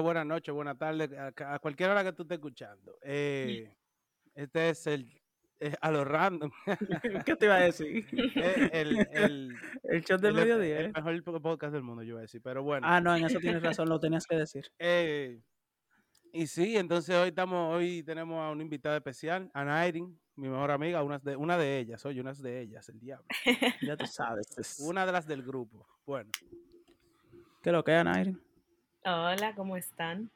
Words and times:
Buenas 0.00 0.26
noches, 0.26 0.54
buenas 0.54 0.78
tardes, 0.78 1.10
a, 1.12 1.54
a 1.54 1.58
cualquier 1.58 1.90
hora 1.90 2.04
que 2.04 2.12
tú 2.12 2.22
estés 2.22 2.36
escuchando. 2.36 2.96
Eh, 3.02 3.74
este 4.34 4.70
es 4.70 4.86
el 4.86 5.20
eh, 5.60 5.74
a 5.80 5.90
lo 5.90 6.04
random. 6.04 6.50
¿Qué 7.26 7.36
te 7.36 7.46
iba 7.46 7.56
a 7.56 7.60
decir? 7.60 8.06
Eh, 8.12 8.70
el, 8.72 9.08
el, 9.12 9.56
El 9.82 10.02
shot 10.02 10.20
del 10.20 10.36
el- 10.38 10.40
mediodía. 10.44 10.78
el 10.80 10.86
¿eh? 10.86 10.92
mejor 10.94 11.42
podcast 11.42 11.72
del 11.72 11.82
mundo, 11.82 12.02
yo 12.02 12.10
iba 12.10 12.18
a 12.20 12.22
decir. 12.22 12.40
Pero 12.42 12.62
bueno. 12.62 12.86
Ah, 12.88 13.00
no, 13.00 13.14
en 13.16 13.24
eso 13.24 13.40
tienes 13.40 13.62
razón, 13.62 13.88
lo 13.88 13.98
tenías 13.98 14.26
que 14.26 14.36
decir. 14.36 14.64
eh, 14.78 15.40
y 16.32 16.46
sí, 16.46 16.76
entonces 16.76 17.16
hoy 17.16 17.30
estamos, 17.30 17.74
hoy 17.74 18.02
tenemos 18.04 18.38
a 18.40 18.50
una 18.50 18.62
invitada 18.62 18.96
especial, 18.98 19.50
a 19.54 19.64
Nairin, 19.64 20.16
mi 20.36 20.48
mejor 20.48 20.70
amiga, 20.70 21.02
una 21.02 21.18
de, 21.18 21.34
una 21.36 21.56
de 21.58 21.78
ellas, 21.78 22.04
oye, 22.06 22.20
una 22.20 22.32
de 22.34 22.60
ellas, 22.60 22.88
el 22.90 23.00
diablo. 23.00 23.26
Ya 23.82 23.96
tú 23.96 24.06
sabes. 24.06 24.78
Una 24.80 25.06
de 25.06 25.12
las 25.12 25.26
del 25.26 25.42
grupo. 25.42 25.86
Bueno, 26.06 26.30
¿Qué 27.62 27.72
lo 27.72 27.82
que 27.82 27.98
es, 27.98 28.04
Nairin? 28.04 28.40
Hola, 29.04 29.54
¿cómo 29.56 29.76
están? 29.76 30.30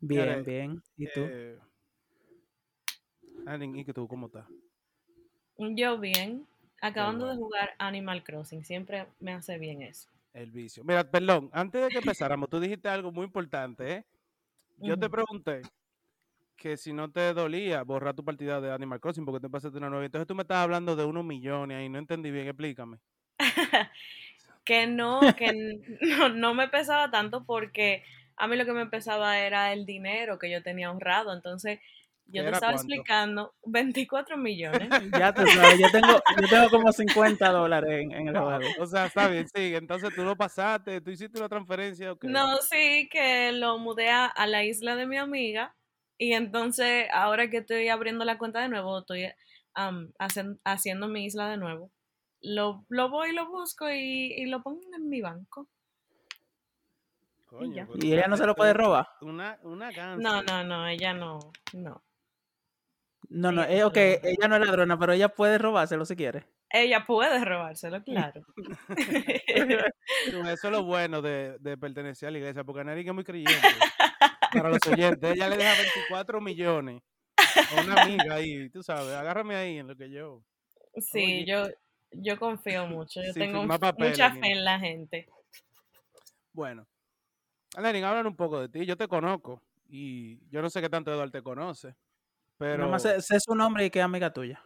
Bien, 0.00 0.44
bien. 0.44 0.82
¿Y 0.96 1.06
tú? 1.08 1.20
eh, 1.26 1.58
¿y 3.74 3.84
que 3.84 3.92
tú 3.92 4.06
cómo 4.08 4.26
estás? 4.26 4.46
Yo 5.58 5.98
bien, 5.98 6.46
acabando 6.80 7.26
de 7.26 7.36
jugar 7.36 7.74
Animal 7.78 8.22
Crossing, 8.24 8.64
siempre 8.64 9.06
me 9.20 9.32
hace 9.32 9.58
bien 9.58 9.82
eso. 9.82 10.08
El 10.32 10.50
vicio. 10.50 10.82
Mira, 10.84 11.10
perdón, 11.10 11.50
antes 11.52 11.82
de 11.82 11.90
que 11.90 11.98
empezáramos, 11.98 12.48
tú 12.48 12.58
dijiste 12.58 12.88
algo 12.88 13.12
muy 13.12 13.24
importante, 13.24 13.92
¿eh? 13.92 14.06
Yo 14.78 14.98
te 14.98 15.08
pregunté 15.10 15.62
que 16.56 16.76
si 16.76 16.92
no 16.92 17.10
te 17.10 17.34
dolía 17.34 17.82
borrar 17.84 18.14
tu 18.14 18.24
partida 18.24 18.60
de 18.60 18.72
Animal 18.72 19.00
Crossing 19.00 19.24
porque 19.24 19.40
te 19.40 19.50
pasaste 19.50 19.78
una 19.78 19.90
nueva. 19.90 20.04
Entonces 20.06 20.26
tú 20.28 20.34
me 20.34 20.42
estabas 20.42 20.64
hablando 20.64 20.96
de 20.96 21.04
unos 21.04 21.24
millones 21.24 21.84
y 21.84 21.88
no 21.88 21.98
entendí 21.98 22.30
bien, 22.30 22.48
explícame. 22.48 22.98
que 24.64 24.86
no, 24.86 25.34
que 25.36 25.52
no, 26.02 26.28
no 26.30 26.54
me 26.54 26.68
pesaba 26.68 27.10
tanto 27.10 27.44
porque 27.44 28.04
a 28.36 28.48
mí 28.48 28.56
lo 28.56 28.64
que 28.64 28.72
me 28.72 28.86
pesaba 28.86 29.38
era 29.40 29.72
el 29.72 29.86
dinero 29.86 30.38
que 30.38 30.50
yo 30.50 30.62
tenía 30.62 30.88
ahorrado. 30.88 31.32
Entonces, 31.34 31.80
yo 32.26 32.44
te 32.44 32.48
¿Era 32.48 32.52
estaba 32.52 32.72
cuánto? 32.72 33.06
explicando 33.06 33.54
24 33.66 34.36
millones. 34.38 34.90
Ya 35.14 35.34
tú 35.34 35.48
sabes, 35.48 35.78
yo 35.80 35.90
tengo, 35.90 36.22
yo 36.40 36.48
tengo 36.48 36.70
como 36.70 36.92
50 36.92 37.50
dólares 37.50 37.90
en, 38.04 38.12
en 38.12 38.28
el 38.28 38.38
juego. 38.38 38.74
O 38.78 38.86
sea, 38.86 39.06
está 39.06 39.28
bien, 39.28 39.46
sí. 39.48 39.74
Entonces 39.74 40.14
tú 40.14 40.24
lo 40.24 40.36
pasaste, 40.36 41.00
tú 41.00 41.10
hiciste 41.10 41.38
una 41.38 41.48
transferencia. 41.48 42.12
ok. 42.12 42.24
No, 42.24 42.56
sí, 42.58 43.08
que 43.10 43.52
lo 43.52 43.78
mudé 43.78 44.10
a, 44.10 44.26
a 44.26 44.46
la 44.46 44.64
isla 44.64 44.94
de 44.96 45.06
mi 45.06 45.16
amiga 45.16 45.74
y 46.18 46.34
entonces 46.34 47.06
ahora 47.12 47.50
que 47.50 47.58
estoy 47.58 47.88
abriendo 47.88 48.24
la 48.24 48.38
cuenta 48.38 48.60
de 48.60 48.68
nuevo, 48.68 49.00
estoy 49.00 49.26
hacen- 49.74 50.60
haciendo 50.64 51.08
mi 51.08 51.24
isla 51.24 51.48
de 51.50 51.56
nuevo. 51.56 51.90
Lo, 52.42 52.84
lo 52.88 53.08
voy 53.08 53.30
y 53.30 53.32
lo 53.32 53.48
busco 53.48 53.88
y, 53.88 54.34
y 54.36 54.46
lo 54.46 54.62
pongo 54.62 54.80
en 54.96 55.08
mi 55.08 55.20
banco. 55.20 55.68
Coño, 57.46 57.74
ya. 57.74 57.86
pero 57.86 57.98
¿Y 58.06 58.12
ella 58.12 58.28
no 58.28 58.36
se 58.36 58.46
lo 58.46 58.54
puede 58.54 58.72
robar? 58.72 59.06
Una, 59.20 59.58
una. 59.62 59.90
No, 60.16 60.42
no, 60.42 60.64
no, 60.64 60.88
ella 60.88 61.12
no, 61.12 61.38
no. 61.74 62.02
No, 63.28 63.50
no, 63.52 63.64
Ella 63.64 63.74
eh, 63.74 63.80
no 63.80 63.86
ok, 63.86 63.96
ella 63.96 64.48
no 64.48 64.56
es 64.56 64.66
ladrona, 64.66 64.98
pero 64.98 65.12
ella 65.12 65.28
puede 65.28 65.58
robárselo 65.58 66.04
si 66.04 66.16
quiere. 66.16 66.46
Ella 66.68 67.04
puede 67.06 67.44
robárselo, 67.44 68.02
claro. 68.02 68.42
Eso 70.26 70.66
es 70.66 70.70
lo 70.70 70.84
bueno 70.84 71.22
de, 71.22 71.58
de 71.58 71.76
pertenecer 71.78 72.28
a 72.28 72.32
la 72.32 72.38
iglesia, 72.38 72.64
porque 72.64 72.84
Nairin 72.84 73.08
es 73.08 73.14
muy 73.14 73.24
creyente. 73.24 73.68
Para 74.52 74.68
los 74.70 74.80
oyentes, 74.86 75.32
ella 75.34 75.48
le 75.48 75.56
deja 75.56 75.74
24 75.74 76.40
millones 76.40 77.02
a 77.36 77.82
una 77.82 78.02
amiga 78.02 78.34
ahí, 78.34 78.68
tú 78.70 78.82
sabes, 78.82 79.14
agárrame 79.14 79.56
ahí 79.56 79.78
en 79.78 79.88
lo 79.88 79.96
que 79.96 80.10
yo. 80.10 80.42
Sí, 80.96 81.22
Oye. 81.22 81.46
yo, 81.46 81.64
yo 82.14 82.38
confío 82.38 82.86
mucho, 82.86 83.22
yo 83.22 83.32
tengo 83.34 83.62
mucha 83.98 84.32
fe 84.32 84.52
en 84.52 84.64
la 84.64 84.78
gente. 84.78 85.28
Bueno, 86.52 86.86
Nairin, 87.78 88.04
hablan 88.04 88.26
un 88.26 88.36
poco 88.36 88.60
de 88.60 88.68
ti. 88.68 88.84
Yo 88.86 88.96
te 88.96 89.08
conozco 89.08 89.62
y 89.88 90.38
yo 90.50 90.60
no 90.62 90.70
sé 90.70 90.80
qué 90.80 90.88
tanto 90.88 91.10
Eduardo 91.12 91.32
te 91.32 91.42
conoce, 91.42 91.94
pero 92.58 92.78
Nada 92.78 92.90
más 92.90 93.02
sé, 93.02 93.20
sé 93.22 93.38
su 93.40 93.54
nombre 93.54 93.86
y 93.86 93.90
que 93.90 93.98
es 94.00 94.04
amiga 94.04 94.32
tuya. 94.32 94.62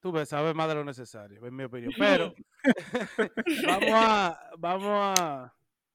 tú 0.00 0.12
ves, 0.12 0.28
sabes 0.28 0.54
más 0.54 0.68
de 0.68 0.74
lo 0.74 0.84
necesario, 0.84 1.44
en 1.46 1.54
mi 1.56 1.64
opinión. 1.64 1.92
Pero 1.98 2.34
vamos 3.66 3.92
a, 3.94 4.50
vamos 4.58 5.18
a 5.20 5.54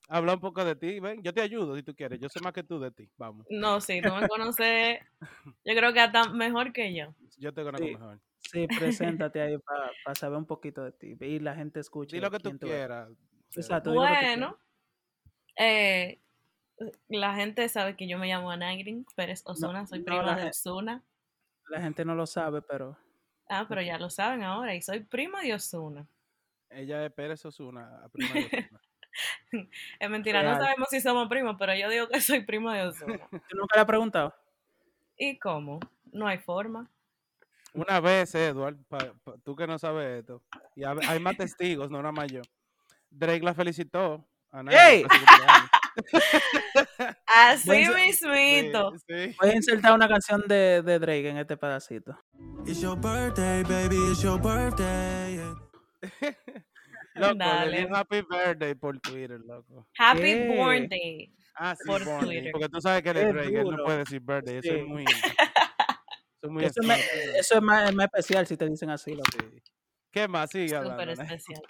hablar 0.10 0.36
un 0.36 0.42
poco 0.42 0.66
de 0.66 0.76
ti. 0.76 1.00
Ven, 1.00 1.22
yo 1.22 1.34
te 1.34 1.42
ayudo 1.42 1.76
si 1.76 1.84
tú 1.84 1.96
quieres. 1.96 2.20
Yo 2.20 2.28
sé 2.30 2.40
más 2.42 2.54
que 2.54 2.64
tú 2.64 2.80
de 2.80 2.92
ti. 2.92 3.10
Vamos, 3.18 3.46
No, 3.50 3.80
sí, 3.80 4.02
tú 4.02 4.14
me 4.14 4.28
conoces, 4.28 5.00
yo 5.64 5.76
creo 5.76 5.94
que 5.94 6.00
hasta 6.02 6.30
mejor 6.30 6.74
que 6.74 6.94
yo. 6.96 7.14
yo 7.38 7.54
te 7.54 7.64
conozco 7.64 7.86
Sí. 7.86 7.94
mejor. 7.94 8.20
Sí, 8.54 8.68
preséntate 8.68 9.42
ahí 9.42 9.58
para 9.58 10.16
saber 10.16 10.38
un 10.38 10.46
poquito 10.46 10.84
de 10.84 10.92
ti 10.92 11.18
y 11.20 11.40
la 11.40 11.56
gente 11.56 11.80
escuche. 11.80 12.16
Di 12.16 12.22
lo 12.22 12.30
que 12.30 12.40
tú 12.40 12.58
quieras. 12.60 13.10
Exacto, 13.56 13.94
Bueno, 13.94 14.58
eh, 15.58 16.22
la 17.08 17.36
gente 17.36 17.68
sabe 17.68 17.96
que 17.96 18.08
yo 18.08 18.18
me 18.18 18.28
llamo 18.28 18.52
Anagrin 18.52 19.06
Pérez 19.16 19.42
Osuna, 19.46 19.86
soy 19.88 20.00
no, 20.00 20.06
prima 20.06 20.36
de 20.36 20.50
Osuna. 20.50 21.04
La 21.70 21.82
gente 21.82 22.06
no 22.06 22.14
lo 22.16 22.28
sabe, 22.28 22.62
pero 22.62 22.98
Ah, 23.48 23.66
pero 23.68 23.82
ya 23.82 23.98
lo 23.98 24.10
saben 24.10 24.44
ahora, 24.44 24.74
y 24.74 24.82
soy 24.82 25.02
prima 25.02 25.42
de 25.42 25.54
Osuna. 25.54 26.08
Ella 26.70 27.06
es 27.06 27.12
Pérez 27.12 27.46
Osuna, 27.46 28.08
prima 28.12 28.34
de 28.34 28.40
Ozuna. 28.72 28.82
Es 30.00 30.10
mentira, 30.10 30.42
no 30.42 30.58
sabemos 30.58 30.88
si 30.90 31.00
somos 31.02 31.28
primos, 31.28 31.56
pero 31.60 31.76
yo 31.76 31.90
digo 31.90 32.08
que 32.08 32.20
soy 32.22 32.44
prima 32.44 32.76
de 32.76 32.88
Osuna. 32.88 33.28
¿tú 33.30 33.58
nunca 33.58 33.76
le 33.76 33.82
has 33.82 33.88
preguntado? 33.88 34.34
¿Y 35.18 35.38
cómo? 35.38 35.80
No 36.12 36.28
hay 36.28 36.40
forma. 36.40 36.90
Una 37.74 38.00
vez, 38.00 38.34
Edward, 38.36 38.78
pa- 38.88 39.14
pa- 39.24 39.36
tú 39.44 39.56
que 39.56 39.66
no 39.68 39.80
sabes 39.80 40.20
esto, 40.20 40.42
y 40.76 40.84
hay 40.84 41.20
más 41.20 41.36
testigos, 41.38 41.90
no 41.90 41.98
nada 41.98 42.12
más 42.12 42.32
yo. 42.32 42.42
Drake 43.10 43.42
la 43.44 43.54
felicitó. 43.54 44.26
A 44.52 44.58
cumpleaños. 44.60 45.70
Así 47.26 47.70
mismito. 47.70 48.92
Sí, 48.98 49.00
sí. 49.08 49.36
Voy 49.42 49.50
a 49.50 49.56
insertar 49.56 49.94
una 49.94 50.08
canción 50.08 50.44
de, 50.48 50.82
de 50.84 51.00
Drake 51.00 51.30
en 51.30 51.38
este 51.38 51.58
pedacito. 51.58 52.16
It's 52.66 52.80
your 52.82 52.96
birthday, 52.96 53.64
baby, 53.64 53.98
it's 54.12 54.22
your 54.22 54.40
birthday. 54.40 55.40
Loco, 57.16 57.36
Dale. 57.36 57.88
happy 57.94 58.22
birthday 58.22 58.74
por 58.76 59.00
Twitter, 59.00 59.40
loco. 59.40 59.88
Happy 60.00 60.22
¿Qué? 60.22 60.54
Born 60.58 60.88
Day. 60.90 61.32
Ah, 61.56 61.76
sí, 61.76 61.84
Por 61.88 62.02
Twitter. 62.20 62.52
porque 62.52 62.70
tú 62.70 62.82
sabes 62.82 63.04
que 63.04 63.10
él 63.12 63.18
es 63.18 63.34
Drake, 63.34 63.60
él 63.60 63.70
no 63.70 63.84
puede 63.84 63.98
decir 64.00 64.20
birthday, 64.20 64.58
eso 64.58 64.74
es 64.74 64.84
muy... 64.86 65.06
Eso 66.44 66.48
es 66.48 66.52
muy 66.52 66.66
Eso, 66.66 66.82
es 66.82 66.88
más- 66.88 67.00
explícito. 67.00 67.40
eso 67.40 67.56
es 67.56 67.62
más, 67.62 67.90
es 67.90 67.96
más 67.96 68.06
especial 68.06 68.48
si 68.48 68.58
te 68.58 68.70
dicen 68.70 68.90
así. 68.90 69.12
loco. 69.16 69.24
Sí. 69.32 69.62
¿Qué 70.12 70.28
más? 70.28 70.50
Sigue 70.52 70.76
hablando. 70.76 71.02
Súper 71.02 71.10
especial. 71.10 71.62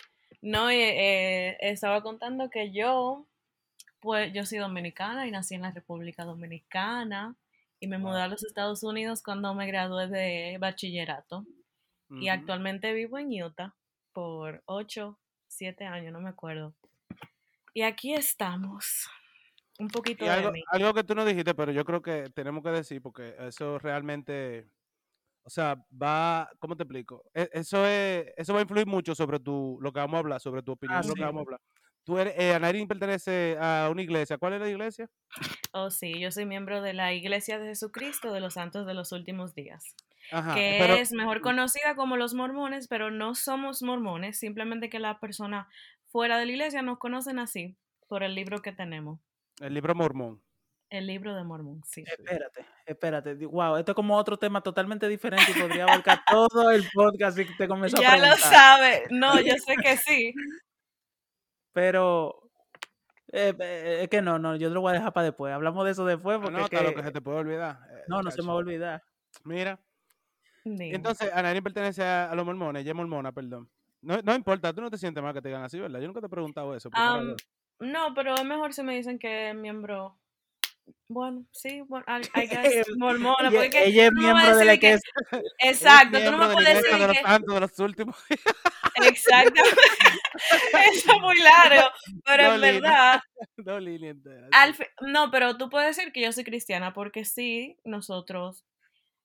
No, 0.42 0.70
eh, 0.70 1.50
eh, 1.52 1.58
estaba 1.62 2.02
contando 2.02 2.50
que 2.50 2.72
yo, 2.72 3.28
pues 4.00 4.34
yo 4.34 4.46
soy 4.46 4.58
dominicana 4.58 5.28
y 5.28 5.32
nací 5.32 5.54
en 5.56 5.62
la 5.62 5.72
República 5.72 6.26
Dominicana 6.26 7.36
y 7.80 7.88
me 7.88 7.98
mudé 8.00 8.22
a 8.22 8.28
los 8.28 8.44
Estados 8.44 8.82
Unidos 8.84 9.22
cuando 9.24 9.54
me 9.54 9.68
gradué 9.68 10.08
de 10.08 10.58
bachillerato 10.60 11.46
y 12.10 12.28
actualmente 12.30 12.94
vivo 12.94 13.18
en 13.20 13.42
Utah 13.44 13.74
por 14.12 14.62
8, 14.66 15.18
7 15.48 15.86
años, 15.86 16.12
no 16.14 16.20
me 16.20 16.30
acuerdo. 16.30 16.74
Y 17.74 17.84
aquí 17.84 18.14
estamos. 18.14 19.08
Un 19.80 19.88
poquito 19.88 20.26
Y 20.26 20.28
de 20.28 20.32
algo, 20.32 20.52
mí. 20.52 20.64
algo 20.68 20.94
que 20.94 21.04
tú 21.04 21.16
no 21.16 21.26
dijiste, 21.26 21.54
pero 21.56 21.72
yo 21.72 21.86
creo 21.86 22.02
que 22.02 22.30
tenemos 22.34 22.64
que 22.64 22.70
decir, 22.70 23.02
porque 23.02 23.36
eso 23.40 23.80
realmente, 23.80 24.68
o 25.44 25.50
sea, 25.50 25.76
va, 25.92 26.50
¿cómo 26.60 26.76
te 26.78 26.84
explico? 26.84 27.24
E- 27.34 27.50
Eso 27.54 27.86
es, 27.88 28.28
eso 28.38 28.54
va 28.54 28.60
a 28.60 28.64
influir 28.64 28.88
mucho 28.88 29.16
sobre 29.16 29.40
tu, 29.40 29.78
lo 29.82 29.92
que 29.92 30.00
vamos 30.00 30.16
a 30.16 30.20
hablar, 30.20 30.42
sobre 30.42 30.64
tu 30.64 30.74
opinión, 30.74 31.00
Ah, 31.00 31.02
de 31.02 31.08
lo 31.10 31.14
que 31.16 31.20
sí. 31.20 31.26
vamos 31.26 31.40
a 31.42 31.44
hablar. 31.44 31.62
Tú 32.06 32.18
eres, 32.20 32.34
eh, 32.38 32.86
pertenece 32.88 33.58
a 33.60 33.90
una 33.92 34.02
iglesia. 34.02 34.38
¿Cuál 34.38 34.54
es 34.54 34.62
la 34.62 34.70
iglesia? 34.70 35.10
Oh, 35.74 35.90
sí, 35.90 36.20
yo 36.20 36.32
soy 36.32 36.46
miembro 36.46 36.82
de 36.82 36.94
la 36.94 37.14
Iglesia 37.14 37.58
de 37.60 37.68
Jesucristo 37.70 38.32
de 38.32 38.40
los 38.40 38.54
Santos 38.54 38.86
de 38.86 38.94
los 38.94 39.12
Últimos 39.12 39.56
Días. 39.56 39.96
Ajá. 40.32 40.56
que 40.56 40.78
pero, 40.78 40.96
es 41.02 41.12
mejor 41.12 41.42
conocida 41.42 41.96
como 41.96 42.16
los 42.18 42.34
mormones, 42.34 42.88
pero 42.88 43.12
no 43.12 43.36
somos 43.36 43.82
mormones, 43.82 44.38
simplemente 44.40 44.90
que 44.90 45.00
la 45.00 45.20
persona 45.20 45.68
fuera 46.08 46.38
de 46.38 46.46
la 46.46 46.52
iglesia 46.52 46.82
nos 46.82 47.00
conocen 47.00 47.40
así 47.40 47.76
por 48.08 48.24
el 48.24 48.36
libro 48.36 48.62
que 48.62 48.72
tenemos, 48.72 49.20
el 49.62 49.74
libro 49.74 49.94
mormón. 49.96 50.42
el 50.90 51.08
libro 51.08 51.34
de 51.36 51.44
Mormón, 51.44 51.82
sí. 51.86 52.04
Espérate, 52.06 52.66
espérate. 52.86 53.46
Wow, 53.48 53.78
esto 53.78 53.92
es 53.94 53.96
como 53.96 54.16
otro 54.16 54.38
tema 54.38 54.62
totalmente 54.62 55.08
diferente 55.08 55.52
y 55.56 55.60
podría 55.60 55.84
abarcar 55.86 56.22
todo 56.30 56.70
el 56.72 56.86
podcast 56.94 57.38
si 57.38 57.46
te 57.58 57.68
comenzó 57.68 57.98
a 57.98 58.02
Ya 58.02 58.18
lo 58.18 58.36
sabe, 58.38 59.04
no, 59.10 59.40
yo 59.42 59.54
sé 59.66 59.76
que 59.82 59.98
sí. 59.98 60.34
Pero 61.72 62.50
eh, 63.32 63.54
eh, 63.60 64.00
es 64.04 64.10
que 64.10 64.22
no, 64.22 64.38
no, 64.38 64.56
yo 64.56 64.68
te 64.70 64.74
lo 64.76 64.82
voy 64.82 64.92
a 64.92 64.96
dejar 64.96 65.14
para 65.14 65.26
después. 65.26 65.54
Hablamos 65.54 65.86
de 65.86 65.92
eso 65.92 66.06
después 66.06 66.38
porque 66.38 66.54
es 66.54 66.60
Anota 66.60 66.78
que- 66.78 66.84
lo 66.84 66.94
que 66.96 67.04
se 67.04 67.12
te 67.12 67.22
puede 67.22 67.38
olvidar. 67.40 67.80
eh, 67.92 68.04
no, 68.08 68.22
no 68.22 68.30
se 68.32 68.42
me 68.42 68.48
va 68.50 68.54
a 68.54 68.58
olvidar. 68.58 69.04
Mira, 69.44 69.80
Dime. 70.64 70.94
entonces 70.96 71.32
Anairin 71.34 71.64
pertenece 71.64 72.04
a, 72.04 72.30
a 72.32 72.36
los 72.36 72.46
mormones, 72.46 72.82
ella 72.84 72.92
es 72.92 72.96
mormona, 72.96 73.32
perdón. 73.32 73.70
No, 74.02 74.18
no 74.22 74.36
importa, 74.36 74.74
tú 74.74 74.82
no 74.82 74.92
te 74.92 74.98
sientes 74.98 75.24
mal 75.24 75.34
que 75.34 75.42
te 75.42 75.48
digan 75.48 75.64
así, 75.64 75.80
¿verdad? 75.80 76.00
Yo 76.00 76.08
nunca 76.08 76.20
te 76.20 76.28
he 76.28 76.30
preguntado 76.30 76.76
eso. 76.76 76.90
vez. 76.92 77.36
No, 77.84 78.14
pero 78.14 78.36
es 78.36 78.44
mejor 78.46 78.74
si 78.74 78.84
me 78.84 78.96
dicen 78.96 79.20
que 79.20 79.50
es 79.50 79.56
miembro. 79.56 80.20
Bueno, 81.08 81.46
sí, 81.52 81.82
bueno, 81.82 82.06
I, 82.08 82.22
I 82.44 82.48
guess, 82.48 82.88
mormona, 82.98 83.48
Ella, 83.48 83.52
porque 83.52 83.70
que 83.70 83.86
ella 83.86 84.06
es 84.08 84.12
no 84.14 84.22
miembro 84.22 84.58
de 84.58 84.66
la 84.66 84.78
que 84.78 84.94
es. 84.94 85.02
Exacto, 85.60 86.18
tú 86.24 86.32
no 86.32 86.38
me 86.38 86.54
puedes 86.54 86.76
decir 86.82 87.00
de 87.00 87.08
los 87.08 87.18
que... 87.18 87.54
de 87.54 87.60
los 87.60 87.80
últimos. 87.80 88.16
Exactamente. 88.96 89.82
Eso 90.92 91.14
es 91.14 91.22
muy 91.22 91.40
largo, 91.40 91.90
pero 92.26 92.54
en 92.56 92.62
líneas. 92.62 93.22
verdad, 93.58 94.50
al 94.52 94.74
fi- 94.76 94.84
no, 95.02 95.32
pero 95.32 95.58
tú 95.58 95.70
puedes 95.70 95.96
decir 95.96 96.12
que 96.14 96.22
yo 96.22 96.32
soy 96.32 96.44
cristiana 96.44 96.94
porque 96.94 97.26
sí, 97.26 97.78
nosotros 97.84 98.66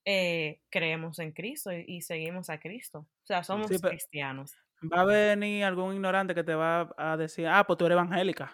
eh, 0.05 0.61
creemos 0.71 1.19
en 1.19 1.33
Cristo 1.33 1.73
y, 1.73 1.85
y 1.87 2.03
seguimos 2.03 2.51
a 2.51 2.61
Cristo. 2.61 3.01
O 3.01 3.27
sea, 3.27 3.43
somos 3.45 3.69
pero- 3.69 3.89
cristianos. 3.91 4.55
Va 4.83 5.01
a 5.01 5.05
venir 5.05 5.65
algún 5.65 5.95
ignorante 5.95 6.35
que 6.35 6.45
te 6.45 6.55
va 6.55 6.91
a 6.97 7.17
decir, 7.17 7.47
ah, 7.49 7.65
pues 7.67 7.77
tú 7.79 7.87
eres 7.87 7.95
evangélica. 7.97 8.53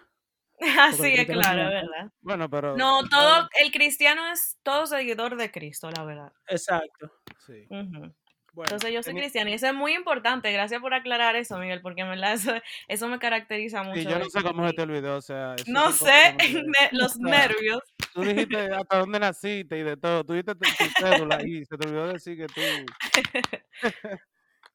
Así 0.79 1.13
es, 1.13 1.25
claro, 1.25 1.63
es 1.63 1.67
es 1.67 1.89
verdad. 1.89 2.11
Bueno, 2.21 2.49
pero. 2.49 2.77
No, 2.77 3.03
todo, 3.09 3.47
el 3.61 3.71
cristiano 3.71 4.27
es 4.31 4.57
todo 4.63 4.87
seguidor 4.87 5.35
de 5.35 5.51
Cristo, 5.51 5.89
la 5.91 6.03
verdad. 6.03 6.31
Exacto. 6.47 7.11
Sí. 7.45 7.67
Bueno, 7.69 8.69
Entonces 8.71 8.93
yo 8.93 9.03
soy 9.03 9.13
teni- 9.13 9.19
cristiana 9.19 9.49
y 9.49 9.53
eso 9.55 9.67
es 9.67 9.73
muy 9.73 9.93
importante. 9.93 10.49
Gracias 10.53 10.79
por 10.79 10.93
aclarar 10.93 11.35
eso, 11.35 11.57
Miguel, 11.57 11.81
porque 11.81 12.03
en 12.03 12.09
verdad 12.11 12.33
eso, 12.33 12.53
eso 12.87 13.09
me 13.09 13.19
caracteriza 13.19 13.83
mucho. 13.83 13.99
Sí, 13.99 14.07
yo 14.07 14.17
no 14.17 14.29
sé 14.29 14.41
cómo 14.41 14.65
se 14.65 14.73
te 14.73 14.81
olvidó, 14.83 15.17
o 15.17 15.21
sea. 15.21 15.55
eso 15.55 15.65
No 15.67 15.91
sé, 15.91 16.37
los 16.93 17.17
o 17.17 17.19
sea, 17.19 17.29
nervios. 17.29 17.81
Tú 18.13 18.21
dijiste 18.21 18.57
hasta 18.87 18.99
dónde 18.99 19.19
naciste 19.19 19.77
y 19.77 19.83
de 19.83 19.97
todo. 19.97 20.23
Tú 20.23 20.31
dijiste 20.33 20.55
tu, 20.55 20.61
tu 20.61 20.85
cédula 21.05 21.43
y 21.43 21.65
se 21.65 21.77
te 21.77 21.85
olvidó 21.85 22.07
decir 22.07 22.37
que 22.37 22.47
tú. 22.47 22.61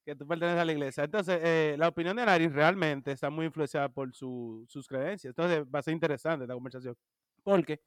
Que 0.04 0.16
tú 0.16 0.26
perteneces 0.26 0.60
a 0.60 0.64
la 0.64 0.72
iglesia. 0.72 1.04
Entonces, 1.04 1.38
eh, 1.42 1.76
la 1.78 1.88
opinión 1.88 2.16
de 2.16 2.24
Nari 2.24 2.48
realmente 2.48 3.12
está 3.12 3.30
muy 3.30 3.46
influenciada 3.46 3.88
por 3.88 4.14
su- 4.14 4.64
sus 4.68 4.86
creencias. 4.88 5.30
Entonces, 5.32 5.64
va 5.64 5.80
a 5.80 5.82
ser 5.82 5.94
interesante 5.94 6.44
esta 6.44 6.54
conversación. 6.54 6.96
Porque 7.42 7.80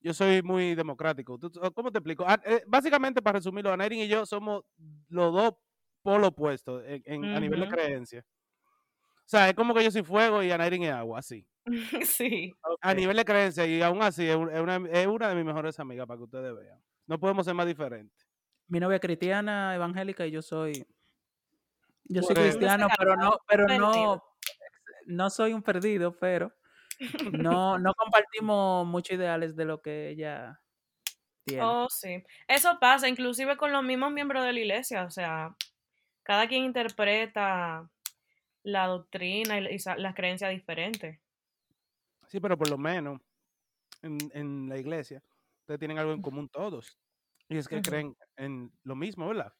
yo 0.00 0.14
soy 0.14 0.42
muy 0.42 0.74
democrático. 0.74 1.38
¿Cómo 1.74 1.92
te 1.92 1.98
explico? 1.98 2.24
Ah, 2.26 2.40
eh, 2.44 2.62
básicamente, 2.66 3.20
para 3.20 3.38
resumirlo, 3.38 3.76
Nairin 3.76 4.00
y 4.00 4.08
yo 4.08 4.24
somos 4.24 4.64
los 5.08 5.32
dos 5.32 5.54
polos 6.02 6.28
opuestos 6.28 6.82
en, 6.86 7.02
en- 7.04 7.24
a 7.36 7.40
nivel 7.40 7.60
de 7.60 7.68
creencia. 7.68 8.24
O 9.24 9.28
sea, 9.30 9.48
es 9.48 9.54
como 9.54 9.74
que 9.74 9.84
yo 9.84 9.90
soy 9.90 10.02
fuego 10.02 10.42
y 10.42 10.50
Anairin 10.50 10.82
es 10.84 10.92
agua, 10.92 11.20
así. 11.20 11.46
sí. 12.04 12.52
A 12.80 12.94
nivel 12.94 13.16
de 13.16 13.24
creencia, 13.24 13.66
y 13.66 13.80
aún 13.82 14.02
así 14.02 14.26
es 14.26 14.34
una, 14.36 14.76
es 14.90 15.06
una 15.06 15.28
de 15.28 15.34
mis 15.36 15.44
mejores 15.44 15.78
amigas 15.78 16.06
para 16.06 16.18
que 16.18 16.24
ustedes 16.24 16.54
vean. 16.56 16.80
No 17.06 17.18
podemos 17.20 17.44
ser 17.44 17.54
más 17.54 17.66
diferentes. 17.66 18.26
Mi 18.68 18.80
novia 18.80 18.96
es 18.96 19.00
cristiana, 19.00 19.74
evangélica, 19.74 20.26
y 20.26 20.30
yo 20.30 20.42
soy. 20.42 20.84
Yo 22.12 22.22
soy 22.22 22.34
cristiano, 22.34 22.88
pero 22.98 23.16
no, 23.16 23.38
pero 23.46 23.66
no, 23.68 24.22
no 25.06 25.30
soy 25.30 25.52
un 25.52 25.62
perdido, 25.62 26.18
pero 26.18 26.52
no, 27.32 27.78
no 27.78 27.94
compartimos 27.94 28.84
muchos 28.84 29.16
ideales 29.16 29.54
de 29.54 29.64
lo 29.64 29.80
que 29.80 30.10
ella 30.10 30.60
tiene. 31.44 31.62
Oh, 31.62 31.86
sí. 31.88 32.24
Eso 32.48 32.78
pasa, 32.80 33.08
inclusive 33.08 33.56
con 33.56 33.70
los 33.70 33.84
mismos 33.84 34.12
miembros 34.12 34.44
de 34.44 34.52
la 34.52 34.58
iglesia. 34.58 35.04
O 35.04 35.10
sea, 35.10 35.54
cada 36.24 36.48
quien 36.48 36.64
interpreta 36.64 37.88
la 38.64 38.86
doctrina 38.88 39.60
y, 39.60 39.78
las 39.96 40.14
creencias 40.16 40.50
diferentes. 40.50 41.20
Sí, 42.26 42.40
pero 42.40 42.58
por 42.58 42.68
lo 42.68 42.76
menos 42.76 43.20
en, 44.02 44.18
en 44.34 44.68
la 44.68 44.78
iglesia 44.78 45.22
ustedes 45.60 45.78
tienen 45.78 45.98
algo 45.98 46.12
en 46.12 46.22
común 46.22 46.48
todos. 46.48 46.98
Y 47.48 47.56
es 47.56 47.68
que 47.68 47.80
creen 47.80 48.16
en 48.36 48.72
lo 48.82 48.96
mismo, 48.96 49.28
¿verdad? 49.28 49.52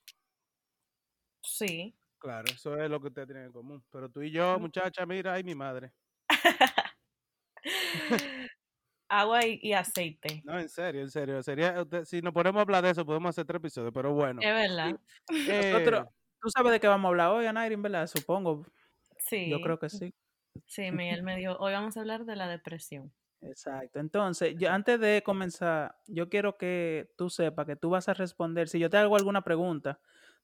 Sí. 1.42 1.96
Claro, 2.20 2.44
eso 2.54 2.76
es 2.76 2.90
lo 2.90 3.00
que 3.00 3.06
ustedes 3.08 3.26
tienen 3.28 3.46
en 3.46 3.52
común. 3.52 3.82
Pero 3.90 4.10
tú 4.10 4.20
y 4.22 4.30
yo, 4.30 4.58
muchacha, 4.58 5.06
mira, 5.06 5.32
ay, 5.32 5.42
mi 5.42 5.54
madre. 5.54 5.92
Agua 9.08 9.44
y, 9.44 9.58
y 9.62 9.72
aceite. 9.72 10.40
No, 10.44 10.58
en 10.58 10.68
serio, 10.68 11.00
en 11.00 11.10
serio. 11.10 11.42
Sería, 11.42 11.82
usted- 11.82 12.04
si 12.04 12.22
nos 12.22 12.32
ponemos 12.32 12.60
a 12.60 12.62
hablar 12.62 12.84
de 12.84 12.90
eso, 12.90 13.04
podemos 13.04 13.30
hacer 13.30 13.44
tres 13.44 13.58
episodios, 13.58 13.92
pero 13.92 14.12
bueno. 14.12 14.40
Es 14.40 14.52
verdad. 14.52 15.00
Nosotros, 15.28 16.06
Eh, 16.06 16.10
tú 16.40 16.48
sabes 16.50 16.72
de 16.72 16.80
qué 16.80 16.86
vamos 16.86 17.06
a 17.06 17.08
hablar 17.08 17.30
hoy, 17.30 17.46
Anairin, 17.46 17.82
¿verdad? 17.82 18.06
Supongo. 18.06 18.64
Sí. 19.18 19.50
Yo 19.50 19.60
creo 19.60 19.78
que 19.78 19.88
sí. 19.88 20.14
Sí, 20.66 20.90
Miguel 20.92 21.22
me 21.22 21.36
dijo, 21.36 21.56
hoy 21.58 21.72
vamos 21.72 21.96
a 21.96 22.00
hablar 22.00 22.24
de 22.24 22.36
la 22.36 22.48
depresión. 22.48 23.12
Exacto. 23.40 23.98
Entonces, 23.98 24.54
yo, 24.58 24.70
antes 24.70 25.00
de 25.00 25.22
comenzar, 25.24 25.96
yo 26.06 26.28
quiero 26.28 26.56
que 26.56 27.10
tú 27.16 27.30
sepas 27.30 27.66
que 27.66 27.76
tú 27.76 27.90
vas 27.90 28.08
a 28.08 28.14
responder. 28.14 28.68
Si 28.68 28.78
yo 28.78 28.90
te 28.90 28.98
hago 28.98 29.16
alguna 29.16 29.42
pregunta, 29.42 29.98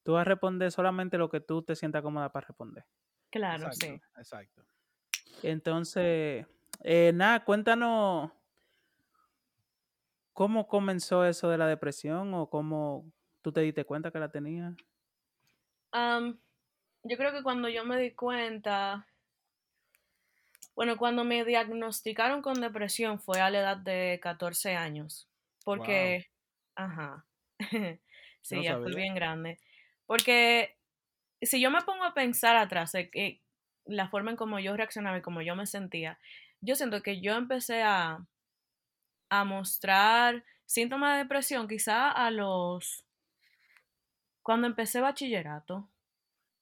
tú 0.07 0.13
vas 0.13 0.23
a 0.23 0.25
responder 0.25 0.73
solamente 0.73 1.19
lo 1.19 1.29
que 1.29 1.41
tú 1.41 1.63
te 1.63 1.77
sientas 1.77 2.03
cómoda 2.03 2.31
para 2.33 2.47
responder. 2.47 2.85
Claro, 3.31 3.71
exacto, 3.71 3.87
sí. 3.87 4.01
exacto. 4.17 4.63
Entonces, 5.43 6.47
eh, 6.83 7.13
nada, 7.15 7.45
cuéntanos 7.45 8.31
cómo 10.33 10.69
comenzó 10.69 11.25
eso 11.25 11.51
de 11.51 11.59
la 11.59 11.67
depresión 11.67 12.33
o 12.35 12.49
cómo 12.49 13.13
tú 13.43 13.53
te 13.53 13.61
diste 13.61 13.85
cuenta 13.85 14.11
que 14.11 14.19
la 14.19 14.31
tenías. 14.31 14.75
Yo 17.09 17.17
creo 17.17 17.33
que 17.33 17.45
cuando 17.45 17.69
yo 17.69 17.85
me 17.85 17.99
di 18.01 18.15
cuenta, 18.15 19.07
bueno, 20.75 20.97
cuando 20.97 21.23
me 21.23 21.45
diagnosticaron 21.45 22.43
con 22.43 22.61
depresión 22.61 23.21
fue 23.21 23.41
a 23.41 23.49
la 23.49 23.61
edad 23.61 23.77
de 23.77 24.19
14 24.21 24.75
años, 24.75 25.29
porque, 25.65 26.27
ajá, 26.75 27.27
sí, 28.43 28.57
no 28.57 28.63
ya 28.65 28.77
fue 28.77 28.91
sabía. 28.91 28.97
bien 28.97 29.15
grande, 29.15 29.61
porque 30.07 30.77
si 31.43 31.61
yo 31.61 31.71
me 31.71 31.83
pongo 31.83 32.05
a 32.05 32.15
pensar 32.15 32.57
atrás, 32.57 32.93
que 33.13 33.43
la 33.85 34.09
forma 34.09 34.31
en 34.31 34.37
cómo 34.37 34.59
yo 34.59 34.77
reaccionaba 34.77 35.19
y 35.19 35.23
cómo 35.23 35.43
yo 35.43 35.55
me 35.55 35.67
sentía, 35.67 36.19
yo 36.61 36.75
siento 36.75 37.03
que 37.03 37.21
yo 37.21 37.35
empecé 37.35 37.83
a, 37.83 38.27
a 39.29 39.45
mostrar 39.45 40.45
síntomas 40.65 41.15
de 41.17 41.23
depresión 41.25 41.69
quizá 41.69 42.11
a 42.11 42.31
los, 42.31 43.05
cuando 44.43 44.67
empecé 44.67 45.01
bachillerato. 45.01 45.89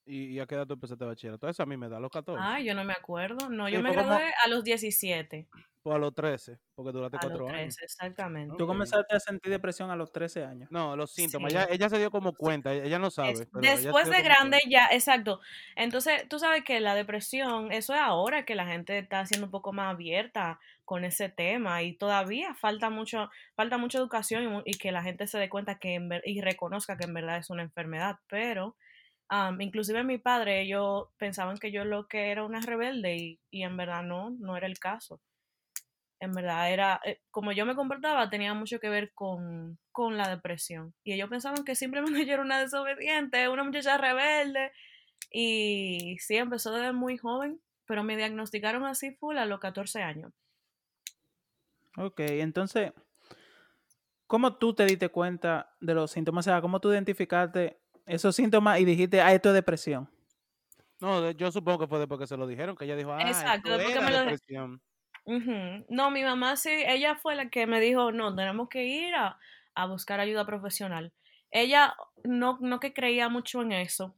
¿Y, 0.07 0.39
a 0.39 0.47
qué 0.47 0.55
edad 0.55 0.67
tú 0.67 0.75
empezaste 0.75 1.05
bachillerato? 1.05 1.49
Eso 1.49 1.63
a 1.63 1.67
mí 1.67 1.79
me 1.79 1.89
da 1.89 1.97
a 1.97 2.01
los 2.01 2.11
14. 2.11 2.43
Ay, 2.43 2.65
yo 2.67 2.75
no 2.75 2.85
me 2.85 2.93
acuerdo. 2.93 3.49
No, 3.49 3.67
Sí, 3.67 3.73
yo 3.73 3.83
me 3.83 3.95
como- 3.95 4.05
gradué 4.07 4.33
a 4.45 4.49
los 4.49 4.63
17. 4.65 5.49
O 5.87 5.93
a 5.93 5.99
los 5.99 6.15
13, 6.15 6.59
porque 6.75 6.93
duraste 6.93 7.19
A 7.19 7.21
los 7.29 7.43
cuatro 7.43 7.47
13, 7.47 7.61
años. 7.61 7.79
exactamente. 7.83 8.55
Tú 8.57 8.67
comenzaste 8.67 9.15
a 9.17 9.21
sentir 9.21 9.53
depresión 9.53 9.91
a 9.91 9.97
los 9.97 10.11
13 10.13 10.43
años. 10.45 10.71
No, 10.71 10.97
los 10.97 11.13
síntomas. 11.13 11.53
Sí. 11.53 11.59
Ella, 11.59 11.69
ella 11.71 11.89
se 11.91 11.99
dio 11.99 12.11
como 12.11 12.33
cuenta, 12.35 12.73
ella 12.73 12.85
ella 12.85 12.99
no 12.99 13.11
sabe. 13.11 13.33
Es- 13.33 13.49
pero 13.53 13.61
después 13.77 14.09
de 14.09 14.23
grande 14.23 14.59
cuenta. 14.63 14.69
ya, 14.71 14.87
exacto. 14.97 15.41
Entonces, 15.77 16.27
tú 16.29 16.39
sabes 16.39 16.65
que 16.65 16.81
la 16.81 16.95
depresión, 16.95 17.71
eso 17.71 17.93
es 17.95 18.01
ahora 18.01 18.47
que 18.47 18.55
la 18.55 18.67
gente 18.67 18.99
está 18.99 19.27
siendo 19.27 19.47
un 19.47 19.51
poco 19.51 19.75
más 19.75 19.93
abierta 19.95 20.59
con 20.87 21.05
ese 21.05 21.29
tema 21.29 21.83
y 21.83 21.95
todavía 21.97 22.55
falta 22.55 22.89
mucho, 22.89 23.29
falta 23.55 23.77
mucha 23.77 23.99
educación 23.99 24.63
y, 24.65 24.79
que 24.79 24.91
la 24.93 25.03
gente 25.03 25.27
se 25.27 25.39
dé 25.39 25.51
cuenta 25.51 25.79
que 25.79 25.95
en 25.95 26.09
ver- 26.09 26.23
y 26.25 26.41
reconozca 26.41 26.97
que 26.97 27.05
en 27.05 27.13
verdad 27.15 27.37
es 27.39 27.51
una 27.51 27.63
enfermedad, 27.63 28.19
pero 28.29 28.77
am, 29.29 29.61
inclusive 29.61 30.03
mi 30.05 30.19
padre, 30.19 30.63
ellos 30.63 31.09
pensaban 31.19 31.59
que 31.59 31.73
yo 31.73 31.85
lo 31.85 32.09
que 32.09 32.31
era 32.31 32.45
una 32.45 32.61
rebelde 32.61 33.17
y, 33.17 33.41
y 33.51 33.63
en 33.65 33.77
verdad 33.77 34.03
no, 34.03 34.31
no 34.31 34.57
era 34.57 34.67
el 34.67 34.79
caso. 34.79 35.21
En 36.25 36.33
verdad 36.33 36.71
era, 36.73 37.01
eh, 37.05 37.21
como 37.31 37.53
yo 37.53 37.67
me 37.67 37.75
comportaba, 37.77 38.31
tenía 38.31 38.55
mucho 38.55 38.81
que 38.81 38.89
ver 38.89 39.13
con, 39.15 39.79
con 39.93 40.17
la 40.17 40.29
depresión. 40.29 40.95
Y 41.05 41.13
ellos 41.15 41.29
pensaban 41.31 41.65
que 41.65 41.75
simplemente 41.75 42.25
yo 42.27 42.35
era 42.35 42.43
una 42.43 42.61
desobediente, 42.61 43.49
una 43.49 43.65
muchacha 43.65 43.97
rebelde. 43.99 44.73
Y 45.31 46.17
sí, 46.21 46.37
empezó 46.37 46.73
desde 46.73 46.93
muy 46.93 47.17
joven, 47.19 47.61
pero 47.87 48.05
me 48.05 48.17
diagnosticaron 48.17 48.85
así 48.87 49.15
full 49.17 49.37
a 49.39 49.47
los 49.47 49.61
14 49.61 50.03
años. 50.03 50.33
Ok, 51.97 52.21
entonces, 52.21 52.93
¿cómo 54.27 54.57
tú 54.57 54.75
te 54.75 54.85
diste 54.85 55.09
cuenta 55.09 55.75
de 55.81 55.95
los 55.95 56.11
síntomas? 56.11 56.47
O 56.47 56.51
sea, 56.51 56.61
¿cómo 56.61 56.81
tú 56.81 56.93
identificaste 56.93 57.81
esos 58.07 58.35
síntomas 58.37 58.81
y 58.81 58.85
dijiste, 58.85 59.21
ah, 59.21 59.33
esto 59.33 59.51
es 59.51 59.55
depresión? 59.55 60.09
No, 61.01 61.31
yo 61.33 61.51
supongo 61.53 61.81
que 61.81 61.87
fue 61.87 61.99
después 61.99 62.21
que 62.21 62.27
se 62.27 62.37
lo 62.37 62.47
dijeron, 62.47 62.77
que 62.77 62.85
ella 62.85 62.97
dijo, 62.97 63.13
ah, 63.13 63.21
Exacto, 63.29 63.69
esto 63.77 63.79
después 63.79 63.87
que 63.87 63.99
era 63.99 64.07
me 64.07 64.13
lo- 64.13 64.19
depresión. 64.21 64.83
No, 65.89 66.11
mi 66.11 66.23
mamá 66.23 66.57
sí, 66.57 66.71
ella 66.71 67.17
fue 67.17 67.35
la 67.35 67.49
que 67.51 67.67
me 67.67 67.81
dijo, 67.81 68.13
no, 68.13 68.35
tenemos 68.35 68.69
que 68.69 68.85
ir 68.85 69.15
a, 69.15 69.39
a 69.75 69.87
buscar 69.87 70.21
ayuda 70.21 70.45
profesional. 70.47 71.13
Ella 71.51 71.95
no, 72.25 72.59
no 72.61 72.81
que 72.81 72.93
creía 72.93 73.29
mucho 73.29 73.63
en 73.63 73.73
eso, 73.73 74.15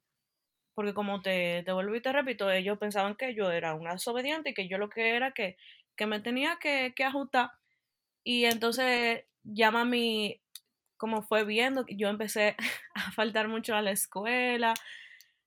porque 0.75 0.95
como 0.95 1.23
te, 1.23 1.63
te 1.65 1.73
vuelvo 1.73 1.95
y 1.97 2.03
te 2.03 2.13
repito, 2.13 2.51
ellos 2.51 2.79
pensaban 2.79 3.17
que 3.17 3.35
yo 3.35 3.51
era 3.53 3.75
una 3.75 3.93
desobediente 3.95 4.51
y 4.51 4.55
que 4.55 4.69
yo 4.69 4.79
lo 4.79 4.91
que 4.91 5.17
era 5.17 5.33
que, 5.33 5.57
que 5.97 6.07
me 6.07 6.21
tenía 6.21 6.59
que, 6.61 6.95
que 6.97 7.05
ajustar. 7.05 7.51
Y 8.25 8.47
entonces 8.47 9.25
ya 9.45 9.71
mami, 9.73 10.41
como 10.99 11.23
fue 11.23 11.45
viendo, 11.45 11.87
yo 11.89 12.09
empecé 12.09 12.57
a 12.95 13.13
faltar 13.13 13.49
mucho 13.49 13.75
a 13.77 13.83
la 13.83 13.93
escuela. 13.93 14.75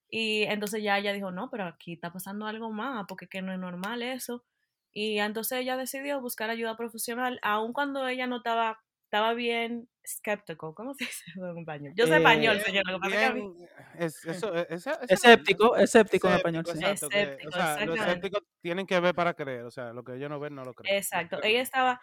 Y 0.10 0.44
entonces 0.44 0.84
ya 0.84 0.98
ella 1.00 1.13
dijo, 1.13 1.32
no, 1.32 1.50
pero 1.51 1.66
aquí 1.68 1.94
está 1.94 2.13
pasando 2.13 2.48
algo 2.48 2.72
más, 2.72 3.06
porque 3.08 3.28
que 3.28 3.42
no 3.44 3.54
es 3.54 3.60
normal 3.60 4.04
eso. 4.04 4.46
Y 4.93 5.19
entonces 5.19 5.60
ella 5.60 5.77
decidió 5.77 6.19
buscar 6.22 6.50
ayuda 6.50 6.75
profesional, 6.77 7.39
aun 7.43 7.74
cuando 7.74 8.08
ella 8.08 8.27
no 8.27 8.38
estaba, 8.38 8.79
estaba 9.05 9.34
bien 9.34 9.88
skeptical. 10.08 10.74
¿Cómo 10.75 10.93
se 10.96 11.05
dice 11.05 11.24
eso 11.31 11.48
en 11.51 11.58
español? 11.60 11.93
Yo 11.96 12.05
sé 12.08 12.13
Eh, 12.13 12.17
español, 12.17 12.60
señor. 12.62 12.84
Lo 12.88 12.93
que 12.93 13.00
pasa 13.01 13.13
es 13.13 13.19
que 13.19 13.25
a 13.25 13.34
mí- 13.34 13.53
Bien, 13.55 13.69
es, 14.00 14.25
eso, 14.48 14.55
e- 14.55 14.67
esa- 14.69 14.93
esa 14.93 15.13
Escéptico, 15.13 15.75
escéptico 15.77 16.27
en 16.29 16.34
español, 16.36 16.65
sí. 16.65 16.72
exacto, 16.79 17.10
que, 17.10 17.22
Escéptico, 17.22 17.50
o 17.50 17.51
sea, 17.51 17.86
los 17.86 18.00
escépticos 18.00 18.43
tienen 18.62 18.88
que 18.88 19.00
ver 19.00 19.13
para 19.15 19.34
creer, 19.36 19.63
o 19.65 19.72
sea, 19.72 19.93
lo 19.93 20.03
que 20.03 20.15
ellos 20.15 20.29
no 20.29 20.39
ven 20.39 20.55
no 20.55 20.65
lo 20.65 20.74
creen. 20.74 20.96
Exacto. 20.98 21.39
Ella 21.43 21.62
estaba, 21.62 22.01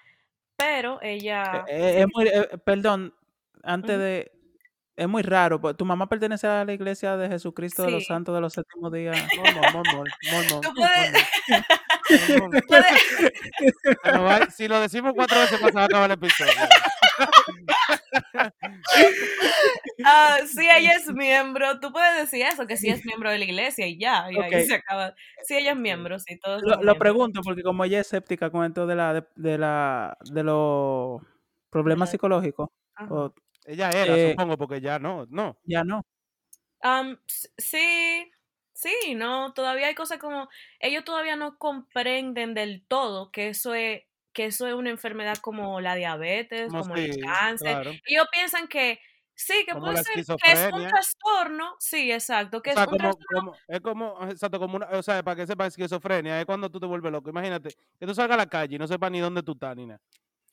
pero 0.57 1.01
Eh, 1.03 1.15
ella... 1.15 1.65
eh, 1.69 2.01
es 2.03 2.07
muy- 2.15 2.29
eh, 2.29 2.59
perdón, 2.65 3.15
antes 3.63 3.99
de... 3.99 4.33
es 4.97 5.09
muy 5.09 5.23
raro. 5.23 5.61
pues, 5.61 5.77
¿Tu 5.77 5.85
mamá 5.85 6.09
pertenece 6.09 6.47
a 6.47 6.65
la 6.65 6.73
iglesia 6.73 7.17
de 7.17 7.29
Jesucristo 7.29 7.85
de 7.85 7.91
los. 7.93 8.07
Santos 8.07 8.35
de 8.35 8.41
los 8.41 8.53
Séptimos 8.53 8.93
Días? 8.93 9.17
Tú 10.63 10.73
puedes, 10.75 11.13
va- 14.21 14.51
Si 14.51 14.69
lo 14.69 14.81
decimos 14.81 15.13
cuatro 15.15 15.39
veces 15.41 15.59
se 15.59 15.71
va 15.73 15.83
a 15.83 15.85
acabar 15.85 16.11
el 16.11 16.15
episodio. 16.15 16.53
ah, 20.05 20.39
si 20.47 20.61
ella 20.69 20.93
es 20.95 21.07
miembro, 21.13 21.81
tú 21.81 21.93
puedes 21.93 22.17
decir 22.31 22.47
eso, 22.47 22.67
que 22.67 22.77
sí 22.77 22.89
es 22.89 23.05
miembro 23.05 23.31
de 23.31 23.39
la 23.39 23.45
iglesia 23.45 23.87
y 23.87 23.99
ya, 23.99 24.27
y 24.31 24.37
Ok. 24.39 24.45
ahí 24.53 24.67
se 24.67 24.75
acaba. 24.77 25.15
Si 25.45 25.57
ella 25.57 25.73
es 25.73 25.79
miembro, 25.79 26.19
sí, 26.19 26.39
todos 26.39 26.63
Lo, 26.63 26.95
pregunto 26.99 27.41
porque 27.43 27.63
como 27.63 27.85
ella 27.85 28.01
es 28.01 28.07
escéptica 28.07 28.51
con 28.51 28.65
esto 28.65 28.87
de 28.87 28.95
la 28.95 29.15
de, 29.15 29.25
de 29.37 29.59
la 29.59 30.17
de 30.31 30.43
los 30.43 31.21
problemas 31.71 32.11
psicológicos, 32.11 32.69
o 33.11 33.35
Ella 33.67 33.93
era, 33.95 34.19
Eh, 34.19 34.19
supongo, 34.19 34.57
porque 34.57 34.81
ya 34.81 34.99
no, 34.99 35.27
no. 35.29 35.59
ya 35.65 35.85
no. 35.85 36.03
S- 37.29 37.49
sí, 37.59 38.33
sí, 38.73 39.15
no, 39.15 39.53
todavía 39.55 39.89
hay 39.89 39.95
cosas 39.95 40.19
como, 40.19 40.49
ellos 40.81 41.05
todavía 41.05 41.37
no 41.37 41.59
comprenden 41.59 42.55
del 42.55 42.87
todo 42.87 43.31
que 43.33 43.49
eso 43.49 43.75
es, 43.75 44.03
que 44.33 44.47
eso 44.47 44.67
es 44.67 44.75
una 44.75 44.91
enfermedad 44.91 45.39
como 45.39 45.81
la 45.81 45.95
diabetes, 45.95 46.75
Como 46.75 46.83
como 46.83 46.95
sí, 46.95 46.99
el 46.99 47.09
cáncer. 47.19 47.79
claro. 47.79 48.01
Ellos 48.05 48.27
piensan 48.33 48.69
que 48.69 49.01
sí, 49.35 49.65
que 49.67 49.75
Como 49.75 49.87
puede 49.87 49.97
ser, 49.97 50.15
que 50.43 50.53
es 50.53 50.67
un 50.71 50.87
trastorno, 50.87 51.77
sí, 51.81 52.13
exacto, 52.13 52.63
que 52.63 52.71
O 52.71 52.79
sea, 52.79 52.85
es 52.85 52.89
un 52.89 52.97
como, 52.97 53.25
trastorno. 53.27 53.27
como, 53.31 53.63
es 53.69 53.81
como, 53.81 54.19
exacto, 54.29 54.59
como 54.59 54.77
una, 54.77 54.87
o 54.91 55.03
sea, 55.03 55.23
para 55.23 55.37
que 55.37 55.47
sepas 55.47 55.69
esquizofrenia, 55.69 56.41
es 56.41 56.47
cuando 56.47 56.69
tú 56.71 56.81
te 56.81 56.87
vuelves 56.87 57.13
loco. 57.13 57.31
Imagínate, 57.31 57.75
que 57.99 58.07
tú 58.07 58.15
salgas 58.15 58.35
a 58.35 58.39
la 58.39 58.47
calle 58.49 58.75
y 58.77 58.79
no 58.79 58.87
sepas 58.89 59.11
ni 59.11 59.21
dónde 59.21 59.43
tú 59.43 59.53
estás 59.53 59.77
ni 59.77 59.87
nada. 59.87 60.01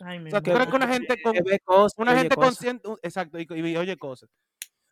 Ay, 0.05 0.19
O 0.25 0.29
sea, 0.29 0.41
¿tú 0.41 0.51
crees 0.51 0.67
que 0.69 0.75
una 0.75 0.87
gente 0.87 1.21
con, 1.21 1.33
cosas, 1.65 1.93
una 1.97 2.15
gente 2.17 2.35
cosas. 2.35 2.49
consciente, 2.49 2.89
exacto, 3.01 3.39
y, 3.39 3.47
y 3.49 3.77
oye 3.77 3.97
cosas. 3.97 4.29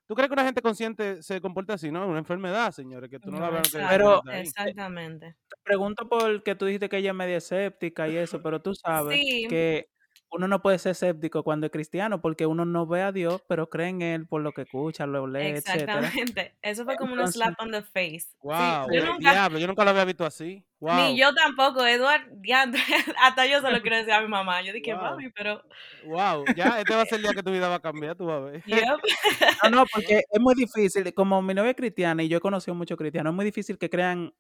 ¿Tú 0.07 0.15
crees 0.15 0.27
que 0.27 0.33
una 0.33 0.43
gente 0.43 0.61
consciente 0.61 1.23
se 1.23 1.39
comporta 1.39 1.75
así, 1.75 1.89
no? 1.89 2.03
Es 2.03 2.09
una 2.09 2.19
enfermedad, 2.19 2.71
señores, 2.71 3.09
que 3.09 3.17
tú 3.19 3.31
no, 3.31 3.39
la 3.39 3.49
No, 3.49 3.61
que 3.61 3.69
Pero- 3.89 4.21
exactamente. 4.33 5.35
Te 5.47 5.55
pregunto 5.63 6.07
porque 6.09 6.53
tú 6.55 6.65
dijiste 6.65 6.89
que 6.89 6.97
ella 6.97 7.11
es 7.11 7.15
media 7.15 7.37
escéptica 7.37 8.09
y 8.09 8.17
eso, 8.17 8.41
pero 8.41 8.61
tú 8.61 8.73
sabes 8.75 9.17
Sí. 9.17 9.47
que 9.47 9.87
uno 10.31 10.47
no 10.47 10.61
puede 10.61 10.79
ser 10.79 10.91
escéptico 10.93 11.43
cuando 11.43 11.65
es 11.65 11.71
cristiano 11.71 12.21
porque 12.21 12.45
uno 12.45 12.63
no 12.65 12.85
ve 12.87 13.01
a 13.01 13.11
Dios, 13.11 13.41
pero 13.47 13.69
cree 13.69 13.89
en 13.89 14.01
él 14.01 14.27
por 14.27 14.41
lo 14.41 14.53
que 14.53 14.61
escucha, 14.61 15.05
lo 15.05 15.27
lee, 15.27 15.47
etcétera. 15.47 15.99
Exactamente. 15.99 16.55
Eso 16.61 16.85
fue 16.85 16.95
como 16.95 17.13
un 17.13 17.27
slap 17.27 17.53
on 17.59 17.71
the 17.71 17.81
face. 17.81 18.19
Sí, 18.21 18.37
Wow, 18.41 18.91
yo 18.91 19.05
nunca, 19.05 19.31
diablo, 19.31 19.59
yo 19.59 19.67
nunca 19.67 19.83
lo 19.83 19.89
había 19.91 20.05
visto 20.05 20.25
así. 20.25 20.65
Wow. 20.79 20.95
ni 20.95 21.19
yo 21.19 21.31
tampoco, 21.35 21.85
Eduard, 21.85 22.23
diantre, 22.31 22.81
hasta 23.21 23.45
yo 23.45 23.61
se 23.61 23.69
lo 23.71 23.81
quiero 23.81 23.97
decir 23.97 24.13
a 24.13 24.21
mi 24.21 24.27
mamá. 24.29 24.61
Yo 24.61 24.73
dije, 24.73 24.93
Wow. 24.93 25.03
mami, 25.03 25.29
pero, 25.29 25.63
Wow, 26.05 26.45
ya 26.55 26.79
este 26.79 26.95
va 26.95 27.01
a 27.01 27.05
ser 27.05 27.17
el 27.17 27.23
día 27.23 27.33
que 27.33 27.43
tu 27.43 27.51
vida 27.51 27.67
va 27.67 27.75
a 27.75 27.81
cambiar, 27.81 28.15
tú 28.15 28.25
vas 28.25 28.37
a 28.37 28.39
ver. 28.45 28.63
yep. 28.65 28.99
No, 29.63 29.69
no, 29.69 29.85
porque 29.91 30.23
es 30.31 30.39
muy 30.39 30.55
difícil, 30.55 31.13
como 31.13 31.41
mi 31.41 31.53
novia 31.53 31.71
es 31.71 31.75
cristiana 31.77 32.23
y 32.23 32.29
yo 32.29 32.37
he 32.37 32.41
conocido 32.41 32.73
muchos 32.73 32.97
cristianos, 32.97 33.31
es 33.31 33.35
muy 33.35 33.45
difícil 33.45 33.77
que 33.77 33.89
crean 33.89 34.33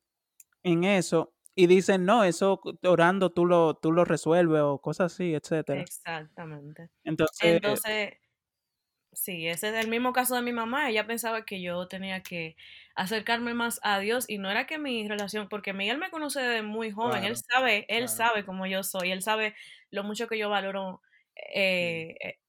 en 0.63 0.83
eso 0.85 1.33
y 1.55 1.67
dicen, 1.67 2.05
no, 2.05 2.23
eso 2.23 2.61
orando 2.83 3.31
tú 3.31 3.45
lo, 3.45 3.75
tú 3.75 3.91
lo 3.91 4.05
resuelves 4.05 4.61
o 4.61 4.79
cosas 4.81 5.13
así, 5.13 5.33
etcétera. 5.35 5.85
Exactamente. 5.85 6.89
Entonces, 7.03 7.61
Entonces, 7.63 8.13
sí, 9.13 9.47
ese 9.47 9.69
es 9.69 9.75
el 9.85 9.89
mismo 9.89 10.13
caso 10.13 10.35
de 10.35 10.41
mi 10.41 10.53
mamá. 10.53 10.89
Ella 10.89 11.07
pensaba 11.07 11.45
que 11.45 11.61
yo 11.61 11.87
tenía 11.87 12.21
que 12.23 12.55
acercarme 12.95 13.53
más 13.53 13.79
a 13.83 13.99
Dios 13.99 14.25
y 14.29 14.37
no 14.37 14.49
era 14.51 14.67
que 14.67 14.79
mi 14.79 15.07
relación, 15.07 15.49
porque 15.49 15.73
Miguel 15.73 15.97
me 15.97 16.11
conoce 16.11 16.41
desde 16.41 16.63
muy 16.63 16.91
joven, 16.91 17.23
él 17.25 17.35
sabe, 17.37 17.85
él 17.89 18.07
claro. 18.07 18.09
sabe 18.09 18.45
cómo 18.45 18.67
yo 18.67 18.83
soy, 18.83 19.11
él 19.11 19.21
sabe 19.21 19.55
lo 19.91 20.03
mucho 20.03 20.27
que 20.27 20.37
yo 20.37 20.49
valoro, 20.49 21.01
eh, 21.53 22.15
eh, 22.23 22.39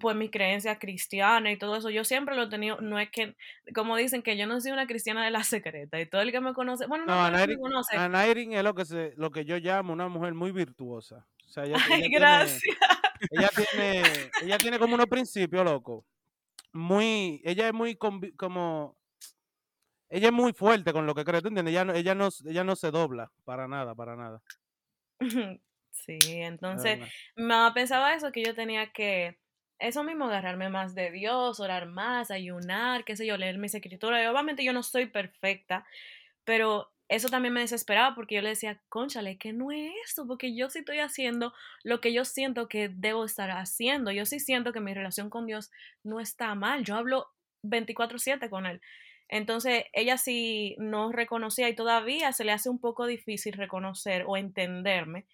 pues 0.00 0.16
mi 0.16 0.28
creencia 0.30 0.78
cristiana 0.78 1.50
y 1.52 1.58
todo 1.58 1.76
eso. 1.76 1.90
Yo 1.90 2.04
siempre 2.04 2.34
lo 2.34 2.44
he 2.44 2.48
tenido, 2.48 2.80
no 2.80 2.98
es 2.98 3.10
que, 3.10 3.36
como 3.74 3.96
dicen, 3.96 4.22
que 4.22 4.36
yo 4.36 4.46
no 4.46 4.60
soy 4.60 4.72
una 4.72 4.86
cristiana 4.86 5.24
de 5.24 5.30
la 5.30 5.42
secreta 5.44 6.00
y 6.00 6.06
todo 6.06 6.20
el 6.22 6.32
que 6.32 6.40
me 6.40 6.52
conoce, 6.54 6.86
bueno, 6.86 7.04
no, 7.06 7.12
No, 7.14 7.16
que 7.16 7.22
me 7.22 7.36
Anairin, 7.36 7.60
conoce. 7.60 7.96
Anairin 7.96 8.52
es 8.54 8.62
lo 8.64 8.74
que 8.74 8.84
se, 8.84 9.12
lo 9.16 9.30
que 9.30 9.44
yo 9.44 9.56
llamo 9.58 9.92
una 9.92 10.08
mujer 10.08 10.34
muy 10.34 10.52
virtuosa. 10.52 11.26
O 11.46 11.48
sea, 11.50 11.64
ella, 11.64 11.76
ella 11.76 11.94
Ay, 11.94 12.00
tiene, 12.02 12.18
gracias. 12.18 12.62
ella 13.30 13.48
tiene, 13.72 14.02
ella 14.42 14.58
tiene 14.58 14.78
como 14.78 14.94
unos 14.94 15.06
principios, 15.06 15.64
loco. 15.64 16.04
Muy, 16.72 17.40
ella 17.44 17.68
es 17.68 17.72
muy 17.74 17.94
convi- 17.96 18.34
como, 18.36 18.96
ella 20.10 20.28
es 20.28 20.32
muy 20.32 20.52
fuerte 20.52 20.92
con 20.92 21.06
lo 21.06 21.14
que 21.14 21.24
cree, 21.24 21.40
¿tú 21.40 21.48
entiendes? 21.48 21.72
Ella 21.72 21.84
no, 21.84 21.94
ella 21.94 22.14
no, 22.14 22.28
ella 22.46 22.64
no 22.64 22.76
se 22.76 22.90
dobla 22.90 23.30
para 23.44 23.66
nada, 23.68 23.94
para 23.94 24.16
nada. 24.16 24.42
Sí, 25.90 26.18
entonces 26.22 27.00
mamá 27.36 27.74
pensaba 27.74 28.14
eso, 28.14 28.30
que 28.30 28.42
yo 28.44 28.54
tenía 28.54 28.92
que, 28.92 29.36
eso 29.78 30.04
mismo, 30.04 30.26
agarrarme 30.26 30.68
más 30.70 30.94
de 30.94 31.10
Dios, 31.10 31.60
orar 31.60 31.86
más, 31.86 32.30
ayunar, 32.30 33.04
qué 33.04 33.16
sé 33.16 33.26
yo, 33.26 33.36
leer 33.36 33.58
mis 33.58 33.74
escrituras. 33.74 34.26
Obviamente 34.28 34.64
yo 34.64 34.72
no 34.72 34.82
soy 34.82 35.06
perfecta, 35.06 35.86
pero 36.44 36.90
eso 37.08 37.28
también 37.28 37.54
me 37.54 37.60
desesperaba 37.60 38.14
porque 38.14 38.34
yo 38.36 38.42
le 38.42 38.50
decía, 38.50 38.80
conchale, 38.88 39.38
que 39.38 39.52
no 39.52 39.72
es 39.72 39.92
esto, 40.04 40.26
porque 40.26 40.54
yo 40.54 40.68
sí 40.70 40.80
estoy 40.80 40.98
haciendo 40.98 41.54
lo 41.82 42.00
que 42.00 42.12
yo 42.12 42.24
siento 42.24 42.68
que 42.68 42.88
debo 42.90 43.24
estar 43.24 43.50
haciendo. 43.50 44.10
Yo 44.12 44.26
sí 44.26 44.40
siento 44.40 44.72
que 44.72 44.80
mi 44.80 44.94
relación 44.94 45.30
con 45.30 45.46
Dios 45.46 45.70
no 46.02 46.20
está 46.20 46.54
mal. 46.54 46.84
Yo 46.84 46.96
hablo 46.96 47.28
24/7 47.62 48.50
con 48.50 48.66
Él. 48.66 48.80
Entonces, 49.28 49.84
ella 49.92 50.16
sí 50.18 50.74
no 50.78 51.12
reconocía 51.12 51.68
y 51.68 51.74
todavía 51.74 52.32
se 52.32 52.44
le 52.44 52.52
hace 52.52 52.70
un 52.70 52.78
poco 52.80 53.06
difícil 53.06 53.54
reconocer 53.54 54.24
o 54.26 54.36
entenderme, 54.36 55.26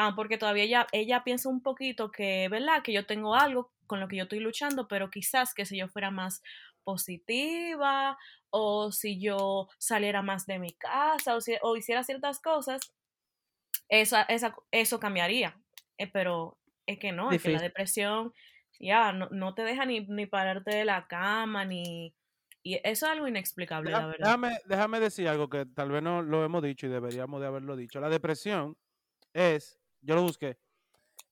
ah, 0.00 0.12
porque 0.16 0.38
todavía 0.38 0.64
ella, 0.64 0.86
ella 0.92 1.22
piensa 1.24 1.48
un 1.48 1.62
poquito 1.62 2.10
que, 2.10 2.48
¿verdad? 2.48 2.82
Que 2.82 2.92
yo 2.92 3.04
tengo 3.06 3.34
algo 3.34 3.70
con 3.86 4.00
lo 4.00 4.08
que 4.08 4.16
yo 4.16 4.22
estoy 4.24 4.40
luchando, 4.40 4.88
pero 4.88 5.10
quizás 5.10 5.52
que 5.54 5.66
si 5.66 5.76
yo 5.78 5.88
fuera 5.88 6.10
más 6.10 6.42
positiva 6.84 8.16
o 8.50 8.92
si 8.92 9.20
yo 9.20 9.68
saliera 9.78 10.22
más 10.22 10.46
de 10.46 10.58
mi 10.58 10.72
casa 10.72 11.34
o, 11.36 11.40
si- 11.40 11.56
o 11.62 11.76
hiciera 11.76 12.02
ciertas 12.04 12.40
cosas, 12.40 12.80
esa, 13.88 14.22
esa, 14.22 14.54
eso 14.70 14.98
cambiaría. 15.00 15.56
Eh, 15.98 16.06
pero 16.10 16.58
es 16.86 16.98
que 16.98 17.12
no, 17.12 17.30
es 17.32 17.42
que 17.42 17.50
la 17.50 17.60
depresión 17.60 18.32
ya 18.78 19.12
no, 19.12 19.28
no 19.30 19.54
te 19.54 19.62
deja 19.62 19.84
ni, 19.84 20.00
ni 20.06 20.26
pararte 20.26 20.74
de 20.74 20.84
la 20.84 21.06
cama, 21.06 21.64
ni... 21.64 22.14
Y 22.62 22.74
eso 22.84 23.06
es 23.06 23.12
algo 23.12 23.26
inexplicable, 23.26 23.90
la 23.90 23.98
Deja- 23.98 24.08
verdad. 24.10 24.24
Déjame, 24.26 24.58
déjame 24.66 25.00
decir 25.00 25.28
algo 25.28 25.48
que 25.48 25.64
tal 25.66 25.90
vez 25.90 26.02
no 26.02 26.22
lo 26.22 26.44
hemos 26.44 26.62
dicho 26.62 26.86
y 26.86 26.90
deberíamos 26.90 27.40
de 27.40 27.46
haberlo 27.46 27.74
dicho. 27.74 28.00
La 28.00 28.08
depresión 28.10 28.76
es, 29.32 29.79
yo 30.02 30.14
lo 30.14 30.22
busqué, 30.22 30.58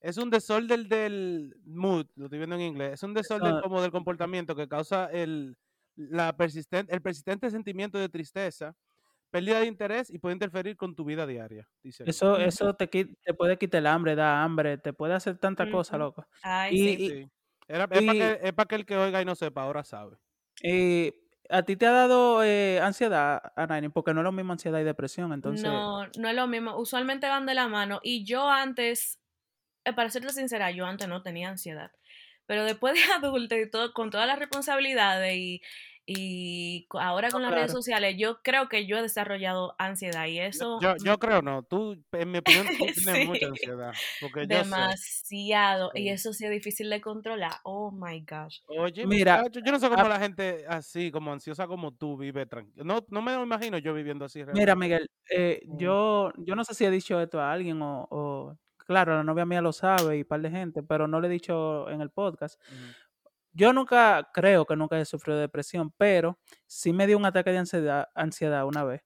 es 0.01 0.17
un 0.17 0.29
desorden 0.29 0.89
del 0.89 1.55
mood, 1.65 2.07
lo 2.15 2.25
estoy 2.25 2.39
viendo 2.39 2.55
en 2.55 2.61
inglés, 2.63 2.93
es 2.93 3.03
un 3.03 3.13
desorden 3.13 3.51
Eso- 3.53 3.61
como 3.63 3.81
del 3.81 3.91
comportamiento 3.91 4.55
que 4.55 4.67
causa 4.67 5.07
el, 5.11 5.57
la 5.95 6.35
persistente, 6.37 6.93
el 6.93 7.01
persistente 7.01 7.51
sentimiento 7.51 7.97
de 7.99 8.09
tristeza, 8.09 8.75
pérdida 9.31 9.59
de 9.61 9.67
interés 9.67 10.09
y 10.09 10.19
puede 10.19 10.33
interferir 10.35 10.77
con 10.77 10.95
tu 10.95 11.05
vida 11.05 11.27
diaria, 11.27 11.69
dice. 11.83 12.03
eso, 12.07 12.37
eso 12.37 12.73
te, 12.75 12.87
te 12.87 13.33
puede 13.35 13.57
quitar 13.57 13.79
el 13.79 13.87
hambre, 13.87 14.15
da 14.15 14.43
hambre, 14.43 14.77
te 14.79 14.93
puede 14.93 15.13
hacer 15.15 15.37
tanta 15.37 15.69
cosa, 15.71 15.95
Ujú. 15.97 16.05
loco. 16.05 16.27
Ay, 16.43 16.75
Y, 16.75 16.79
sí. 16.79 16.97
y- 17.03 17.09
Sí. 17.09 17.31
Era- 17.67 17.83
es 17.91 18.01
para 18.05 18.39
que, 18.41 18.53
pa' 18.53 18.65
que 18.67 18.75
el 18.75 18.85
que 18.85 18.97
oiga 18.97 19.21
y 19.21 19.25
no 19.25 19.35
sepa, 19.35 19.63
ahora 19.63 19.83
sabe. 19.83 20.17
y 20.63 21.13
a 21.49 21.63
ti 21.63 21.75
te 21.75 21.87
ha 21.87 21.91
dado 21.91 22.43
eh, 22.43 22.79
ansiedad, 22.79 23.41
Anaini, 23.55 23.89
porque 23.89 24.13
no 24.13 24.21
es 24.21 24.23
lo 24.23 24.31
mismo 24.31 24.53
ansiedad 24.53 24.79
y 24.79 24.83
depresión, 24.83 25.33
entonces... 25.33 25.63
No, 25.63 26.05
no 26.05 26.29
es 26.29 26.35
lo 26.35 26.47
mismo. 26.47 26.77
Usualmente 26.77 27.27
van 27.27 27.45
de 27.45 27.55
la 27.55 27.67
mano. 27.67 27.99
Y 28.03 28.23
yo 28.23 28.49
antes, 28.49 29.19
eh, 29.83 29.93
para 29.93 30.11
serte 30.11 30.31
sincera, 30.31 30.69
yo 30.71 30.85
antes 30.85 31.07
no 31.07 31.23
tenía 31.23 31.49
ansiedad. 31.49 31.91
Pero 32.45 32.63
después 32.63 32.93
de 32.93 32.99
adulta 33.13 33.57
y 33.57 33.69
todo, 33.69 33.93
con 33.93 34.11
todas 34.11 34.27
las 34.27 34.37
responsabilidades 34.37 35.35
y, 35.35 35.61
y 36.11 36.87
ahora 36.91 37.27
No, 37.27 37.33
con 37.33 37.41
las 37.43 37.53
redes 37.53 37.71
sociales, 37.71 38.15
yo 38.17 38.41
creo 38.41 38.67
que 38.67 38.87
yo 38.87 38.97
he 38.97 39.01
desarrollado 39.03 39.75
ansiedad 39.77 40.25
y 40.25 40.39
eso 40.39 40.79
yo, 40.81 40.95
yo 41.03 41.17
creo 41.19 41.41
no, 41.43 41.61
tú, 41.61 42.01
en 42.11 42.31
mi 42.31 42.39
opinión, 42.39 42.65
tú 42.77 42.85
tienes 42.95 43.27
mucha 43.27 43.45
ansiedad, 43.47 43.93
porque 44.19 44.41
yo 44.41 44.47
sé. 44.47 44.55
demasiado. 44.63 45.91
Y 45.93 46.09
eso 46.09 46.33
sí 46.33 46.45
es 46.45 46.51
difícil 46.51 46.89
de 46.89 46.99
controlar. 46.99 47.51
Oh 47.63 47.91
my 47.91 48.21
gosh. 48.21 48.59
Oye, 48.67 49.05
Mira, 49.05 49.43
yo 49.51 49.71
no 49.71 49.79
sé 49.79 49.87
cómo 49.89 50.01
ah, 50.01 50.09
la 50.09 50.19
gente 50.19 50.65
así, 50.67 51.11
como 51.11 51.31
ansiosa 51.31 51.67
como 51.67 51.91
tú, 51.93 52.17
vive 52.17 52.45
tranquilo. 52.45 52.83
No, 52.83 53.05
no 53.09 53.21
me 53.21 53.35
lo 53.35 53.43
imagino 53.43 53.77
yo 53.77 53.93
viviendo 53.93 54.25
así 54.25 54.39
Mira, 54.39 54.73
realmente. 54.73 54.75
Miguel, 54.79 55.09
eh, 55.29 55.61
Mm. 55.65 55.77
yo, 55.77 56.31
yo 56.37 56.55
no 56.55 56.63
sé 56.63 56.73
si 56.73 56.85
he 56.85 56.91
dicho 56.91 57.19
esto 57.21 57.39
a 57.39 57.51
alguien 57.51 57.81
o, 57.81 58.07
o- 58.09 58.57
claro, 58.77 59.15
la 59.15 59.23
novia 59.23 59.45
mía 59.45 59.61
lo 59.61 59.71
sabe 59.71 60.17
y 60.17 60.21
un 60.21 60.27
par 60.27 60.41
de 60.41 60.49
gente, 60.49 60.81
pero 60.81 61.07
no 61.07 61.21
le 61.21 61.27
he 61.27 61.31
dicho 61.31 61.87
en 61.89 62.01
el 62.01 62.09
podcast. 62.09 62.59
Yo 63.53 63.73
nunca, 63.73 64.29
creo 64.33 64.65
que 64.65 64.75
nunca 64.75 64.99
he 64.99 65.05
sufrido 65.05 65.37
de 65.37 65.43
depresión, 65.43 65.91
pero 65.97 66.39
sí 66.67 66.93
me 66.93 67.07
dio 67.07 67.17
un 67.17 67.25
ataque 67.25 67.51
de 67.51 67.57
ansiedad, 67.59 68.07
ansiedad 68.15 68.65
una 68.65 68.83
vez. 68.83 69.01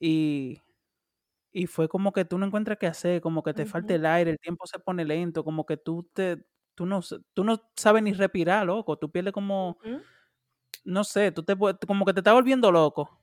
Y, 0.00 0.62
y 1.52 1.66
fue 1.66 1.88
como 1.88 2.12
que 2.12 2.24
tú 2.24 2.38
no 2.38 2.46
encuentras 2.46 2.78
qué 2.78 2.86
hacer, 2.88 3.20
como 3.22 3.42
que 3.42 3.54
te 3.54 3.66
falta 3.66 3.94
el 3.94 4.06
aire, 4.06 4.32
el 4.32 4.38
tiempo 4.40 4.66
se 4.66 4.78
pone 4.80 5.04
lento, 5.04 5.44
como 5.44 5.66
que 5.66 5.76
tú 5.78 6.08
te, 6.14 6.44
tú 6.74 6.86
no, 6.86 7.00
tú 7.34 7.44
no 7.44 7.70
sabes 7.76 8.02
ni 8.02 8.12
respirar, 8.14 8.66
loco, 8.66 8.98
tú 8.98 9.10
pierdes 9.12 9.32
como, 9.34 9.78
no 10.84 11.04
sé, 11.04 11.32
tú 11.32 11.42
te, 11.42 11.54
como 11.86 12.04
que 12.04 12.12
te 12.14 12.20
estás 12.20 12.34
volviendo 12.34 12.70
loco. 12.72 13.20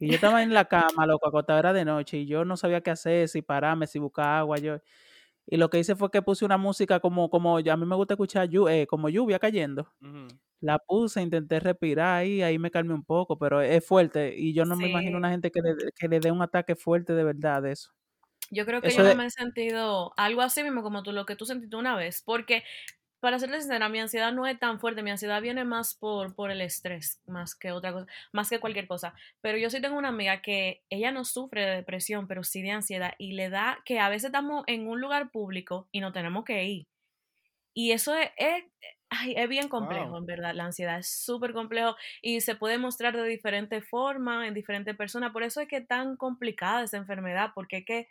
Y 0.00 0.10
yo 0.10 0.16
estaba 0.16 0.42
en 0.42 0.54
la 0.54 0.66
cama, 0.66 1.06
loco, 1.06 1.28
acostada 1.28 1.60
era 1.60 1.72
de 1.74 1.84
noche, 1.86 2.18
y 2.18 2.26
yo 2.26 2.44
no 2.44 2.56
sabía 2.58 2.82
qué 2.82 2.90
hacer, 2.92 3.28
si 3.28 3.42
pararme, 3.42 3.86
si 3.86 3.98
buscar 4.00 4.26
agua, 4.40 4.58
yo. 4.58 4.78
Y 5.50 5.56
lo 5.56 5.68
que 5.70 5.78
hice 5.78 5.96
fue 5.96 6.10
que 6.10 6.22
puse 6.22 6.44
una 6.44 6.56
música 6.58 7.00
como, 7.00 7.28
como 7.30 7.58
a 7.58 7.76
mí 7.76 7.86
me 7.86 7.96
gusta 7.96 8.14
escuchar 8.14 8.48
eh, 8.70 8.86
como 8.86 9.08
lluvia 9.08 9.38
cayendo. 9.38 9.92
La 10.60 10.78
puse, 10.78 11.22
intenté 11.22 11.58
respirar 11.58 12.18
ahí, 12.18 12.42
ahí 12.42 12.58
me 12.58 12.70
calmé 12.70 12.92
un 12.94 13.04
poco, 13.04 13.38
pero 13.38 13.60
es 13.62 13.84
fuerte. 13.86 14.34
Y 14.36 14.52
yo 14.54 14.64
no 14.64 14.76
me 14.76 14.86
imagino 14.88 15.16
una 15.18 15.30
gente 15.30 15.50
que 15.50 15.60
le, 15.62 15.74
que 15.98 16.08
le 16.08 16.20
dé 16.20 16.30
un 16.30 16.42
ataque 16.42 16.76
fuerte 16.76 17.14
de 17.14 17.24
verdad 17.24 17.62
de 17.62 17.72
eso. 17.72 17.90
Yo 18.50 18.66
creo 18.66 18.80
que 18.82 18.88
Eso 18.88 18.98
yo 18.98 19.04
no 19.04 19.08
de- 19.10 19.14
me 19.14 19.26
he 19.26 19.30
sentido 19.30 20.12
algo 20.16 20.42
así 20.42 20.62
mismo 20.62 20.82
como 20.82 21.02
tú, 21.02 21.12
lo 21.12 21.24
que 21.24 21.36
tú 21.36 21.46
sentiste 21.46 21.76
una 21.76 21.96
vez, 21.96 22.22
porque 22.24 22.64
para 23.20 23.38
serles 23.38 23.62
sincera, 23.64 23.88
mi 23.88 24.00
ansiedad 24.00 24.32
no 24.32 24.46
es 24.46 24.58
tan 24.58 24.80
fuerte, 24.80 25.02
mi 25.02 25.10
ansiedad 25.10 25.42
viene 25.42 25.64
más 25.64 25.94
por, 25.94 26.34
por 26.34 26.50
el 26.50 26.60
estrés, 26.62 27.20
más 27.26 27.54
que 27.54 27.72
otra 27.72 27.92
cosa, 27.92 28.06
más 28.32 28.48
que 28.50 28.60
cualquier 28.60 28.86
cosa. 28.86 29.14
Pero 29.40 29.58
yo 29.58 29.70
sí 29.70 29.80
tengo 29.80 29.98
una 29.98 30.08
amiga 30.08 30.42
que 30.42 30.82
ella 30.90 31.12
no 31.12 31.24
sufre 31.24 31.64
de 31.66 31.76
depresión, 31.76 32.26
pero 32.26 32.42
sí 32.44 32.62
de 32.62 32.70
ansiedad 32.72 33.12
y 33.18 33.32
le 33.32 33.50
da 33.50 33.78
que 33.84 34.00
a 34.00 34.08
veces 34.08 34.26
estamos 34.26 34.64
en 34.66 34.88
un 34.88 35.00
lugar 35.00 35.30
público 35.30 35.88
y 35.92 36.00
no 36.00 36.12
tenemos 36.12 36.44
que 36.44 36.64
ir. 36.64 36.86
Y 37.74 37.92
eso 37.92 38.14
es, 38.16 38.30
es, 38.36 38.64
ay, 39.10 39.34
es 39.36 39.48
bien 39.48 39.68
complejo, 39.68 40.10
Wow. 40.10 40.18
en 40.18 40.26
verdad. 40.26 40.54
La 40.54 40.64
ansiedad 40.64 40.98
es 40.98 41.08
súper 41.08 41.52
complejo 41.52 41.96
y 42.22 42.40
se 42.40 42.56
puede 42.56 42.78
mostrar 42.78 43.16
de 43.16 43.24
diferentes 43.24 43.88
formas 43.88 44.46
en 44.48 44.54
diferentes 44.54 44.96
personas. 44.96 45.32
Por 45.32 45.42
eso 45.44 45.60
es 45.60 45.68
que 45.68 45.76
es 45.78 45.86
tan 45.86 46.16
complicada 46.16 46.82
esa 46.82 46.96
enfermedad, 46.96 47.52
porque 47.54 47.78
es 47.78 47.84
que 47.84 48.08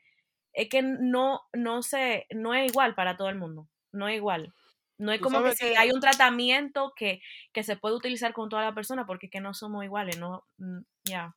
es 0.53 0.69
que 0.69 0.81
no, 0.81 1.43
no 1.53 1.83
se, 1.83 2.27
no 2.31 2.53
es 2.55 2.69
igual 2.71 2.95
para 2.95 3.17
todo 3.17 3.29
el 3.29 3.35
mundo. 3.37 3.69
No 3.93 4.07
es 4.09 4.15
igual. 4.17 4.53
No 4.99 5.11
es 5.11 5.19
como 5.21 5.41
que 5.43 5.53
que- 5.55 5.77
hay 5.77 5.91
un 5.91 5.99
tratamiento 6.01 6.93
que, 6.95 7.21
que 7.53 7.63
se 7.63 7.75
puede 7.77 7.95
utilizar 7.95 8.33
con 8.33 8.49
toda 8.49 8.63
la 8.63 8.75
persona, 8.75 9.05
porque 9.07 9.25
es 9.27 9.31
que 9.31 9.39
no 9.41 9.53
somos 9.53 9.83
iguales, 9.83 10.19
no, 10.19 10.43
mm, 10.57 10.79
ya. 11.05 11.35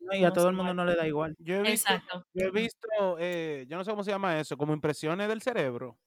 ¿no? 0.00 0.14
Y 0.14 0.22
a 0.24 0.28
No 0.28 0.32
todo 0.34 0.48
el 0.50 0.54
mundo 0.54 0.72
igual. 0.72 0.86
no 0.86 0.92
le 0.92 0.96
da 0.96 1.06
igual. 1.08 1.34
Yo 1.38 1.56
he 1.56 1.62
visto, 1.62 1.92
Exacto. 1.92 2.24
yo 2.32 2.46
he 2.46 2.50
visto 2.52 2.88
eh, 3.18 3.66
yo 3.68 3.76
no 3.76 3.84
sé 3.84 3.90
cómo 3.90 4.04
se 4.04 4.10
llama 4.12 4.38
eso, 4.38 4.56
como 4.56 4.72
impresiones 4.72 5.26
del 5.28 5.42
cerebro, 5.42 5.98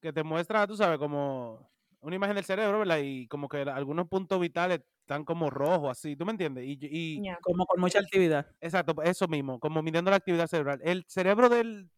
que 0.00 0.12
te 0.12 0.22
muestra, 0.22 0.66
tú 0.66 0.76
sabes, 0.76 0.98
como 0.98 1.70
una 2.00 2.16
imagen 2.16 2.34
del 2.36 2.44
cerebro, 2.44 2.78
¿verdad? 2.80 2.98
Y 3.02 3.28
como 3.28 3.48
que 3.48 3.58
algunos 3.58 4.08
puntos 4.08 4.40
vitales 4.40 4.80
están 5.02 5.24
como 5.24 5.50
rojos, 5.50 5.90
así, 5.90 6.16
¿tú 6.16 6.24
me 6.24 6.32
entiendes? 6.32 6.64
Y, 6.66 6.78
y. 6.80 7.22
Como 7.42 7.64
con 7.66 7.80
mucha 7.80 7.98
actividad. 8.00 8.46
exacto, 8.60 8.94
eso 9.02 9.28
mismo, 9.28 9.58
como 9.60 9.82
midiendo 9.82 10.10
la 10.10 10.16
actividad 10.18 10.46
cerebral. 10.46 10.80
El 10.82 11.04
cerebro 11.06 11.48
del, 11.48 11.90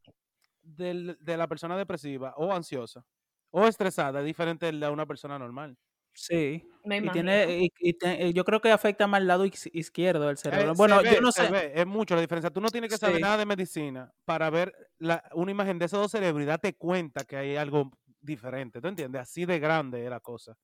del- 0.62 1.16
de 1.20 1.36
la 1.36 1.46
persona 1.48 1.76
depresiva 1.76 2.34
o 2.36 2.52
ansiosa 2.52 3.04
o 3.52 3.66
estresada 3.66 4.18
es 4.20 4.26
diferente 4.26 4.70
de 4.72 4.88
una 4.90 5.06
persona 5.06 5.38
normal. 5.38 5.76
Sí. 6.14 6.68
Me 6.84 6.96
Y 6.96 6.98
imagino. 6.98 7.12
tiene, 7.12 7.58
y, 7.64 7.72
y 7.78 7.92
te- 7.94 8.32
yo 8.34 8.44
creo 8.44 8.60
que 8.60 8.70
afecta 8.70 9.06
más 9.06 9.20
el 9.22 9.28
lado 9.28 9.46
iz- 9.46 9.70
izquierdo 9.72 10.26
del 10.26 10.34
Eh, 10.34 10.40
cerebro. 10.40 10.74
se 10.74 10.76
Bueno, 10.78 11.02
ve, 11.02 11.14
yo 11.14 11.20
no 11.22 11.32
se 11.32 11.46
sé. 11.46 11.50
ve, 11.52 11.72
es 11.74 11.86
mucho 11.86 12.14
la 12.14 12.20
diferencia. 12.20 12.50
Tú 12.50 12.60
no 12.60 12.68
tienes 12.68 12.90
que 12.90 12.98
saber 12.98 13.16
Sí. 13.16 13.22
nada 13.22 13.38
de 13.38 13.46
medicina 13.46 14.12
para 14.26 14.50
ver 14.50 14.74
la- 14.98 15.24
una 15.32 15.52
imagen 15.52 15.78
de 15.78 15.86
esos 15.86 16.00
dos 16.00 16.10
cerebros 16.10 16.42
y 16.42 16.46
darte 16.46 16.74
cuenta 16.74 17.24
que 17.24 17.36
hay 17.38 17.56
algo 17.56 17.90
diferente. 18.20 18.80
¿Tú 18.82 18.88
entiendes? 18.88 19.22
Así 19.22 19.46
de 19.46 19.58
grande 19.58 20.04
es 20.04 20.10
la 20.10 20.20
cosa. 20.20 20.54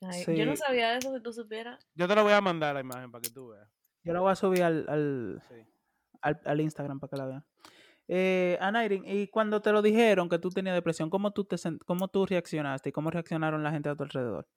Ay, 0.00 0.24
Yo 0.34 0.46
no 0.46 0.56
Sí. 0.56 0.62
sabía 0.66 0.96
eso, 0.96 1.14
si 1.14 1.22
tú 1.22 1.30
supieras. 1.30 1.78
Yo 1.94 2.08
te 2.08 2.14
lo 2.14 2.22
voy 2.22 2.32
a 2.32 2.40
mandar 2.40 2.72
la 2.74 2.80
imagen 2.80 3.10
para 3.10 3.20
que 3.20 3.28
tú 3.30 3.48
veas. 3.48 3.68
Yo 4.02 4.14
la 4.14 4.20
voy 4.20 4.32
a 4.32 4.34
subir 4.34 4.62
al, 4.62 4.86
al, 4.88 5.42
Sí. 5.46 5.56
al, 6.22 6.40
al 6.42 6.60
Instagram 6.62 6.98
para 7.00 7.10
que 7.10 7.16
la 7.18 7.26
vean. 7.26 7.44
Eh, 8.12 8.58
Anairin, 8.60 9.04
y 9.06 9.28
cuando 9.28 9.62
te 9.62 9.70
lo 9.70 9.82
dijeron 9.82 10.28
que 10.28 10.40
tú 10.40 10.50
tenías 10.50 10.74
depresión, 10.74 11.10
¿cómo 11.10 11.30
tú, 11.30 11.44
te 11.44 11.54
cómo 11.86 12.08
tú 12.08 12.26
reaccionaste 12.26 12.88
y 12.88 12.92
cómo 12.92 13.08
reaccionaron 13.08 13.62
la 13.62 13.70
gente 13.70 13.88
a 13.88 13.94
tu 13.94 14.02
alrededor? 14.02 14.48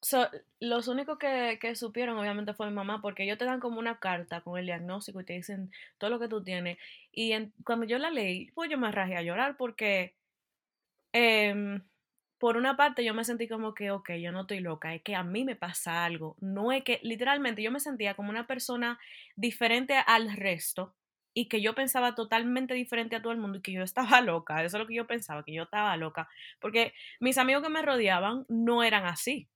So, 0.00 0.28
los 0.58 0.88
únicos 0.88 1.16
que, 1.16 1.76
supieron, 1.76 2.18
obviamente, 2.18 2.54
fue 2.54 2.66
mi 2.66 2.74
mamá, 2.74 3.00
porque 3.00 3.22
ellos 3.22 3.38
te 3.38 3.44
dan 3.44 3.60
como 3.60 3.78
una 3.78 4.00
carta 4.00 4.40
con 4.40 4.58
el 4.58 4.66
diagnóstico 4.66 5.20
y 5.20 5.24
te 5.24 5.34
dicen 5.34 5.70
todo 5.98 6.10
lo 6.10 6.18
que 6.18 6.26
tú 6.26 6.42
tienes. 6.42 6.76
Y 7.12 7.32
cuando 7.64 7.86
yo 7.86 7.98
la 7.98 8.10
leí, 8.10 8.50
pues 8.52 8.68
yo 8.68 8.78
me 8.78 8.90
rajé 8.90 9.16
a 9.16 9.22
llorar 9.22 9.56
porque, 9.56 10.16
em, 11.12 11.82
por 12.38 12.56
una 12.56 12.76
parte, 12.76 13.04
yo 13.04 13.14
me 13.14 13.24
sentí 13.24 13.46
como 13.48 13.74
que, 13.74 13.92
ok, 13.92 14.10
yo 14.14 14.32
no 14.32 14.42
estoy 14.42 14.60
loca, 14.60 14.94
es 14.94 15.02
que 15.02 15.14
a 15.14 15.22
mí 15.22 15.44
me 15.44 15.56
pasa 15.56 16.04
algo. 16.04 16.36
No 16.40 16.72
es 16.72 16.82
que, 16.84 16.98
literalmente, 17.02 17.62
yo 17.62 17.70
me 17.70 17.80
sentía 17.80 18.14
como 18.14 18.30
una 18.30 18.46
persona 18.48 18.98
diferente 19.36 19.94
al 20.06 20.36
resto 20.36 20.94
y 21.36 21.48
que 21.48 21.60
yo 21.60 21.74
pensaba 21.74 22.14
totalmente 22.14 22.72
diferente 22.72 23.14
a 23.14 23.20
todo 23.20 23.30
el 23.30 23.38
mundo 23.38 23.58
y 23.58 23.60
que 23.60 23.72
yo 23.72 23.82
estaba 23.82 24.20
loca. 24.22 24.64
Eso 24.64 24.78
es 24.78 24.80
lo 24.80 24.86
que 24.86 24.94
yo 24.94 25.06
pensaba, 25.06 25.44
que 25.44 25.52
yo 25.52 25.64
estaba 25.64 25.94
loca. 25.98 26.30
Porque 26.60 26.94
mis 27.20 27.36
amigos 27.36 27.62
que 27.62 27.68
me 27.68 27.82
rodeaban 27.82 28.46
no 28.48 28.82
eran 28.82 29.04
así. 29.04 29.46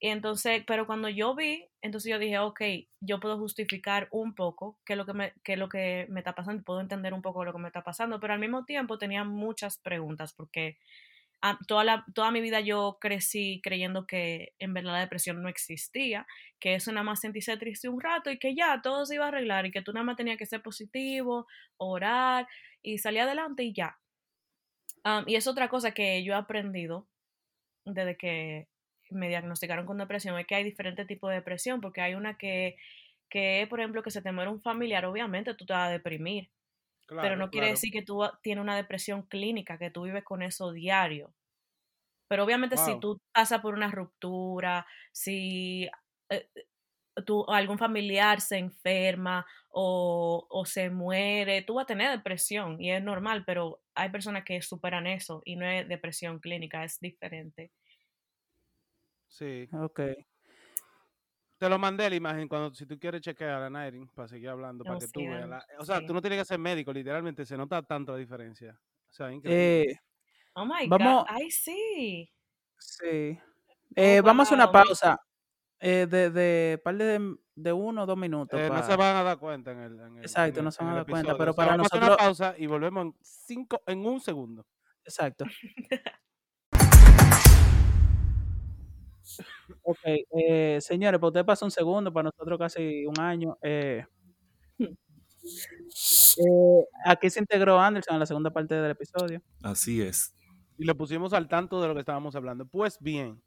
Y 0.00 0.08
entonces, 0.08 0.64
pero 0.66 0.84
cuando 0.84 1.08
yo 1.08 1.36
vi, 1.36 1.64
entonces 1.80 2.10
yo 2.10 2.18
dije, 2.18 2.40
ok, 2.40 2.60
yo 3.00 3.20
puedo 3.20 3.38
justificar 3.38 4.08
un 4.10 4.34
poco 4.34 4.80
qué 4.84 4.94
es 4.94 4.96
lo 4.96 5.06
que 5.06 5.12
me, 5.12 5.32
qué 5.44 5.52
es 5.52 5.58
lo 5.60 5.68
que 5.68 6.06
me 6.10 6.20
está 6.20 6.34
pasando, 6.34 6.64
puedo 6.64 6.80
entender 6.80 7.14
un 7.14 7.22
poco 7.22 7.44
lo 7.44 7.52
que 7.52 7.60
me 7.60 7.68
está 7.68 7.84
pasando, 7.84 8.18
pero 8.18 8.32
al 8.32 8.40
mismo 8.40 8.64
tiempo 8.64 8.98
tenía 8.98 9.22
muchas 9.22 9.78
preguntas 9.78 10.34
porque 10.34 10.76
toda, 11.66 11.84
la, 11.84 12.04
toda 12.14 12.30
mi 12.30 12.40
vida 12.40 12.60
yo 12.60 12.98
crecí 13.00 13.60
creyendo 13.62 14.06
que 14.06 14.54
en 14.58 14.74
verdad 14.74 14.92
la 14.92 15.00
depresión 15.00 15.42
no 15.42 15.48
existía, 15.48 16.26
que 16.58 16.74
eso 16.74 16.92
nada 16.92 17.04
más 17.04 17.20
sentirse 17.20 17.56
triste 17.56 17.88
un 17.88 18.00
rato 18.00 18.30
y 18.30 18.38
que 18.38 18.54
ya 18.54 18.80
todo 18.82 19.06
se 19.06 19.14
iba 19.16 19.26
a 19.26 19.28
arreglar 19.28 19.66
y 19.66 19.70
que 19.70 19.82
tú 19.82 19.92
nada 19.92 20.04
más 20.04 20.16
tenías 20.16 20.38
que 20.38 20.46
ser 20.46 20.62
positivo, 20.62 21.46
orar 21.76 22.46
y 22.82 22.98
salir 22.98 23.20
adelante 23.20 23.62
y 23.64 23.72
ya. 23.72 23.98
Um, 25.04 25.24
y 25.26 25.36
es 25.36 25.46
otra 25.46 25.68
cosa 25.68 25.92
que 25.92 26.24
yo 26.24 26.32
he 26.32 26.36
aprendido 26.36 27.08
desde 27.84 28.16
que 28.16 28.68
me 29.10 29.28
diagnosticaron 29.28 29.86
con 29.86 29.98
depresión, 29.98 30.38
es 30.38 30.46
que 30.46 30.56
hay 30.56 30.64
diferentes 30.64 31.06
tipos 31.06 31.30
de 31.30 31.36
depresión, 31.36 31.80
porque 31.80 32.00
hay 32.00 32.14
una 32.14 32.36
que, 32.36 32.76
que 33.30 33.66
por 33.70 33.80
ejemplo, 33.80 34.02
que 34.02 34.10
se 34.10 34.22
te 34.22 34.32
muere 34.32 34.50
un 34.50 34.60
familiar, 34.60 35.04
obviamente 35.04 35.54
tú 35.54 35.64
te 35.64 35.72
vas 35.72 35.88
a 35.88 35.92
deprimir, 35.92 36.50
pero 37.20 37.36
no 37.36 37.50
quiere 37.50 37.68
claro. 37.68 37.70
decir 37.70 37.92
que 37.92 38.02
tú 38.02 38.24
a- 38.24 38.38
tienes 38.42 38.62
una 38.62 38.76
depresión 38.76 39.22
clínica, 39.22 39.78
que 39.78 39.90
tú 39.90 40.02
vives 40.04 40.24
con 40.24 40.42
eso 40.42 40.72
diario. 40.72 41.34
Pero 42.28 42.44
obviamente 42.44 42.76
si 42.78 42.96
tú 42.98 43.20
pasas 43.32 43.60
por 43.60 43.74
una 43.74 43.90
ruptura, 43.90 44.86
si 45.12 45.88
eh, 46.30 46.48
tú, 47.26 47.44
algún 47.48 47.78
familiar 47.78 48.40
se 48.40 48.58
enferma 48.58 49.46
o, 49.70 50.46
o 50.50 50.64
se 50.66 50.90
muere, 50.90 51.62
tú 51.62 51.74
vas 51.74 51.84
a 51.84 51.86
tener 51.86 52.10
depresión 52.10 52.80
y 52.82 52.90
es 52.92 53.02
normal, 53.02 53.44
pero 53.46 53.82
hay 53.94 54.10
personas 54.10 54.44
que 54.44 54.60
superan 54.62 55.06
eso 55.06 55.42
y 55.44 55.56
no 55.56 55.66
es 55.66 55.88
depresión 55.88 56.40
clínica, 56.40 56.84
es 56.84 57.00
diferente. 57.00 57.72
Sí. 59.28 59.68
Ok. 59.72 60.00
Te 61.58 61.68
lo 61.70 61.78
mandé 61.78 62.08
la 62.10 62.16
imagen 62.16 62.48
cuando 62.48 62.74
si 62.74 62.84
tú 62.86 62.98
quieres 62.98 63.22
chequear 63.22 63.62
a 63.62 63.70
Nairin 63.70 64.06
para 64.08 64.28
seguir 64.28 64.50
hablando, 64.50 64.84
para 64.84 64.96
Oh, 64.96 64.98
que 65.00 65.06
sí, 65.06 65.12
tú 65.12 65.20
veas. 65.20 65.48
La- 65.48 65.64
o 65.78 65.84
sea, 65.84 66.00
sí. 66.00 66.06
tú 66.06 66.12
no 66.14 66.20
tienes 66.20 66.38
que 66.40 66.44
ser 66.44 66.58
médico, 66.58 66.92
literalmente 66.92 67.46
se 67.46 67.56
nota 67.56 67.82
tanto 67.82 68.12
la 68.12 68.18
diferencia. 68.18 68.78
O 69.10 69.12
sea, 69.12 69.32
increíble. 69.32 69.82
Eh, 69.92 70.00
Oh 70.58 70.64
my 70.64 70.86
Vamos- 70.88 71.24
God, 71.24 71.26
ay 71.28 71.50
sí. 71.50 72.30
sí. 72.78 73.38
Eh, 73.94 74.20
Vamos 74.24 74.40
a 74.40 74.54
hacer 74.54 74.56
una 74.56 74.64
Oh, 74.66 74.72
pausa 74.72 75.20
eh, 75.80 76.06
de, 76.08 76.30
de 76.30 76.78
par 76.82 76.96
de, 76.96 77.36
de 77.54 77.72
uno 77.72 78.02
o 78.02 78.06
dos 78.06 78.16
minutos. 78.16 78.58
Eh, 78.58 78.68
no 78.70 78.82
se 78.82 78.96
van 78.96 79.16
a 79.16 79.22
dar 79.22 79.38
cuenta 79.38 79.72
en 79.72 79.80
el, 79.80 80.00
en 80.00 80.16
el- 80.16 80.22
Exacto, 80.24 80.60
en 80.60 80.64
no 80.64 80.70
se 80.70 80.82
van 80.82 80.92
a 80.94 80.96
dar 80.96 81.06
cuenta, 81.06 81.36
pero 81.36 81.50
O 81.50 81.54
sea, 81.54 81.56
para 81.64 81.76
vamos 81.76 81.84
a 81.84 81.86
hacer 81.88 81.98
una 81.98 82.06
nosotros- 82.08 82.26
pausa 82.26 82.54
y 82.58 82.66
volvemos 82.66 83.04
en 83.06 83.14
cinco, 83.20 83.82
en 83.86 84.06
un 84.06 84.18
segundo. 84.20 84.66
Exacto. 85.04 85.44
Ok, 89.82 89.98
eh, 90.04 90.78
señores, 90.80 91.18
para 91.18 91.28
ustedes 91.28 91.46
pasa 91.46 91.64
un 91.64 91.70
segundo, 91.70 92.12
para 92.12 92.24
nosotros 92.30 92.58
casi 92.58 93.06
un 93.06 93.18
año. 93.20 93.56
eh, 93.62 94.04
eh, 94.78 96.84
aquí 97.04 97.30
se 97.30 97.40
integró 97.40 97.80
Anderson 97.80 98.14
en 98.14 98.20
la 98.20 98.26
segunda 98.26 98.50
parte 98.50 98.74
del 98.74 98.90
episodio. 98.92 99.42
Así 99.62 100.02
es. 100.02 100.34
Y 100.78 100.84
le 100.84 100.94
pusimos 100.94 101.32
al 101.32 101.48
tanto 101.48 101.80
de 101.80 101.88
lo 101.88 101.94
que 101.94 102.00
estábamos 102.00 102.34
hablando. 102.36 102.66
Pues 102.66 102.98
bien, 103.00 103.40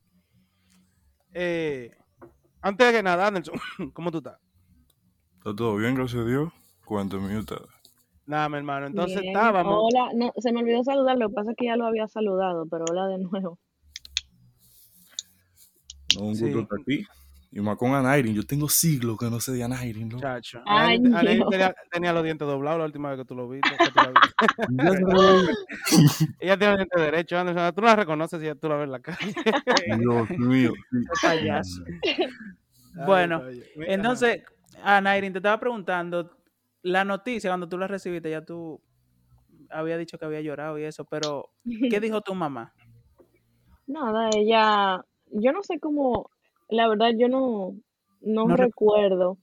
eh, 1.33 1.91
antes 2.61 2.87
de 2.87 2.93
que 2.93 3.03
nada, 3.03 3.27
Anderson, 3.27 3.55
¿cómo 3.93 4.11
tú 4.11 4.17
estás? 4.19 4.39
¿Está 5.37 5.55
todo 5.55 5.75
bien, 5.77 5.95
gracias 5.95 6.21
a 6.21 6.25
Dios? 6.25 6.51
Cuéntame 6.85 7.37
usted. 7.37 7.57
Nada, 8.25 8.49
mi 8.49 8.57
hermano. 8.57 8.87
Entonces 8.87 9.21
Bien. 9.21 9.35
estábamos. 9.35 9.79
Hola, 9.81 10.11
no, 10.15 10.31
se 10.37 10.51
me 10.51 10.61
olvidó 10.61 10.83
saludar, 10.83 11.17
lo 11.17 11.29
que 11.29 11.35
pasa 11.35 11.51
es 11.51 11.57
que 11.57 11.65
ya 11.65 11.75
lo 11.75 11.85
había 11.85 12.07
saludado, 12.07 12.65
pero 12.69 12.85
hola 12.89 13.07
de 13.07 13.19
nuevo. 13.19 13.59
Un 16.19 16.35
Sí. 16.35 16.45
gusto 16.45 16.61
estar 16.61 16.79
aquí. 16.81 17.05
Y 17.51 17.61
más 17.61 17.77
con 17.77 17.93
Anairin. 17.95 18.35
Yo 18.35 18.43
tengo 18.43 18.69
siglos 18.69 19.17
que 19.17 19.27
no 19.29 19.39
sé 19.39 19.51
de 19.53 19.63
Anairin, 19.63 20.07
¿no? 20.09 20.19
Chacho. 20.19 20.59
No. 20.65 21.19
tenía, 21.49 21.73
tenía 21.91 22.13
los 22.13 22.23
dientes 22.23 22.47
doblados 22.47 22.77
la 22.79 22.85
última 22.85 23.09
vez 23.09 23.17
que 23.19 23.25
tú 23.25 23.35
lo 23.35 23.49
viste. 23.49 23.69
que 23.71 23.85
tú 23.89 23.95
la 23.95 24.11
viste. 24.11 25.53
Ella 26.39 26.57
tiene 26.57 26.71
los 26.73 26.77
dientes 26.77 27.01
derechos, 27.01 27.39
Anderson. 27.39 27.73
Tú 27.73 27.81
la 27.81 27.95
reconoces 27.95 28.39
si 28.39 28.45
ya 28.45 28.53
tú 28.55 28.69
la 28.69 28.75
ves 28.75 28.85
en 28.85 28.91
la 28.91 28.99
calle. 28.99 29.33
Dios 29.99 30.29
mío. 30.37 30.73
Ay, 31.23 31.49
Bueno, 33.05 33.41
Entonces, 33.77 34.43
ah, 34.83 35.01
Nairin, 35.01 35.33
te 35.33 35.39
estaba 35.39 35.59
preguntando, 35.59 36.29
la 36.83 37.03
noticia, 37.03 37.49
cuando 37.49 37.67
tú 37.67 37.77
la 37.77 37.87
recibiste, 37.87 38.29
ya 38.29 38.45
tú 38.45 38.79
había 39.71 39.97
dicho 39.97 40.17
que 40.17 40.25
había 40.25 40.41
llorado 40.41 40.77
y 40.79 40.83
eso, 40.83 41.03
pero 41.05 41.49
¿qué 41.89 41.99
dijo 41.99 42.21
tu 42.21 42.33
mamá? 42.35 42.73
Nada, 43.87 44.29
ella, 44.35 45.03
yo 45.31 45.51
no 45.51 45.63
sé 45.63 45.79
cómo, 45.79 46.29
la 46.69 46.87
verdad 46.87 47.11
yo 47.17 47.27
no, 47.29 47.75
no 48.21 48.47
No 48.47 48.55
rec- 48.57 48.57
recuerdo, 48.57 49.37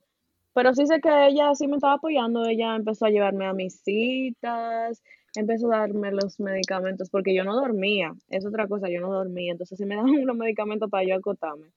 pero 0.54 0.74
sí 0.74 0.86
sé 0.86 1.00
que 1.00 1.28
ella 1.28 1.54
sí 1.54 1.66
me 1.68 1.76
estaba 1.76 1.94
apoyando, 1.94 2.44
ella 2.46 2.76
empezó 2.76 3.06
a 3.06 3.10
llevarme 3.10 3.46
a 3.46 3.52
mis 3.54 3.80
citas, 3.82 5.02
empezó 5.36 5.72
a 5.72 5.78
darme 5.80 6.12
los 6.12 6.40
medicamentos, 6.40 7.10
porque 7.10 7.34
yo 7.34 7.44
no 7.44 7.54
dormía, 7.56 8.14
es 8.28 8.46
otra 8.46 8.66
cosa, 8.68 8.88
yo 8.88 9.00
no 9.00 9.12
dormía, 9.12 9.52
entonces 9.52 9.78
sí 9.78 9.84
me 9.86 9.96
daban 9.96 10.10
unos 10.10 10.36
medicamentos 10.36 10.90
para 10.90 11.04
yo 11.06 11.16
acotarme. 11.16 11.68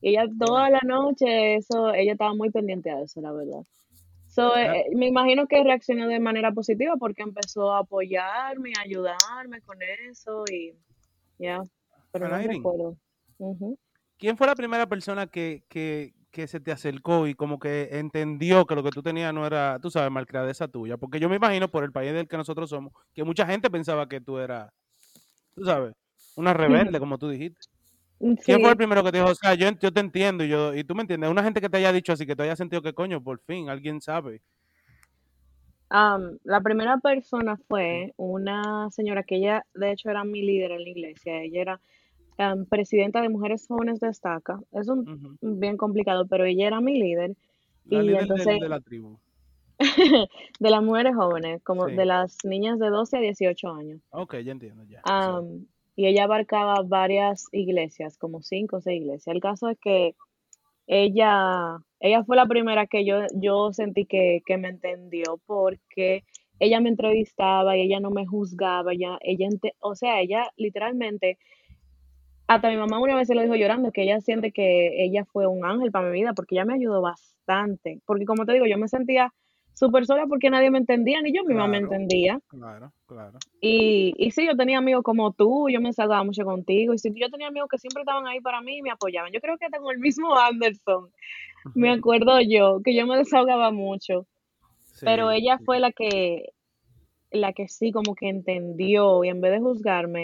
Y 0.00 0.10
ella 0.10 0.26
toda 0.38 0.70
la 0.70 0.80
noche, 0.86 1.56
eso, 1.56 1.92
ella 1.94 2.12
estaba 2.12 2.34
muy 2.34 2.50
pendiente 2.50 2.90
a 2.90 3.00
eso, 3.02 3.20
la 3.20 3.32
verdad. 3.32 3.64
So, 4.26 4.56
eh, 4.56 4.86
me 4.94 5.06
imagino 5.08 5.46
que 5.48 5.64
reaccionó 5.64 6.06
de 6.08 6.20
manera 6.20 6.52
positiva 6.52 6.96
porque 6.98 7.22
empezó 7.22 7.72
a 7.72 7.80
apoyarme, 7.80 8.72
a 8.78 8.82
ayudarme 8.82 9.62
con 9.62 9.78
eso 9.82 10.44
y 10.52 10.74
ya, 11.38 11.62
pero 12.12 12.28
no 12.28 12.34
Anairin. 12.36 12.62
recuerdo. 12.62 12.96
¿Quién 14.18 14.36
fue 14.36 14.46
la 14.46 14.54
primera 14.54 14.86
persona 14.88 15.26
que, 15.26 15.62
que, 15.68 16.12
que 16.30 16.46
se 16.46 16.60
te 16.60 16.72
acercó 16.72 17.26
y 17.26 17.34
como 17.34 17.58
que 17.58 17.88
entendió 17.92 18.66
que 18.66 18.74
lo 18.74 18.82
que 18.82 18.90
tú 18.90 19.02
tenías 19.02 19.32
no 19.32 19.46
era, 19.46 19.78
tú 19.80 19.90
sabes, 19.90 20.10
malcriadeza 20.10 20.68
tuya? 20.68 20.96
Porque 20.96 21.20
yo 21.20 21.28
me 21.28 21.36
imagino 21.36 21.68
por 21.68 21.84
el 21.84 21.92
país 21.92 22.12
del 22.12 22.28
que 22.28 22.36
nosotros 22.36 22.70
somos, 22.70 22.92
que 23.14 23.24
mucha 23.24 23.46
gente 23.46 23.70
pensaba 23.70 24.08
que 24.08 24.20
tú 24.20 24.38
eras, 24.38 24.72
tú 25.54 25.64
sabes, 25.64 25.94
una 26.36 26.52
rebelde, 26.52 26.98
como 26.98 27.18
tú 27.18 27.28
dijiste. 27.28 27.60
¿Quién 28.18 28.60
fue 28.60 28.70
el 28.70 28.76
primero 28.76 29.04
que 29.04 29.12
te 29.12 29.18
dijo, 29.18 29.30
o 29.30 29.34
sea, 29.34 29.54
yo, 29.54 29.72
te 29.76 30.00
entiendo 30.00 30.42
y, 30.44 30.48
yo, 30.48 30.74
y 30.74 30.82
tú 30.82 30.94
me 30.94 31.02
entiendes? 31.02 31.30
Una 31.30 31.44
gente 31.44 31.60
que 31.60 31.68
te 31.68 31.76
haya 31.76 31.92
dicho 31.92 32.12
así, 32.12 32.26
que 32.26 32.34
te 32.34 32.42
haya 32.42 32.56
sentido 32.56 32.82
que 32.82 32.92
coño, 32.92 33.22
por 33.22 33.38
fin, 33.40 33.68
alguien 33.68 34.00
sabe. 34.00 34.42
am, 35.88 36.38
la 36.42 36.60
primera 36.60 36.98
persona 36.98 37.56
fue 37.68 38.12
una 38.16 38.90
señora 38.90 39.22
que 39.22 39.36
ella, 39.36 39.64
de 39.74 39.92
hecho, 39.92 40.10
era 40.10 40.24
mi 40.24 40.42
líder 40.42 40.72
en 40.72 40.82
la 40.82 40.88
iglesia. 40.88 41.42
Ella 41.42 41.60
era 41.60 41.80
presidenta 42.68 43.20
de 43.22 43.28
Mujeres 43.28 43.66
Jóvenes 43.66 44.00
Destaca. 44.00 44.60
Es 44.72 44.88
un 44.88 45.38
bien 45.40 45.76
complicado, 45.76 46.26
pero 46.26 46.44
ella 46.44 46.66
era 46.66 46.80
mi 46.80 46.98
líder. 46.98 47.36
La 47.86 48.02
Y 48.02 48.06
líder 48.06 48.22
entonces, 48.22 48.60
de 48.60 48.68
la 48.68 48.80
tribu. 48.80 49.18
de 50.60 50.70
las 50.70 50.82
mujeres 50.82 51.14
jóvenes, 51.14 51.62
como 51.62 51.88
Sí. 51.88 51.94
de 51.94 52.04
las 52.04 52.36
niñas 52.44 52.78
de 52.78 52.88
12 52.90 53.16
a 53.16 53.20
18 53.20 53.68
años. 53.70 54.00
Ok, 54.10 54.36
ya 54.38 54.52
entiendo, 54.52 54.84
ya. 54.84 55.02
sí. 55.04 55.66
Y 55.96 56.06
ella 56.06 56.24
abarcaba 56.24 56.82
varias 56.84 57.46
iglesias, 57.50 58.18
como 58.18 58.40
cinco 58.42 58.76
o 58.76 58.80
seis 58.80 59.00
iglesias. 59.02 59.34
El 59.34 59.40
caso 59.40 59.68
es 59.68 59.78
que 59.80 60.14
ella, 60.86 61.78
ella 62.00 62.24
fue 62.24 62.36
la 62.36 62.46
primera 62.46 62.86
que 62.86 63.04
yo, 63.04 63.22
yo 63.34 63.72
sentí 63.72 64.06
que, 64.06 64.42
que 64.46 64.58
me 64.58 64.68
entendió 64.68 65.40
porque 65.44 66.24
ella 66.60 66.80
me 66.80 66.88
entrevistaba 66.88 67.76
y 67.76 67.82
ella 67.82 68.00
no 68.00 68.10
me 68.10 68.26
juzgaba, 68.26 68.92
ella, 68.92 69.18
ella 69.22 69.48
o 69.80 69.94
sea, 69.94 70.20
ella 70.20 70.52
literalmente, 70.56 71.38
hasta 72.48 72.70
mi 72.70 72.76
mamá 72.76 72.98
una 72.98 73.14
vez 73.14 73.28
se 73.28 73.34
lo 73.34 73.42
dijo 73.42 73.54
llorando, 73.54 73.92
que 73.92 74.02
ella 74.02 74.20
siente 74.20 74.52
que 74.52 75.04
ella 75.04 75.24
fue 75.26 75.46
un 75.46 75.64
ángel 75.64 75.92
para 75.92 76.08
mi 76.08 76.20
vida 76.20 76.32
porque 76.32 76.54
ella 76.54 76.64
me 76.64 76.74
ayudó 76.74 77.02
bastante, 77.02 78.00
porque 78.06 78.24
como 78.24 78.46
te 78.46 78.54
digo, 78.54 78.66
yo 78.66 78.78
me 78.78 78.88
sentía 78.88 79.32
súper 79.74 80.06
sola 80.06 80.24
porque 80.26 80.50
nadie 80.50 80.70
me 80.70 80.78
entendía, 80.78 81.20
ni 81.22 81.32
yo 81.32 81.44
misma 81.44 81.68
me 81.68 81.78
Claro. 81.78 81.92
entendía. 81.94 82.40
Claro, 82.48 82.92
claro. 83.06 83.38
Y, 83.60 84.14
y 84.16 84.30
sí, 84.30 84.46
yo 84.46 84.56
tenía 84.56 84.78
amigos 84.78 85.02
como 85.02 85.32
tú, 85.32 85.68
yo 85.68 85.80
me 85.80 85.92
salgaba 85.92 86.24
mucho 86.24 86.44
contigo, 86.44 86.94
y 86.94 86.98
sí, 86.98 87.12
yo 87.14 87.28
tenía 87.28 87.48
amigos 87.48 87.68
que 87.70 87.78
siempre 87.78 88.02
estaban 88.02 88.26
ahí 88.26 88.40
para 88.40 88.60
mí 88.62 88.78
y 88.78 88.82
me 88.82 88.90
apoyaban. 88.90 89.30
Yo 89.32 89.40
creo 89.40 89.58
que 89.58 89.66
hasta 89.66 89.78
con 89.78 89.94
el 89.94 90.00
mismo 90.00 90.34
Anderson, 90.36 91.10
me 91.74 91.90
acuerdo 91.90 92.40
yo, 92.40 92.80
que 92.82 92.94
yo 92.94 93.06
me 93.06 93.18
desahogaba 93.18 93.70
mucho, 93.72 94.26
pero 95.02 95.30
ella 95.30 95.58
sí. 95.58 95.64
fue 95.64 95.80
la 95.80 95.92
que, 95.92 96.52
la 97.30 97.52
que 97.52 97.68
sí 97.68 97.92
como 97.92 98.14
que 98.14 98.28
entendió 98.28 99.22
y 99.22 99.28
en 99.28 99.40
vez 99.40 99.52
de 99.52 99.60
juzgarme, 99.60 100.22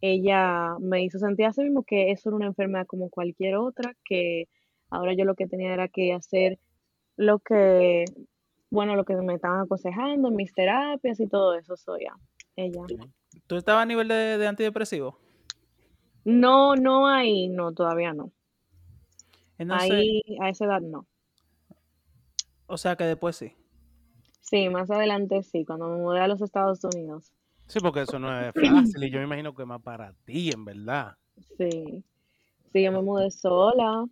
ella 0.00 0.76
me 0.80 1.02
hizo 1.04 1.18
sentir 1.18 1.46
así 1.46 1.62
mismo 1.62 1.82
que 1.84 2.10
eso 2.10 2.30
era 2.30 2.36
una 2.36 2.46
enfermedad 2.46 2.86
como 2.86 3.10
cualquier 3.10 3.56
otra, 3.56 3.94
que 4.04 4.48
ahora 4.90 5.12
yo 5.14 5.24
lo 5.24 5.34
que 5.34 5.46
tenía 5.46 5.72
era 5.72 5.88
que 5.88 6.12
hacer 6.12 6.58
lo 7.16 7.38
que, 7.38 8.04
bueno, 8.70 8.96
lo 8.96 9.04
que 9.04 9.14
me 9.16 9.34
estaban 9.34 9.60
aconsejando, 9.60 10.30
mis 10.30 10.54
terapias 10.54 11.20
y 11.20 11.26
todo 11.26 11.54
eso, 11.54 11.76
soy 11.76 12.04
ya, 12.04 12.14
ella. 12.56 12.82
¿Tú 13.46 13.56
estabas 13.56 13.82
a 13.82 13.86
nivel 13.86 14.08
de, 14.08 14.38
de 14.38 14.46
antidepresivo? 14.46 15.18
No, 16.24 16.76
no 16.76 17.06
ahí, 17.08 17.48
no, 17.48 17.72
todavía 17.72 18.12
no. 18.14 18.32
Entonces, 19.58 19.90
Ahí, 19.90 20.22
a 20.40 20.48
esa 20.48 20.64
edad 20.64 20.80
no. 20.80 21.06
o 22.66 22.78
sea 22.78 22.96
que 22.96 23.04
después 23.04 23.36
sí. 23.36 23.52
Sí, 24.40 24.68
más 24.68 24.90
adelante 24.90 25.42
sí, 25.42 25.64
cuando 25.64 25.88
me 25.88 25.98
mudé 25.98 26.20
a 26.20 26.28
los 26.28 26.40
Estados 26.40 26.82
Unidos. 26.84 27.32
Sí, 27.70 27.78
porque 27.78 28.02
eso 28.02 28.18
no 28.18 28.28
es 28.40 28.52
fácil 28.52 29.04
y 29.04 29.10
yo 29.10 29.18
me 29.18 29.24
imagino 29.24 29.54
que 29.54 29.64
más 29.64 29.80
para 29.80 30.12
ti, 30.24 30.50
en 30.50 30.64
verdad. 30.64 31.14
Sí, 31.56 32.02
sí, 32.72 32.82
yo 32.82 32.90
me 32.90 33.00
mudé 33.00 33.30
sola 33.30 34.04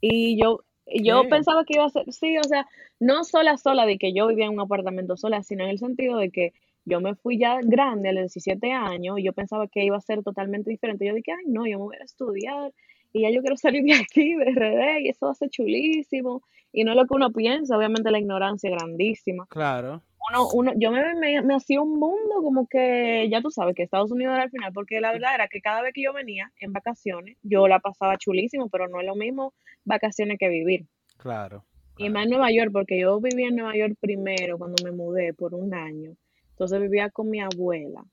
y 0.00 0.40
yo, 0.40 0.64
yo 0.86 1.22
¿Qué? 1.22 1.28
pensaba 1.28 1.64
que 1.64 1.74
iba 1.74 1.84
a 1.84 1.90
ser, 1.90 2.10
sí, 2.10 2.38
o 2.38 2.44
sea, 2.44 2.66
no 2.98 3.22
sola, 3.24 3.58
sola, 3.58 3.84
de 3.84 3.98
que 3.98 4.14
yo 4.14 4.26
vivía 4.28 4.46
en 4.46 4.52
un 4.52 4.60
apartamento 4.60 5.16
sola, 5.18 5.42
sino 5.42 5.64
en 5.64 5.70
el 5.70 5.78
sentido 5.78 6.16
de 6.16 6.30
que 6.30 6.54
yo 6.86 7.00
me 7.00 7.14
fui 7.14 7.38
ya 7.38 7.60
grande 7.62 8.08
a 8.08 8.12
los 8.12 8.32
17 8.32 8.72
años 8.72 9.18
y 9.18 9.24
yo 9.24 9.34
pensaba 9.34 9.68
que 9.68 9.84
iba 9.84 9.96
a 9.96 10.00
ser 10.00 10.22
totalmente 10.22 10.70
diferente. 10.70 11.06
Yo 11.06 11.14
dije, 11.14 11.32
ay, 11.32 11.44
no, 11.46 11.66
yo 11.66 11.78
me 11.78 11.84
voy 11.84 11.96
a 12.00 12.04
estudiar 12.04 12.72
y 13.12 13.22
ya 13.22 13.30
yo 13.30 13.42
quiero 13.42 13.56
salir 13.58 13.84
de 13.84 13.92
aquí, 13.92 14.34
de 14.34 14.52
RD, 14.52 15.00
y 15.02 15.08
eso 15.10 15.26
va 15.26 15.32
a 15.32 15.34
ser 15.34 15.50
chulísimo. 15.50 16.42
Y 16.72 16.84
no 16.84 16.92
es 16.92 16.96
lo 16.96 17.06
que 17.06 17.14
uno 17.14 17.30
piensa, 17.30 17.76
obviamente 17.76 18.10
la 18.10 18.18
ignorancia 18.18 18.70
es 18.70 18.76
grandísima. 18.76 19.46
Claro. 19.50 20.02
Uno, 20.30 20.48
uno, 20.52 20.72
yo 20.76 20.90
me, 20.90 21.14
me, 21.14 21.42
me 21.42 21.54
hacía 21.54 21.80
un 21.80 21.98
mundo 21.98 22.42
como 22.42 22.66
que, 22.66 23.28
ya 23.30 23.40
tú 23.40 23.50
sabes, 23.50 23.74
que 23.74 23.82
Estados 23.82 24.12
Unidos 24.12 24.34
era 24.34 24.44
al 24.44 24.50
final, 24.50 24.72
porque 24.72 25.00
la 25.00 25.12
verdad 25.12 25.34
era 25.34 25.48
que 25.48 25.60
cada 25.60 25.82
vez 25.82 25.92
que 25.94 26.02
yo 26.02 26.12
venía 26.12 26.52
en 26.60 26.72
vacaciones, 26.72 27.36
yo 27.42 27.68
la 27.68 27.80
pasaba 27.80 28.16
chulísimo, 28.18 28.68
pero 28.68 28.88
no 28.88 29.00
es 29.00 29.06
lo 29.06 29.14
mismo 29.14 29.52
vacaciones 29.84 30.38
que 30.38 30.48
vivir. 30.48 30.86
Claro. 31.16 31.64
Y 31.98 32.08
más 32.08 32.24
en 32.24 32.30
Nueva 32.30 32.50
York, 32.50 32.70
porque 32.72 32.98
yo 32.98 33.20
vivía 33.20 33.48
en 33.48 33.56
Nueva 33.56 33.76
York 33.76 33.94
primero 34.00 34.58
cuando 34.58 34.82
me 34.84 34.92
mudé 34.92 35.34
por 35.34 35.54
un 35.54 35.74
año. 35.74 36.16
Entonces 36.50 36.80
vivía 36.80 37.10
con 37.10 37.28
mi 37.28 37.40
abuela. 37.40 38.04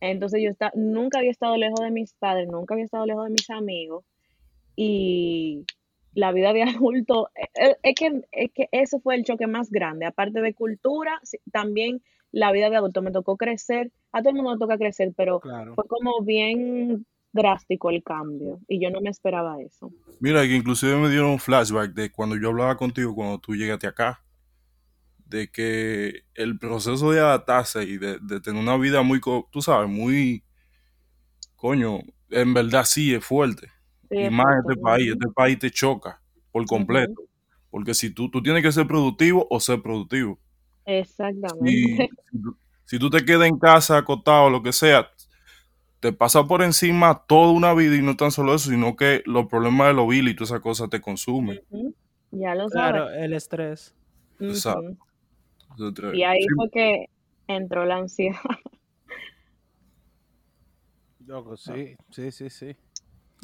Entonces 0.00 0.40
yo 0.42 0.50
esta- 0.50 0.72
nunca 0.74 1.18
había 1.18 1.30
estado 1.30 1.56
lejos 1.56 1.80
de 1.80 1.90
mis 1.90 2.14
padres, 2.14 2.48
nunca 2.48 2.74
había 2.74 2.84
estado 2.84 3.06
lejos 3.06 3.24
de 3.24 3.30
mis 3.30 3.48
amigos. 3.50 4.04
Y 4.76 5.64
la 6.14 6.32
vida 6.32 6.52
de 6.52 6.62
adulto, 6.64 7.30
eh, 7.34 7.48
eh, 7.54 7.76
es 7.82 7.94
que, 7.94 8.22
es 8.32 8.50
que 8.52 8.68
ese 8.72 9.00
fue 9.00 9.14
el 9.14 9.24
choque 9.24 9.46
más 9.46 9.70
grande. 9.70 10.06
Aparte 10.06 10.40
de 10.40 10.54
cultura, 10.54 11.20
también 11.52 12.02
la 12.30 12.52
vida 12.52 12.70
de 12.70 12.76
adulto. 12.76 13.02
Me 13.02 13.10
tocó 13.12 13.36
crecer, 13.36 13.92
a 14.12 14.20
todo 14.20 14.30
el 14.30 14.36
mundo 14.36 14.52
le 14.54 14.58
toca 14.58 14.78
crecer, 14.78 15.12
pero 15.16 15.40
Claro. 15.40 15.74
fue 15.74 15.86
como 15.86 16.20
bien 16.22 17.06
drástico 17.32 17.90
el 17.90 18.02
cambio. 18.02 18.60
Y 18.68 18.82
yo 18.82 18.90
no 18.90 19.00
me 19.00 19.10
esperaba 19.10 19.60
eso. 19.60 19.90
Mira, 20.20 20.42
que 20.42 20.54
inclusive 20.54 20.96
me 20.96 21.08
dieron 21.08 21.30
un 21.30 21.38
flashback 21.38 21.92
de 21.94 22.10
cuando 22.12 22.36
yo 22.36 22.48
hablaba 22.50 22.76
contigo 22.76 23.14
cuando 23.14 23.38
tú 23.38 23.54
llegaste 23.54 23.86
acá. 23.86 24.22
De 25.26 25.50
que 25.50 26.24
el 26.34 26.58
proceso 26.58 27.10
de 27.10 27.20
adaptarse 27.20 27.84
y 27.84 27.96
de, 27.96 28.18
de 28.20 28.40
tener 28.40 28.60
una 28.62 28.76
vida 28.76 29.00
muy, 29.02 29.18
co- 29.18 29.48
tú 29.50 29.62
sabes, 29.62 29.88
muy, 29.88 30.44
coño, 31.56 32.00
en 32.30 32.54
verdad 32.54 32.84
sí 32.84 33.14
es 33.14 33.24
fuerte. 33.24 33.68
Sí, 34.12 34.18
y 34.26 34.30
más 34.30 34.46
este 34.60 34.80
país, 34.80 35.12
este 35.12 35.28
país 35.34 35.58
te 35.58 35.70
choca 35.70 36.20
por 36.50 36.66
completo. 36.66 37.22
Porque 37.70 37.94
si 37.94 38.10
tú, 38.10 38.30
tú 38.30 38.42
tienes 38.42 38.62
que 38.62 38.70
ser 38.70 38.86
productivo 38.86 39.46
o 39.48 39.58
ser 39.58 39.80
productivo. 39.80 40.38
Exactamente. 40.84 42.10
si 42.30 42.42
tú- 42.42 42.56
si 42.84 42.98
tú 42.98 43.08
te 43.08 43.24
quedas 43.24 43.48
en 43.48 43.58
casa 43.58 43.96
acostado, 43.96 44.50
lo 44.50 44.62
que 44.62 44.72
sea, 44.72 45.08
te 46.00 46.12
pasa 46.12 46.44
por 46.44 46.62
encima 46.62 47.24
toda 47.26 47.52
una 47.52 47.72
vida 47.72 47.94
y 47.96 48.02
no 48.02 48.16
tan 48.16 48.30
solo 48.30 48.54
eso, 48.54 48.68
sino 48.70 48.96
que 48.96 49.22
los 49.24 49.46
problemas 49.46 49.88
de 49.88 49.94
los 49.94 50.08
biles 50.08 50.32
y 50.34 50.36
todas 50.36 50.50
esas 50.50 50.60
cosas 50.60 50.90
te 50.90 51.00
consumen. 51.00 51.60
Ya 52.32 52.54
lo 52.54 52.68
sabes. 52.68 52.92
Claro, 52.92 53.10
el 53.10 53.32
estrés. 53.32 53.94
Exacto. 54.40 54.96
Y 56.12 56.22
ahí 56.24 56.42
sí, 56.42 56.48
fue 56.56 56.70
que 56.70 57.06
entró 57.46 57.84
la 57.86 57.96
ansiedad. 57.96 58.40
Loco, 61.26 61.56
sí, 61.56 61.94
sí, 62.10 62.30
sí, 62.32 62.50
sí. 62.50 62.76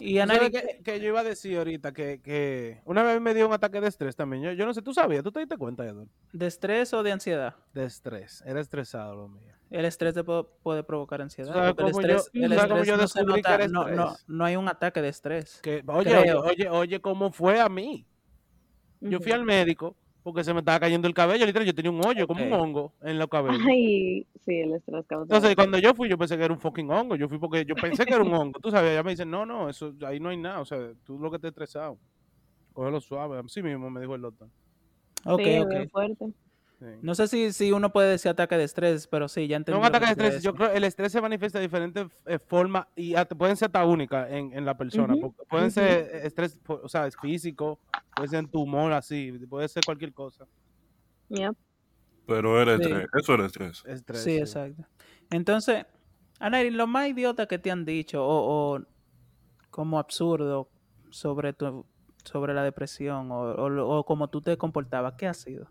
Y 0.01 0.17
¿Tú 0.17 0.23
Ana, 0.23 0.35
sabes 0.37 0.51
que, 0.51 0.83
que 0.83 1.01
yo 1.01 1.09
iba 1.09 1.21
a 1.21 1.25
decir 1.25 1.59
ahorita 1.59 1.93
que, 1.93 2.21
que 2.23 2.81
una 2.85 3.03
vez 3.03 3.21
me 3.21 3.35
dio 3.35 3.47
un 3.49 3.53
ataque 3.53 3.81
de 3.81 3.89
estrés 3.89 4.15
también. 4.15 4.43
Yo, 4.43 4.53
yo 4.53 4.65
no 4.65 4.73
sé, 4.73 4.81
tú 4.83 4.95
sabías, 4.95 5.23
tú 5.25 5.33
te 5.33 5.41
diste 5.41 5.57
cuenta, 5.57 5.85
Edward. 5.85 6.09
¿de 6.33 6.47
estrés 6.47 6.93
o 6.95 7.03
de 7.03 7.13
ansiedad? 7.13 7.57
De 7.75 7.85
estrés. 7.85 8.43
Era 8.47 8.61
estresado 8.61 9.17
lo 9.17 9.29
mío. 9.29 9.55
El 9.71 9.85
estrés 9.85 10.15
te 10.15 10.23
puede, 10.25 10.45
puede 10.63 10.83
provocar 10.85 11.21
ansiedad. 11.21 11.53
¿Sabes 11.53 11.75
porque 11.75 11.91
el 11.91 11.93
cómo 11.93 12.07
yo- 12.07 12.17
estrés, 12.17 12.31
el 12.43 12.55
sabes 12.55 12.63
cómo 12.71 12.81
estrés 12.81 12.87
yo 12.87 12.97
no 12.97 13.09
se 13.09 13.25
nota, 13.25 13.59
no, 13.69 13.89
no, 13.89 14.05
estrés? 14.13 14.25
no 14.29 14.45
hay 14.45 14.57
un 14.57 14.69
ataque 14.69 15.03
de 15.03 15.09
estrés. 15.09 15.61
Que, 15.63 15.83
oye, 15.87 16.17
oye, 16.17 16.35
oye, 16.35 16.69
oye, 16.71 17.01
¿cómo 17.01 17.33
fue 17.33 17.61
a 17.61 17.69
mí? 17.69 18.07
Yo 19.01 19.21
fui 19.21 19.33
al 19.33 19.45
médico 19.45 19.97
porque 20.29 20.45
se 20.45 20.53
me 20.53 20.59
estaba 20.59 20.79
cayendo 20.79 21.09
el 21.09 21.14
cabello, 21.14 21.47
literal, 21.47 21.67
yo 21.67 21.75
tenía 21.75 21.91
un 21.91 22.05
hoyo, 22.05 22.27
como 22.27 22.45
un 22.45 22.53
hongo 22.53 22.93
en 23.01 23.19
los 23.19 23.29
cabellos. 23.29 23.62
Ay, 23.67 24.27
sí, 24.45 24.61
el 24.61 24.75
estrés 24.75 25.07
Entonces, 25.11 25.55
cuando 25.55 25.79
yo 25.79 25.95
fui, 25.95 26.07
yo 26.07 26.19
pensé 26.19 26.37
que 26.37 26.45
era 26.45 26.53
un 26.53 26.61
fucking 26.61 26.91
hongo. 26.91 27.17
Yo 27.17 27.31
fui 27.31 27.38
porque 27.38 27.64
yo 27.64 27.75
pensé 27.75 28.05
que 28.05 28.12
era 28.12 28.23
un 28.23 28.35
hongo. 28.35 28.61
Tú 28.61 28.71
sabes, 28.71 28.93
ella 28.93 29.03
me 29.03 29.12
dice, 29.12 29.25
no, 29.25 29.47
no, 29.47 29.71
eso 29.71 29.95
ahí 30.07 30.21
no 30.21 30.29
hay 30.29 30.37
nada. 30.37 30.61
O 30.61 30.67
sea, 30.67 30.93
tú 31.03 31.19
lo 31.19 31.31
que 31.31 31.38
te 31.38 31.49
estresado. 31.49 31.97
Cógelo 32.75 33.01
suave. 33.01 33.38
Así 33.38 33.62
mismo 33.62 33.88
me 33.88 34.03
dijo 34.03 34.14
el 34.17 34.21
doctor. 34.21 34.49
Ok, 35.25 35.41
Sí, 35.43 35.51
es 35.51 35.64
ok. 35.64 35.71
bien 35.71 35.88
fuerte. 35.88 36.27
Sí. 36.79 36.87
No 37.03 37.14
sé 37.17 37.27
si, 37.27 37.53
si 37.53 37.73
uno 37.73 37.93
puede 37.93 38.11
decir 38.11 38.31
ataque 38.31 38.57
de 38.57 38.62
estrés, 38.62 39.09
pero 39.09 39.27
sí, 39.27 39.49
ya 39.49 39.57
No 39.57 39.62
entendí. 39.62 39.77
un 39.79 39.83
que 39.83 39.88
ataque 39.88 40.07
de 40.07 40.12
estrés. 40.12 40.43
Yo 40.45 40.55
creo 40.55 40.71
el 40.71 40.85
estrés 40.85 41.11
se 41.11 41.21
manifiesta 41.21 41.59
de 41.59 41.64
diferentes 41.64 42.07
eh, 42.27 42.38
formas 42.38 42.87
y 42.95 43.14
hasta 43.17 43.35
pueden 43.35 43.57
ser 43.57 43.67
hasta 43.67 43.85
únicas 43.85 44.31
en, 44.31 44.53
en 44.53 44.64
la 44.64 44.77
persona. 44.77 45.14
Porque 45.21 45.43
pueden 45.49 45.71
ser 45.73 46.09
eh, 46.14 46.27
estrés, 46.27 46.57
o 46.69 46.88
sea, 46.88 47.09
es 47.09 47.17
físico, 47.17 47.81
puede 48.14 48.29
ser 48.29 48.45
un 48.45 48.51
tumor 48.51 48.93
así, 48.93 49.33
puede 49.51 49.67
ser 49.69 49.83
cualquier 49.85 50.12
cosa. 50.12 50.47
Yep. 51.31 51.57
Pero 52.27 52.61
era 52.62 52.77
Sí. 52.77 52.83
estrés. 52.85 53.07
Eso 53.12 53.35
era 53.35 53.47
estrés. 53.47 53.85
Estrés, 53.85 54.23
Sí, 54.23 54.37
exacto. 54.37 54.85
Entonces, 55.31 55.85
Anairi, 56.38 56.71
lo 56.71 56.87
más 56.87 57.09
idiota 57.09 57.47
que 57.47 57.59
te 57.59 57.73
han 57.73 57.85
dicho 57.85 58.25
o, 58.25 58.77
o 58.77 58.81
como 59.71 59.99
absurdo 59.99 60.69
sobre 61.11 61.53
tu 61.55 61.85
sobre 62.25 62.53
la 62.55 62.62
depresión 62.62 63.33
o, 63.33 63.41
o, 63.41 63.69
lo- 63.71 63.88
o 63.88 64.05
cómo 64.05 64.29
tú 64.29 64.43
te 64.43 64.57
comportabas, 64.59 65.14
¿qué 65.14 65.27
ha 65.27 65.35
sido? 65.35 65.69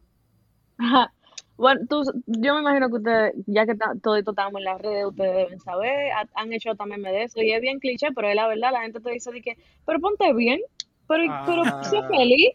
Ajá. 0.77 1.13
Bueno, 1.57 1.81
tú, 1.89 2.03
yo 2.27 2.53
me 2.53 2.59
imagino 2.61 2.87
que 2.89 2.95
ustedes, 2.97 3.33
ya 3.47 3.65
que 3.65 3.73
todo 4.03 4.15
esto 4.15 4.31
estamos 4.31 4.59
en 4.59 4.63
las 4.65 4.79
redes, 4.79 5.05
ustedes 5.07 5.35
deben 5.35 5.59
saber, 5.59 6.11
ha- 6.11 6.29
han 6.35 6.53
hecho 6.53 6.75
también 6.75 7.01
de 7.01 7.23
eso, 7.23 7.41
y 7.41 7.51
es 7.51 7.59
bien 7.61 7.79
cliché, 7.79 8.09
pero 8.15 8.27
es 8.29 8.35
la 8.35 8.47
verdad, 8.47 8.71
la 8.71 8.81
gente 8.81 8.99
te 8.99 9.09
dice 9.09 9.31
de 9.31 9.41
que, 9.41 9.57
pero 9.85 9.99
ponte 9.99 10.31
bien, 10.33 10.59
pero, 11.07 11.23
pero 11.47 11.63
sé 11.81 11.97
Ah. 11.97 12.07
feliz. 12.15 12.51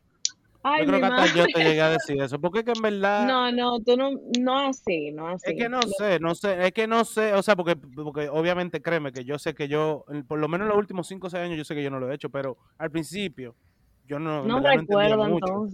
Ay, 0.65 0.83
Yo 0.83 0.87
creo 0.87 1.01
que 1.01 1.07
hasta 1.07 1.17
madre. 1.17 1.33
yo 1.37 1.45
te 1.47 1.65
llegué 1.65 1.81
a 1.81 1.91
decir 1.91 2.23
eso, 2.23 2.41
porque 2.41 2.61
es 2.61 2.65
que 2.65 2.71
en 2.71 2.83
verdad... 2.83 3.27
No, 3.27 3.51
no, 3.51 3.81
tú 3.81 3.97
no, 3.97 4.11
no 4.39 4.59
así, 4.69 5.11
no 5.11 5.27
así. 5.31 5.51
Es 5.51 5.57
que 5.61 5.69
no 5.69 5.83
sé, 5.83 6.21
no 6.21 6.35
sé, 6.37 6.65
es 6.67 6.73
que 6.73 6.87
no 6.87 7.05
sé, 7.05 7.35
o 7.35 7.43
sea, 7.43 7.57
porque, 7.57 7.75
porque 7.75 8.29
obviamente 8.29 8.81
créeme 8.81 9.11
que 9.11 9.25
yo 9.25 9.41
sé 9.41 9.55
que 9.55 9.67
yo, 9.67 10.05
por 10.29 10.39
lo 10.39 10.47
menos 10.47 10.67
en 10.67 10.69
los 10.69 10.79
últimos 10.79 11.09
5 11.09 11.27
o 11.27 11.31
6 11.31 11.43
años, 11.43 11.59
yo 11.59 11.65
sé 11.65 11.75
que 11.75 11.83
yo 11.83 11.91
no 11.91 11.99
lo 11.99 12.09
he 12.09 12.15
hecho, 12.15 12.31
pero 12.31 12.57
al 12.79 12.93
principio 12.93 13.57
yo 14.07 14.21
no, 14.21 14.45
No 14.45 14.61
recuerdo 14.61 15.25
mucho. 15.25 15.67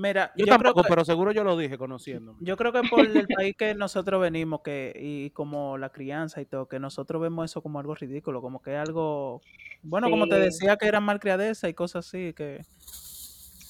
Mira, 0.00 0.32
Yo, 0.36 0.46
yo, 0.46 0.56
creo 0.56 0.58
tampoco, 0.58 0.82
que, 0.84 0.88
pero 0.90 1.04
seguro 1.04 1.32
yo 1.32 1.42
lo 1.42 1.56
dije 1.56 1.76
conociéndome. 1.76 2.38
yo 2.40 2.56
creo 2.56 2.72
que 2.72 2.82
por 2.88 3.00
el 3.04 3.26
país 3.42 3.56
que 3.56 3.74
nosotros 3.74 4.20
venimos 4.20 4.60
que 4.62 4.92
y 4.96 5.30
como 5.30 5.76
la 5.76 5.90
crianza 5.90 6.40
y 6.40 6.46
todo, 6.46 6.68
que 6.68 6.78
nosotros 6.78 7.20
vemos 7.20 7.50
eso 7.50 7.62
como 7.62 7.80
algo 7.80 7.96
ridículo, 7.96 8.40
como 8.40 8.62
que 8.62 8.74
es 8.74 8.78
algo, 8.78 9.42
bueno, 9.82 10.08
como 10.08 10.28
te 10.28 10.38
decía 10.38 10.76
que 10.76 10.86
era 10.86 11.00
malcriadeza 11.00 11.68
y 11.68 11.74
cosas 11.74 12.06
así, 12.06 12.32
que, 12.32 12.60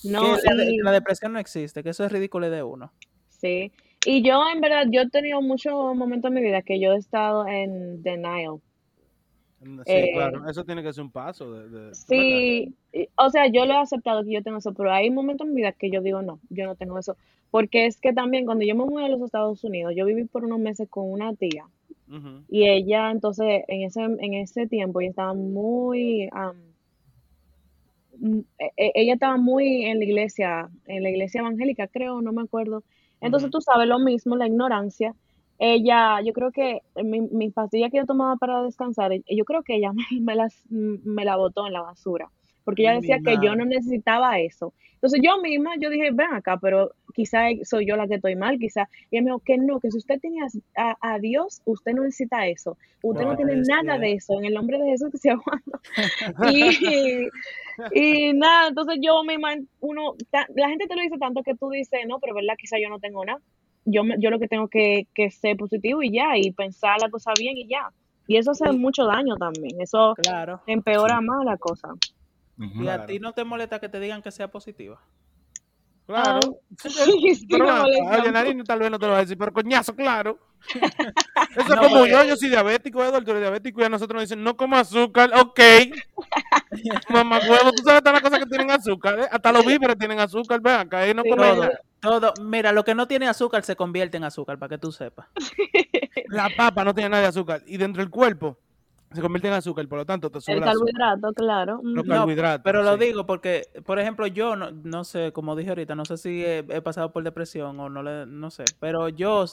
No, 0.04 0.20
que 0.36 0.54
la, 0.54 0.64
la 0.84 0.92
depresión 0.92 1.32
no 1.32 1.38
existe, 1.38 1.82
que 1.82 1.88
eso 1.88 2.04
es 2.04 2.12
ridículo 2.12 2.50
de 2.50 2.62
uno. 2.62 2.92
sí. 3.28 3.72
Y 4.06 4.22
yo, 4.22 4.40
en 4.48 4.60
verdad, 4.60 4.84
yo 4.90 5.00
he 5.00 5.10
tenido 5.10 5.42
muchos 5.42 5.72
momentos 5.96 6.28
en 6.28 6.34
mi 6.34 6.40
vida 6.40 6.62
que 6.62 6.78
yo 6.78 6.92
he 6.92 6.96
estado 6.98 7.46
en 7.48 8.00
denial. 8.02 8.60
Sí, 9.60 9.84
Eh, 9.86 10.12
claro, 10.12 10.48
eso 10.48 10.64
tiene 10.64 10.82
que 10.82 10.92
ser 10.92 11.02
un 11.04 11.10
paso 11.10 11.52
de. 11.52 11.90
Sí, 11.92 12.76
o 13.16 13.30
sea, 13.30 13.46
yo 13.50 13.64
lo 13.66 13.72
he 13.74 13.76
aceptado 13.78 14.24
que 14.24 14.32
yo 14.32 14.42
tengo 14.42 14.58
eso, 14.58 14.72
pero 14.74 14.92
hay 14.92 15.10
momentos 15.10 15.46
en 15.46 15.54
mi 15.54 15.62
vida 15.62 15.72
que 15.72 15.90
yo 15.90 16.00
digo, 16.02 16.22
no, 16.22 16.40
yo 16.50 16.66
no 16.66 16.76
tengo 16.76 16.98
eso. 16.98 17.16
Porque 17.50 17.86
es 17.86 18.00
que 18.00 18.12
también 18.12 18.44
cuando 18.44 18.64
yo 18.64 18.74
me 18.76 18.84
mudé 18.84 19.06
a 19.06 19.08
los 19.08 19.22
Estados 19.22 19.64
Unidos, 19.64 19.94
yo 19.96 20.04
viví 20.04 20.24
por 20.24 20.44
unos 20.44 20.58
meses 20.60 20.88
con 20.90 21.10
una 21.10 21.34
tía 21.34 21.64
y 22.48 22.68
ella, 22.68 23.10
entonces, 23.10 23.64
en 23.68 23.82
ese, 23.82 24.02
en 24.02 24.34
ese 24.34 24.66
tiempo, 24.66 25.00
ella 25.00 25.10
estaba 25.10 25.34
muy, 25.34 26.28
e- 28.58 28.92
ella 28.94 29.14
estaba 29.14 29.36
muy 29.36 29.84
en 29.86 29.98
la 29.98 30.04
iglesia, 30.04 30.70
en 30.86 31.02
la 31.02 31.10
iglesia 31.10 31.40
evangélica, 31.40 31.88
creo, 31.88 32.20
no 32.22 32.32
me 32.32 32.42
acuerdo. 32.42 32.84
Entonces, 33.20 33.48
Ujú. 33.48 33.50
tú 33.50 33.60
sabes 33.60 33.88
lo 33.88 33.98
mismo, 33.98 34.36
la 34.36 34.46
ignorancia. 34.46 35.14
Ella, 35.58 36.20
yo 36.24 36.32
creo 36.32 36.52
que 36.52 36.82
mi, 37.02 37.20
mis 37.20 37.52
pastillas 37.52 37.90
que 37.90 37.98
yo 37.98 38.06
tomaba 38.06 38.36
para 38.36 38.62
descansar, 38.62 39.12
eh, 39.12 39.22
yo 39.28 39.44
creo 39.44 39.62
que 39.62 39.76
ella 39.76 39.92
me, 39.92 40.04
me 40.20 40.34
las, 40.34 40.54
me 40.70 41.24
la 41.24 41.36
botó 41.36 41.66
en 41.66 41.72
la 41.72 41.82
basura, 41.82 42.30
porque 42.64 42.82
ella 42.82 42.94
decía 42.94 43.18
que 43.24 43.34
yo 43.44 43.54
no 43.56 43.64
necesitaba 43.64 44.38
eso. 44.38 44.72
Entonces 44.94 45.20
yo 45.22 45.40
misma, 45.40 45.76
yo 45.78 45.90
dije, 45.90 46.10
ven 46.12 46.32
acá, 46.32 46.58
pero 46.60 46.90
quizá 47.14 47.46
soy 47.62 47.86
yo 47.86 47.96
la 47.96 48.08
que 48.08 48.16
estoy 48.16 48.34
mal, 48.34 48.58
quizá. 48.58 48.88
Y 49.10 49.16
ella 49.16 49.22
me 49.22 49.30
dijo 49.30 49.38
que 49.40 49.56
no, 49.56 49.78
que 49.78 49.90
si 49.92 49.98
usted 49.98 50.18
tiene 50.20 50.40
a, 50.76 51.18
Dios, 51.20 51.62
usted 51.66 51.92
no 51.92 52.02
necesita 52.02 52.48
eso. 52.48 52.76
Usted 53.02 53.24
no 53.24 53.36
tiene 53.36 53.52
nada 53.68 53.96
de 54.00 54.12
eso. 54.14 54.38
En 54.38 54.44
el 54.46 54.54
nombre 54.54 54.76
de 54.78 54.86
Jesús 54.90 55.10
que 55.12 55.18
se 55.18 55.30
aguanta. 55.30 55.80
Y, 56.52 57.28
y 57.92 58.32
nada, 58.32 58.68
entonces 58.68 58.98
yo 59.00 59.22
misma, 59.22 59.54
uno, 59.80 60.16
ta- 60.30 60.48
la 60.56 60.68
gente 60.68 60.88
te 60.88 60.96
lo 60.96 61.02
dice 61.02 61.16
tanto 61.18 61.44
que 61.44 61.54
tú 61.54 61.70
dices, 61.70 62.00
no, 62.08 62.18
pero 62.18 62.34
verdad, 62.34 62.54
quizá 62.58 62.76
yo 62.80 62.88
no 62.88 62.98
tengo 62.98 63.24
nada. 63.24 63.40
Yo, 63.90 64.04
me- 64.04 64.16
yo 64.18 64.30
lo 64.30 64.38
que 64.38 64.48
tengo 64.48 64.68
que, 64.68 65.06
que 65.14 65.30
ser 65.30 65.56
positivo 65.56 66.02
y 66.02 66.12
ya, 66.12 66.36
y 66.36 66.52
pensar 66.52 67.00
la 67.00 67.08
cosa 67.10 67.32
bien 67.38 67.56
y 67.56 67.68
ya. 67.68 67.90
Y 68.26 68.36
eso 68.36 68.50
hace 68.50 68.70
mucho 68.72 69.06
daño 69.06 69.36
también. 69.36 69.80
Eso 69.80 70.14
Claro. 70.16 70.62
empeora 70.66 71.20
más 71.20 71.44
la 71.44 71.56
cosa. 71.56 71.88
¿Y 72.58 72.86
a 72.88 73.06
ti 73.06 73.18
no 73.18 73.32
te 73.32 73.44
molesta 73.44 73.78
que 73.80 73.88
te 73.88 74.00
digan 74.00 74.20
que 74.22 74.30
sea 74.30 74.48
positiva? 74.48 75.00
Claro. 76.06 76.40
Ah, 76.40 76.74
Sí, 76.88 77.34
sí, 77.34 77.46
pero 77.50 77.66
oye, 77.84 78.32
Nari 78.32 78.62
tal 78.64 78.78
vez 78.78 78.90
no 78.90 78.98
te 78.98 79.06
lo 79.06 79.12
va 79.12 79.18
a 79.18 79.22
decir, 79.22 79.38
pero 79.38 79.52
coñazo, 79.52 79.94
claro. 79.94 80.38
Eso 80.74 81.60
es 81.60 81.68
No, 81.68 81.76
como 81.76 82.02
pero- 82.02 82.06
yo, 82.06 82.24
yo 82.24 82.36
soy 82.36 82.48
diabético, 82.50 83.02
Eduardo, 83.02 83.24
tú 83.24 83.30
eres 83.30 83.42
diabético 83.42 83.80
y 83.80 83.84
a 83.84 83.88
nosotros 83.88 84.14
nos 84.16 84.22
dicen, 84.28 84.42
no 84.44 84.56
coma 84.56 84.80
azúcar, 84.80 85.30
ok. 85.38 85.60
Mamá 87.10 87.38
huevo, 87.38 87.72
tú 87.72 87.82
sabes 87.84 88.00
todas 88.02 88.14
las 88.14 88.22
cosas 88.22 88.38
que 88.40 88.46
tienen 88.46 88.70
azúcar, 88.70 89.18
¿eh? 89.20 89.28
hasta 89.30 89.52
los 89.52 89.64
víveres 89.64 89.98
tienen 89.98 90.20
azúcar, 90.20 90.60
ven 90.60 90.74
acá, 90.74 91.08
y 91.08 91.14
no 91.14 91.22
Sí, 91.22 91.30
comen 91.30 91.54
Todo, 92.00 92.20
todo. 92.20 92.34
Mira, 92.44 92.72
lo 92.72 92.84
que 92.84 92.94
no 92.94 93.08
tiene 93.08 93.28
azúcar 93.28 93.64
se 93.64 93.76
convierte 93.76 94.16
en 94.16 94.24
azúcar, 94.24 94.58
para 94.58 94.70
que 94.70 94.78
tú 94.78 94.92
sepas. 94.92 95.26
La 96.28 96.48
papa 96.56 96.84
no 96.84 96.94
tiene 96.94 97.08
nada 97.10 97.22
de 97.22 97.28
azúcar 97.28 97.62
y 97.66 97.76
dentro 97.78 98.02
del 98.02 98.10
cuerpo 98.10 98.58
se 99.12 99.22
convierte 99.22 99.48
en 99.48 99.54
azúcar, 99.54 99.88
por 99.88 99.98
lo 100.00 100.04
tanto 100.04 100.28
te 100.30 100.38
sube 100.42 100.56
El 100.56 100.62
azúcar. 100.64 100.74
carbohidrato, 100.94 101.32
claro. 101.32 101.80
Los. 101.82 102.04
No, 102.04 102.14
carbohidratos. 102.14 102.60
Pero 102.62 102.82
lo 102.82 102.98
sí. 102.98 103.04
digo 103.06 103.24
porque, 103.24 103.62
por 103.86 103.98
ejemplo, 103.98 104.26
yo 104.26 104.54
no, 104.54 104.70
no 104.70 105.04
sé, 105.04 105.32
como 105.32 105.56
dije 105.56 105.70
ahorita, 105.70 105.94
no 105.94 106.04
sé 106.04 106.18
si 106.18 106.44
he, 106.44 106.58
he 106.68 106.82
pasado 106.82 107.10
por 107.10 107.24
depresión 107.24 107.80
o 107.80 107.88
no 107.88 108.02
le, 108.02 108.26
no 108.26 108.50
sé, 108.50 108.64
pero 108.78 109.08
yo 109.08 109.46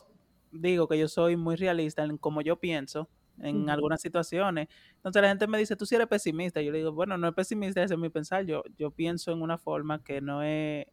digo 0.60 0.88
que 0.88 0.98
yo 0.98 1.08
soy 1.08 1.36
muy 1.38 1.56
realista 1.56 2.04
en 2.04 2.18
cómo 2.18 2.42
yo 2.42 2.58
pienso 2.60 3.10
en 3.40 3.70
algunas 3.70 4.02
situaciones. 4.02 4.68
Entonces 4.96 5.22
la 5.22 5.28
gente 5.28 5.46
me 5.48 5.58
dice, 5.58 5.76
tú 5.76 5.86
sí 5.86 5.96
eres 5.96 6.08
pesimista. 6.08 6.62
Yo 6.62 6.72
le 6.72 6.78
digo, 6.78 6.94
bueno, 6.94 7.18
no 7.18 7.28
es 7.28 7.34
pesimista, 7.34 7.84
ese 7.84 7.96
es 7.96 8.00
mi 8.00 8.10
pensar. 8.10 8.46
Yo, 8.46 8.64
yo 8.78 8.92
pienso 8.92 9.32
en 9.34 9.42
una 9.42 9.58
forma 9.58 10.02
que 10.04 10.22
no 10.22 10.42
es, 10.42 10.86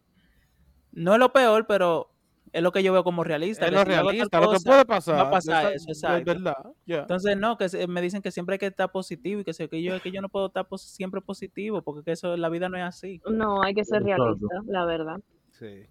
no 0.90 1.12
es 1.14 1.18
lo 1.20 1.32
peor, 1.32 1.66
pero 1.68 2.08
es 2.52 2.62
lo 2.62 2.72
que 2.72 2.82
yo 2.82 2.92
veo 2.92 3.04
como 3.04 3.22
realista. 3.24 3.66
Es 3.66 3.72
lo 3.72 3.78
si 3.78 3.84
realista, 3.86 4.40
lo 4.40 4.50
que 4.50 4.58
puede 4.64 4.84
pasar. 4.84 5.16
va 5.18 5.22
a 5.22 5.30
pasar 5.30 5.72
esa- 5.72 5.90
eso, 5.92 6.08
Es 6.18 6.24
verdad. 6.24 6.56
Entonces, 7.02 7.36
no, 7.36 7.56
que 7.56 7.86
me 7.86 8.02
dicen 8.02 8.20
que 8.22 8.30
siempre 8.32 8.54
hay 8.54 8.58
que 8.58 8.66
estar 8.66 8.90
positivo 8.90 9.40
y 9.40 9.44
que, 9.44 9.54
se- 9.54 9.68
que 9.68 9.80
yo, 9.82 10.00
que 10.02 10.10
yo 10.10 10.20
no 10.20 10.28
puedo 10.28 10.46
estar 10.46 10.66
pos- 10.66 10.82
siempre 10.82 11.20
positivo 11.20 11.80
porque 11.82 12.02
que 12.04 12.10
eso, 12.12 12.36
la 12.36 12.48
vida 12.48 12.68
no 12.68 12.76
es 12.76 12.82
así. 12.84 13.20
No, 13.30 13.62
hay 13.62 13.72
que 13.72 13.84
ser 13.84 14.02
realista, 14.02 14.46
la 14.66 14.84
verdad. 14.84 15.20
Sí. 15.52 15.86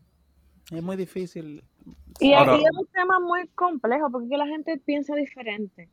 Es 0.71 0.83
muy 0.83 0.97
difícil. 0.97 1.63
Y, 2.19 2.33
Ahora- 2.33 2.57
y 2.57 2.63
es 2.63 2.77
un 2.77 2.87
tema 2.87 3.19
muy 3.19 3.47
complejo 3.49 4.11
porque 4.11 4.37
la 4.37 4.47
gente 4.47 4.77
piensa 4.77 5.15
diferente. 5.15 5.89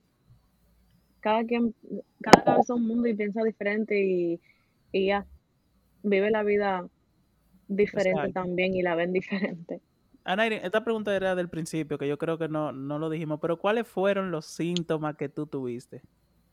Cada 1.21 1.45
quien, 1.45 1.75
cada 2.23 2.45
cabeza 2.45 2.63
es 2.63 2.71
un 2.71 2.87
mundo 2.87 3.09
y 3.09 3.15
piensa 3.15 3.43
diferente 3.43 4.01
y, 4.01 4.41
y 4.93 5.07
ya, 5.07 5.27
vive 6.03 6.31
la 6.31 6.43
vida 6.43 6.87
diferente 7.67 8.21
Exacto. 8.21 8.41
también 8.41 8.75
y 8.75 8.83
la 8.83 8.95
ven 8.95 9.13
diferente. 9.13 9.81
Anairi, 10.25 10.57
esta 10.57 10.85
pregunta 10.85 11.15
era 11.17 11.35
del 11.35 11.49
principio, 11.49 11.97
que 11.99 12.07
yo 12.07 12.19
creo 12.19 12.37
que 12.39 12.49
no, 12.49 12.73
no 12.73 12.99
lo 12.99 13.09
dijimos, 13.09 13.39
pero 13.41 13.59
¿cuáles 13.59 13.89
fueron 13.89 14.31
los 14.31 14.45
síntomas 14.47 15.17
que 15.17 15.29
tú 15.29 15.47
tuviste? 15.47 16.03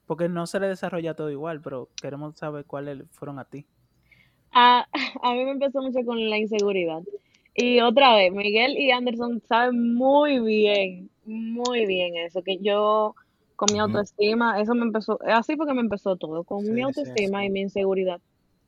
Porque 0.05 0.29
no 0.29 0.47
se 0.47 0.59
le 0.59 0.67
desarrolla 0.67 1.13
todo 1.15 1.29
igual, 1.29 1.61
pero 1.61 1.89
queremos 2.01 2.37
saber 2.37 2.65
cuáles 2.65 3.03
fueron 3.11 3.37
a 3.39 3.45
ti. 3.45 3.65
A, 4.51 4.87
a 5.21 5.33
mí 5.33 5.43
me 5.43 5.51
empezó 5.51 5.81
mucho 5.81 5.99
con 6.05 6.29
la 6.29 6.37
inseguridad. 6.37 7.01
Y 7.55 7.79
otra 7.79 8.15
vez, 8.15 8.33
Miguel 8.33 8.77
y 8.77 8.91
Anderson 8.91 9.41
saben 9.47 9.95
muy 9.95 10.39
bien, 10.41 11.09
muy 11.23 11.85
bien 11.85 12.17
eso, 12.17 12.43
que 12.43 12.57
yo 12.59 13.15
con 13.55 13.71
mi 13.71 13.79
autoestima, 13.79 14.59
eso 14.59 14.75
me 14.75 14.81
empezó, 14.83 15.17
así 15.25 15.55
fue 15.55 15.65
que 15.65 15.73
me 15.73 15.79
empezó 15.79 16.17
todo, 16.17 16.43
con 16.43 16.65
Sí, 16.65 16.71
mi 16.71 16.81
autoestima 16.81 17.39
sí. 17.39 17.45
y 17.45 17.49
mi 17.49 17.61
inseguridad. 17.61 18.19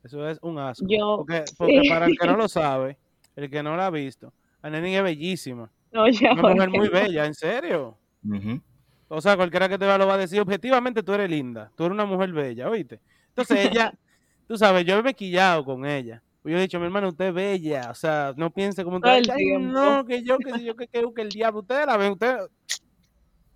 Eso 0.02 0.26
es 0.26 0.38
un 0.40 0.58
asco. 0.58 0.86
Yo- 0.88 1.16
porque, 1.18 1.44
porque 1.58 1.80
sí. 1.82 1.88
para 1.90 2.06
el 2.06 2.18
que 2.18 2.26
no 2.26 2.36
lo 2.38 2.48
sabe, 2.48 2.96
el 3.36 3.50
que 3.50 3.62
no 3.62 3.76
la 3.76 3.86
ha 3.86 3.90
visto, 3.90 4.32
Aneni 4.62 4.96
es 4.96 5.02
bellísima. 5.02 5.70
Oye, 5.92 6.30
Una 6.32 6.54
mujer 6.54 6.70
muy 6.70 6.88
bella, 6.88 7.26
en 7.26 7.34
serio. 7.34 7.98
Ujú. 8.24 8.60
O 9.08 9.20
sea, 9.20 9.36
cualquiera 9.36 9.68
que 9.68 9.78
te 9.78 9.84
vea 9.84 9.98
lo 9.98 10.06
va 10.06 10.14
a 10.14 10.18
decir, 10.18 10.40
objetivamente 10.40 11.02
tú 11.02 11.12
eres 11.12 11.28
linda, 11.30 11.70
tú 11.76 11.84
eres 11.84 11.94
una 11.94 12.04
mujer 12.06 12.32
bella, 12.32 12.68
¿oíste? 12.70 13.00
Entonces 13.28 13.66
ella, 13.70 13.92
tú 14.46 14.56
sabes, 14.56 14.84
yo 14.86 15.02
me 15.02 15.10
he 15.10 15.14
quillado 15.14 15.64
con 15.64 15.84
ella. 15.84 16.22
Yo 16.44 16.56
he 16.56 16.60
dicho, 16.60 16.78
mi 16.78 16.86
hermano, 16.86 17.08
usted 17.08 17.26
es 17.26 17.34
bella, 17.34 17.90
o 17.90 17.94
sea, 17.94 18.32
no 18.36 18.50
piense 18.50 18.84
como 18.84 18.96
usted, 18.96 19.22
no, 19.60 20.04
que 20.04 20.22
yo, 20.22 20.38
que 20.38 20.64
yo, 20.64 20.76
que, 20.76 20.86
que, 20.86 21.04
que 21.14 21.22
el 21.22 21.28
diablo, 21.28 21.60
ustedes 21.60 21.86
la 21.86 21.96
ven, 21.96 22.12
ustedes, 22.12 22.48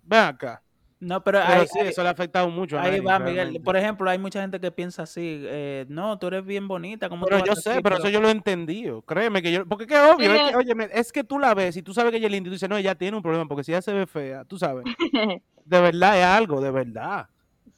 ven 0.03 0.19
acá. 0.19 0.61
No, 1.03 1.21
pero, 1.21 1.41
Pero 1.45 1.65
sí, 1.67 1.79
eso 1.79 2.01
le 2.01 2.07
ha 2.07 2.11
afectado 2.11 2.49
mucho 2.49 2.79
a 2.79 2.83
ahí 2.83 2.99
va, 3.01 3.19
Miguel. 3.19 3.61
Por 3.61 3.75
ejemplo, 3.75 4.09
hay 4.09 4.17
mucha 4.17 4.41
gente 4.41 4.59
que 4.59 4.71
piensa 4.71 5.03
así, 5.03 5.41
eh, 5.45 5.85
no, 5.89 6.17
tú 6.17 6.27
eres 6.27 6.45
bien 6.45 6.67
bonita, 6.67 7.09
¿cómo 7.09 7.25
Pero 7.25 7.43
yo 7.43 7.55
sé, 7.55 7.71
así? 7.71 7.81
pero 7.81 7.97
eso 7.97 8.09
yo 8.09 8.21
lo 8.21 8.29
he 8.29 8.31
entendido. 8.31 9.01
Créeme 9.01 9.41
que 9.41 9.51
yo. 9.51 9.65
Porque 9.65 9.85
que 9.85 9.99
obvio, 9.99 10.33
es 10.33 10.51
que, 10.51 10.55
óyeme, 10.55 10.89
es 10.93 11.11
que 11.11 11.23
tú 11.23 11.39
la 11.39 11.53
ves 11.53 11.75
y 11.75 11.81
tú 11.81 11.93
sabes 11.93 12.11
que 12.11 12.17
ella 12.17 12.27
es 12.27 12.31
linda 12.31 12.47
y 12.47 12.51
tú 12.51 12.53
dices, 12.53 12.69
no, 12.69 12.77
ella 12.77 12.95
tiene 12.95 13.17
un 13.17 13.23
problema, 13.23 13.47
porque 13.47 13.65
si 13.65 13.71
ella 13.71 13.81
se 13.81 13.93
ve 13.93 14.07
fea, 14.07 14.45
tú 14.45 14.57
sabes, 14.57 14.85
de 15.65 15.81
verdad 15.81 16.17
es 16.17 16.25
algo, 16.25 16.61
de 16.61 16.71
verdad. 16.71 17.27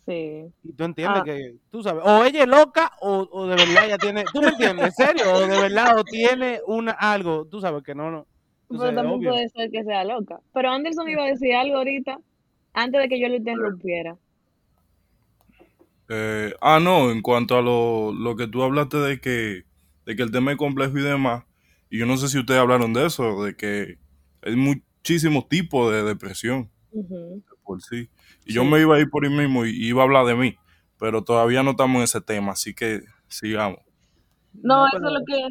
Sí. 0.05 0.45
Y 0.63 0.73
tú 0.73 0.83
entiendes 0.83 1.21
Ah. 1.21 1.23
que, 1.25 1.55
tú 1.71 1.81
sabes, 1.81 2.03
o 2.05 2.23
ella 2.23 2.43
es 2.43 2.47
loca 2.47 2.91
o, 3.01 3.27
o 3.31 3.47
de 3.47 3.55
verdad 3.55 3.85
ella 3.85 3.97
tiene, 3.97 4.23
¿tú 4.31 4.41
me 4.41 4.49
entiendes? 4.49 4.85
¿En 4.87 4.91
serio? 4.91 5.33
O 5.33 5.39
de 5.41 5.47
verdad, 5.47 5.97
o 5.97 6.03
tiene 6.03 6.59
una, 6.67 6.91
algo, 6.91 7.45
tú 7.47 7.59
sabes 7.59 7.81
que 7.83 7.95
no, 7.95 8.11
no. 8.11 8.27
Pero 8.69 8.93
también 8.93 9.07
obvio. 9.19 9.31
puede 9.31 9.49
ser 9.49 9.69
que 9.71 9.83
sea 9.83 10.03
loca. 10.03 10.39
Pero 10.53 10.69
Anderson 10.69 11.09
iba 11.09 11.23
a 11.23 11.27
decir 11.27 11.53
algo 11.55 11.77
ahorita, 11.77 12.19
antes 12.73 13.01
de 13.01 13.09
que 13.09 13.19
yo 13.19 13.29
lo 13.29 13.35
interrumpiera. 13.35 14.15
Eh, 16.09 16.53
ah, 16.61 16.79
no, 16.79 17.09
en 17.11 17.21
cuanto 17.21 17.57
a 17.57 17.61
lo, 17.61 18.11
lo 18.13 18.35
que 18.35 18.47
tú 18.47 18.61
hablaste 18.63 18.97
de 18.97 19.19
que 19.19 19.63
de 20.05 20.15
que 20.15 20.21
el 20.21 20.31
tema 20.31 20.51
es 20.51 20.57
complejo 20.57 20.97
y 20.99 21.01
demás. 21.01 21.43
Y 21.89 21.97
yo 21.97 22.05
no 22.05 22.15
sé 22.17 22.27
si 22.27 22.37
ustedes 22.37 22.59
hablaron 22.59 22.93
de 22.93 23.07
eso, 23.07 23.43
de 23.43 23.55
que 23.55 23.97
hay 24.43 24.55
muchísimos 24.55 25.49
tipos 25.49 25.91
de 25.91 26.03
depresión 26.03 26.69
por 27.63 27.81
sí. 27.81 28.07
Y 28.45 28.53
yo 28.53 28.63
me 28.63 28.79
iba 28.79 28.95
a 28.95 28.99
ir 28.99 29.10
por 29.10 29.25
ahí 29.25 29.31
mismo 29.31 29.65
y 29.65 29.71
iba 29.88 30.01
a 30.01 30.05
hablar 30.05 30.25
de 30.25 30.36
mí, 30.36 30.55
pero 30.99 31.23
todavía 31.23 31.63
no 31.63 31.71
estamos 31.71 31.97
en 31.97 32.03
ese 32.03 32.21
tema, 32.21 32.51
así 32.53 32.73
que 32.73 33.01
sigamos. 33.27 33.79
No, 34.53 34.81
No, 34.81 34.88
eso 34.88 34.97
es 34.97 35.13
lo 35.13 35.25
que... 35.25 35.47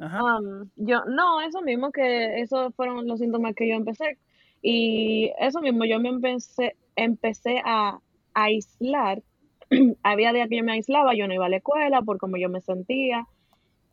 Ajá. 0.00 0.22
Um, 0.38 0.70
yo, 0.76 1.04
no, 1.06 1.40
eso 1.40 1.60
mismo, 1.62 1.90
que 1.90 2.40
esos 2.40 2.74
fueron 2.76 3.06
los 3.06 3.18
síntomas 3.18 3.54
que 3.54 3.68
yo 3.68 3.74
empecé. 3.74 4.18
Y 4.62 5.32
eso 5.38 5.60
mismo, 5.60 5.84
yo 5.84 5.98
me 6.00 6.08
empecé, 6.08 6.76
empecé 6.96 7.60
a 7.64 7.98
aislar. 8.34 9.22
Había 10.02 10.32
días 10.32 10.48
que 10.48 10.56
yo 10.58 10.64
me 10.64 10.72
aislaba, 10.72 11.14
yo 11.14 11.26
no 11.26 11.34
iba 11.34 11.46
a 11.46 11.48
la 11.48 11.56
escuela 11.56 12.02
por 12.02 12.18
cómo 12.18 12.36
yo 12.36 12.48
me 12.48 12.60
sentía. 12.60 13.26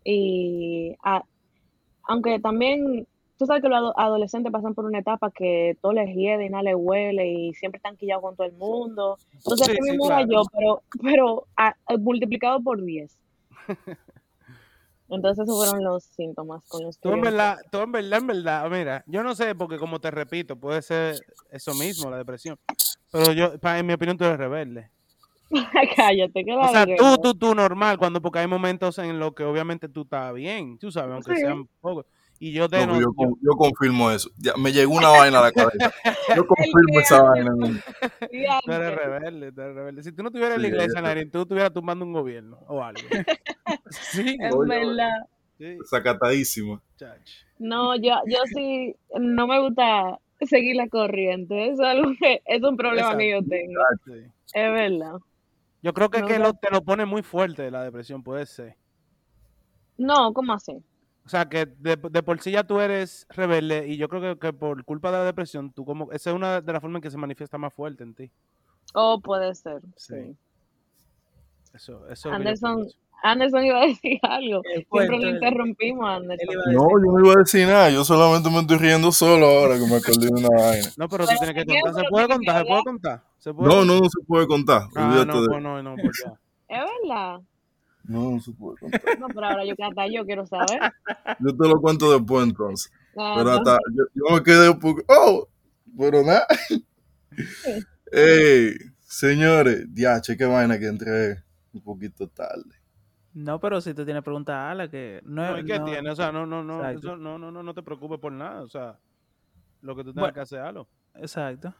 Y 0.03 0.95
a- 1.03 1.23
aunque 2.03 2.39
también, 2.39 3.07
tú 3.37 3.45
sabes 3.45 3.61
que 3.61 3.69
los 3.69 3.77
ado- 3.77 3.93
adolescentes 3.99 4.51
pasan 4.51 4.73
por 4.75 4.85
una 4.85 4.99
etapa 4.99 5.31
que 5.31 5.77
todo 5.81 5.93
les 5.93 6.15
hiede 6.15 6.45
y 6.45 6.49
nada 6.49 6.63
les 6.63 6.75
huele 6.77 7.27
y 7.27 7.53
siempre 7.53 7.77
están 7.77 7.97
quillados 7.97 8.23
con 8.23 8.35
todo 8.35 8.47
el 8.47 8.53
mundo. 8.53 9.17
Entonces, 9.33 9.67
Sí, 9.67 9.73
sí, 9.75 9.81
mismo 9.91 10.05
era 10.07 10.17
claro. 10.25 10.31
yo, 10.31 10.41
pero, 10.51 10.83
pero 11.01 11.47
a- 11.57 11.75
a- 11.87 11.97
multiplicado 11.97 12.61
por 12.61 12.81
10. 12.83 13.17
Entonces, 15.07 15.43
esos 15.43 15.55
fueron 15.55 15.83
los 15.83 16.03
síntomas 16.03 16.67
con 16.67 16.83
los 16.83 16.97
Tú 16.97 17.11
en 17.11 17.21
verdad, 17.21 17.57
tú 17.71 17.77
en 17.79 17.91
verdad, 17.91 18.17
en 18.19 18.27
verdad, 18.27 18.69
mira, 18.71 19.03
yo 19.05 19.21
no 19.21 19.35
sé, 19.35 19.53
porque 19.53 19.77
como 19.77 19.99
te 19.99 20.09
repito, 20.09 20.55
puede 20.55 20.81
ser 20.81 21.15
eso 21.51 21.75
mismo, 21.75 22.09
la 22.09 22.17
depresión. 22.17 22.57
Pero 23.11 23.31
yo, 23.31 23.59
pa- 23.59 23.77
en 23.77 23.85
mi 23.85 23.93
opinión, 23.93 24.17
tú 24.17 24.23
eres 24.25 24.37
rebelde. 24.37 24.89
Cállate, 25.95 26.43
que 26.43 26.53
O 26.53 26.67
sea, 26.69 26.85
tú, 26.97 27.17
tú, 27.21 27.35
tú 27.35 27.53
normal, 27.53 27.99
cuando 27.99 28.19
porque 28.19 28.39
hay 28.39 28.47
momentos 28.47 28.97
en 28.97 29.19
los 29.19 29.33
que 29.35 29.43
obviamente 29.43 29.87
tú 29.87 30.01
estás 30.01 30.33
bien, 30.33 30.79
tú 30.79 30.91
sabes, 30.91 31.13
aunque 31.13 31.35
Sí. 31.35 31.41
sean 31.41 31.67
pocos. 31.81 32.05
Y 32.37 32.51
yo 32.51 32.67
te 32.67 32.77
No, 32.85 32.87
no, 32.87 32.93
yo, 32.95 32.99
yo- 33.01 33.13
con- 33.13 33.35
yo 33.41 33.51
confirmo 33.57 34.11
eso. 34.11 34.29
Ya, 34.37 34.53
me 34.57 34.71
llegó 34.73 34.93
una 34.95 35.09
vaina 35.31 35.39
a 35.39 35.43
la 35.43 35.51
cabeza. 35.51 35.93
Yo 36.35 36.45
confirmo 36.47 36.99
esa 36.99 37.21
vaina. 37.23 37.51
tú 38.65 38.71
eres 38.71 38.95
rebelde, 38.95 39.51
tú 39.53 39.61
eres 39.61 39.75
rebelde. 39.75 40.03
Si 40.03 40.11
tú 40.11 40.21
no 40.23 40.29
estuvieras 40.29 40.55
en 40.57 40.61
la 40.63 40.67
iglesia, 40.67 40.93
eso. 40.99 41.01
Narin, 41.01 41.31
tú 41.31 41.41
estuvieras 41.43 41.71
tumbando 41.73 42.03
un 42.05 42.11
gobierno 42.13 42.59
o 42.67 42.83
algo. 42.83 42.99
Sí, 43.89 44.37
Es 44.39 44.53
Oye, 44.53 44.67
verdad. 44.85 45.25
sí, 45.57 45.77
Sacatadísima. 45.89 46.81
chach. 46.97 47.29
No, 47.57 47.95
yo, 47.95 48.15
yo 48.27 48.39
sí, 48.53 48.95
no 49.17 49.47
me 49.47 49.59
gusta 49.61 50.19
seguir 50.41 50.75
la 50.75 50.89
corriente. 50.89 51.69
Eso 51.69 51.83
es, 51.83 51.87
algo 51.89 52.11
que, 52.19 52.41
es 52.45 52.61
un 52.61 52.75
problema 52.75 53.15
que 53.17 53.31
yo 53.31 53.39
tengo. 53.43 53.81
Sí. 54.05 54.29
Es 54.53 54.71
verdad. 54.73 55.19
Yo 55.81 55.93
creo 55.93 56.09
que, 56.09 56.19
No, 56.21 56.27
que 56.27 56.37
no. 56.39 56.45
lo, 56.47 56.53
te 56.53 56.69
lo 56.71 56.81
pone 56.81 57.05
muy 57.05 57.21
fuerte 57.23 57.71
la 57.71 57.83
depresión, 57.83 58.23
puede 58.23 58.45
ser. 58.45 58.75
No, 59.97 60.33
¿cómo 60.33 60.51
así? 60.53 60.73
O 61.25 61.29
sea, 61.29 61.49
que 61.49 61.65
de, 61.65 61.95
de 61.95 62.23
por 62.23 62.39
sí 62.39 62.51
ya 62.51 62.63
tú 62.63 62.79
eres 62.79 63.25
rebelde 63.29 63.87
y 63.87 63.97
yo 63.97 64.07
creo 64.07 64.21
que, 64.21 64.39
que 64.39 64.53
por 64.53 64.83
culpa 64.85 65.11
de 65.11 65.17
la 65.17 65.23
depresión, 65.23 65.71
tú 65.71 65.83
como, 65.83 66.11
esa 66.11 66.29
es 66.29 66.35
una 66.35 66.61
de 66.61 66.71
las 66.71 66.81
formas 66.81 66.99
en 66.99 67.01
que 67.01 67.11
se 67.11 67.17
manifiesta 67.17 67.57
más 67.57 67.73
fuerte 67.73 68.03
en 68.03 68.13
ti. 68.13 68.31
Oh, 68.93 69.19
puede 69.19 69.55
ser. 69.55 69.81
Sí. 69.95 70.13
Sí. 70.13 70.35
Eso, 71.73 72.07
eso 72.09 72.31
Anderson. 72.31 72.87
Anderson 73.23 73.65
iba 73.65 73.81
a 73.81 73.87
decir 73.87 74.19
algo. 74.21 74.61
Siempre 74.91 75.17
lo 75.17 75.29
interrumpimos, 75.29 76.07
Anderson. 76.07 76.55
No, 76.73 76.87
yo 76.89 77.11
no 77.11 77.25
iba 77.25 77.33
a 77.33 77.39
decir 77.39 77.67
nada. 77.67 77.89
Yo 77.89 78.05
solamente 78.05 78.49
me 78.49 78.59
estoy 78.59 78.77
riendo 78.77 79.11
solo 79.11 79.47
ahora 79.47 79.75
que 79.79 79.85
me 79.87 79.95
acordé 79.95 80.27
de 80.27 80.31
una 80.31 80.49
vaina. 80.63 80.89
No, 80.95 81.09
pero 81.09 81.25
tú 81.25 81.33
tienes 81.39 81.55
que 81.55 81.65
contar. 81.65 82.03
¿Se 82.03 82.09
puede 82.09 82.27
contar? 82.27 82.57
¿Se 82.59 82.65
puede 82.65 82.83
contar? 82.83 83.23
¿Se 83.39 83.53
puede 83.53 83.69
No, 83.69 83.83
no, 83.83 83.99
no 83.99 84.09
se 84.09 84.25
puede 84.27 84.47
contar. 84.47 84.83
Ah, 84.95 85.07
Olvídate 85.07 85.25
no, 85.25 85.41
de 85.41 85.47
pues 85.47 85.63
no, 85.63 85.83
no, 85.83 85.95
pues 85.95 86.23
ya. 86.23 86.33
Es 86.67 86.83
verdad. 87.01 87.41
No, 88.07 88.31
no 88.31 88.39
se 88.39 88.51
puede 88.51 88.77
contar. 88.77 89.01
No, 89.19 89.27
pero 89.27 89.45
ahora 89.47 89.65
yo 89.65 89.73
hasta 89.81 90.07
yo 90.07 90.25
quiero 90.25 90.45
saber. 90.45 90.79
Yo 91.39 91.55
te 91.55 91.67
lo 91.67 91.79
cuento 91.81 92.11
después 92.11 92.43
entonces. 92.47 92.91
Ah, 93.17 93.33
Pero 93.37 93.51
hasta 93.51 93.77
yo, 93.93 94.03
yo 94.13 94.35
me 94.35 94.43
quedé 94.43 94.69
un 94.69 94.79
poco. 94.79 95.01
¡Oh! 95.07 95.47
Pero 95.97 96.23
nada. 96.23 96.45
Ey, 98.11 98.73
señores, 99.01 99.87
ya, 99.93 100.21
qué 100.21 100.45
vaina 100.45 100.77
que 100.79 100.87
entré 100.87 101.43
un 101.73 101.81
poquito 101.81 102.27
tarde. 102.27 102.75
No, 103.33 103.59
pero 103.59 103.81
si 103.81 103.93
tú 103.93 104.05
tienes 104.05 104.23
preguntas, 104.23 104.55
ala, 104.55 104.89
que 104.89 105.21
no, 105.25 105.51
No, 105.51 105.59
¿y 105.59 105.65
qué 105.65 105.79
no- 105.79 105.85
tiene? 105.85 106.09
O 106.09 106.15
sea, 106.15 106.31
no, 106.31 106.45
no, 106.45 106.63
no, 106.63 106.87
eso, 106.89 107.17
no, 107.17 107.37
no, 107.37 107.51
no, 107.51 107.63
no 107.63 107.73
te 107.73 107.83
preocupes 107.83 108.19
por 108.19 108.31
nada. 108.31 108.61
O 108.61 108.69
sea, 108.69 108.97
lo 109.81 109.95
que 109.95 110.03
tú 110.03 110.11
tengas 110.13 110.21
Bueno. 110.23 110.33
que 110.33 110.39
hacer, 110.39 110.59
hazlo. 110.61 110.87
Exacto. 111.15 111.73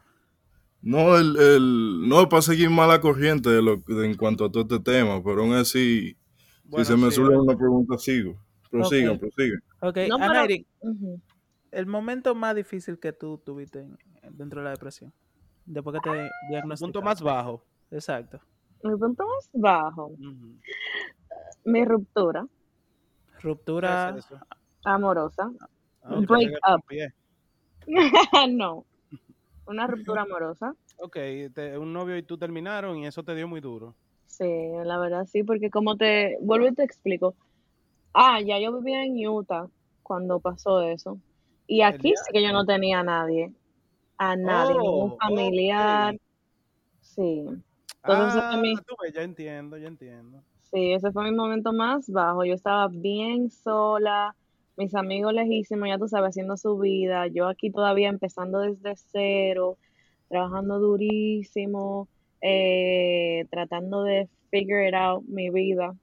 No, 0.86 1.18
el, 1.18 1.36
el, 1.38 2.08
no 2.08 2.30
para 2.30 2.44
seguir 2.44 2.70
mala 2.70 3.02
corriente 3.02 3.50
de 3.50 3.62
lo, 3.62 3.78
de- 3.78 4.06
en 4.06 4.16
cuanto 4.16 4.46
a 4.46 4.52
todo 4.52 4.62
este 4.64 4.80
tema, 4.80 5.22
pero 5.24 5.42
aún 5.42 5.54
así, 5.54 6.16
Bueno, 6.64 6.86
si 6.86 6.92
se 6.92 6.98
me 6.98 7.10
sí, 7.12 7.20
una 7.22 7.58
pregunta, 7.58 7.98
sigo. 7.98 8.36
Prosigan, 8.70 9.16
Ok. 9.16 9.20
prosigan. 9.20 9.64
Ok, 9.82 9.98
No, 10.08 10.18
el 11.72 11.86
momento 11.88 12.36
más 12.36 12.56
difícil 12.56 13.00
que 13.00 13.12
tú 13.14 13.40
tuviste 13.44 13.80
en- 13.80 13.98
dentro 14.38 14.60
de 14.62 14.66
la 14.66 14.72
depresión, 14.72 15.12
después 15.66 15.96
que 15.96 16.10
te 16.10 16.16
El 16.22 16.30
diagnosticaron. 16.50 16.94
punto 16.94 17.02
más 17.02 17.22
bajo. 17.22 17.64
Exacto. 17.90 18.40
Mi 18.84 18.96
punto 18.96 19.26
más 19.28 19.50
bajo. 19.54 20.12
Mi 21.64 21.84
ruptura 21.84 22.46
¿Qué 23.38 23.42
Ruptura. 23.42 24.16
es 24.18 24.26
amorosa. 24.84 25.52
Ah, 26.04 26.20
break 26.28 26.54
up. 26.70 26.84
no. 28.52 28.86
Una 29.68 29.88
ruptura 29.88 30.22
amorosa. 30.24 30.76
Ok, 30.98 31.18
te- 31.54 31.78
un 31.78 31.94
novio 31.94 32.18
y 32.18 32.24
tú 32.24 32.38
terminaron 32.38 32.98
y 32.98 33.08
eso 33.08 33.24
te 33.24 33.36
dio 33.36 33.48
muy 33.48 33.62
duro. 33.62 33.96
Sí, 34.28 34.44
la 34.84 34.98
verdad 34.98 35.26
sí, 35.26 35.44
porque 35.44 35.70
como 35.70 35.98
te 35.98 36.38
vuelvo 36.42 36.68
y 36.68 36.74
te 36.76 36.84
explico. 36.84 37.36
Ah, 38.14 38.42
ya 38.42 38.60
yo 38.60 38.74
vivía 38.80 39.04
en 39.04 39.28
Utah 39.28 39.68
cuando 40.04 40.40
pasó 40.40 40.82
eso. 40.82 41.20
Y 41.68 41.82
aquí 41.82 42.14
sí 42.18 42.34
que 42.34 42.44
yo 42.44 42.52
no 42.54 42.66
tenía 42.66 43.00
a 43.00 43.04
nadie. 43.04 43.54
A 44.18 44.36
nadie, 44.36 44.76
ningún 44.80 45.12
Oh, 45.12 45.18
familiar. 45.18 46.14
ok. 46.14 46.20
Sí. 47.02 47.46
Entonces, 48.04 48.42
ah, 48.44 48.54
a 48.54 48.58
mí- 48.58 48.76
tú 48.86 48.96
ya 49.14 49.22
entiendo, 49.24 49.78
ya 49.78 49.88
entiendo. 49.88 50.44
Sí, 50.72 50.94
ese 50.94 51.12
fue 51.12 51.24
mi 51.32 51.36
momento 51.36 51.72
más 51.74 52.10
bajo. 52.10 52.44
Yo 52.44 52.54
estaba 52.54 52.88
bien 52.90 53.50
sola, 53.50 54.36
mis 54.78 54.94
amigos 54.96 55.34
lejísimos, 55.34 55.88
ya 55.90 55.98
tú 55.98 56.08
sabes, 56.08 56.30
haciendo 56.30 56.58
su 56.58 56.78
vida. 56.78 57.28
Yo 57.28 57.48
aquí 57.48 57.72
todavía 57.72 58.10
empezando 58.10 58.60
desde 58.60 58.96
cero, 59.12 59.78
trabajando 60.30 60.80
durísimo, 60.80 62.10
eh, 62.42 63.46
tratando 63.52 64.04
de 64.04 64.30
figure 64.52 64.88
it 64.90 64.94
out 64.96 65.24
mi 65.28 65.50
vida 65.50 65.96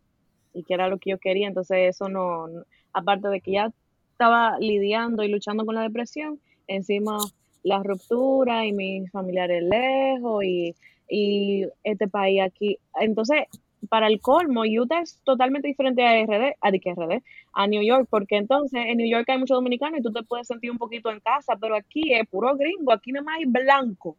y 0.55 0.65
qué 0.65 0.75
era 0.75 0.89
lo 0.89 0.99
que 0.99 1.11
yo 1.11 1.19
quería. 1.19 1.49
Entonces, 1.49 1.79
eso 1.91 2.09
no, 2.09 2.49
no- 2.49 2.65
aparte 2.93 3.29
de 3.29 3.41
que 3.41 3.53
ya 3.53 3.73
estaba 4.13 4.59
lidiando 4.61 5.23
y 5.25 5.29
luchando 5.29 5.65
con 5.67 5.75
la 5.75 5.83
depresión, 5.83 6.41
encima 6.67 7.19
la 7.63 7.83
ruptura 7.83 8.67
y 8.67 8.73
mis 8.73 9.11
familiares 9.11 9.63
lejos 9.65 10.45
y, 10.45 10.75
y 11.09 11.67
este 11.85 12.09
país 12.09 12.43
aquí. 12.43 12.79
Entonces, 13.01 13.45
para 13.93 14.07
el 14.07 14.23
colmo, 14.23 14.63
Utah 14.63 15.03
es 15.03 15.21
totalmente 15.23 15.69
diferente 15.69 16.03
a 16.03 16.25
RD, 16.25 16.55
a, 16.63 16.71
RD, 16.71 17.23
a 17.53 17.67
New 17.67 17.83
York, 17.83 18.07
porque 18.09 18.39
entonces 18.39 18.81
en 18.87 18.97
New 18.97 19.07
York 19.07 19.29
hay 19.29 19.37
muchos 19.37 19.55
dominicanos 19.55 20.01
y 20.01 20.03
tú 20.03 20.11
te 20.11 20.23
puedes 20.23 20.47
sentir 20.47 20.71
un 20.71 20.79
poquito 20.79 21.11
en 21.11 21.21
casa, 21.21 21.59
pero 21.61 21.77
aquí 21.77 22.15
es 22.15 22.27
puro 22.27 22.57
gringo, 22.57 22.91
aquí 22.91 23.13
nada 23.13 23.25
más 23.25 23.37
hay 23.37 23.45
blanco. 23.45 24.17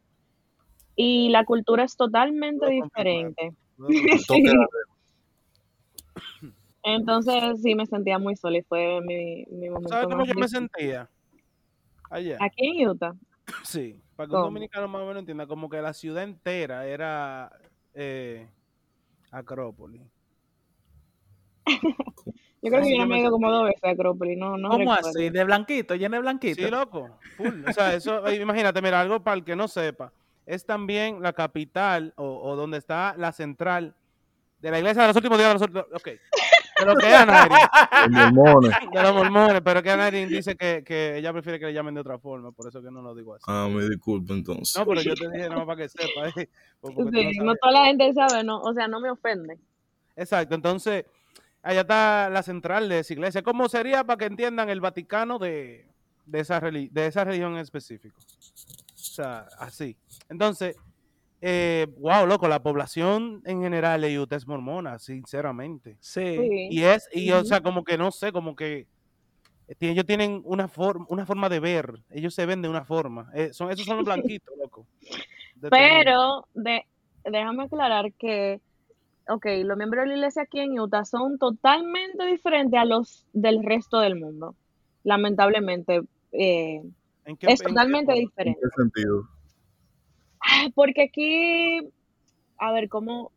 Y 0.96 1.30
la 1.30 1.44
cultura 1.44 1.86
es 1.86 1.98
totalmente 1.98 2.70
diferente. 2.70 3.52
No, 3.80 3.90
no, 3.90 3.90
no. 3.90 4.18
Sí. 4.20 4.44
Entonces 6.84 7.60
sí 7.64 7.74
me 7.74 7.88
sentía 7.88 8.20
muy 8.20 8.36
sola 8.36 8.60
y 8.60 8.62
fue 8.62 9.02
mi, 9.02 9.44
mi 9.46 9.72
momento 9.72 9.90
¿Sabes 9.90 10.06
cómo 10.06 10.24
yo 10.24 10.36
me 10.36 10.50
sentía? 10.50 11.10
Allá. 12.12 12.38
Aquí 12.42 12.80
en 12.80 12.90
Utah. 12.90 13.16
Sí, 13.64 14.00
para 14.16 14.28
que 14.28 14.36
un 14.36 14.42
¿Cómo? 14.42 14.50
dominicano 14.50 14.88
más 14.88 15.02
o 15.02 15.08
menos 15.08 15.22
entienda, 15.22 15.48
como 15.48 15.68
que 15.68 15.82
la 15.82 15.94
ciudad 15.94 16.22
entera 16.22 16.86
era 16.86 17.52
eh, 17.96 18.48
Acrópolis. 19.34 20.02
Yo 21.66 22.70
creo 22.70 22.82
que 22.82 22.92
yo 22.92 22.98
yo 22.98 23.08
me 23.08 23.18
he 23.18 23.22
ido 23.22 23.32
como 23.32 23.52
dos 23.52 23.66
veces 23.66 23.84
a 23.84 23.90
Acrópolis, 23.90 24.38
no, 24.38 24.58
no 24.58 24.70
¿Cómo 24.70 24.96
recuerdo. 24.96 25.10
así? 25.10 25.30
¿De 25.30 25.44
blanquito? 25.44 25.96
¿Lleno 25.96 26.16
de 26.16 26.22
blanquito? 26.22 26.62
Sí, 26.62 26.70
loco, 26.70 27.18
full. 27.36 27.66
O 27.68 27.74
sea, 27.74 27.94
eso, 27.94 28.32
imagínate, 28.32 28.82
mira, 28.82 29.02
algo 29.02 29.22
para 29.22 29.36
el 29.36 29.44
que 29.44 29.56
no 29.56 29.68
sepa, 29.68 30.14
es 30.46 30.66
también 30.66 31.22
la 31.22 31.34
capital 31.34 32.14
o, 32.16 32.26
o 32.42 32.56
donde 32.56 32.78
está 32.78 33.16
la 33.18 33.32
central 33.32 33.96
de 34.62 34.72
la 34.72 34.80
iglesia 34.80 35.02
de 35.02 35.08
los 35.10 35.18
últimos 35.18 35.38
días 35.38 35.50
de 35.50 35.54
los 35.56 35.62
últimos... 35.62 35.86
Ok, 35.94 36.08
de 36.80 36.86
lo 36.86 36.96
que 36.96 37.08
es 37.14 38.10
mormones. 38.10 38.72
de 38.92 39.02
los 39.04 39.14
mormones, 39.14 39.62
pero 39.64 39.84
que 39.84 39.92
Anaheim 39.92 40.30
dice 40.30 40.56
que, 40.56 40.84
que 40.86 41.18
ella 41.18 41.32
prefiere 41.32 41.60
que 41.60 41.66
le 41.68 41.74
llamen 41.74 41.94
de 41.94 42.02
otra 42.02 42.18
forma, 42.20 42.52
por 42.52 42.68
eso 42.68 42.82
que 42.82 42.90
no 42.92 43.02
lo 43.02 43.14
digo 43.16 43.36
así. 43.36 43.44
Ah, 43.48 43.68
me 43.72 43.84
disculpa 43.88 44.34
entonces. 44.34 44.76
No, 44.78 44.86
pero 44.86 45.02
yo 45.02 45.14
te 45.16 45.30
dije 45.30 45.50
nada 45.50 45.58
más 45.58 45.66
para 45.66 45.78
que 45.84 45.90
sepa. 45.90 46.28
eh, 46.30 46.50
no 46.84 47.12
Sí, 47.12 47.38
no 47.40 47.56
toda 47.56 47.72
la 47.74 47.86
gente 47.86 48.14
sabe, 48.14 48.44
no, 48.44 48.62
o 48.62 48.74
sea, 48.74 48.88
no 48.88 49.00
me 49.00 49.10
ofende. 49.12 49.58
Exacto, 50.16 50.56
entonces 50.56 51.06
allá 51.62 51.82
está 51.82 52.30
la 52.30 52.44
central 52.44 52.90
de 52.90 53.00
esa 53.00 53.14
iglesia. 53.14 53.42
¿Cómo 53.44 53.70
sería 53.70 54.04
para 54.04 54.18
que 54.18 54.26
entiendan 54.26 54.70
el 54.70 54.82
Vaticano 54.82 55.40
de, 55.40 55.86
de, 56.26 56.40
esa, 56.40 56.60
reli- 56.62 56.90
de 56.92 57.08
esa 57.08 57.24
religión 57.24 57.54
en 57.54 57.60
específico? 57.60 58.20
O 58.20 58.98
sea, 58.98 59.48
así. 59.60 59.96
Entonces, 60.30 60.76
eh, 61.46 61.88
wow, 61.98 62.26
loco, 62.26 62.48
la 62.48 62.64
población 62.64 63.42
en 63.46 63.62
general 63.62 64.00
de 64.02 64.18
Utah 64.18 64.38
es 64.38 64.48
mormona, 64.48 64.98
sinceramente. 64.98 65.98
Sí. 66.00 66.38
Sí. 66.38 66.68
Y 66.72 66.84
es, 66.84 67.10
y 67.12 67.32
o 67.32 67.44
sea, 67.44 67.60
como 67.62 67.84
que 67.84 67.98
no 67.98 68.12
sé, 68.12 68.32
como 68.32 68.56
que 68.56 68.88
ti- 69.78 69.90
ellos 69.90 70.06
tienen 70.06 70.42
una 70.46 70.68
forma, 70.68 71.06
una 71.10 71.26
forma 71.26 71.50
de 71.50 71.60
ver, 71.60 72.02
ellos 72.10 72.34
se 72.34 72.46
ven 72.46 72.62
de 72.62 72.70
una 72.70 72.86
forma. 72.86 73.30
Eh, 73.34 73.52
son, 73.54 73.70
esos 73.72 73.86
son 73.86 73.98
los 73.98 74.06
blanquitos, 74.06 74.56
loco. 74.58 74.88
de. 75.56 75.70
Pero 75.70 76.48
de, 76.54 76.86
déjame 77.26 77.64
aclarar 77.64 78.14
que, 78.14 78.62
ok, 79.28 79.46
los 79.66 79.78
miembros 79.78 80.04
de 80.04 80.08
la 80.12 80.16
iglesia 80.16 80.44
aquí 80.44 80.60
en 80.60 80.80
Utah 80.80 81.04
son 81.06 81.38
totalmente 81.38 82.26
diferentes 82.26 82.80
a 82.80 82.86
los 82.86 83.26
del 83.34 83.64
resto 83.64 84.00
del 84.00 84.16
mundo. 84.16 84.56
Lamentablemente. 85.04 86.02
eh, 86.32 86.82
¿En 87.26 87.38
qué- 87.38 87.48
es 87.48 87.60
en 87.62 87.66
qué 87.68 87.70
totalmente 87.74 88.06
forma? 88.14 88.20
¿En 88.22 88.26
diferente. 88.28 88.60
qué 88.62 88.82
sentido? 88.82 89.30
Porque 90.76 91.04
aquí, 91.04 91.80
a 92.58 92.72
ver, 92.72 92.90
como 92.90 93.32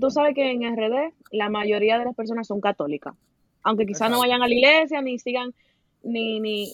tú 0.00 0.10
sabes 0.10 0.34
que 0.34 0.50
en 0.50 0.76
RD 0.76 1.12
la 1.32 1.48
mayoría 1.48 1.98
de 1.98 2.04
las 2.04 2.14
personas 2.14 2.46
son 2.46 2.60
católicas, 2.60 3.14
aunque 3.62 3.86
quizás 3.86 4.10
no 4.10 4.20
vayan 4.20 4.42
a 4.42 4.48
la 4.48 4.54
iglesia 4.54 5.00
ni 5.02 5.18
sigan 5.18 5.54
ni 6.02 6.38
ni 6.40 6.70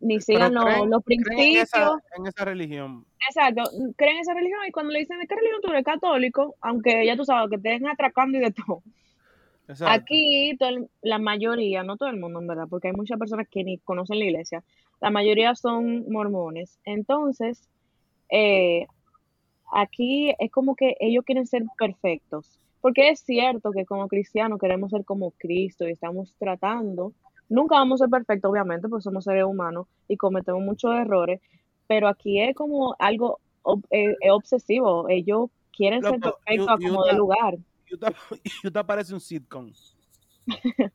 ni 0.00 0.20
sigan 0.20 0.54
los, 0.54 0.64
creen, 0.64 0.90
los 0.90 1.04
creen 1.04 1.20
en, 1.20 1.24
principios. 1.24 1.64
esa, 1.64 1.90
en 2.16 2.26
esa 2.26 2.44
religión. 2.44 3.04
Exacto, 3.28 3.62
creen 3.96 4.16
en 4.16 4.20
esa 4.20 4.34
religión 4.34 4.60
y 4.66 4.72
cuando 4.72 4.92
le 4.92 5.00
dicen 5.00 5.18
de 5.18 5.26
qué 5.26 5.34
religión 5.34 5.60
tú 5.62 5.70
eres 5.70 5.84
católico, 5.84 6.56
aunque 6.60 7.04
ya 7.04 7.16
tú 7.16 7.24
sabes 7.24 7.50
que 7.50 7.58
te 7.58 7.74
estén 7.74 7.88
atracando 7.88 8.38
y 8.38 8.40
de 8.40 8.52
todo. 8.52 8.82
Exacto. 9.68 9.92
Aquí 9.92 10.56
todo 10.58 10.88
la 11.02 11.18
mayoría, 11.18 11.82
no 11.82 11.96
todo 11.96 12.08
el 12.08 12.18
mundo 12.18 12.40
en 12.40 12.46
verdad, 12.46 12.66
porque 12.68 12.88
hay 12.88 12.94
muchas 12.94 13.18
personas 13.18 13.46
que 13.48 13.62
ni 13.62 13.78
conocen 13.78 14.18
la 14.18 14.24
iglesia, 14.24 14.64
la 15.00 15.10
mayoría 15.10 15.54
son 15.54 16.10
mormones. 16.10 16.78
Entonces, 16.84 17.68
eh, 18.28 18.86
aquí 19.72 20.34
es 20.38 20.50
como 20.50 20.74
que 20.76 20.94
ellos 21.00 21.24
quieren 21.24 21.46
ser 21.46 21.64
perfectos, 21.78 22.60
porque 22.80 23.08
es 23.10 23.20
cierto 23.20 23.70
que 23.72 23.84
como 23.84 24.08
cristianos 24.08 24.58
queremos 24.58 24.90
ser 24.90 25.04
como 25.04 25.32
Cristo 25.32 25.88
y 25.88 25.92
estamos 25.92 26.34
tratando, 26.38 27.12
nunca 27.48 27.76
vamos 27.76 28.00
a 28.00 28.04
ser 28.04 28.10
perfectos 28.10 28.50
obviamente, 28.50 28.88
porque 28.88 29.02
somos 29.02 29.24
seres 29.24 29.44
humanos 29.44 29.86
y 30.08 30.16
cometemos 30.16 30.62
muchos 30.62 30.94
errores, 30.94 31.40
pero 31.86 32.08
aquí 32.08 32.40
es 32.40 32.54
como 32.54 32.94
algo 32.98 33.38
ob- 33.62 33.86
eh, 33.90 34.14
eh, 34.20 34.30
obsesivo, 34.30 35.08
ellos 35.08 35.50
quieren 35.76 36.02
ser 36.02 36.20
perfectos 36.20 36.68
a 36.68 36.76
como 36.78 37.04
de 37.04 37.12
lugar. 37.14 37.58
Utah, 38.64 38.84
parece 38.86 39.14
un 39.14 39.20
sitcom. 39.20 39.72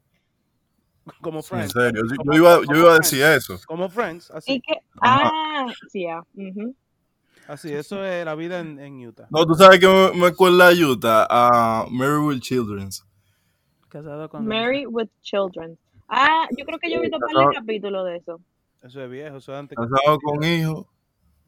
Como 1.22 1.38
En 1.38 1.44
Friends. 1.44 1.72
serio, 1.72 2.02
yo, 2.10 2.18
Como, 2.18 2.34
iba, 2.34 2.60
yo 2.70 2.76
iba 2.76 2.94
a 2.94 2.98
decir 2.98 3.24
eso. 3.24 3.58
Como 3.66 3.90
Friends, 3.90 4.30
Y 4.30 4.38
así. 4.38 4.62
que, 4.62 4.78
ah, 5.02 5.66
sí, 5.90 6.04
ya, 6.04 6.22
ujú. 6.34 6.76
Así, 7.48 7.72
eso 7.74 8.04
es 8.04 8.26
la 8.26 8.36
vida 8.36 8.60
en, 8.60 8.80
en 8.80 9.08
Utah. 9.08 9.28
No, 9.30 9.46
tú 9.46 9.56
sabes 9.56 9.80
que 9.80 9.88
me, 9.88 10.20
me 10.20 10.28
acuerda 10.28 10.70
a 10.70 10.74
Utah, 10.74 11.26
a 11.30 11.86
Mary 11.90 12.18
with 12.20 12.40
Children's. 12.40 13.06
Casado 13.90 14.30
con 14.30 14.46
Married 14.46 14.88
with 14.90 15.08
Children. 15.22 15.78
Ah, 16.10 16.48
yo 16.58 16.66
creo 16.66 16.78
que 16.80 16.90
yo 16.92 16.98
he 16.98 17.02
visto 17.02 17.18
un 17.18 17.22
par 17.22 17.64
de 17.66 17.80
de 18.04 18.18
eso. 18.18 18.40
Eso 18.82 19.02
es 19.02 19.10
viejo, 19.10 19.38
eso 19.38 19.54
es 19.54 19.60
antes. 19.60 19.78
casado 19.78 20.20
con 20.20 20.44
hijos. 20.44 20.86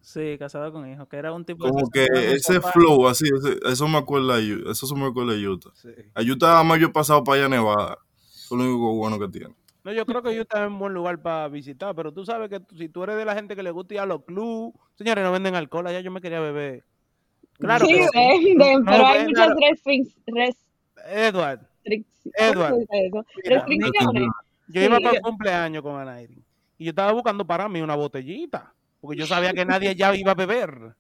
Sí, 0.01 0.37
casado 0.39 0.71
con 0.71 0.89
hijos, 0.89 1.07
que 1.09 1.17
era 1.17 1.33
un 1.33 1.43
tipo 1.43 1.67
Como 1.67 1.89
que 1.89 2.05
ese 2.13 2.61
flow 2.61 3.07
así, 3.07 3.25
ese- 3.27 3.59
eso 3.65 3.87
me 3.87 3.97
acuerda 3.97 4.35
a 4.35 4.39
Utah. 4.39 4.71
Eso 4.71 4.87
se 4.87 4.95
me 4.95 5.05
acuerda 5.05 5.33
a 5.33 5.37
Utah. 5.37 5.69
Sí. 5.75 5.89
A 6.15 6.21
Utah 6.21 6.55
además 6.55 6.79
yo 6.79 6.87
he 6.87 6.91
pasado 6.91 7.23
para 7.23 7.39
allá 7.39 7.49
Nevada. 7.49 7.97
Eso 8.33 8.55
es 8.55 8.61
lo 8.63 8.69
único 8.69 8.95
bueno 8.95 9.19
que 9.19 9.27
tiene. 9.27 9.55
No, 9.83 9.93
yo 9.93 10.05
creo 10.05 10.21
que 10.21 10.39
Utah 10.39 10.63
es 10.63 10.67
un 10.67 10.77
buen 10.79 10.93
lugar 10.93 11.21
para 11.21 11.47
visitar, 11.47 11.95
pero 11.95 12.11
tú 12.13 12.25
sabes 12.25 12.49
que 12.49 12.59
si 12.75 12.89
tú 12.89 13.03
eres 13.03 13.15
de 13.15 13.25
la 13.25 13.33
gente 13.33 13.55
que 13.55 13.63
le 13.63 13.71
gusta 13.71 13.93
ir 13.93 13.99
a 14.01 14.05
los 14.05 14.23
clubs, 14.25 14.77
señores, 14.95 15.23
no 15.23 15.31
venden 15.31 15.55
alcohol, 15.55 15.87
allá 15.87 16.01
yo 16.01 16.11
me 16.11 16.21
quería 16.21 16.39
beber. 16.41 16.83
Claro 17.53 17.85
Sí, 17.85 17.93
que 17.93 18.07
sí. 18.07 18.09
venden, 18.13 18.79
No, 18.83 18.91
pero 18.91 19.07
hay 19.07 19.25
muchas 19.25 19.47
Edward, 19.47 19.59
restricciones. 19.69 20.55
¿Cómo 20.95 21.07
Edward, 21.07 21.59
mira, 23.43 23.65
Restricciones. 23.65 24.23
yo 24.67 24.81
iba 24.81 24.97
Sí, 24.97 25.03
para 25.03 25.15
el 25.15 25.21
cumpleaños 25.21 25.81
con 25.83 25.99
Anairin 25.99 26.43
y 26.77 26.85
yo 26.85 26.89
estaba 26.91 27.11
buscando 27.11 27.45
para 27.45 27.67
mí 27.67 27.81
una 27.81 27.95
botellita, 27.95 28.73
porque 29.01 29.17
yo 29.19 29.27
sabía 29.27 29.53
que 29.53 29.65
nadie 29.65 29.95
ya 29.95 30.15
iba 30.15 30.31
a 30.31 30.35
beber. 30.35 30.95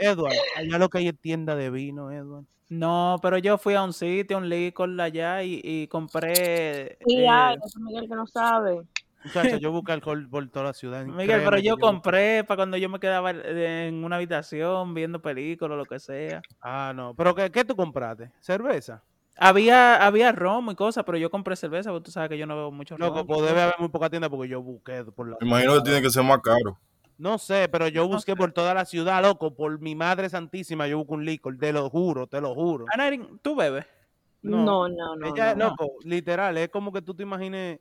Edward, 0.00 0.32
allá 0.56 0.78
lo 0.78 0.88
que 0.88 0.98
hay 0.98 1.08
es 1.08 1.18
tienda 1.20 1.56
de 1.56 1.70
vino, 1.70 2.10
Edward. 2.10 2.44
No, 2.68 3.18
pero 3.20 3.36
yo 3.38 3.58
fui 3.58 3.74
a 3.74 3.82
un 3.82 3.92
sitio, 3.92 4.38
un 4.38 4.48
licor 4.48 4.98
allá 5.00 5.42
y, 5.42 5.60
y 5.62 5.88
compré. 5.88 6.98
Sí, 7.04 7.16
eh, 7.18 7.58
ese 7.64 7.80
Miguel 7.80 8.08
que 8.08 8.14
no 8.14 8.26
sabe. 8.26 8.82
Muchacha, 9.24 9.56
yo 9.60 9.72
busqué 9.72 9.92
alcohol 9.92 10.28
por 10.30 10.48
toda 10.48 10.66
la 10.66 10.72
ciudad. 10.72 11.04
Miguel, 11.04 11.42
pero 11.44 11.58
yo 11.58 11.74
busqué- 11.74 11.80
compré 11.80 12.44
para 12.44 12.56
cuando 12.56 12.76
yo 12.76 12.88
me 12.88 13.00
quedaba 13.00 13.30
en 13.32 14.04
una 14.04 14.16
habitación 14.16 14.94
viendo 14.94 15.20
películas 15.20 15.74
o 15.74 15.78
lo 15.78 15.86
que 15.86 15.98
sea. 15.98 16.42
Ah, 16.62 16.92
no, 16.94 17.14
pero 17.14 17.34
¿qué, 17.34 17.50
qué 17.50 17.64
tú 17.64 17.74
compraste? 17.74 18.30
¿Cerveza? 18.40 19.02
Había, 19.36 20.04
había 20.06 20.32
ron 20.32 20.68
y 20.70 20.74
cosas, 20.74 21.02
pero 21.04 21.16
yo 21.18 21.30
compré 21.30 21.56
cerveza, 21.56 21.90
porque 21.90 22.04
tú 22.04 22.10
sabes 22.12 22.28
que 22.28 22.38
yo 22.38 22.46
no 22.46 22.56
bebo 22.56 22.70
mucho 22.70 22.96
ron. 22.96 23.08
Loco, 23.08 23.26
pues 23.26 23.40
debe 23.42 23.62
haber 23.62 23.76
muy 23.78 23.88
poca 23.88 24.10
tienda 24.10 24.28
porque 24.28 24.48
yo 24.48 24.62
busqué 24.62 25.02
por 25.04 25.28
la 25.28 25.36
Me 25.40 25.46
imagino 25.48 25.74
que 25.76 25.80
tiene 25.82 26.02
que 26.02 26.10
ser 26.10 26.22
más 26.22 26.40
caro. 26.40 26.78
No 27.20 27.36
sé, 27.36 27.68
pero 27.70 27.86
yo 27.86 28.04
No 28.04 28.08
busqué 28.14 28.32
sé. 28.32 28.36
por 28.36 28.50
toda 28.50 28.72
la 28.72 28.86
ciudad, 28.86 29.22
loco, 29.22 29.54
por 29.54 29.78
mi 29.78 29.94
madre 29.94 30.30
santísima, 30.30 30.88
yo 30.88 30.96
busco 30.96 31.12
un 31.12 31.26
licor, 31.26 31.54
te 31.58 31.70
lo 31.70 31.90
juro, 31.90 32.26
te 32.26 32.40
lo 32.40 32.54
juro. 32.54 32.86
Anairin, 32.90 33.38
¿tú 33.42 33.54
bebes? 33.54 33.84
No, 34.40 34.64
No, 34.64 34.88
no, 34.88 35.16
no. 35.16 35.26
Ella, 35.26 35.54
no. 35.54 35.68
loco, 35.68 35.96
literal, 36.02 36.56
es 36.56 36.70
como 36.70 36.90
que 36.90 37.02
tú 37.02 37.12
te 37.14 37.22
imagines, 37.24 37.78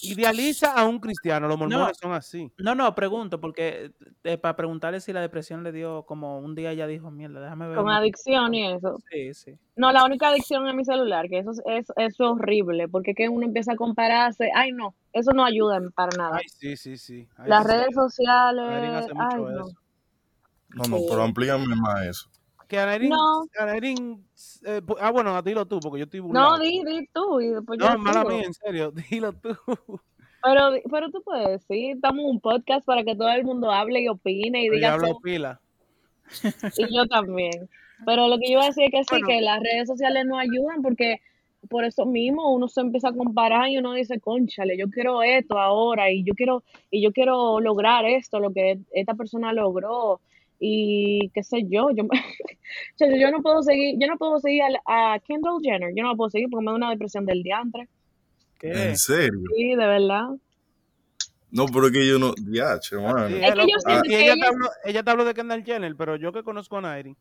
idealiza 0.00 0.72
a 0.72 0.84
un 0.86 0.98
cristiano, 0.98 1.46
los 1.48 1.58
mormones 1.58 1.96
son 2.00 2.12
así. 2.12 2.50
No, 2.58 2.74
no, 2.74 2.94
pregunto, 2.94 3.40
porque 3.40 3.92
eh, 4.24 4.38
para 4.38 4.56
preguntarle 4.56 5.00
si 5.00 5.12
la 5.12 5.20
depresión 5.20 5.62
le 5.62 5.70
dio 5.72 6.04
como 6.04 6.38
un 6.38 6.54
día 6.54 6.70
ella 6.72 6.86
dijo, 6.86 7.10
mierda, 7.10 7.40
déjame 7.40 7.68
ver. 7.68 7.76
Con 7.76 7.86
un- 7.86 7.92
adicción 7.92 8.54
y 8.54 8.72
eso. 8.72 8.98
Sí, 9.10 9.34
sí. 9.34 9.52
No, 9.76 9.92
la 9.92 10.04
única 10.04 10.28
adicción 10.28 10.66
es 10.66 10.74
mi 10.74 10.84
celular, 10.84 11.28
que 11.28 11.38
eso 11.38 11.50
es, 11.52 11.60
es, 11.66 11.86
eso 11.96 11.96
es 11.96 12.20
horrible, 12.20 12.88
porque 12.88 13.10
es 13.12 13.16
que 13.16 13.28
uno 13.28 13.44
empieza 13.46 13.72
a 13.72 13.76
compararse. 13.76 14.50
Ay, 14.54 14.72
no, 14.72 14.94
eso 15.12 15.32
no 15.32 15.44
ayuda 15.44 15.80
para 15.94 16.16
nada. 16.16 16.36
Ay, 16.38 16.48
sí, 16.48 16.76
sí, 16.76 16.96
sí. 16.96 17.28
Ay, 17.36 17.48
Las 17.48 17.64
sí. 17.64 17.72
redes 17.72 17.94
sociales, 17.94 19.06
ay, 19.18 19.42
no. 19.42 19.50
eso. 19.50 19.72
No, 20.74 20.84
no, 20.88 20.96
Sí. 20.98 21.06
pero 21.08 21.22
amplíame 21.22 21.66
más 21.76 22.06
eso. 22.06 22.30
Que 22.72 22.78
Anairin, 22.78 23.10
No. 23.10 23.44
Eh, 24.64 24.80
ah, 24.98 25.10
bueno, 25.10 25.42
dilo 25.42 25.66
tú, 25.66 25.78
porque 25.78 25.98
yo 25.98 26.04
estoy 26.04 26.20
No, 26.20 26.26
burlado. 26.28 26.58
di, 26.58 26.82
di 26.82 27.06
tú 27.12 27.38
y 27.38 27.48
después 27.48 27.78
yo 27.78 27.86
No, 27.90 27.98
mala 27.98 28.24
mía, 28.24 28.44
en 28.46 28.54
serio, 28.54 28.90
dilo 29.10 29.34
tú. 29.34 29.54
Pero, 30.42 30.70
pero 30.90 31.10
tú 31.10 31.22
puedes 31.22 31.48
decir, 31.48 31.96
estamos 31.96 32.20
en 32.24 32.30
un 32.30 32.40
podcast 32.40 32.86
para 32.86 33.04
que 33.04 33.14
todo 33.14 33.28
el 33.28 33.44
mundo 33.44 33.70
hable 33.70 34.00
y 34.00 34.08
opine 34.08 34.62
y 34.62 34.68
Pero 34.68 34.72
yo 34.72 34.76
diga 34.78 34.92
hablo 34.94 35.08
todo, 35.08 35.20
pila. 35.20 35.60
y 36.78 36.96
yo 36.96 37.06
también. 37.08 37.68
Pero 38.06 38.28
lo 38.28 38.38
que 38.38 38.46
yo 38.46 38.52
iba 38.52 38.62
a 38.62 38.68
decir 38.68 38.84
es 38.84 38.90
que 39.06 39.16
sí, 39.16 39.22
que 39.26 39.42
las 39.42 39.60
redes 39.60 39.86
sociales 39.86 40.24
no 40.24 40.38
ayudan 40.38 40.80
porque 40.80 41.20
por 41.68 41.84
eso 41.84 42.06
mismo 42.06 42.54
uno 42.54 42.68
se 42.68 42.80
empieza 42.80 43.08
a 43.08 43.12
comparar 43.12 43.68
y 43.68 43.76
uno 43.76 43.92
dice, 43.92 44.18
conchale, 44.18 44.78
yo 44.78 44.88
quiero 44.88 45.22
esto 45.22 45.58
ahora 45.58 46.10
y 46.10 46.24
yo 46.24 46.32
quiero, 46.34 46.64
y 46.90 47.02
yo 47.02 47.12
quiero 47.12 47.60
lograr 47.60 48.06
esto, 48.06 48.40
lo 48.40 48.50
que 48.50 48.78
esta 48.92 49.12
persona 49.14 49.52
logró 49.52 50.22
y 50.64 51.28
qué 51.34 51.42
sé 51.42 51.64
yo, 51.68 51.90
yo, 51.96 52.04
yo 53.18 53.30
no 53.32 53.42
puedo 53.42 53.62
seguir, 53.64 53.96
yo 53.98 54.06
no 54.06 54.16
puedo 54.16 54.38
seguir 54.38 54.62
a, 54.86 55.14
a 55.14 55.18
Kendall 55.18 55.58
Jenner, 55.60 55.90
yo 55.94 56.04
no 56.04 56.10
la 56.10 56.14
puedo 56.16 56.30
seguir 56.30 56.48
porque 56.50 56.64
me 56.64 56.70
da 56.70 56.76
una 56.76 56.90
depresión 56.90 57.26
del 57.26 57.42
diantre. 57.42 57.88
¿Qué? 58.60 58.70
¿En 58.90 58.96
serio? 58.96 59.40
Sí, 59.56 59.70
de 59.70 59.76
verdad. 59.86 60.28
No, 61.50 61.66
pero 61.66 61.86
es 61.88 61.92
que 61.92 62.06
yo 62.06 62.18
no. 62.18 62.32
Diache, 62.40 62.96
mano. 62.96 63.26
Sí, 63.28 63.34
Es 63.34 63.50
que 63.50 63.56
loco, 63.56 63.68
yo 63.72 63.78
siento 63.80 64.06
y 64.06 64.08
que 64.08 64.14
ella, 64.22 64.32
ella- 64.34 64.40
te 64.42 64.46
habló, 64.48 64.68
ella 64.84 65.02
te 65.02 65.10
habló 65.10 65.24
de 65.24 65.34
Kendall 65.34 65.64
Jenner, 65.64 65.96
pero 65.96 66.14
yo 66.16 66.32
que 66.32 66.42
conozco 66.44 66.76
a 66.78 66.80
Nairi, 66.80 67.16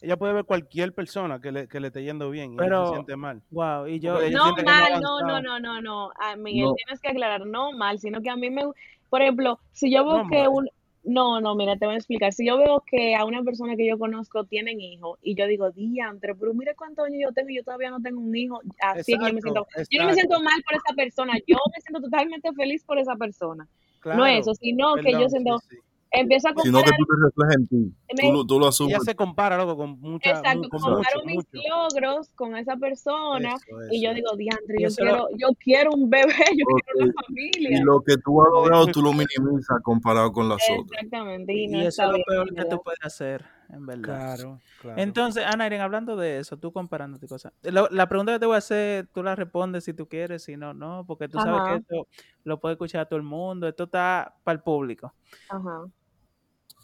ella 0.00 0.16
puede 0.16 0.32
ver 0.34 0.44
cualquier 0.44 0.94
persona 0.94 1.40
que 1.40 1.50
le, 1.50 1.66
que 1.68 1.80
le 1.80 1.88
esté 1.88 2.04
yendo 2.04 2.30
bien 2.30 2.52
y 2.52 2.54
ella 2.54 2.62
Pero- 2.64 2.86
se 2.86 2.92
siente 2.92 3.16
mal. 3.16 3.42
Wow, 3.50 3.88
y 3.88 3.98
yo, 3.98 4.14
No 4.30 4.54
mal, 4.64 5.00
no, 5.02 5.20
no, 5.20 5.40
no, 5.42 5.58
no, 5.58 5.80
no. 5.80 6.10
A 6.20 6.36
Miguel, 6.36 6.66
No. 6.66 6.74
tienes 6.74 7.00
que 7.00 7.08
aclarar, 7.08 7.44
no 7.44 7.72
mal, 7.72 7.98
sino 7.98 8.20
que 8.22 8.30
a 8.30 8.36
mí 8.36 8.50
me, 8.50 8.62
por 9.10 9.20
ejemplo, 9.20 9.58
si 9.72 9.92
yo 9.92 10.04
veo 10.04 10.18
No 10.18 10.50
un, 10.52 10.68
no, 11.06 11.40
no, 11.40 11.54
mira, 11.54 11.76
te 11.76 11.86
voy 11.86 11.94
a 11.94 11.98
explicar. 11.98 12.32
Si 12.32 12.44
yo 12.44 12.58
veo 12.58 12.82
que 12.84 13.14
a 13.14 13.24
una 13.24 13.42
persona 13.42 13.76
que 13.76 13.86
yo 13.86 13.96
conozco 13.98 14.44
tienen 14.44 14.80
hijos 14.80 15.18
y 15.22 15.36
yo 15.36 15.46
digo, 15.46 15.70
diantre, 15.70 16.34
pero 16.34 16.52
mira 16.52 16.74
cuántos 16.74 17.06
años 17.06 17.20
yo 17.22 17.32
tengo 17.32 17.50
y 17.50 17.56
yo 17.56 17.64
todavía 17.64 17.90
no 17.90 18.00
tengo 18.00 18.20
un 18.20 18.34
hijo, 18.34 18.60
así 18.80 19.16
que 19.16 19.26
yo 19.26 19.32
me 19.32 19.40
siento, 19.40 19.66
Exacto, 19.68 19.88
yo 19.90 20.02
no 20.02 20.08
me 20.08 20.14
siento 20.14 20.42
mal 20.42 20.62
por 20.64 20.74
esa 20.76 20.94
persona, 20.96 21.34
yo 21.46 21.56
me 21.74 21.80
siento 21.80 22.00
totalmente 22.02 22.52
feliz 22.52 22.84
por 22.84 22.98
esa 22.98 23.14
persona. 23.14 23.64
no 23.64 23.70
Claro, 24.00 24.26
eso, 24.26 24.54
sino 24.54 24.96
que 24.96 25.12
yo 25.12 25.28
siento, 25.28 25.58
sí, 25.60 25.76
sí. 25.76 25.76
Empiezo 26.10 26.48
a 26.48 26.52
Sino 26.62 26.78
que 26.78 26.90
comparar, 26.90 26.96
tú 26.98 27.04
te 27.06 27.24
reflejas 27.24 27.56
en 27.56 27.66
ti. 27.66 27.94
me- 28.16 28.22
Tú, 28.28 28.32
lo- 28.32 28.46
tú 28.46 28.54
lo 28.58 28.64
Ella 28.66 28.68
asumes. 28.70 29.04
se 29.04 29.14
compara, 29.14 29.56
loco, 29.58 29.76
con 29.76 30.00
mucha, 30.00 30.30
exacto, 30.30 30.68
comparo 30.70 30.96
mucho, 30.96 31.26
mis 31.26 31.36
mucho. 31.36 31.58
logros 31.68 32.30
con 32.34 32.56
esa 32.56 32.76
persona 32.76 33.54
Eso, 33.54 33.76
y 33.90 34.02
yo 34.02 34.10
eso. 34.10 34.14
digo, 34.16 34.36
diantre, 34.36 34.76
Y 34.78 34.82
yo 34.82 34.88
eso 34.88 35.04
lo- 35.04 35.10
quiero, 35.10 35.28
yo 35.36 35.48
quiero 35.58 35.90
un 35.92 36.08
bebé, 36.10 36.26
yo 36.58 36.64
quiero 36.66 37.04
una 37.04 37.12
familia. 37.26 37.78
Y 37.78 37.82
lo 37.82 38.00
que 38.02 38.16
tú 38.24 38.40
has 38.42 38.48
logrado, 38.50 38.86
tú 38.88 39.02
lo 39.02 39.12
minimizas 39.12 39.80
comparado 39.82 40.32
con 40.32 40.48
las 40.48 40.58
otras. 40.70 41.02
Exactamente, 41.02 41.52
y 41.52 41.66
no 41.68 41.78
y 41.78 41.86
eso 41.86 42.02
es 42.04 42.08
lo 42.10 42.18
peor 42.26 42.54
que 42.54 42.64
tú 42.64 42.80
puedes 42.82 43.00
hacer, 43.02 43.44
en 43.68 43.86
verdad. 43.86 44.02
Claro, 44.36 44.60
claro. 44.80 45.00
Entonces, 45.00 45.44
Ana 45.46 45.66
Irene, 45.66 45.82
hablando 45.82 46.16
de 46.16 46.38
eso, 46.38 46.56
tú 46.58 46.72
comparándote 46.72 47.26
cosas. 47.26 47.52
Lo- 47.62 47.88
la 47.90 48.08
pregunta 48.08 48.32
que 48.32 48.38
te 48.38 48.46
voy 48.46 48.54
a 48.54 48.58
hacer, 48.58 49.08
tú 49.12 49.22
la 49.22 49.34
respondes 49.34 49.84
si 49.84 49.94
tú 49.94 50.06
quieres, 50.08 50.44
si 50.44 50.56
no, 50.56 50.74
no, 50.74 51.04
porque 51.06 51.28
tú 51.28 51.38
sabes 51.38 51.60
que 51.68 51.74
esto 51.76 52.08
lo 52.44 52.60
puede 52.60 52.74
escuchar 52.74 53.08
todo 53.08 53.16
el 53.18 53.24
mundo, 53.24 53.66
esto 53.68 53.84
está 53.84 54.34
para 54.44 54.56
el 54.56 54.62
público. 54.62 55.14
Ajá. 55.48 55.84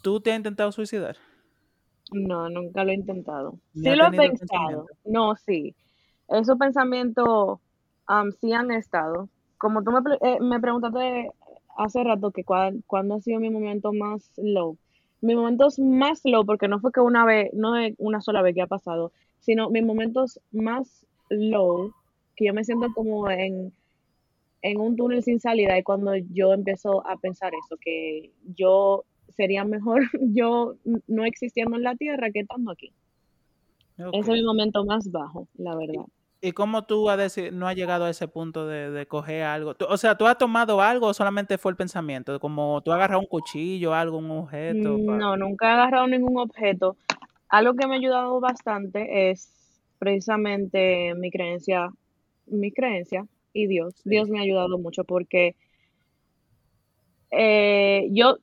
¿Tú 0.01 0.19
te 0.19 0.31
has 0.31 0.37
intentado 0.37 0.71
suicidar? 0.71 1.15
No, 2.11 2.49
nunca 2.49 2.83
lo 2.83 2.91
he 2.91 2.95
intentado. 2.95 3.59
Sí 3.73 3.95
lo 3.95 4.07
he 4.07 4.11
pensado. 4.11 4.85
No, 5.05 5.35
sí. 5.35 5.75
Esos 6.27 6.57
pensamientos 6.57 7.59
am, 8.07 8.31
sí 8.39 8.53
han 8.53 8.71
estado. 8.71 9.29
Como 9.57 9.83
tú 9.83 9.91
me, 9.91 9.99
eh, 10.21 10.39
me 10.41 10.59
preguntaste 10.59 11.31
hace 11.77 12.03
rato 12.03 12.31
que 12.31 12.43
cuál, 12.43 12.83
cuándo 12.85 13.15
ha 13.15 13.21
sido 13.21 13.39
mi 13.39 13.49
momento 13.49 13.93
más 13.93 14.31
low. 14.37 14.77
Mis 15.23 15.35
momentos 15.37 15.79
más 15.79 16.21
low, 16.25 16.45
porque 16.45 16.67
no 16.67 16.79
fue 16.79 16.91
que 16.91 16.99
una 16.99 17.25
vez, 17.25 17.51
no 17.53 17.77
es 17.77 17.95
una 17.97 18.19
sola 18.19 18.41
vez 18.41 18.53
que 18.53 18.61
ha 18.61 18.67
pasado, 18.67 19.11
sino 19.39 19.69
mis 19.69 19.83
momentos 19.83 20.39
más 20.51 21.05
low, 21.29 21.93
que 22.35 22.45
yo 22.45 22.53
me 22.53 22.65
siento 22.65 22.87
como 22.93 23.29
en, 23.29 23.71
en 24.61 24.79
un 24.79 24.97
túnel 24.97 25.23
sin 25.23 25.39
salida, 25.39 25.77
es 25.77 25.83
cuando 25.85 26.15
yo 26.15 26.53
empiezo 26.53 27.07
a 27.07 27.15
pensar 27.17 27.53
eso, 27.65 27.77
que 27.79 28.31
yo 28.55 29.05
sería 29.29 29.63
mejor 29.63 30.01
yo 30.33 30.75
no 31.07 31.25
existiendo 31.25 31.77
en 31.77 31.83
la 31.83 31.95
tierra 31.95 32.29
que 32.31 32.41
estando 32.41 32.71
aquí. 32.71 32.91
Ese 33.97 34.19
es 34.19 34.27
mi 34.39 34.43
momento 34.43 34.83
más 34.85 35.09
bajo, 35.09 35.47
la 35.55 35.75
verdad. 35.75 36.05
¿Y 36.45 36.51
cómo 36.51 36.83
tú 36.83 37.09
has 37.09 37.17
deci- 37.17 37.51
no 37.53 37.69
has 37.69 37.75
llegado 37.77 38.03
a 38.03 38.09
ese 38.09 38.27
punto 38.27 38.67
de, 38.67 38.91
de 38.91 39.05
coger 39.07 39.43
algo? 39.43 39.75
O 39.87 39.95
sea, 39.95 40.17
¿tú 40.17 40.27
has 40.27 40.37
tomado 40.37 40.81
algo 40.81 41.07
o 41.07 41.13
solamente 41.13 41.57
fue 41.57 41.71
el 41.71 41.77
pensamiento? 41.77 42.37
Como 42.41 42.81
tú 42.81 42.91
agarras 42.91 43.17
un 43.19 43.27
cuchillo, 43.27 43.93
algo, 43.93 44.17
un 44.17 44.29
objeto. 44.29 44.97
pa- 45.07 45.17
No, 45.17 45.37
nunca 45.37 45.69
he 45.69 45.71
agarrado 45.71 46.05
ningún 46.05 46.37
objeto. 46.37 46.97
Algo 47.47 47.75
que 47.75 47.87
me 47.87 47.93
ha 47.95 47.97
ayudado 47.97 48.41
bastante 48.41 49.31
es 49.31 49.53
precisamente 49.99 51.13
mi 51.15 51.31
creencia, 51.31 51.89
mi 52.47 52.73
creencia 52.73 53.25
y 53.53 53.67
Dios. 53.67 53.93
Sí. 54.03 54.09
Dios 54.09 54.27
me 54.27 54.39
ha 54.39 54.41
ayudado 54.41 54.77
mucho 54.77 55.05
porque 55.05 55.55
eh, 57.31 58.09
yo, 58.11 58.37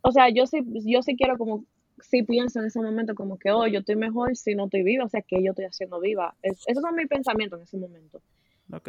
o 0.00 0.10
sea, 0.10 0.30
yo 0.30 0.46
sí, 0.46 0.60
yo 0.86 1.02
sí 1.02 1.16
quiero 1.16 1.36
como, 1.36 1.64
sí 2.10 2.22
pienso 2.22 2.60
en 2.60 2.66
ese 2.66 2.80
momento 2.80 3.14
como 3.14 3.38
que, 3.38 3.50
oh, 3.50 3.66
yo 3.66 3.80
estoy 3.80 3.96
mejor 3.96 4.36
si 4.36 4.54
no 4.54 4.64
estoy 4.64 4.82
viva, 4.82 5.04
o 5.04 5.08
sea, 5.08 5.22
que 5.22 5.42
yo 5.42 5.50
estoy 5.50 5.64
haciendo 5.66 6.00
viva. 6.00 6.34
Es- 6.42 6.62
esos 6.66 6.82
son 6.82 6.94
mis 6.94 7.08
pensamientos 7.08 7.58
en 7.58 7.64
ese 7.64 7.76
momento. 7.78 8.20
Ok. 8.72 8.88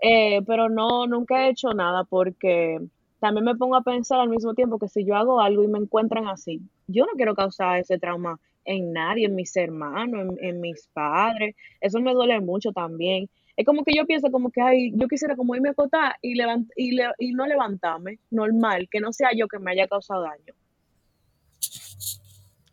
Eh, 0.00 0.42
pero 0.46 0.68
no, 0.68 1.06
nunca 1.06 1.46
he 1.46 1.50
hecho 1.50 1.70
nada 1.70 2.04
porque 2.04 2.78
también 3.18 3.44
me 3.44 3.54
pongo 3.56 3.76
a 3.76 3.82
pensar 3.82 4.20
al 4.20 4.28
mismo 4.28 4.54
tiempo 4.54 4.78
que 4.78 4.88
si 4.88 5.04
yo 5.04 5.16
hago 5.16 5.40
algo 5.40 5.64
y 5.64 5.68
me 5.68 5.78
encuentran 5.78 6.28
así, 6.28 6.60
yo 6.86 7.06
no 7.06 7.12
quiero 7.16 7.34
causar 7.34 7.78
ese 7.80 7.98
trauma 7.98 8.38
en 8.64 8.92
nadie, 8.92 9.26
en 9.26 9.34
mis 9.34 9.56
hermanos, 9.56 10.26
en, 10.38 10.44
en 10.44 10.60
mis 10.60 10.88
padres. 10.92 11.54
Eso 11.80 12.00
me 12.00 12.12
duele 12.12 12.40
mucho 12.40 12.72
también. 12.72 13.28
Es 13.56 13.64
como 13.64 13.84
que 13.84 13.92
yo 13.96 14.04
pienso 14.06 14.30
como 14.30 14.50
que, 14.50 14.60
ay, 14.60 14.92
yo 14.94 15.08
quisiera 15.08 15.34
como 15.34 15.54
irme 15.54 15.70
a 15.70 15.72
acotar 15.72 16.16
y, 16.20 16.34
levant 16.34 16.68
y, 16.76 16.92
le- 16.92 17.12
y 17.18 17.32
no 17.32 17.46
levantarme, 17.46 18.18
normal, 18.30 18.86
que 18.90 19.00
no 19.00 19.12
sea 19.14 19.30
yo 19.34 19.48
que 19.48 19.58
me 19.58 19.70
haya 19.70 19.86
causado 19.88 20.22
daño. 20.22 20.52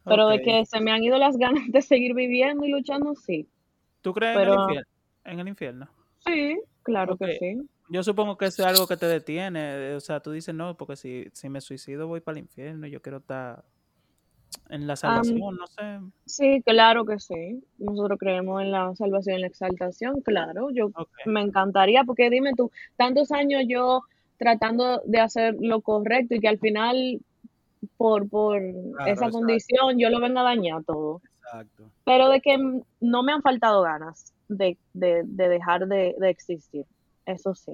Pero 0.06 0.28
de 0.28 0.42
que 0.42 0.66
se 0.66 0.82
me 0.82 0.92
han 0.92 1.04
ido 1.04 1.18
las 1.18 1.38
ganas 1.38 1.64
de 1.68 1.82
seguir 1.82 2.14
viviendo 2.14 2.66
y 2.66 2.72
luchando, 2.72 3.16
sí. 3.16 3.48
¿Tú 4.02 4.14
crees 4.14 4.36
en 4.36 4.42
el 4.42 4.48
Pero 4.48 4.62
infierno? 4.64 4.92
En 5.26 5.40
el 5.40 5.48
infierno. 5.48 5.90
sí, 6.26 6.60
claro 6.82 7.18
que 7.18 7.38
sí. 7.38 7.62
Yo 7.90 8.02
supongo 8.02 8.38
que 8.38 8.46
eso 8.46 8.64
es 8.64 8.68
algo 8.68 8.88
que 8.88 8.98
te 8.98 9.06
detiene. 9.06 9.94
O 9.94 10.00
sea, 10.00 10.20
tú 10.20 10.32
dices, 10.32 10.56
no, 10.56 10.76
porque 10.76 10.96
si, 10.96 11.28
si 11.34 11.50
me 11.50 11.62
suicido 11.62 12.08
voy 12.08 12.22
para 12.22 12.38
el 12.38 12.44
infierno, 12.46 12.88
yo 12.88 13.02
quiero 13.02 13.18
estar 13.18 13.64
en 14.70 14.88
la 14.88 14.96
salvación, 14.96 15.40
no 15.40 15.68
sé. 15.68 16.00
Sí, 16.26 16.62
claro 16.66 17.06
que 17.06 17.20
sí. 17.20 17.64
Nosotros 17.78 18.18
creemos 18.20 18.62
en 18.62 18.72
la 18.72 18.96
salvación 18.96 19.36
en 19.36 19.42
la 19.42 19.48
exaltación, 19.48 20.22
claro. 20.22 20.70
Yo 20.72 20.92
me 21.26 21.42
encantaría, 21.42 22.04
porque 22.04 22.30
dime 22.30 22.54
tú, 22.56 22.72
tantos 22.96 23.32
años 23.32 23.64
yo 23.68 24.02
tratando 24.38 25.02
de 25.06 25.20
hacer 25.20 25.56
lo 25.60 25.82
correcto 25.82 26.36
y 26.36 26.40
que 26.40 26.48
al 26.48 26.60
final, 26.60 27.22
por, 27.98 28.30
por 28.30 28.60
Claro, 28.60 29.12
esa 29.12 29.28
exacto, 29.28 29.32
condición, 29.32 29.98
yo 30.00 30.10
lo 30.10 30.20
venga 30.20 30.42
a 30.42 30.46
dañar 30.46 30.84
todo. 30.84 31.22
exacto. 31.38 31.92
Pero 32.06 32.30
de 32.30 32.42
que 32.42 32.58
no 33.00 33.24
me 33.24 33.32
han 33.32 33.42
faltado 33.42 33.82
ganas 33.82 34.34
de, 34.48 34.78
de, 34.94 35.24
de 35.26 35.48
dejar 35.50 35.88
de, 35.88 36.16
de 36.20 36.30
existir. 36.30 36.86
Eso 37.26 37.56
sí, 37.56 37.72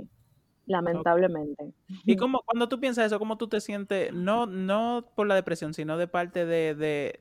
lamentablemente. 0.66 1.74
Y 2.06 2.16
cómo, 2.16 2.42
cuando 2.46 2.70
tú 2.70 2.80
piensas 2.80 3.06
eso, 3.08 3.20
¿cómo 3.20 3.38
tú 3.38 3.48
te 3.48 3.62
sientes? 3.62 4.14
No, 4.14 4.46
no 4.46 5.06
por 5.16 5.28
la 5.28 5.36
depresión, 5.36 5.74
sino 5.74 5.98
de 5.98 6.08
parte 6.08 6.46
de, 6.46 6.76
de 6.76 7.20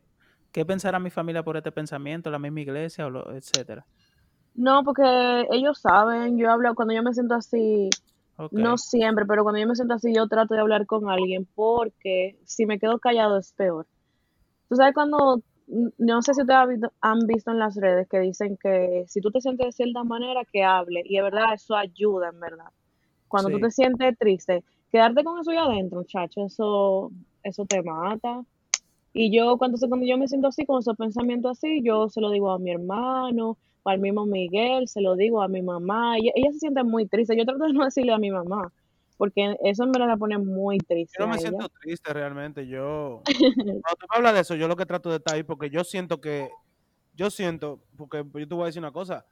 qué 0.52 0.64
pensará 0.66 0.98
mi 0.98 1.10
familia 1.10 1.42
por 1.42 1.56
este 1.56 1.72
pensamiento, 1.72 2.30
la 2.30 2.38
misma 2.38 2.60
iglesia, 2.60 3.06
o 3.06 3.10
lo, 3.10 3.32
etcétera. 3.34 3.86
No, 4.54 4.82
porque 4.84 5.46
ellos 5.52 5.78
saben, 5.80 6.36
yo 6.36 6.50
hablo, 6.50 6.74
cuando 6.74 6.92
yo 6.94 7.02
me 7.02 7.14
siento 7.14 7.34
así, 7.34 7.88
No 8.52 8.78
siempre, 8.78 9.26
pero 9.26 9.42
cuando 9.42 9.60
yo 9.60 9.66
me 9.66 9.74
siento 9.74 9.94
así, 9.94 10.14
yo 10.14 10.28
trato 10.28 10.54
de 10.54 10.60
hablar 10.60 10.86
con 10.86 11.10
alguien 11.10 11.46
porque 11.54 12.38
si 12.44 12.66
me 12.66 12.78
quedo 12.78 12.98
callado 12.98 13.38
es 13.38 13.52
peor. 13.52 13.86
Tú 14.68 14.76
sabes 14.76 14.94
cuando, 14.94 15.40
no 15.66 16.22
sé 16.22 16.34
si 16.34 16.42
ustedes 16.42 16.80
han 17.00 17.26
visto, 17.26 17.50
en 17.50 17.58
las 17.58 17.74
redes 17.76 18.06
que 18.08 18.20
dicen 18.20 18.56
que 18.56 19.04
si 19.08 19.20
tú 19.20 19.30
te 19.30 19.40
sientes 19.40 19.66
de 19.66 19.72
cierta 19.72 20.04
manera, 20.04 20.42
que 20.52 20.62
hable. 20.62 21.02
Y 21.04 21.16
es 21.16 21.22
verdad, 21.22 21.54
eso 21.54 21.74
ayuda, 21.74 22.28
en 22.28 22.38
verdad. 22.38 22.70
Cuando 23.26 23.50
tú 23.50 23.58
te 23.58 23.70
sientes 23.70 24.16
triste, 24.18 24.62
quedarte 24.92 25.24
con 25.24 25.40
eso 25.40 25.50
ahí 25.50 25.56
adentro, 25.56 25.98
muchacho, 25.98 26.46
eso, 26.46 27.10
eso 27.42 27.64
te 27.64 27.82
mata. 27.82 28.44
Y 29.12 29.36
yo, 29.36 29.58
cuando, 29.58 29.78
cuando 29.88 30.06
yo 30.06 30.16
me 30.16 30.28
siento 30.28 30.48
así, 30.48 30.64
con 30.64 30.78
esos 30.78 30.96
pensamientos 30.96 31.58
así, 31.58 31.82
yo 31.82 32.08
se 32.08 32.20
lo 32.20 32.30
digo 32.30 32.50
a 32.50 32.58
mi 32.58 32.70
hermano, 32.70 33.58
o 33.82 33.90
al 33.90 33.98
mismo 34.00 34.26
Miguel, 34.26 34.88
se 34.88 35.00
lo 35.00 35.16
digo 35.16 35.42
a 35.42 35.48
mi 35.48 35.62
mamá. 35.62 36.18
Y 36.18 36.28
ella 36.34 36.52
se 36.52 36.58
siente 36.60 36.82
muy 36.84 37.06
triste. 37.06 37.36
Yo 37.36 37.44
trato 37.44 37.64
de 37.64 37.72
no 37.72 37.84
decirle 37.84 38.12
a 38.12 38.18
mi 38.18 38.30
mamá, 38.30 38.72
porque 39.16 39.56
eso 39.64 39.84
en 39.84 39.92
verdad 39.92 40.08
la 40.08 40.16
pone 40.16 40.38
muy 40.38 40.78
Yo 40.78 40.84
triste 40.86 41.20
no 41.20 41.24
a 41.24 41.28
me 41.28 41.34
ella. 41.38 41.48
siento 41.48 41.68
triste 41.80 42.12
realmente. 42.12 42.66
Yo, 42.66 43.22
cuando 43.82 43.96
tú 43.98 44.06
me 44.10 44.16
hablas 44.16 44.34
de 44.34 44.40
eso, 44.40 44.54
yo 44.54 44.68
lo 44.68 44.76
que 44.76 44.86
trato 44.86 45.10
de 45.10 45.16
estar 45.16 45.34
ahí 45.34 45.42
porque 45.42 45.70
yo 45.70 45.84
siento 45.84 46.20
que, 46.20 46.48
yo 47.14 47.30
siento, 47.30 47.80
porque 47.96 48.24
yo 48.34 48.48
te 48.48 48.54
voy 48.54 48.62
a 48.64 48.66
decir 48.66 48.80
una 48.80 48.92
cosa, 48.92 49.26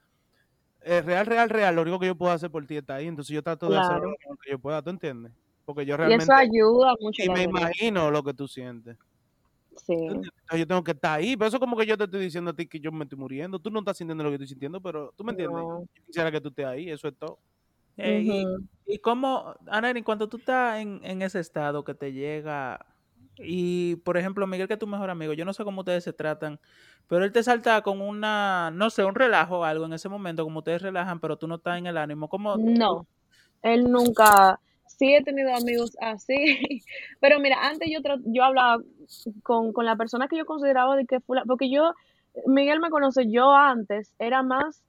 eh, 0.81 1.01
real, 1.01 1.25
real, 1.25 1.49
real, 1.49 1.75
lo 1.75 1.81
único 1.83 1.99
que 1.99 2.07
yo 2.07 2.15
puedo 2.17 2.31
hacer 2.31 2.51
por 2.51 2.65
ti 2.65 2.77
está 2.77 2.95
ahí, 2.95 3.07
entonces 3.07 3.33
yo 3.33 3.43
trato 3.43 3.69
de 3.69 3.77
Claro. 3.77 4.09
lo 4.29 4.37
que 4.37 4.51
yo 4.51 4.59
pueda, 4.59 4.81
¿tú 4.81 4.89
entiendes? 4.91 5.33
Porque 5.65 5.85
yo 5.85 5.95
Y 5.95 5.97
eso 5.97 6.07
realmente 6.07 6.33
ayuda 6.33 6.93
mucho, 7.01 7.23
y 7.23 7.27
me 7.29 7.45
verdad. 7.45 7.49
imagino 7.49 8.11
lo 8.11 8.23
que 8.23 8.33
tú 8.33 8.47
sientes. 8.47 8.97
¿Tú 9.85 10.21
Sí, 10.49 10.59
yo 10.59 10.67
tengo 10.67 10.83
que 10.83 10.91
estar 10.91 11.19
ahí, 11.19 11.35
pero 11.35 11.47
eso 11.47 11.59
como 11.59 11.75
que 11.75 11.85
yo 11.85 11.97
te 11.97 12.05
estoy 12.05 12.21
diciendo 12.21 12.51
a 12.51 12.53
ti 12.53 12.67
que 12.67 12.79
yo 12.79 12.91
me 12.91 13.03
estoy 13.03 13.17
muriendo, 13.17 13.59
tú 13.59 13.69
no 13.69 13.79
estás 13.79 13.97
sintiendo 13.97 14.23
lo 14.23 14.29
que 14.29 14.35
estoy 14.35 14.47
sintiendo, 14.47 14.81
pero 14.81 15.13
tú 15.15 15.23
me 15.23 15.31
entiendes. 15.31 15.61
no. 15.61 15.81
Yo 15.81 16.05
quisiera 16.05 16.31
que 16.31 16.41
tú 16.41 16.49
estés 16.49 16.65
ahí, 16.65 16.89
eso 16.89 17.07
es 17.07 17.15
todo. 17.17 17.39
Eh, 17.97 18.21
y, 18.23 18.93
y 18.93 18.99
cómo, 18.99 19.55
Anani, 19.67 20.03
cuando 20.03 20.29
tú 20.29 20.37
estás 20.37 20.79
en, 20.79 20.99
en 21.03 21.21
ese 21.21 21.39
estado 21.39 21.83
que 21.83 21.95
te 21.95 22.13
llega, 22.13 22.85
y 23.39 23.97
por 23.97 24.17
ejemplo, 24.17 24.47
Miguel, 24.47 24.67
que 24.67 24.73
es 24.73 24.79
tu 24.79 24.87
mejor 24.87 25.09
amigo, 25.09 25.33
yo 25.33 25.45
no 25.45 25.53
sé 25.53 25.63
cómo 25.63 25.81
ustedes 25.81 26.03
se 26.03 26.13
tratan, 26.13 26.59
pero 27.07 27.23
él 27.23 27.31
te 27.31 27.43
salta 27.43 27.81
con 27.81 28.01
una, 28.01 28.71
no 28.71 28.89
sé, 28.89 29.03
un 29.03 29.15
relajo 29.15 29.59
o 29.59 29.63
algo 29.63 29.85
en 29.85 29.93
ese 29.93 30.09
momento, 30.09 30.43
como 30.43 30.59
ustedes 30.59 30.81
relajan, 30.81 31.19
pero 31.19 31.37
tú 31.37 31.47
no 31.47 31.55
estás 31.55 31.77
en 31.77 31.87
el 31.87 31.97
ánimo. 31.97 32.29
¿Cómo? 32.29 32.57
No, 32.57 33.07
él 33.61 33.89
nunca, 33.89 34.59
sí 34.97 35.13
he 35.13 35.23
tenido 35.23 35.53
amigos 35.55 35.95
así, 36.01 36.35
pero 37.21 37.39
mira, 37.39 37.57
antes 37.67 37.89
yo, 37.91 37.99
yo 38.25 38.43
hablaba 38.43 38.81
con, 39.43 39.73
con 39.73 39.85
la 39.85 39.95
persona 39.95 40.27
que 40.27 40.37
yo 40.37 40.45
consideraba 40.45 40.95
de 40.95 41.05
que 41.05 41.19
fue 41.21 41.39
porque 41.47 41.69
yo, 41.69 41.93
Miguel 42.45 42.79
me 42.79 42.89
conoce, 42.89 43.29
yo 43.31 43.53
antes 43.53 44.13
era 44.19 44.43
más 44.43 44.83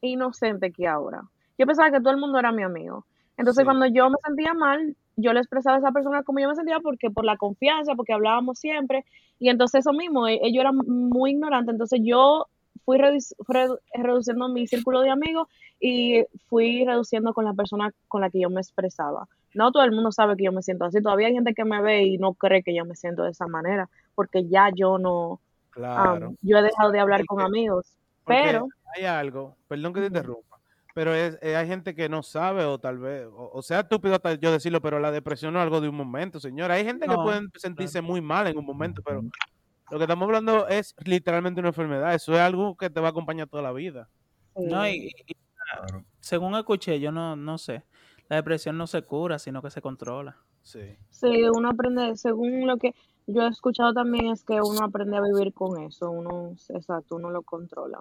inocente 0.00 0.72
que 0.72 0.86
ahora. 0.86 1.22
Yo 1.58 1.66
pensaba 1.66 1.90
que 1.90 2.00
todo 2.00 2.12
el 2.12 2.20
mundo 2.20 2.38
era 2.38 2.52
mi 2.52 2.62
amigo. 2.62 3.04
Entonces 3.36 3.62
Sí. 3.62 3.64
cuando 3.64 3.86
yo 3.86 4.08
me 4.10 4.16
sentía 4.24 4.54
mal, 4.54 4.96
yo 5.16 5.32
le 5.32 5.40
expresaba 5.40 5.76
a 5.76 5.78
esa 5.80 5.92
persona 5.92 6.22
como 6.22 6.38
yo 6.40 6.48
me 6.48 6.54
sentía 6.54 6.80
porque 6.80 7.10
por 7.10 7.24
la 7.24 7.36
confianza, 7.36 7.94
porque 7.96 8.12
hablábamos 8.12 8.58
siempre, 8.58 9.04
y 9.38 9.48
entonces 9.48 9.80
eso 9.80 9.92
mismo, 9.92 10.26
e- 10.28 10.40
ellos 10.42 10.60
eran 10.60 10.76
muy 10.76 11.32
ignorantes, 11.32 11.72
entonces 11.72 12.00
yo 12.02 12.46
fui 12.88 12.96
redu- 12.96 13.34
redu- 13.46 13.78
reduciendo 13.92 14.48
mi 14.48 14.66
círculo 14.66 15.02
de 15.02 15.10
amigos 15.10 15.46
y 15.78 16.24
fui 16.48 16.86
reduciendo 16.86 17.34
con 17.34 17.44
la 17.44 17.52
persona 17.52 17.92
con 18.08 18.22
la 18.22 18.30
que 18.30 18.40
yo 18.40 18.48
me 18.48 18.62
expresaba. 18.62 19.28
No 19.52 19.72
todo 19.72 19.82
el 19.84 19.92
mundo 19.92 20.10
sabe 20.10 20.38
que 20.38 20.44
yo 20.44 20.52
me 20.52 20.62
siento 20.62 20.86
así, 20.86 21.02
todavía 21.02 21.26
hay 21.26 21.34
gente 21.34 21.52
que 21.52 21.66
me 21.66 21.82
ve 21.82 22.04
y 22.04 22.16
no 22.16 22.32
cree 22.32 22.62
que 22.62 22.74
yo 22.74 22.86
me 22.86 22.94
siento 22.96 23.24
de 23.24 23.32
esa 23.32 23.46
manera, 23.46 23.90
porque 24.14 24.48
ya 24.48 24.70
yo 24.74 24.96
no, 24.96 25.38
Claro. 25.68 26.32
yo 26.40 26.56
he 26.56 26.62
dejado 26.62 26.90
de 26.90 26.98
hablar 27.00 27.26
con 27.26 27.42
amigos, 27.42 27.84
pero... 28.24 28.68
hay 28.96 29.04
algo, 29.04 29.54
perdón 29.68 29.92
que 29.92 30.00
te 30.00 30.06
interrumpa, 30.06 30.56
pero 30.94 31.14
es, 31.14 31.38
eh, 31.42 31.56
hay 31.56 31.66
gente 31.68 31.94
que 31.94 32.08
no 32.08 32.22
sabe 32.22 32.64
o 32.64 32.78
tal 32.78 32.96
vez, 32.96 33.26
o, 33.26 33.50
o 33.52 33.60
sea 33.60 33.80
estúpido 33.80 34.14
hasta 34.14 34.32
yo 34.36 34.50
decirlo, 34.50 34.80
pero 34.80 34.98
la 34.98 35.10
depresión 35.10 35.52
no 35.52 35.58
es 35.60 35.64
algo 35.64 35.82
de 35.82 35.90
un 35.90 35.94
momento, 35.94 36.40
señora. 36.40 36.74
Hay 36.74 36.86
gente 36.86 37.06
que 37.06 37.14
No, 37.14 37.22
pueden 37.22 37.50
sentirse 37.54 38.00
muy 38.00 38.22
mal 38.22 38.46
en 38.46 38.56
un 38.56 38.64
momento, 38.64 39.02
pero 39.04 39.20
lo 39.90 39.98
que 39.98 40.04
estamos 40.04 40.26
hablando 40.26 40.68
es 40.68 40.94
literalmente 41.04 41.60
una 41.60 41.70
enfermedad. 41.70 42.14
Eso 42.14 42.32
es 42.34 42.40
algo 42.40 42.76
que 42.76 42.90
te 42.90 43.00
va 43.00 43.08
a 43.08 43.10
acompañar 43.10 43.48
toda 43.48 43.62
la 43.62 43.72
vida. 43.72 44.08
No, 44.56 44.86
y, 44.88 45.10
y- 45.26 45.34
Claro. 45.70 46.04
según 46.20 46.54
escuché, 46.54 46.98
yo 46.98 47.12
no, 47.12 47.36
no 47.36 47.58
sé, 47.58 47.84
la 48.30 48.36
depresión 48.36 48.78
no 48.78 48.86
se 48.86 49.02
cura, 49.02 49.38
sino 49.38 49.60
que 49.60 49.70
se 49.70 49.82
controla. 49.82 50.38
Sí. 50.62 50.96
Sí, 51.10 51.42
uno 51.54 51.68
aprende, 51.68 52.16
según 52.16 52.66
lo 52.66 52.78
que 52.78 52.94
yo 53.26 53.42
he 53.42 53.48
escuchado 53.48 53.92
también 53.92 54.28
es 54.28 54.44
que 54.44 54.60
uno 54.62 54.82
aprende 54.82 55.18
a 55.18 55.20
vivir 55.20 55.52
con 55.52 55.82
eso, 55.82 56.10
uno, 56.10 56.54
exacto, 56.70 57.16
uno 57.16 57.30
lo 57.30 57.42
controla. 57.42 57.98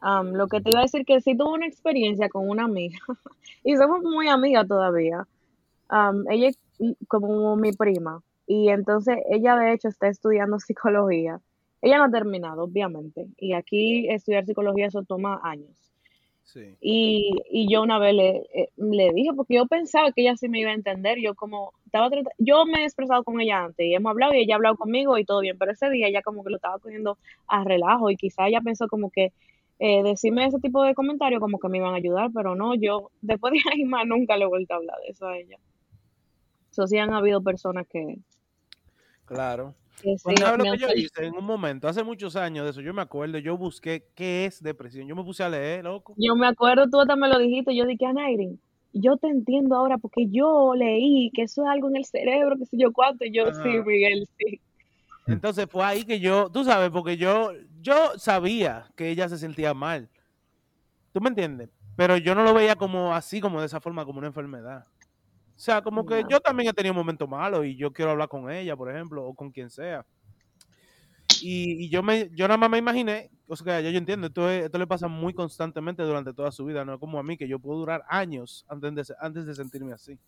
Lo 0.00 0.46
que 0.46 0.60
te 0.60 0.70
iba 0.70 0.80
a 0.80 0.82
decir 0.82 1.04
que 1.06 1.20
sí 1.22 1.36
tuve 1.36 1.52
una 1.54 1.66
experiencia 1.66 2.28
con 2.28 2.48
una 2.48 2.64
amiga 2.64 2.98
y 3.64 3.74
somos 3.76 4.02
muy 4.02 4.28
amigas 4.28 4.68
todavía. 4.68 5.26
Ella 6.30 6.48
es 6.48 6.58
como 7.08 7.56
mi 7.56 7.72
prima 7.72 8.22
y 8.48 8.70
entonces 8.70 9.18
ella 9.30 9.54
de 9.56 9.72
hecho 9.72 9.88
está 9.88 10.08
estudiando 10.08 10.58
psicología 10.58 11.40
ella 11.80 11.98
no 11.98 12.04
ha 12.04 12.10
terminado, 12.10 12.64
obviamente, 12.64 13.28
y 13.36 13.52
aquí 13.52 14.08
estudiar 14.08 14.44
psicología 14.44 14.86
eso 14.86 15.02
toma 15.04 15.40
años. 15.44 15.70
Sí. 16.42 16.76
Y, 16.80 17.30
y 17.50 17.70
yo 17.70 17.82
una 17.82 17.98
vez 17.98 18.14
le, 18.14 18.36
eh, 18.54 18.70
le 18.76 19.12
dije, 19.12 19.32
porque 19.36 19.54
yo 19.56 19.66
pensaba 19.66 20.12
que 20.12 20.22
ella 20.22 20.34
sí 20.34 20.48
me 20.48 20.60
iba 20.60 20.70
a 20.70 20.74
entender, 20.74 21.18
yo 21.20 21.34
como 21.34 21.74
estaba 21.84 22.08
tratando, 22.08 22.30
yo 22.38 22.64
me 22.64 22.80
he 22.80 22.84
expresado 22.84 23.22
con 23.22 23.40
ella 23.40 23.64
antes 23.64 23.86
y 23.86 23.94
hemos 23.94 24.10
hablado 24.10 24.34
y 24.34 24.38
ella 24.38 24.54
ha 24.54 24.56
hablado 24.56 24.76
conmigo 24.76 25.18
y 25.18 25.24
todo 25.26 25.40
bien, 25.40 25.58
pero 25.58 25.72
ese 25.72 25.90
día 25.90 26.08
ella 26.08 26.22
como 26.22 26.42
que 26.42 26.50
lo 26.50 26.56
estaba 26.56 26.78
cogiendo 26.78 27.18
a 27.46 27.64
relajo 27.64 28.10
y 28.10 28.16
quizá 28.16 28.48
ella 28.48 28.62
pensó 28.62 28.88
como 28.88 29.10
que 29.10 29.32
eh, 29.78 30.02
decirme 30.02 30.46
ese 30.46 30.58
tipo 30.58 30.82
de 30.82 30.94
comentarios 30.94 31.40
como 31.40 31.58
que 31.58 31.68
me 31.68 31.78
iban 31.78 31.92
a 31.92 31.98
ayudar, 31.98 32.30
pero 32.34 32.54
no, 32.56 32.74
yo 32.74 33.10
después 33.20 33.52
de 33.52 33.60
ahí 33.70 33.84
más 33.84 34.06
nunca 34.06 34.36
le 34.36 34.44
he 34.44 34.48
vuelto 34.48 34.72
a 34.72 34.78
hablar 34.78 34.96
de 35.04 35.12
eso 35.12 35.26
a 35.26 35.38
ella. 35.38 35.58
Eso 36.70 36.86
sí 36.86 36.96
han 36.96 37.12
habido 37.12 37.42
personas 37.42 37.86
que, 37.88 38.18
Claro. 39.28 39.74
sí 39.96 40.16
Pues, 40.22 40.40
¿sabes 40.40 40.58
lo 40.58 40.64
me 40.64 40.70
que 40.72 40.78
yo 40.78 40.88
hice 40.94 41.26
en 41.26 41.34
un 41.34 41.44
momento? 41.44 41.86
Hace 41.86 42.02
muchos 42.02 42.34
años 42.36 42.64
de 42.64 42.70
eso, 42.70 42.80
yo 42.80 42.94
me 42.94 43.02
acuerdo, 43.02 43.38
yo 43.38 43.56
busqué 43.56 44.06
qué 44.14 44.46
es 44.46 44.62
depresión. 44.62 45.06
Yo 45.06 45.14
me 45.14 45.22
puse 45.22 45.42
a 45.42 45.48
leer, 45.48 45.84
loco. 45.84 46.14
Yo 46.16 46.34
me 46.34 46.46
acuerdo, 46.46 46.88
tú 46.90 47.00
hasta 47.00 47.14
me 47.16 47.28
lo 47.28 47.38
dijiste, 47.38 47.76
yo 47.76 47.84
dije, 47.84 48.06
Anairin, 48.06 48.60
yo 48.92 49.16
te 49.16 49.28
entiendo 49.28 49.76
ahora 49.76 49.98
porque 49.98 50.26
yo 50.28 50.74
leí 50.74 51.30
que 51.34 51.42
eso 51.42 51.62
es 51.62 51.68
algo 51.68 51.88
en 51.88 51.96
el 51.96 52.04
cerebro, 52.04 52.56
que 52.56 52.66
sé 52.66 52.76
yo 52.78 52.92
cuánto, 52.92 53.24
y 53.24 53.32
yo, 53.32 53.52
sí. 53.52 53.68
Miguel, 53.84 54.26
sí. 54.38 54.60
Entonces 55.26 55.66
fue 55.70 55.84
ahí 55.84 56.04
que 56.04 56.20
yo, 56.20 56.48
tú 56.50 56.64
sabes, 56.64 56.90
porque 56.90 57.18
yo, 57.18 57.52
yo 57.82 58.18
sabía 58.18 58.86
que 58.96 59.10
ella 59.10 59.28
se 59.28 59.36
sentía 59.36 59.74
mal. 59.74 60.08
¿Tú 61.12 61.20
me 61.20 61.28
entiendes? 61.28 61.68
Pero 61.96 62.16
yo 62.16 62.34
no 62.34 62.44
lo 62.44 62.54
veía 62.54 62.76
como 62.76 63.14
así, 63.14 63.40
como 63.40 63.60
de 63.60 63.66
esa 63.66 63.80
forma, 63.80 64.06
como 64.06 64.18
una 64.18 64.28
enfermedad. 64.28 64.86
O 65.58 65.60
sea, 65.60 65.82
como 65.82 66.06
que 66.06 66.24
yo 66.28 66.40
también 66.40 66.70
he 66.70 66.72
tenido 66.72 66.94
momentos 66.94 67.28
malos 67.28 67.66
y 67.66 67.76
yo 67.76 67.92
quiero 67.92 68.12
hablar 68.12 68.28
con 68.28 68.50
ella, 68.50 68.76
por 68.76 68.90
ejemplo, 68.90 69.26
o 69.26 69.34
con 69.34 69.50
quien 69.50 69.70
sea. 69.70 70.06
Y, 71.40 71.84
y 71.84 71.90
yo 71.90 72.02
me, 72.02 72.30
yo 72.34 72.48
nada 72.48 72.58
más 72.58 72.70
me 72.70 72.78
imaginé, 72.78 73.30
o 73.46 73.54
sea, 73.54 73.80
ya 73.80 73.90
yo 73.90 73.98
entiendo, 73.98 74.26
esto, 74.26 74.50
es- 74.50 74.64
esto 74.64 74.78
le 74.78 74.86
pasa 74.88 75.06
muy 75.08 75.32
constantemente 75.34 76.02
durante 76.02 76.32
toda 76.34 76.50
su 76.50 76.64
vida, 76.64 76.84
no 76.84 76.94
es 76.94 77.00
como 77.00 77.18
a 77.18 77.22
mí, 77.22 77.36
que 77.36 77.46
yo 77.48 77.60
puedo 77.60 77.78
durar 77.78 78.02
años 78.08 78.64
antes 78.68 79.08
de, 79.08 79.14
antes 79.20 79.46
de 79.46 79.54
sentirme 79.54 79.92
así. 79.92 80.18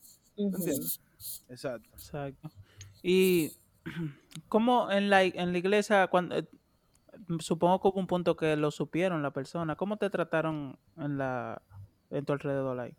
Exacto. 1.48 1.88
Exacto. 1.94 2.50
Y 3.02 3.52
cómo 4.48 4.90
en 4.90 5.10
la, 5.10 5.24
en 5.24 5.52
la 5.52 5.58
iglesia, 5.58 6.06
cuando, 6.08 6.36
eh, 6.36 6.48
supongo 7.40 7.80
que 7.80 7.88
hubo 7.88 8.00
un 8.00 8.06
punto 8.06 8.36
que 8.36 8.56
lo 8.56 8.70
supieron 8.70 9.22
la 9.22 9.32
persona, 9.32 9.76
¿cómo 9.76 9.96
te 9.98 10.10
trataron 10.10 10.78
en 10.96 11.18
la 11.18 11.62
en 12.10 12.24
tu 12.24 12.32
alrededor 12.32 12.78
ahí? 12.80 12.96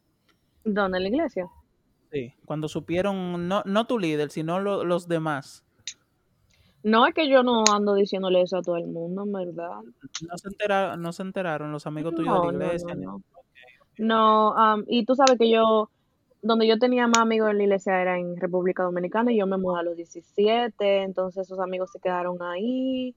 ¿Dónde? 0.64 0.98
¿En 0.98 1.04
la 1.04 1.10
iglesia? 1.10 1.46
Sí, 2.12 2.34
cuando 2.46 2.68
supieron, 2.68 3.48
no, 3.48 3.64
no 3.66 3.86
tu 3.88 3.98
líder, 3.98 4.30
sino 4.32 4.60
lo- 4.60 4.84
los 4.84 5.08
demás. 5.08 5.64
No 6.84 7.06
es 7.06 7.14
que 7.14 7.30
yo 7.30 7.44
no 7.44 7.72
ando 7.72 7.94
diciéndole 7.94 8.42
eso 8.42 8.58
a 8.58 8.62
todo 8.62 8.76
el 8.78 8.88
mundo, 8.88 9.24
en 9.24 9.32
verdad. 9.32 9.80
No 10.28 10.38
se 10.38 10.48
enteraron, 10.48 11.02
no 11.02 11.14
se 11.14 11.22
enteraron 11.22 11.72
los 11.72 11.86
amigos 11.86 12.16
tuyos 12.16 12.34
de 12.34 12.40
la 12.40 12.46
no, 12.48 12.52
no, 12.52 12.66
iglesia. 12.66 12.96
no. 12.96 13.22
No, 13.98 14.58
am, 14.58 14.84
y 14.88 15.06
tú 15.06 15.16
sabes 15.16 15.38
que 15.38 15.50
yo, 15.52 15.90
donde 16.42 16.68
yo 16.68 16.80
tenía 16.80 17.08
más 17.08 17.22
amigos 17.22 17.52
en 17.52 17.58
la 17.60 17.64
iglesia 17.64 18.02
era 18.02 18.18
en 18.18 18.36
República 18.38 18.84
Dominicana 18.84 19.32
y 19.32 19.38
yo 19.38 19.46
me 19.46 19.58
mudé 19.58 19.80
a 19.80 19.84
los 19.84 19.96
17, 19.96 21.04
entonces 21.04 21.46
esos 21.48 21.60
amigos 21.60 21.92
se 21.92 22.00
quedaron 22.00 22.42
ahí 22.42 23.16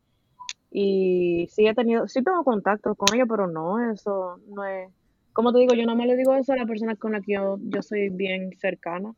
y 0.70 1.48
sí 1.52 1.66
he 1.66 1.74
tenido, 1.74 2.06
sí 2.08 2.22
tengo 2.22 2.44
contacto 2.44 2.94
con 2.96 3.14
ellos, 3.14 3.28
pero 3.30 3.46
no, 3.46 3.90
eso 3.92 4.38
no 4.48 4.64
es, 4.64 4.90
como 5.34 5.52
te 5.52 5.58
digo, 5.58 5.74
yo 5.74 5.84
no 5.84 5.96
me 5.96 6.06
le 6.06 6.16
digo 6.16 6.34
eso 6.34 6.52
a 6.52 6.56
la 6.56 6.64
persona 6.64 6.94
con 6.96 7.12
la 7.12 7.20
que 7.20 7.34
yo, 7.34 7.58
yo 7.60 7.82
soy 7.82 8.08
bien 8.08 8.56
cercana. 8.58 9.12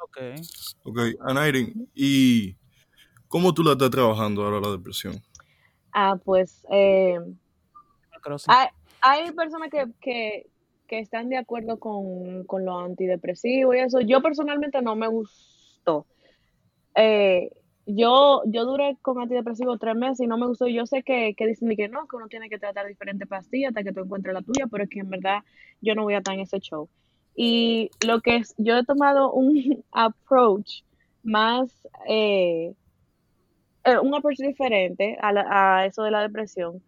Ok. 0.00 0.18
Ok, 0.84 0.98
Anairin, 1.20 1.90
¿y 1.92 2.56
cómo 3.28 3.52
tú 3.52 3.62
la 3.62 3.72
estás 3.72 3.90
trabajando 3.90 4.44
ahora 4.44 4.60
la 4.60 4.70
depresión? 4.70 5.20
Ah, 5.92 6.16
pues, 6.24 6.64
eh. 6.70 7.18
Hay, 8.46 8.68
hay 9.00 9.32
personas 9.32 9.70
que, 9.70 9.86
que, 10.00 10.46
que 10.86 11.00
están 11.00 11.28
de 11.28 11.36
acuerdo 11.36 11.80
con, 11.80 12.44
con 12.44 12.64
lo 12.64 12.78
antidepresivo 12.78 13.74
y 13.74 13.80
eso. 13.80 14.00
Yo 14.00 14.22
personalmente 14.22 14.80
no 14.82 14.94
me 14.94 15.08
gustó. 15.08 16.06
Eh, 16.94 17.50
yo, 17.86 18.42
yo 18.46 18.64
duré 18.66 18.96
con 19.02 19.20
antidepresivo 19.20 19.78
tres 19.78 19.96
meses 19.96 20.20
y 20.20 20.26
no 20.26 20.38
me 20.38 20.46
gustó. 20.46 20.66
Yo 20.68 20.86
sé 20.86 21.02
que, 21.02 21.34
que 21.36 21.46
dicen 21.46 21.74
que 21.76 21.88
no, 21.88 22.06
que 22.06 22.16
uno 22.16 22.28
tiene 22.28 22.48
que 22.48 22.58
tratar 22.58 22.86
diferentes 22.86 23.28
pastillas 23.28 23.70
hasta 23.70 23.82
que 23.84 23.92
tú 23.92 24.00
encuentres 24.00 24.34
la 24.34 24.42
tuya, 24.42 24.66
pero 24.70 24.84
es 24.84 24.90
que 24.90 25.00
en 25.00 25.10
verdad 25.10 25.40
yo 25.80 25.94
no 25.94 26.02
voy 26.04 26.14
a 26.14 26.18
estar 26.18 26.34
en 26.34 26.40
ese 26.40 26.60
show. 26.60 26.88
Y 27.34 27.90
lo 28.06 28.20
que 28.20 28.36
es, 28.36 28.54
yo 28.58 28.76
he 28.78 28.84
tomado 28.84 29.32
un 29.32 29.84
approach 29.92 30.82
más, 31.22 31.70
eh, 32.08 32.74
eh, 33.84 33.98
un 33.98 34.14
approach 34.14 34.38
diferente 34.38 35.16
a, 35.20 35.32
la- 35.32 35.78
a 35.80 35.86
eso 35.86 36.02
de 36.02 36.10
la 36.10 36.22
depresión. 36.22 36.82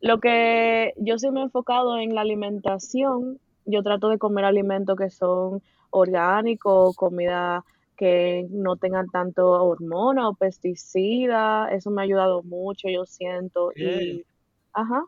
Lo 0.00 0.20
que 0.20 0.94
yo 0.98 1.18
sí 1.18 1.30
me 1.30 1.40
he 1.40 1.44
enfocado 1.44 1.98
en 1.98 2.14
la 2.14 2.22
alimentación, 2.22 3.40
yo 3.66 3.82
trato 3.82 4.08
de 4.10 4.18
comer 4.18 4.44
alimentos 4.46 4.96
que 4.98 5.10
son 5.10 5.62
orgánicos, 5.90 6.96
comida 6.96 7.64
que 8.02 8.48
no 8.50 8.74
tengan 8.74 9.06
tanto 9.10 9.48
hormona 9.48 10.28
o 10.28 10.34
pesticida, 10.34 11.68
eso 11.70 11.88
me 11.92 12.02
ha 12.02 12.04
ayudado 12.04 12.42
mucho, 12.42 12.88
yo 12.88 13.06
siento, 13.06 13.70
y, 13.76 14.24
ajá, 14.72 15.04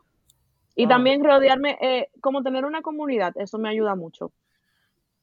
y 0.77 0.83
Wow. 0.83 0.89
también 0.89 1.21
rodearme, 1.21 1.77
eh, 1.81 2.07
como 2.21 2.41
tener 2.41 2.63
una 2.63 2.81
comunidad, 2.81 3.33
eso 3.35 3.57
me 3.57 3.67
ayuda 3.67 3.95
mucho, 3.95 4.31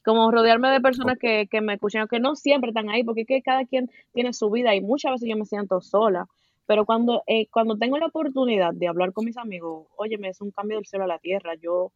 como 0.04 0.30
rodearme 0.30 0.68
de 0.68 0.82
personas 0.82 1.16
que, 1.18 1.48
que 1.50 1.62
me 1.62 1.72
escuchan, 1.72 2.08
que 2.08 2.20
no 2.20 2.36
siempre 2.36 2.72
están 2.72 2.90
ahí, 2.90 3.04
porque 3.04 3.22
es 3.22 3.26
que 3.26 3.40
cada 3.40 3.64
quien 3.64 3.90
tiene 4.12 4.34
su 4.34 4.50
vida 4.50 4.74
y 4.74 4.82
muchas 4.82 5.12
veces 5.12 5.30
yo 5.30 5.36
me 5.38 5.46
siento 5.46 5.80
sola, 5.80 6.26
pero 6.66 6.84
cuando, 6.84 7.22
eh, 7.26 7.46
cuando 7.50 7.78
tengo 7.78 7.96
la 7.96 8.08
oportunidad 8.08 8.74
de 8.74 8.86
hablar 8.86 9.14
con 9.14 9.24
mis 9.24 9.38
amigos, 9.38 9.86
oye, 9.96 10.18
es 10.24 10.42
un 10.42 10.50
cambio 10.50 10.76
del 10.76 10.84
cielo 10.84 11.06
a 11.06 11.08
la 11.08 11.20
tierra, 11.20 11.54
yo, 11.54 11.90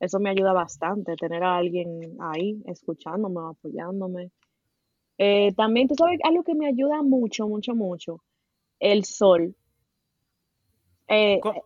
eso 0.00 0.18
me 0.18 0.30
ayuda 0.30 0.52
bastante, 0.52 1.14
tener 1.14 1.44
a 1.44 1.58
alguien 1.58 2.16
ahí 2.18 2.60
escuchándome, 2.66 3.38
apoyándome. 3.48 4.32
Eh, 5.18 5.52
también, 5.56 5.88
tú 5.88 5.94
sabes, 5.94 6.18
algo 6.24 6.42
que 6.42 6.54
me 6.54 6.66
ayuda 6.66 7.02
mucho, 7.02 7.46
mucho, 7.46 7.74
mucho, 7.74 8.22
el 8.80 9.04
sol. 9.04 9.54
Eh, 11.08 11.38
¿Cómo, 11.42 11.62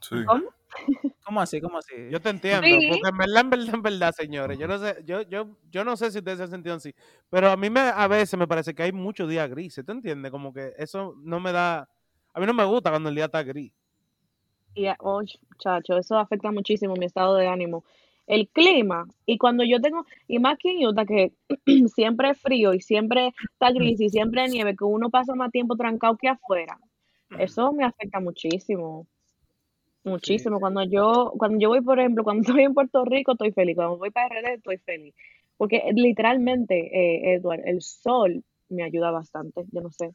Sí. 0.00 0.16
¿cómo? 0.26 0.44
cómo 1.24 1.40
así? 1.40 1.60
¿Cómo 1.60 1.78
así? 1.78 1.94
Yo 2.10 2.20
te 2.20 2.30
entiendo, 2.30 2.66
Sí. 2.66 2.88
porque 2.88 3.08
en 3.08 3.16
verdad, 3.16 3.40
en 3.40 3.50
verdad, 3.50 3.74
en 3.74 3.82
verdad, 3.82 4.12
señores, 4.12 4.58
yo 4.58 4.66
no 4.66 4.78
sé, 4.78 4.96
yo, 5.04 5.22
yo, 5.22 5.56
yo 5.70 5.84
no 5.84 5.96
sé 5.96 6.10
si 6.10 6.18
ustedes 6.18 6.38
se 6.38 6.44
han 6.44 6.50
sentido 6.50 6.74
así, 6.74 6.94
pero 7.30 7.50
a 7.50 7.56
mí 7.56 7.70
me, 7.70 7.80
a 7.80 8.06
veces 8.08 8.38
me 8.38 8.48
parece 8.48 8.74
que 8.74 8.82
hay 8.82 8.92
muchos 8.92 9.28
días 9.28 9.48
grises, 9.48 9.84
¿tú 9.84 9.92
entiendes? 9.92 10.30
Como 10.30 10.52
que 10.52 10.72
eso 10.76 11.14
no 11.18 11.40
me 11.40 11.52
da, 11.52 11.88
a 12.32 12.40
mí 12.40 12.46
no 12.46 12.54
me 12.54 12.64
gusta 12.64 12.90
cuando 12.90 13.08
el 13.08 13.14
día 13.14 13.26
está 13.26 13.42
gris. 13.42 13.72
Y, 14.74 14.86
ah, 14.86 14.96
oh, 15.00 15.22
chacho, 15.58 15.96
eso 15.96 16.18
afecta 16.18 16.50
muchísimo 16.50 16.94
mi 16.96 17.06
estado 17.06 17.36
de 17.36 17.46
ánimo. 17.46 17.84
El 18.26 18.48
clima, 18.48 19.06
y 19.26 19.36
cuando 19.36 19.64
yo 19.64 19.80
tengo, 19.80 20.06
y 20.26 20.38
más 20.38 20.56
que 20.58 20.70
en 20.70 20.86
Utah, 20.86 21.04
que 21.04 21.32
siempre 21.94 22.30
es 22.30 22.40
frío 22.40 22.72
y 22.72 22.80
siempre 22.80 23.34
está 23.52 23.70
gris 23.70 24.00
y 24.00 24.08
siempre 24.08 24.40
hay 24.40 24.50
nieve, 24.50 24.76
que 24.76 24.84
uno 24.84 25.10
pasa 25.10 25.34
más 25.34 25.50
tiempo 25.50 25.76
trancado 25.76 26.16
que 26.16 26.28
afuera, 26.28 26.78
eso 27.38 27.72
me 27.72 27.84
afecta 27.84 28.20
muchísimo, 28.20 29.06
muchísimo. 30.04 30.56
sí. 30.56 30.60
Cuando 30.60 30.84
yo, 30.84 31.32
cuando 31.36 31.58
yo 31.58 31.68
voy, 31.68 31.80
por 31.82 31.98
ejemplo, 31.98 32.24
cuando 32.24 32.42
estoy 32.48 32.62
en 32.64 32.74
Puerto 32.74 33.04
Rico, 33.04 33.32
estoy 33.32 33.52
feliz, 33.52 33.76
cuando 33.76 33.98
voy 33.98 34.10
para 34.10 34.28
RD, 34.28 34.54
estoy 34.54 34.78
feliz, 34.78 35.14
porque 35.56 35.76
eh, 35.76 35.92
literalmente, 35.94 36.74
eh, 36.76 37.34
Edward, 37.34 37.60
el 37.66 37.82
sol 37.82 38.42
me 38.68 38.84
ayuda 38.84 39.10
bastante, 39.10 39.64
yo 39.70 39.80
no 39.82 39.90
sé, 39.90 40.14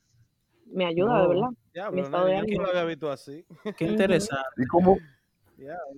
me 0.65 0.85
ayuda 0.85 1.21
de 1.21 1.27
verdad, 1.27 1.49
mi 1.49 1.57
Diablo, 1.73 2.01
estado 2.01 2.25
de 2.25 2.33
Neri, 2.33 2.53
yo 2.53 2.57
no 2.57 2.63
ánimo. 2.63 2.63
lo 2.63 2.69
había 2.69 2.85
visto 2.85 3.11
así. 3.11 3.45
qué 3.77 3.85
interesante. 3.85 4.43
¿Y 4.57 4.65
cómo? 4.65 4.97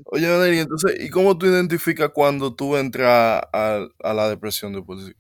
Oye, 0.06 0.28
Anairin, 0.28 0.60
entonces, 0.62 0.98
¿y 1.00 1.10
cómo 1.10 1.38
tú 1.38 1.46
identificas 1.46 2.12
cuando 2.14 2.56
tú 2.56 2.76
entras 2.78 3.42
a, 3.54 3.88
a 4.04 4.14
la 4.14 4.30
depresión 4.30 4.74
después 4.74 5.06
de 5.06 5.16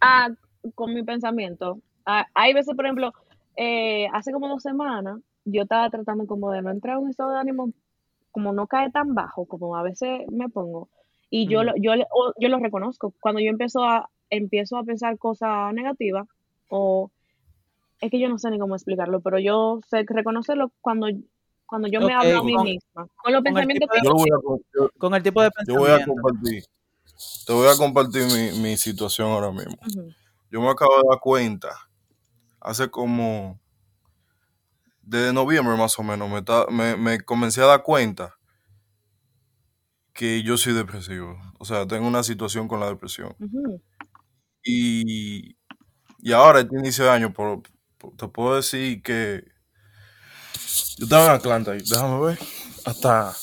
Ah, 0.00 0.28
con 0.74 0.94
mi 0.94 1.02
pensamiento. 1.02 1.80
Ah, 2.06 2.26
hay 2.34 2.54
veces, 2.54 2.74
por 2.74 2.84
ejemplo, 2.86 3.12
eh, 3.56 4.06
hace 4.12 4.32
como 4.32 4.48
dos 4.48 4.62
semanas, 4.62 5.20
yo 5.44 5.62
estaba 5.62 5.90
tratando 5.90 6.26
como 6.26 6.50
de 6.52 6.62
no 6.62 6.70
entrar 6.70 6.96
en 6.96 7.04
un 7.04 7.10
estado 7.10 7.32
de 7.32 7.38
ánimo, 7.38 7.72
como 8.30 8.52
no 8.52 8.66
cae 8.66 8.90
tan 8.90 9.14
bajo, 9.14 9.46
como 9.46 9.76
a 9.76 9.82
veces 9.82 10.20
me 10.30 10.48
pongo, 10.48 10.88
y 11.30 11.48
yo 11.48 11.58
Ujú. 11.60 11.66
lo, 11.66 11.76
yo, 11.76 11.92
yo 12.40 12.48
lo 12.48 12.58
reconozco. 12.58 13.14
Cuando 13.20 13.40
yo 13.40 13.50
empiezo 13.50 13.84
a, 13.84 14.08
empiezo 14.30 14.76
a 14.76 14.84
pensar 14.84 15.18
cosas 15.18 15.72
negativas, 15.74 16.26
o 16.70 17.10
es 18.00 18.10
que 18.10 18.20
yo 18.20 18.28
no 18.28 18.38
sé 18.38 18.50
ni 18.50 18.58
cómo 18.58 18.74
explicarlo, 18.76 19.20
pero 19.20 19.38
yo 19.38 19.80
sé 19.88 20.04
reconocerlo 20.06 20.72
cuando, 20.80 21.08
cuando 21.68 21.88
yo 21.88 22.00
me 22.00 22.14
hablo 22.14 22.38
a 22.38 22.42
mí 22.42 22.54
con, 22.54 22.64
misma, 22.64 22.80
con 22.94 23.32
los 23.32 23.42
con 23.44 23.58
el 23.58 23.66
pensamientos 23.68 23.88
tipo 23.90 23.94
de, 23.94 24.00
que 24.00 24.06
Yo 24.08 24.14
voy 24.14 24.30
a, 24.30 24.42
co- 24.42 24.60
yo, 24.74 24.90
con 24.98 25.14
el 25.14 25.22
tipo 25.22 25.42
de 25.42 25.50
yo 25.66 25.74
voy 25.76 25.90
a 25.90 25.94
pensamiento. 25.94 26.22
compartir, 26.22 26.64
te 27.46 27.52
voy 27.52 27.68
a 27.68 27.76
compartir 27.76 28.24
mi, 28.26 28.58
mi 28.60 28.76
situación 28.76 29.28
ahora 29.30 29.52
mismo. 29.52 29.76
Yo 30.50 30.60
me 30.60 30.70
acabo 30.70 30.96
de 30.96 31.08
dar 31.10 31.20
cuenta, 31.20 31.68
hace 32.60 32.90
como, 32.90 33.60
desde 35.02 35.32
noviembre 35.32 35.76
más 35.76 35.98
o 35.98 36.02
menos, 36.02 36.30
me, 36.30 36.42
ta- 36.42 36.66
me, 36.70 36.96
me 36.96 37.20
comencé 37.20 37.62
a 37.62 37.66
dar 37.66 37.82
cuenta 37.82 38.34
que 40.12 40.42
yo 40.42 40.56
soy 40.56 40.72
depresivo. 40.72 41.38
O 41.58 41.64
sea, 41.64 41.86
tengo 41.86 42.06
una 42.08 42.22
situación 42.22 42.66
con 42.68 42.80
la 42.80 42.86
depresión. 42.88 43.36
Y, 44.62 45.56
y 46.20 46.32
ahora, 46.32 46.60
este 46.60 46.76
inicio 46.78 47.04
de 47.04 47.10
año, 47.10 47.32
por- 47.32 47.62
por- 47.98 48.16
te 48.16 48.28
puedo 48.28 48.56
decir 48.56 49.02
que 49.02 49.44
Yo 50.98 51.04
estaba 51.04 51.26
en 51.26 51.30
Atlanta, 51.32 51.76
y 51.76 51.80
déjame 51.80 52.26
ver, 52.26 52.38
hasta... 52.84 53.36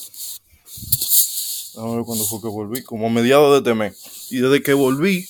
Déjame 1.74 1.96
ver 1.98 2.06
cuándo 2.06 2.26
fue 2.26 2.42
que 2.42 2.48
volví, 2.48 2.84
como 2.84 3.08
a 3.08 3.10
mediados 3.10 3.52
de 3.52 3.58
este 3.58 3.74
mes. 3.74 4.28
Y 4.32 4.38
desde 4.40 4.62
que 4.64 4.74
volví, 4.74 5.28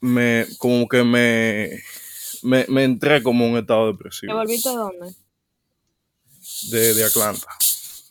me, 0.00 0.46
como 0.58 0.88
que 0.88 1.04
me, 1.04 1.80
me, 2.42 2.66
me 2.68 2.84
entré 2.84 3.22
como 3.22 3.44
en 3.44 3.52
un 3.52 3.58
estado 3.58 3.86
¿Te 3.86 3.92
depresivo 3.92 4.34
volviste 4.34 4.68
de 4.70 4.74
dónde? 4.76 5.14
de, 6.70 6.94
de 6.94 7.04
Atlanta. 7.04 7.46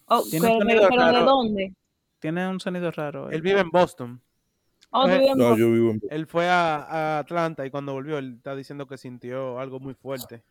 Oh, 0.06 0.24
Tiene 0.24 0.48
pero, 0.48 0.58
un 0.60 0.68
pero, 0.68 0.82
sonido 0.82 0.90
pero 0.90 1.06
¿de 1.06 1.12
raro. 1.12 1.26
dónde? 1.26 1.74
Tiene 2.20 2.48
un 2.48 2.60
sonido 2.60 2.92
raro. 2.92 3.30
eh. 3.32 3.36
Él 3.36 3.42
vive 3.42 3.60
en 3.62 3.70
Boston. 3.70 4.22
Oh, 4.92 5.08
en 5.08 5.38
No, 5.38 5.50
Boston. 5.50 5.58
yo 5.58 5.72
vivo 5.72 5.92
en... 5.92 6.02
Él 6.10 6.28
fue 6.28 6.48
a, 6.50 6.76
a 6.84 7.20
Atlanta 7.20 7.66
y 7.66 7.72
cuando 7.72 7.94
volvió, 7.94 8.18
él 8.18 8.36
está 8.38 8.56
diciendo 8.56 8.88
que 8.88 8.98
sintió 8.98 9.60
algo 9.60 9.80
muy 9.80 9.94
fuerte. 9.94 10.44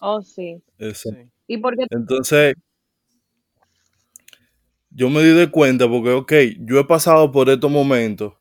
Oh, 0.00 0.20
sí. 0.22 0.62
Sí. 0.94 1.10
¿Y 1.46 1.58
por 1.58 1.76
qué? 1.76 1.86
Entonces, 1.90 2.54
yo 4.90 5.10
me 5.10 5.22
di 5.22 5.30
de 5.32 5.50
cuenta 5.50 5.88
porque, 5.88 6.10
ok, 6.10 6.32
yo 6.60 6.78
he 6.78 6.84
pasado 6.84 7.32
por 7.32 7.48
estos 7.50 7.70
momentos 7.70 8.34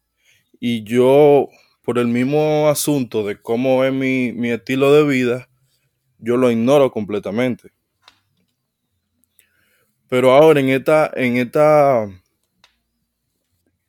y 0.60 0.84
yo, 0.84 1.48
por 1.84 1.98
el 2.00 2.08
mismo 2.08 2.70
asunto 2.70 3.26
de 3.26 3.42
cómo 3.42 3.84
es 3.84 3.94
mi, 3.94 4.32
mi 4.32 4.50
estilo 4.52 4.94
de 4.94 5.06
vida, 5.06 5.50
yo 6.20 6.38
lo 6.38 6.52
ignoro 6.52 6.92
completamente. 6.92 7.72
Pero 10.08 10.32
ahora 10.32 10.60
en 10.60 10.70
esta, 10.70 11.12
en 11.16 11.38
esta, 11.38 12.04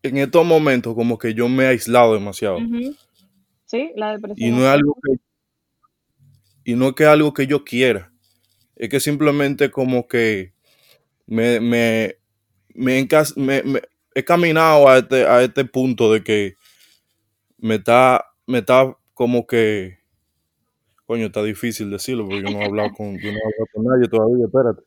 en 0.03 0.17
estos 0.17 0.45
momentos 0.45 0.95
como 0.95 1.19
que 1.19 1.35
yo 1.35 1.49
me 1.49 1.65
he 1.65 1.69
aislado 1.69 2.15
demasiado. 2.15 2.59
Sí, 3.67 3.93
la 3.95 4.13
Y 4.13 4.15
depresión. 4.17 4.51
no 4.53 4.59
es 4.63 4.69
algo 4.69 4.97
que, 5.03 5.17
y 6.65 6.75
no 6.75 6.89
es 6.89 6.95
que 6.95 7.05
es 7.05 7.09
algo 7.09 7.33
que 7.35 7.47
yo 7.47 7.65
quiera. 7.65 8.13
Es 8.77 8.89
que 8.89 9.01
simplemente 9.01 9.71
como 9.71 10.07
que 10.09 10.53
me, 11.27 11.61
me, 11.61 12.17
me, 12.75 13.01
encas- 13.01 13.37
me- 13.37 13.63
me- 13.63 13.83
he 14.15 14.25
caminado 14.25 14.89
a 14.89 14.99
este, 14.99 15.27
a 15.27 15.43
este 15.43 15.65
punto 15.65 16.13
de 16.13 16.23
que 16.23 16.55
me 17.59 17.77
está, 17.77 18.25
me 18.47 18.59
está 18.59 18.97
como 19.15 19.47
que, 19.47 19.99
coño, 21.07 21.27
está 21.27 21.43
difícil 21.43 21.91
decirlo 21.91 22.27
porque 22.27 22.43
yo 22.43 22.51
no 22.51 22.61
he 22.63 22.65
hablado 22.67 22.93
con, 22.93 23.17
yo 23.19 23.31
no 23.33 23.39
he 23.39 23.43
hablado 23.43 23.67
con 23.73 23.85
nadie 23.85 24.09
todavía, 24.09 24.45
espérate. 24.47 24.83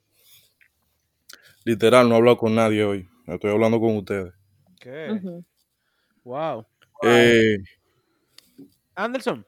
Literal, 1.66 2.08
no 2.08 2.16
he 2.16 2.18
hablado 2.18 2.38
con 2.38 2.56
nadie 2.56 2.84
hoy. 2.84 3.08
Estoy 3.26 3.52
hablando 3.52 3.80
con 3.80 3.98
ustedes. 3.98 4.34
¿Qué? 4.80 5.12
Ujú. 5.12 5.46
Wow. 6.24 6.66
Eh, 7.04 7.58
Anderson, 8.96 9.46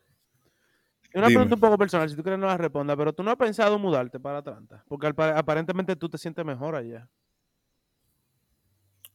una 1.13 1.27
Dime. 1.27 1.31
pregunta 1.31 1.55
un 1.55 1.61
poco 1.61 1.77
personal, 1.77 2.09
si 2.09 2.15
tú 2.15 2.23
quieres 2.23 2.39
no 2.39 2.47
la 2.47 2.57
responda, 2.57 2.95
pero 2.97 3.13
tú 3.13 3.23
no 3.23 3.31
has 3.31 3.37
pensado 3.37 3.79
mudarte 3.79 4.19
para 4.19 4.39
Atlanta, 4.39 4.83
porque 4.87 5.07
aparentemente 5.07 5.95
tú 5.95 6.09
te 6.09 6.17
sientes 6.17 6.45
mejor 6.45 6.75
allá. 6.75 7.07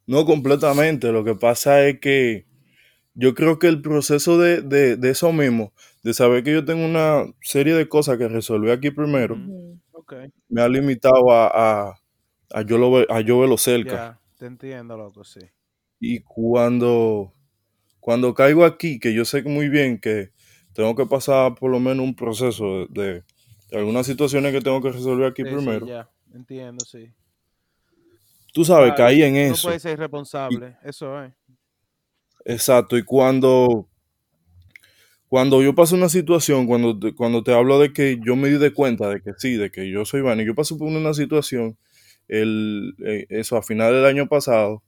No 0.06 0.24
completamente. 0.24 1.12
Lo 1.12 1.24
que 1.24 1.34
pasa 1.34 1.86
es 1.86 2.00
que 2.00 2.46
yo 3.14 3.34
creo 3.34 3.58
que 3.58 3.68
el 3.68 3.82
proceso 3.82 4.38
de, 4.38 4.62
de, 4.62 4.96
de 4.96 5.10
eso 5.10 5.32
mismo, 5.32 5.72
de 6.02 6.14
saber 6.14 6.44
que 6.44 6.52
yo 6.52 6.64
tengo 6.64 6.84
una 6.84 7.26
serie 7.42 7.74
de 7.74 7.88
cosas 7.88 8.18
que 8.18 8.28
resolver 8.28 8.72
aquí 8.72 8.90
primero, 8.90 9.42
me 10.48 10.62
ha 10.62 10.68
limitado 10.68 11.30
a, 11.30 11.48
a, 11.88 11.94
a 12.52 12.62
yo, 12.62 12.78
lo, 12.78 13.10
a 13.12 13.20
yo 13.20 13.40
verlo 13.40 13.58
cerca. 13.58 13.96
ya, 13.96 14.20
te 14.38 14.46
entiendo, 14.46 14.96
loco, 14.96 15.24
sí. 15.24 15.40
Y 16.00 16.20
cuando, 16.20 17.32
cuando 18.00 18.34
caigo 18.34 18.64
aquí, 18.64 19.00
que 19.00 19.14
yo 19.14 19.24
sé 19.24 19.42
muy 19.44 19.68
bien 19.70 20.00
que 20.00 20.32
tengo 20.74 20.94
que 20.94 21.06
pasar 21.06 21.54
por 21.54 21.70
lo 21.70 21.80
menos 21.80 22.04
un 22.04 22.14
proceso 22.14 22.86
de, 22.88 23.02
de- 23.02 23.22
de 23.70 23.78
algunas 23.78 24.06
situaciones 24.06 24.52
que 24.52 24.60
tengo 24.60 24.80
que 24.82 24.90
resolver 24.92 25.26
aquí 25.28 25.42
Sí, 25.42 25.48
sí, 25.48 25.54
primero, 25.54 25.86
ya, 25.86 26.08
entiendo, 26.34 26.84
sí. 26.84 27.10
tú 28.52 28.64
sabes, 28.64 28.92
Claro, 28.94 29.08
caí 29.10 29.22
en 29.22 29.34
No 29.34 29.52
eso. 29.54 29.68
puedes 29.68 29.82
ser 29.82 29.92
irresponsable, 29.92 30.76
eso 30.84 31.22
es. 31.24 31.32
Exacto, 32.44 32.96
y 32.98 33.02
cuando, 33.02 33.88
cuando 35.28 35.62
yo 35.62 35.74
paso 35.74 35.94
una 35.96 36.08
situación, 36.08 36.66
cuando 36.66 36.98
te, 36.98 37.14
cuando 37.14 37.42
te 37.42 37.52
hablo 37.54 37.78
de 37.78 37.92
que 37.92 38.18
yo 38.24 38.36
me 38.36 38.48
di 38.48 38.58
de 38.58 38.72
cuenta 38.72 39.08
de 39.08 39.20
que 39.22 39.32
sí, 39.38 39.54
de 39.56 39.70
que 39.70 39.90
yo 39.90 40.04
soy 40.04 40.20
Vani, 40.20 40.44
yo 40.44 40.54
paso 40.54 40.76
por 40.78 40.88
una 40.88 41.14
situación, 41.14 41.76
el, 42.28 42.94
eh, 43.04 43.26
eso 43.30 43.56
a 43.56 43.62
final 43.62 43.92
del 43.94 44.04
año 44.04 44.28
pasado, 44.28 44.82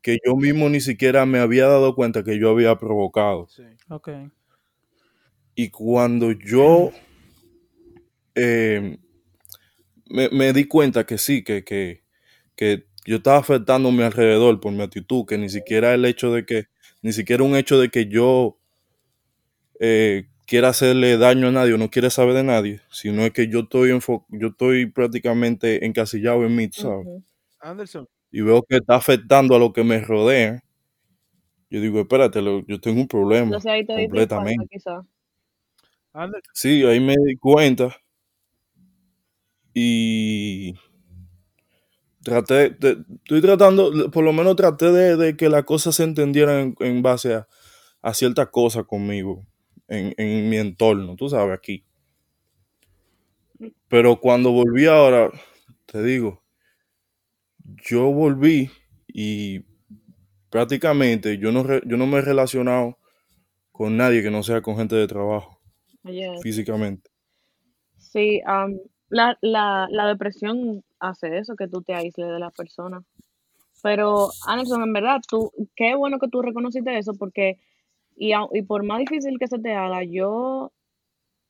que 0.00 0.18
yo 0.24 0.36
mismo 0.36 0.68
ni 0.68 0.80
siquiera 0.80 1.26
me 1.26 1.38
había 1.40 1.66
dado 1.66 1.94
cuenta 1.94 2.22
que 2.24 2.38
yo 2.38 2.50
había 2.50 2.76
provocado. 2.78 3.46
Sí. 3.48 3.64
Ok. 3.88 4.08
Y 5.56 5.70
cuando 5.70 6.32
yo 6.32 6.90
eh, 8.34 8.98
me, 10.08 10.28
me 10.30 10.52
di 10.52 10.64
cuenta 10.66 11.04
que 11.06 11.18
sí, 11.18 11.42
que, 11.44 11.64
que, 11.64 12.02
que 12.56 12.86
yo 13.06 13.16
estaba 13.16 13.38
afectando 13.38 13.90
mi 13.92 14.02
alrededor 14.02 14.60
por 14.60 14.72
mi 14.72 14.82
actitud, 14.82 15.24
que 15.26 15.38
ni 15.38 15.48
siquiera 15.48 15.94
el 15.94 16.04
hecho 16.04 16.32
de 16.32 16.44
que, 16.44 16.66
ni 17.02 17.12
siquiera 17.12 17.42
un 17.44 17.56
hecho 17.56 17.78
de 17.78 17.90
que 17.90 18.06
yo 18.06 18.58
eh, 19.80 20.26
quiera 20.46 20.68
hacerle 20.68 21.16
daño 21.18 21.48
a 21.48 21.52
nadie 21.52 21.74
o 21.74 21.78
no 21.78 21.90
quiera 21.90 22.10
saber 22.10 22.34
de 22.34 22.44
nadie, 22.44 22.80
sino 22.90 23.22
es 23.22 23.32
que 23.32 23.48
yo 23.48 23.60
estoy, 23.60 23.90
yo 24.30 24.48
estoy 24.48 24.86
prácticamente 24.86 25.84
encasillado 25.86 26.44
en 26.44 26.56
mí, 26.56 26.68
¿sabes? 26.72 27.08
Anderson, 27.60 28.06
Y 28.30 28.42
veo 28.42 28.62
que 28.62 28.76
está 28.76 28.96
afectando 28.96 29.54
a 29.54 29.58
lo 29.58 29.72
que 29.72 29.84
me 29.84 30.00
rodea. 30.00 30.62
Yo 31.70 31.80
digo, 31.80 32.00
espérate, 32.00 32.40
lo- 32.40 32.64
yo 32.66 32.80
tengo 32.80 33.00
un 33.00 33.08
problema 33.08 33.44
Entonces 33.46 33.70
ahí 33.72 33.84
te 33.86 33.94
completamente. 33.94 34.78
Sí, 36.54 36.82
ahí 36.84 36.98
me 37.00 37.14
di 37.16 37.36
cuenta 37.36 37.94
y 39.74 40.74
traté, 42.22 42.70
de- 42.70 43.04
estoy 43.22 43.40
tratando, 43.42 44.10
por 44.10 44.24
lo 44.24 44.32
menos 44.32 44.56
traté 44.56 44.90
de, 44.92 45.36
que 45.36 45.48
las 45.48 45.64
cosas 45.64 45.94
se 45.96 46.04
entendieran 46.04 46.74
en, 46.80 47.02
base 47.02 47.34
a, 47.34 48.14
ciertas 48.14 48.48
cosas 48.48 48.84
conmigo, 48.86 49.46
en, 49.88 50.14
mi 50.50 50.56
entorno, 50.56 51.16
tú 51.16 51.28
sabes, 51.28 51.54
aquí. 51.56 51.84
Pero 53.88 54.20
cuando 54.20 54.50
volví 54.52 54.86
ahora, 54.86 55.30
te 55.86 56.02
digo, 56.02 56.42
yo 57.88 58.10
volví 58.12 58.70
y 59.08 59.64
prácticamente 60.50 61.38
yo 61.38 61.52
no, 61.52 61.64
yo 61.84 61.96
no 61.98 62.06
me 62.06 62.18
he 62.18 62.22
relacionado 62.22 62.98
con 63.72 63.96
nadie 63.96 64.22
que 64.22 64.30
no 64.32 64.42
sea 64.44 64.62
con 64.62 64.76
gente 64.76 64.96
de 64.96 65.08
trabajo, 65.08 65.53
Físicamente. 66.42 67.10
Sí, 67.98 68.40
am, 68.46 68.78
la, 69.08 69.36
la, 69.40 69.86
la 69.90 70.06
depresión 70.06 70.84
hace 70.98 71.38
eso, 71.38 71.56
que 71.56 71.68
tú 71.68 71.82
te 71.82 71.94
aísles 71.94 72.28
de 72.28 72.38
la 72.38 72.50
persona. 72.50 73.02
Pero, 73.82 74.28
Anderson, 74.46 74.82
en 74.82 74.92
verdad, 74.92 75.20
tú, 75.28 75.52
qué 75.76 75.94
bueno 75.94 76.18
que 76.18 76.28
tú 76.28 76.42
reconociste 76.42 76.96
eso, 76.96 77.12
porque, 77.18 77.58
y, 78.16 78.32
y 78.52 78.62
por 78.62 78.84
más 78.84 78.98
difícil 79.00 79.38
que 79.38 79.46
se 79.46 79.58
te 79.58 79.74
haga, 79.74 80.02
yo, 80.04 80.72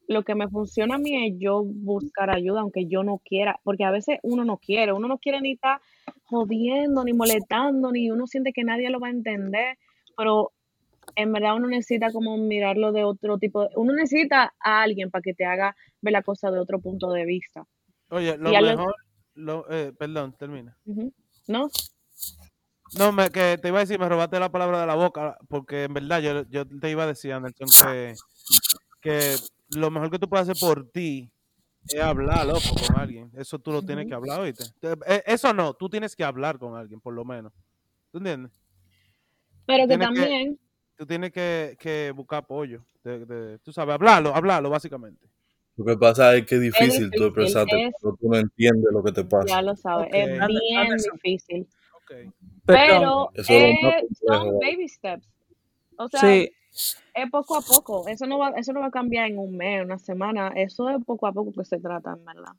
lo 0.08 0.22
que 0.24 0.34
me 0.34 0.48
funciona 0.48 0.96
a 0.96 0.98
mí 0.98 1.28
es 1.28 1.34
yo 1.38 1.62
buscar 1.64 2.30
ayuda, 2.30 2.60
aunque 2.60 2.86
yo 2.86 3.04
no 3.04 3.20
quiera, 3.24 3.60
porque 3.62 3.84
a 3.84 3.90
veces 3.90 4.18
uno 4.22 4.44
no 4.44 4.58
quiere, 4.58 4.92
uno 4.92 5.06
no 5.06 5.18
quiere 5.18 5.40
ni 5.40 5.52
estar 5.52 5.80
jodiendo, 6.24 7.04
ni 7.04 7.12
molestando, 7.12 7.92
ni 7.92 8.10
uno 8.10 8.26
siente 8.26 8.52
que 8.52 8.64
nadie 8.64 8.90
lo 8.90 9.00
va 9.00 9.08
a 9.08 9.12
entender, 9.12 9.78
pero 10.16 10.52
en 11.16 11.32
verdad 11.32 11.56
uno 11.56 11.68
necesita 11.68 12.10
como 12.12 12.36
mirarlo 12.36 12.92
de 12.92 13.04
otro 13.04 13.38
tipo, 13.38 13.62
de- 13.62 13.70
uno 13.76 13.92
necesita 13.94 14.52
a 14.60 14.82
alguien 14.82 15.10
para 15.10 15.22
que 15.22 15.34
te 15.34 15.44
haga 15.44 15.76
ver 16.00 16.12
la 16.12 16.22
cosa 16.22 16.50
de 16.50 16.58
otro 16.58 16.80
punto 16.80 17.10
de 17.12 17.24
vista. 17.24 17.64
oye, 18.10 18.36
lo 18.38 18.52
Y 18.52 18.62
mejor, 18.62 18.94
lo, 19.34 19.70
eh, 19.70 19.92
perdón, 19.98 20.34
termina. 20.38 20.76
¿No? 21.48 21.68
No, 22.98 23.10
me, 23.12 23.30
que 23.30 23.58
te 23.60 23.68
iba 23.68 23.78
a 23.78 23.80
decir, 23.80 23.98
me 23.98 24.08
robaste 24.08 24.38
la 24.38 24.50
palabra 24.52 24.80
de 24.80 24.86
la 24.86 24.94
boca, 24.94 25.36
porque 25.48 25.84
en 25.84 25.94
verdad 25.94 26.20
yo, 26.20 26.42
yo 26.48 26.64
te 26.66 26.90
iba 26.90 27.02
a 27.04 27.06
decir, 27.08 27.32
Anderson, 27.32 27.66
que, 27.68 28.14
que 29.00 29.36
lo 29.70 29.90
mejor 29.90 30.10
que 30.10 30.18
tú 30.18 30.28
puedes 30.28 30.48
hacer 30.48 30.60
por 30.60 30.88
ti 30.90 31.30
es 31.88 32.00
hablar, 32.00 32.46
loco, 32.46 32.60
con 32.86 32.96
alguien. 33.00 33.30
Eso 33.36 33.58
tú 33.58 33.72
lo 33.72 33.82
tienes 33.82 34.06
que 34.06 34.14
hablar, 34.14 34.40
¿oíste? 34.40 34.64
Te- 34.80 34.92
eh, 35.06 35.22
Eso 35.26 35.52
no, 35.52 35.74
tú 35.74 35.88
tienes 35.88 36.14
que 36.14 36.22
hablar 36.24 36.58
con 36.58 36.76
alguien, 36.76 37.00
por 37.00 37.14
lo 37.14 37.24
menos. 37.24 37.52
¿Tú 38.12 38.18
entiendes? 38.18 38.52
Pero 39.66 39.84
que 39.84 39.88
Tienes 39.88 40.08
que- 40.08 40.14
también, 40.20 40.58
Tú 40.96 41.06
tienes 41.06 41.32
que, 41.32 41.76
que 41.78 42.12
buscar 42.14 42.40
apoyo. 42.40 42.84
de- 43.02 43.26
de- 43.26 43.58
tú 43.58 43.70
sabes, 43.72 43.94
hablarlo, 43.94 44.34
hablarlo, 44.34 44.70
básicamente. 44.70 45.28
Lo 45.76 45.84
que 45.84 45.96
pasa 45.96 46.34
es 46.36 46.46
que 46.46 46.54
es 46.54 46.60
difícil 46.62 47.10
tú 47.10 47.24
difícil, 47.24 47.26
expresarte, 47.26 47.86
es- 47.88 47.94
pero 48.00 48.16
tú 48.18 48.28
no 48.30 48.36
entiendes 48.38 48.92
lo 48.92 49.02
que 49.02 49.12
te 49.12 49.22
ya 49.22 49.28
pasa. 49.28 49.60
lo 49.62 49.76
sabes, 49.76 50.08
es 50.12 50.24
bien 50.24 50.46
difícil. 51.12 51.68
Pero 52.64 53.30
es 53.34 53.48
es- 53.48 53.50
más 53.50 53.68
complejo, 53.82 54.04
son 54.26 54.58
baby 54.58 54.88
steps. 54.88 55.28
O 55.96 56.08
sea, 56.08 56.20
Sí, 56.20 56.50
es 57.14 57.30
poco 57.30 57.56
a 57.56 57.60
poco. 57.60 58.08
Eso 58.08 58.26
no 58.26 58.38
va, 58.38 58.50
eso 58.50 58.72
no 58.72 58.80
va 58.80 58.86
a 58.86 58.90
cambiar 58.90 59.30
en 59.30 59.38
un 59.38 59.56
mes, 59.56 59.84
una 59.84 59.98
semana. 59.98 60.48
Eso 60.56 60.88
es 60.88 61.04
poco 61.04 61.26
a 61.26 61.32
poco 61.32 61.52
que 61.52 61.64
se 61.64 61.78
trata, 61.78 62.12
en 62.12 62.24
verdad. 62.24 62.52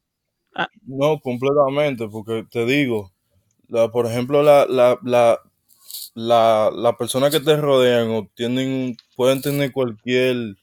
No, 0.86 1.20
completamente, 1.20 2.08
porque 2.08 2.46
te 2.50 2.66
digo, 2.66 3.12
la, 3.68 3.92
por 3.92 4.06
ejemplo, 4.06 4.42
la, 4.44 4.66
la, 4.68 4.98
la, 5.04 5.40
la, 6.14 6.72
la 6.74 6.98
persona 6.98 7.30
que 7.30 7.40
te 7.40 7.56
rodean 7.58 8.10
o 8.12 8.30
tienen, 8.36 8.98
pueden 9.16 9.42
tener 9.42 9.72
cualquier 9.72 10.56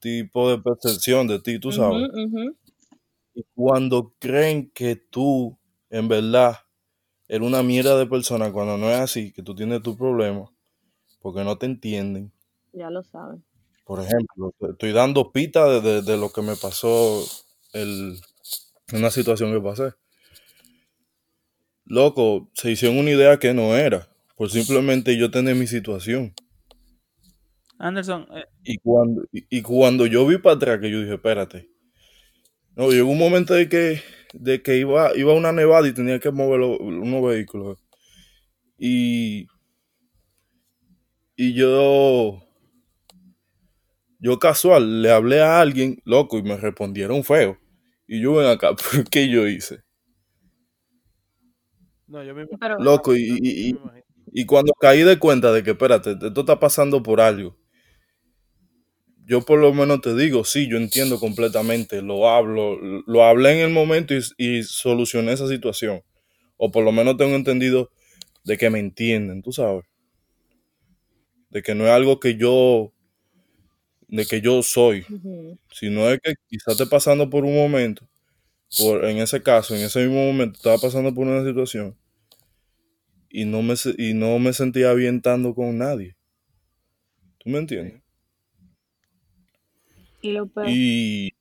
tipo 0.00 0.50
de 0.50 0.58
percepción 0.58 1.26
de 1.26 1.40
ti, 1.40 1.58
tú 1.58 1.72
sabes. 1.72 2.08
Y 3.34 3.44
cuando 3.54 4.14
creen 4.18 4.70
que 4.70 4.96
tú, 4.96 5.58
en 5.90 6.08
verdad, 6.08 6.58
eres 7.28 7.46
una 7.46 7.62
mierda 7.62 7.98
de 7.98 8.06
persona, 8.06 8.52
cuando 8.52 8.78
no 8.78 8.90
es 8.90 8.98
así, 8.98 9.32
que 9.32 9.42
tú 9.42 9.54
tienes 9.54 9.82
tu 9.82 9.96
problema, 9.96 10.50
porque 11.20 11.44
no 11.44 11.58
te 11.58 11.66
entienden. 11.66 12.32
Ya 12.72 12.90
lo 12.90 13.02
saben. 13.02 13.44
Por 13.84 14.00
ejemplo, 14.02 14.52
estoy 14.70 14.92
dando 14.92 15.32
pita 15.32 15.66
de, 15.68 15.80
de- 15.80 16.02
de 16.02 16.16
lo 16.16 16.30
que 16.32 16.42
me 16.42 16.56
pasó 16.56 17.24
el, 17.72 18.18
una 18.92 19.10
situación 19.10 19.52
que 19.52 19.60
pasé. 19.60 19.94
Loco, 21.84 22.50
se 22.54 22.70
hicieron 22.72 22.98
una 22.98 23.10
idea 23.10 23.38
que 23.38 23.54
no 23.54 23.76
era, 23.76 24.08
por 24.36 24.50
simplemente 24.50 25.16
yo 25.18 25.30
tener 25.30 25.56
mi 25.56 25.66
situación. 25.66 26.32
Anderson, 27.78 28.26
eh, 28.32 28.44
Y 28.64 28.78
cuando, 28.78 29.24
y, 29.32 29.46
y 29.58 29.62
cuando 29.62 30.06
yo 30.06 30.26
vi 30.26 30.38
para 30.38 30.56
atrás, 30.56 30.78
que 30.80 30.90
yo 30.90 31.00
dije, 31.00 31.14
espérate. 31.14 31.68
No, 32.76 32.90
llegó 32.90 33.10
un 33.10 33.18
momento 33.18 33.54
de 33.54 33.68
que, 33.68 34.02
de 34.34 34.62
que 34.62 34.76
iba, 34.76 35.16
iba 35.16 35.32
a 35.32 35.36
una 35.36 35.52
nevada 35.52 35.88
y 35.88 35.94
tenía 35.94 36.18
que 36.20 36.30
mover 36.30 36.60
lo- 36.60 36.78
unos 36.78 37.22
vehículos. 37.24 37.78
Y, 38.78 39.46
y 41.36 41.54
yo, 41.54 42.42
yo 44.18 44.38
casual, 44.38 45.02
le 45.02 45.10
hablé 45.10 45.40
a 45.40 45.60
alguien, 45.60 45.98
loco, 46.04 46.38
y 46.38 46.42
me 46.42 46.56
respondieron 46.56 47.24
feo. 47.24 47.58
Y 48.06 48.20
yo 48.20 48.34
ven 48.34 48.46
acá, 48.48 48.70
¿pero 48.92 49.04
qué 49.10 49.28
yo 49.28 49.46
hice? 49.46 49.80
No, 52.08 52.22
yo 52.22 52.34
me 52.34 52.42
imagino. 52.42 52.58
Pero 52.58 52.78
Loco, 52.78 53.16
y. 53.16 53.76
y 54.32 54.46
cuando 54.46 54.72
caí 54.80 55.02
de 55.02 55.18
cuenta 55.18 55.52
de 55.52 55.62
que, 55.62 55.70
espérate, 55.72 56.12
esto 56.12 56.40
está 56.40 56.58
pasando 56.60 57.02
por 57.02 57.20
algo. 57.20 57.56
Yo 59.26 59.42
por 59.42 59.58
lo 59.58 59.74
menos 59.74 60.00
te 60.02 60.14
digo, 60.14 60.44
sí, 60.44 60.68
yo 60.70 60.76
entiendo 60.76 61.18
completamente, 61.18 62.00
lo 62.00 62.28
hablo, 62.28 62.78
lo 63.06 63.24
hablé 63.24 63.52
en 63.54 63.58
el 63.68 63.72
momento 63.72 64.14
y, 64.14 64.20
y 64.38 64.62
solucioné 64.62 65.32
esa 65.32 65.48
situación. 65.48 66.02
O 66.56 66.70
por 66.70 66.84
lo 66.84 66.92
menos 66.92 67.16
tengo 67.16 67.36
entendido 67.36 67.90
de 68.44 68.58
que 68.58 68.70
me 68.70 68.80
entienden, 68.80 69.42
tú 69.42 69.52
sabes. 69.52 69.84
De 71.50 71.60
que 71.62 71.74
no 71.74 71.84
es 71.86 71.90
algo 71.90 72.20
que 72.20 72.36
yo, 72.36 72.92
de 74.08 74.24
que 74.26 74.40
yo 74.40 74.62
soy, 74.62 75.04
sino 75.72 76.08
es 76.10 76.20
que 76.22 76.34
quizás 76.48 76.74
esté 76.74 76.86
pasando 76.86 77.28
por 77.30 77.44
un 77.44 77.54
momento, 77.54 78.08
por, 78.78 79.04
en 79.06 79.18
ese 79.18 79.42
caso, 79.42 79.76
en 79.76 79.82
ese 79.82 80.00
mismo 80.06 80.24
momento, 80.26 80.56
estaba 80.58 80.78
pasando 80.78 81.14
por 81.14 81.26
una 81.26 81.44
situación 81.46 81.96
y 83.30 83.44
no 83.44 83.62
me, 83.62 83.74
y 83.98 84.14
no 84.14 84.38
me 84.38 84.52
sentía 84.52 84.92
bien 84.94 85.20
con 85.54 85.78
nadie. 85.78 86.16
¿Tú 87.38 87.50
me 87.50 87.58
entiendes? 87.58 88.02
y 90.22 90.32
lo 90.32 90.46
peor, 90.46 90.68
Y. 90.68 91.32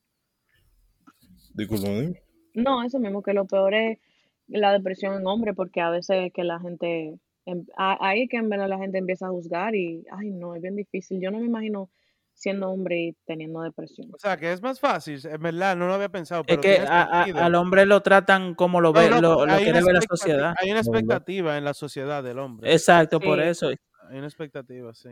Disculpa, 1.54 1.88
dime. 1.90 2.22
no, 2.54 2.84
eso 2.84 3.00
mismo, 3.00 3.24
que 3.24 3.34
lo 3.34 3.46
peor 3.46 3.74
es 3.74 4.00
la 4.48 4.74
depresión 4.74 5.20
en 5.20 5.26
hombre, 5.26 5.54
porque 5.54 5.82
a 5.82 5.90
veces 5.90 6.32
que 6.34 6.44
la 6.44 6.60
gente, 6.60 7.18
em- 7.46 7.66
ahí 7.78 8.28
que 8.28 8.38
en 8.38 8.50
verdad 8.50 8.70
la 8.70 8.78
gente 8.78 8.98
empieza 8.98 9.28
a 9.28 9.32
juzgar 9.32 9.74
y, 9.76 10.06
ay, 10.12 10.32
no, 10.32 10.56
es 10.56 10.62
bien 10.62 10.76
difícil. 10.76 11.20
Yo 11.22 11.32
no 11.32 11.40
me 11.40 11.46
imagino 11.46 11.90
siendo 12.36 12.70
hombre 12.70 13.00
y 13.00 13.14
teniendo 13.26 13.62
depresión. 13.62 14.10
O 14.14 14.20
sea, 14.20 14.38
que 14.38 14.52
es 14.52 14.62
más 14.62 14.80
fácil, 14.80 15.20
en 15.24 15.42
verdad, 15.42 15.76
no 15.76 15.88
lo 15.88 15.94
había 15.96 16.10
pensado, 16.10 16.42
es 16.42 16.48
pero 16.48 16.62
que 16.62 16.78
a- 16.80 17.02
a- 17.04 17.24
sentido. 17.26 17.44
al 17.44 17.56
hombre 17.56 17.86
lo 17.86 18.02
tratan 18.02 18.54
como 18.56 18.82
lo 18.82 18.94
ve, 18.94 19.10
no, 19.10 19.22
lo, 19.22 19.46
lo 19.46 19.58
quiere 19.58 19.82
ver 19.84 19.94
la 19.96 20.02
sociedad. 20.02 20.54
Hay 20.62 20.70
una 20.70 20.82
expectativa 20.82 21.58
en 21.58 21.64
la 21.64 21.74
sociedad 21.74 22.22
del 22.24 22.38
hombre. 22.40 22.72
Exacto, 22.72 23.20
por 23.20 23.40
eso. 23.40 23.70
Hay 23.70 24.18
una 24.18 24.28
expectativa, 24.28 24.94
sí. 24.94 25.10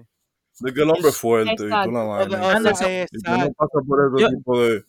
De 0.59 0.71
que 0.71 0.83
el 0.83 0.89
hombre 0.91 1.09
es 1.09 1.17
fuerte 1.17 1.53
y 1.53 1.55
tú 1.55 1.65
la 1.65 1.83
O, 1.87 1.91
vaina. 2.09 2.71
o 2.71 2.75
sea, 2.75 3.03
Y 3.03 3.07
no 3.25 3.51
pasas 3.53 3.81
por 3.87 3.99
ese 4.15 4.21
Yo- 4.21 4.29
tipo 4.37 4.59
de. 4.61 4.83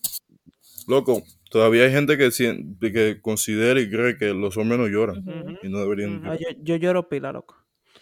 Loco, 0.86 1.22
todavía 1.50 1.84
hay 1.84 1.92
gente 1.92 2.18
que, 2.18 2.28
que 2.92 3.20
considera 3.22 3.80
y 3.80 3.88
cree 3.88 4.18
que 4.18 4.34
los 4.34 4.56
hombres 4.58 4.78
no 4.78 4.86
lloran 4.88 5.24
y 5.62 5.68
no 5.70 5.78
deberían. 5.78 6.16
Ah, 6.26 6.34
llorar. 6.34 6.38
yo, 6.38 6.48
yo 6.62 6.76
lloro 6.76 7.08
pila, 7.08 7.32
loco. 7.32 7.56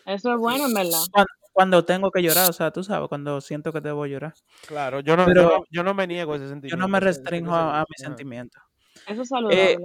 Eso 0.05 0.33
es 0.33 0.39
bueno, 0.41 0.67
en 0.67 0.75
verdad. 0.75 0.99
Cuando, 1.13 1.29
cuando 1.53 1.85
tengo 1.85 2.11
que 2.11 2.23
llorar, 2.23 2.49
o 2.51 2.53
sea, 2.53 2.71
tú 2.71 2.83
sabes, 2.83 3.09
cuando 3.09 3.41
siento 3.41 3.73
que 3.73 3.81
debo 3.81 4.07
llorar. 4.07 4.35
Claro, 4.67 5.01
yo 5.01 5.17
no, 5.17 5.27
Pero- 5.27 5.43
yo, 5.43 5.49
no, 5.59 5.65
yo 5.71 5.83
no 5.85 5.95
me 5.95 6.07
niego 6.07 6.33
a 6.33 6.37
ese 6.37 6.49
sentimiento. 6.49 6.77
Yo 6.77 6.81
no 6.81 6.89
me 6.89 6.99
restringo 7.01 7.55
a, 7.55 7.81
a 7.81 7.85
mis 7.89 8.05
sentimientos. 8.05 8.63
Eso 9.07 9.23
es 9.23 9.29
saludable. 9.29 9.79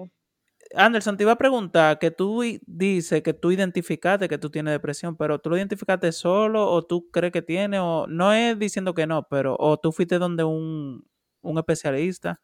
Anderson, 0.75 1.15
te 1.15 1.23
iba 1.23 1.31
a 1.31 1.37
preguntar 1.37 1.97
que 1.97 2.11
tú 2.11 2.43
dices 2.65 3.21
que 3.23 3.33
tú 3.33 3.51
identificaste 3.51 4.27
que 4.27 4.37
tú 4.37 4.49
tienes 4.49 4.73
depresión, 4.73 5.15
pero 5.15 5.39
tú 5.39 5.49
lo 5.49 5.57
identificaste 5.57 6.11
solo 6.11 6.69
o 6.69 6.85
tú 6.85 7.09
crees 7.09 7.31
que 7.31 7.41
tienes 7.41 7.79
o 7.81 8.05
no 8.07 8.33
es 8.33 8.59
diciendo 8.59 8.93
que 8.93 9.07
no, 9.07 9.25
pero 9.29 9.55
o 9.57 9.77
tú 9.77 9.93
fuiste 9.93 10.19
donde 10.19 10.43
un, 10.43 11.07
un 11.41 11.57
especialista. 11.57 12.41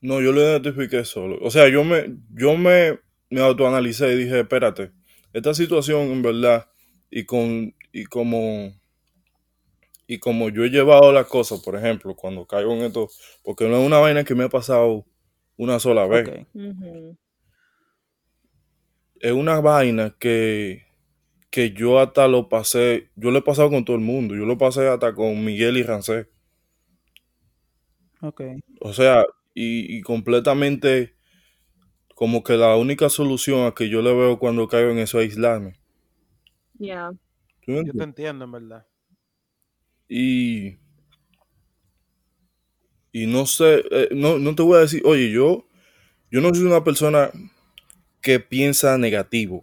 No, 0.00 0.20
yo 0.20 0.32
lo 0.32 0.40
identifiqué 0.40 1.04
solo. 1.04 1.38
O 1.42 1.50
sea, 1.50 1.68
yo 1.68 1.84
me, 1.84 2.16
yo 2.30 2.56
me, 2.56 2.98
me 3.30 3.40
autoanalicé 3.42 4.12
y 4.14 4.24
dije, 4.24 4.40
espérate, 4.40 4.92
esta 5.32 5.54
situación 5.54 6.00
en 6.10 6.22
verdad, 6.22 6.70
y 7.14 7.26
con, 7.26 7.74
y 7.92 8.04
como, 8.06 8.72
y 10.06 10.18
como 10.18 10.48
yo 10.48 10.64
he 10.64 10.70
llevado 10.70 11.12
las 11.12 11.26
cosas, 11.26 11.60
por 11.60 11.76
ejemplo, 11.76 12.16
cuando 12.16 12.46
caigo 12.46 12.72
en 12.72 12.82
esto, 12.82 13.08
porque 13.44 13.68
no 13.68 13.78
es 13.78 13.86
una 13.86 13.98
vaina 13.98 14.24
que 14.24 14.34
me 14.34 14.44
ha 14.44 14.48
pasado 14.48 15.04
una 15.58 15.78
sola 15.78 16.06
vez. 16.06 16.46
Es 19.20 19.32
una 19.32 19.60
vaina 19.60 20.16
que, 20.18 20.86
que 21.50 21.72
yo 21.72 22.00
hasta 22.00 22.26
lo 22.28 22.48
pasé, 22.48 23.10
yo 23.14 23.30
lo 23.30 23.40
he 23.40 23.42
pasado 23.42 23.68
con 23.68 23.84
todo 23.84 23.96
el 23.96 24.02
mundo, 24.02 24.34
yo 24.34 24.46
lo 24.46 24.56
pasé 24.56 24.88
hasta 24.88 25.14
con 25.14 25.44
Miguel 25.44 25.76
y 25.76 25.82
Rancé. 25.82 26.28
Ok. 28.22 28.40
O 28.80 28.94
sea, 28.94 29.26
y, 29.52 29.98
y 29.98 30.00
completamente 30.00 31.14
como 32.14 32.42
que 32.42 32.54
la 32.56 32.76
única 32.76 33.10
solución 33.10 33.66
a 33.66 33.74
que 33.74 33.90
yo 33.90 34.00
le 34.00 34.14
veo 34.14 34.38
cuando 34.38 34.66
caigo 34.66 34.90
en 34.90 34.98
eso 34.98 35.20
es 35.20 35.32
aislarme. 35.32 35.81
Ya. 36.82 37.12
¿Tú 37.64 37.70
me 37.70 37.84
Yo 37.84 37.92
te 37.92 38.02
entiendo, 38.02 38.44
en 38.44 38.52
verdad. 38.52 38.86
Y, 40.08 40.78
y 43.12 43.26
no 43.26 43.46
sé, 43.46 43.84
eh, 43.90 44.08
no, 44.10 44.38
no 44.40 44.54
te 44.56 44.62
voy 44.62 44.78
a 44.78 44.80
decir, 44.80 45.00
oye, 45.04 45.30
yo, 45.30 45.68
yo 46.28 46.40
no 46.40 46.52
soy 46.52 46.64
una 46.64 46.82
persona 46.82 47.30
que 48.20 48.40
piensa 48.40 48.98
negativo. 48.98 49.62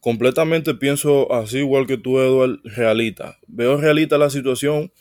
Completamente 0.00 0.74
pienso 0.74 1.32
así 1.32 1.58
igual 1.58 1.86
que 1.86 1.96
tú, 1.96 2.20
Eduardo, 2.20 2.58
realita. 2.64 3.38
Veo 3.46 3.80
realita 3.80 4.18
la 4.18 4.28
situación 4.28 4.92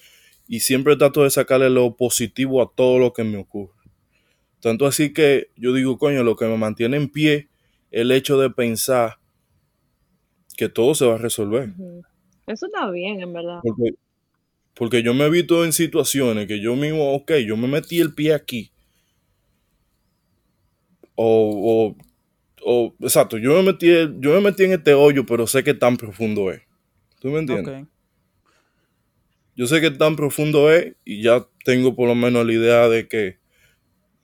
y 0.48 0.62
siempre 0.62 0.96
trato 0.96 1.24
de 1.24 1.30
sacarle 1.30 1.70
lo 1.70 1.98
positivo 1.98 2.62
a 2.62 2.72
todo 2.74 3.00
lo 3.00 3.12
que 3.12 3.26
me 3.26 3.38
ocurre. 3.38 3.74
Tanto 4.62 4.88
así 4.88 5.12
que 5.12 5.50
yo 5.58 5.74
digo, 5.74 5.98
coño, 5.98 6.24
lo 6.24 6.38
que 6.38 6.46
me 6.46 6.58
mantiene 6.58 6.96
en 6.96 7.10
pie 7.10 7.50
es 7.92 8.02
el 8.02 8.12
hecho 8.12 8.40
de 8.40 8.50
pensar 8.50 9.20
que 10.58 10.70
todo 10.70 10.96
se 10.96 11.06
va 11.06 11.16
a 11.16 11.18
resolver. 11.18 11.70
Eso 12.48 12.66
está 12.68 12.90
bien, 12.92 13.22
en 13.22 13.34
verdad. 13.34 13.60
Porque, 13.64 13.96
porque 14.74 15.04
yo 15.04 15.14
me 15.14 15.26
he 15.26 15.30
visto 15.30 15.66
en 15.66 15.74
situaciones 15.74 16.48
que 16.48 16.60
yo 16.62 16.76
mismo, 16.76 17.14
ok, 17.14 17.34
yo 17.46 17.58
me 17.58 17.68
metí 17.68 18.00
el 18.00 18.14
pie 18.14 18.34
aquí. 18.34 18.72
O, 21.16 21.96
o, 22.66 22.76
o- 22.88 22.96
exacto, 23.00 23.38
yo 23.38 23.54
me, 23.56 23.64
metí, 23.72 23.88
yo 23.88 24.34
me 24.34 24.42
metí 24.42 24.64
en 24.66 24.74
este 24.74 24.94
hoyo, 24.94 25.26
pero 25.26 25.48
sé 25.48 25.64
que 25.64 25.74
tan 25.74 25.98
profundo 25.98 26.52
es. 26.52 26.62
¿Tú 27.20 27.30
me 27.30 27.40
entiendes? 27.40 27.82
Ok. 27.84 27.88
Yo 29.56 29.68
sé 29.68 29.80
que 29.80 29.90
tan 29.92 30.18
profundo 30.18 30.72
es 30.72 30.96
y 31.06 31.24
ya 31.24 31.48
tengo 31.64 31.96
por 31.96 32.10
lo 32.10 32.16
menos 32.16 32.46
la 32.46 32.52
idea 32.52 32.90
de 32.90 33.08
que 33.08 33.38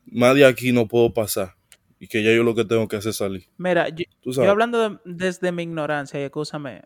más 0.05 0.35
de 0.35 0.45
aquí 0.45 0.73
no 0.73 0.87
puedo 0.89 1.13
pasar. 1.13 1.55
Y 2.03 2.07
que 2.07 2.23
ya 2.23 2.33
yo 2.33 2.41
lo 2.41 2.55
que 2.55 2.65
tengo 2.65 2.87
que 2.87 2.95
hacer 2.95 3.11
es 3.11 3.17
salir. 3.17 3.47
Mira, 3.57 3.87
yo, 3.89 4.03
yo 4.45 4.51
hablando 4.51 4.89
de- 4.89 4.99
desde 5.05 5.51
mi 5.51 5.61
ignorancia, 5.61 6.19
y 6.19 6.23
escúchame, 6.23 6.81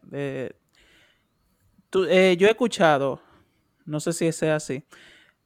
tú- 1.89 2.05
eh, 2.05 2.35
yo 2.37 2.47
he 2.47 2.51
escuchado, 2.51 3.21
no 3.85 3.99
sé 4.01 4.13
si 4.13 4.29
sea 4.33 4.57
así, 4.57 4.83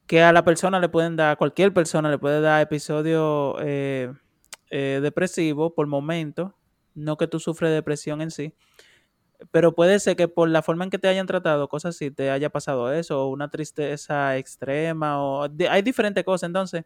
que 0.08 0.24
a 0.24 0.34
la 0.34 0.44
persona 0.44 0.80
le 0.80 0.90
pueden 0.90 1.16
dar, 1.16 1.32
a 1.32 1.36
cualquier 1.36 1.72
persona 1.72 2.10
le 2.10 2.18
puede 2.18 2.42
dar 2.42 2.62
episodio 2.62 3.58
eh, 3.62 4.12
eh, 4.72 5.00
depresivo 5.04 5.76
por 5.76 5.86
momento, 5.86 6.56
no 6.96 7.16
que 7.18 7.28
tú 7.28 7.40
sufres 7.40 7.72
depresión 7.72 8.22
en 8.22 8.32
sí, 8.32 8.54
pero 9.52 9.74
puede 9.76 10.00
ser 10.00 10.16
que 10.16 10.28
por 10.28 10.50
la 10.50 10.64
forma 10.64 10.84
en 10.84 10.90
que 10.90 10.98
te 10.98 11.08
hayan 11.08 11.28
tratado, 11.28 11.68
cosas 11.70 11.96
así, 11.96 12.10
te 12.12 12.32
haya 12.32 12.50
pasado 12.50 12.92
eso, 12.92 13.24
o 13.24 13.28
una 13.30 13.50
tristeza 13.50 14.36
extrema, 14.38 15.24
o 15.24 15.48
de- 15.48 15.70
hay 15.70 15.84
diferentes 15.84 16.24
cosas. 16.24 16.48
Entonces, 16.48 16.86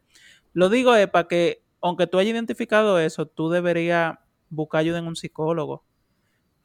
lo 0.53 0.67
digo 0.69 0.93
es 0.95 1.07
para 1.09 1.27
que, 1.29 1.63
aunque 1.83 2.07
tú 2.07 2.17
hayas 2.17 2.33
identificado 2.33 2.97
eso, 2.97 3.25
tú 3.27 3.49
deberías 3.49 4.15
buscar 4.49 4.79
ayuda 4.79 4.99
en 4.99 5.07
un 5.07 5.15
psicólogo. 5.15 5.83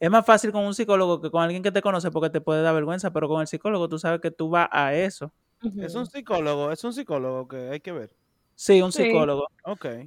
Es 0.01 0.11
más 0.11 0.25
fácil 0.25 0.53
con 0.53 0.65
un 0.65 0.75
psicólogo 0.75 1.21
que 1.21 1.31
con 1.31 1.43
alguien 1.43 1.63
que 1.63 1.73
te 1.73 1.83
conoce 1.83 2.11
porque 2.11 2.31
te 2.31 2.41
puede 2.41 2.63
dar 2.63 2.75
vergüenza, 2.75 3.13
pero 3.13 3.29
con 3.29 3.41
el 3.41 3.49
psicólogo 3.49 3.89
tú 3.89 3.99
sabes 3.99 4.21
que 4.21 4.31
tú 4.31 4.49
vas 4.49 4.69
a 4.71 4.95
eso. 4.95 5.33
Es 5.79 5.95
un 5.97 6.07
psicólogo, 6.07 6.71
es 6.71 6.85
un 6.85 6.93
psicólogo 6.93 7.49
que 7.49 7.71
hay 7.71 7.81
que 7.81 7.91
ver. 7.93 8.11
Sí, 8.55 8.81
un 8.81 8.93
Sí. 8.93 9.03
psicólogo. 9.05 9.49
Ok. 9.65 9.87
Sí, 9.87 9.89
O 9.91 9.97
un 9.97 10.07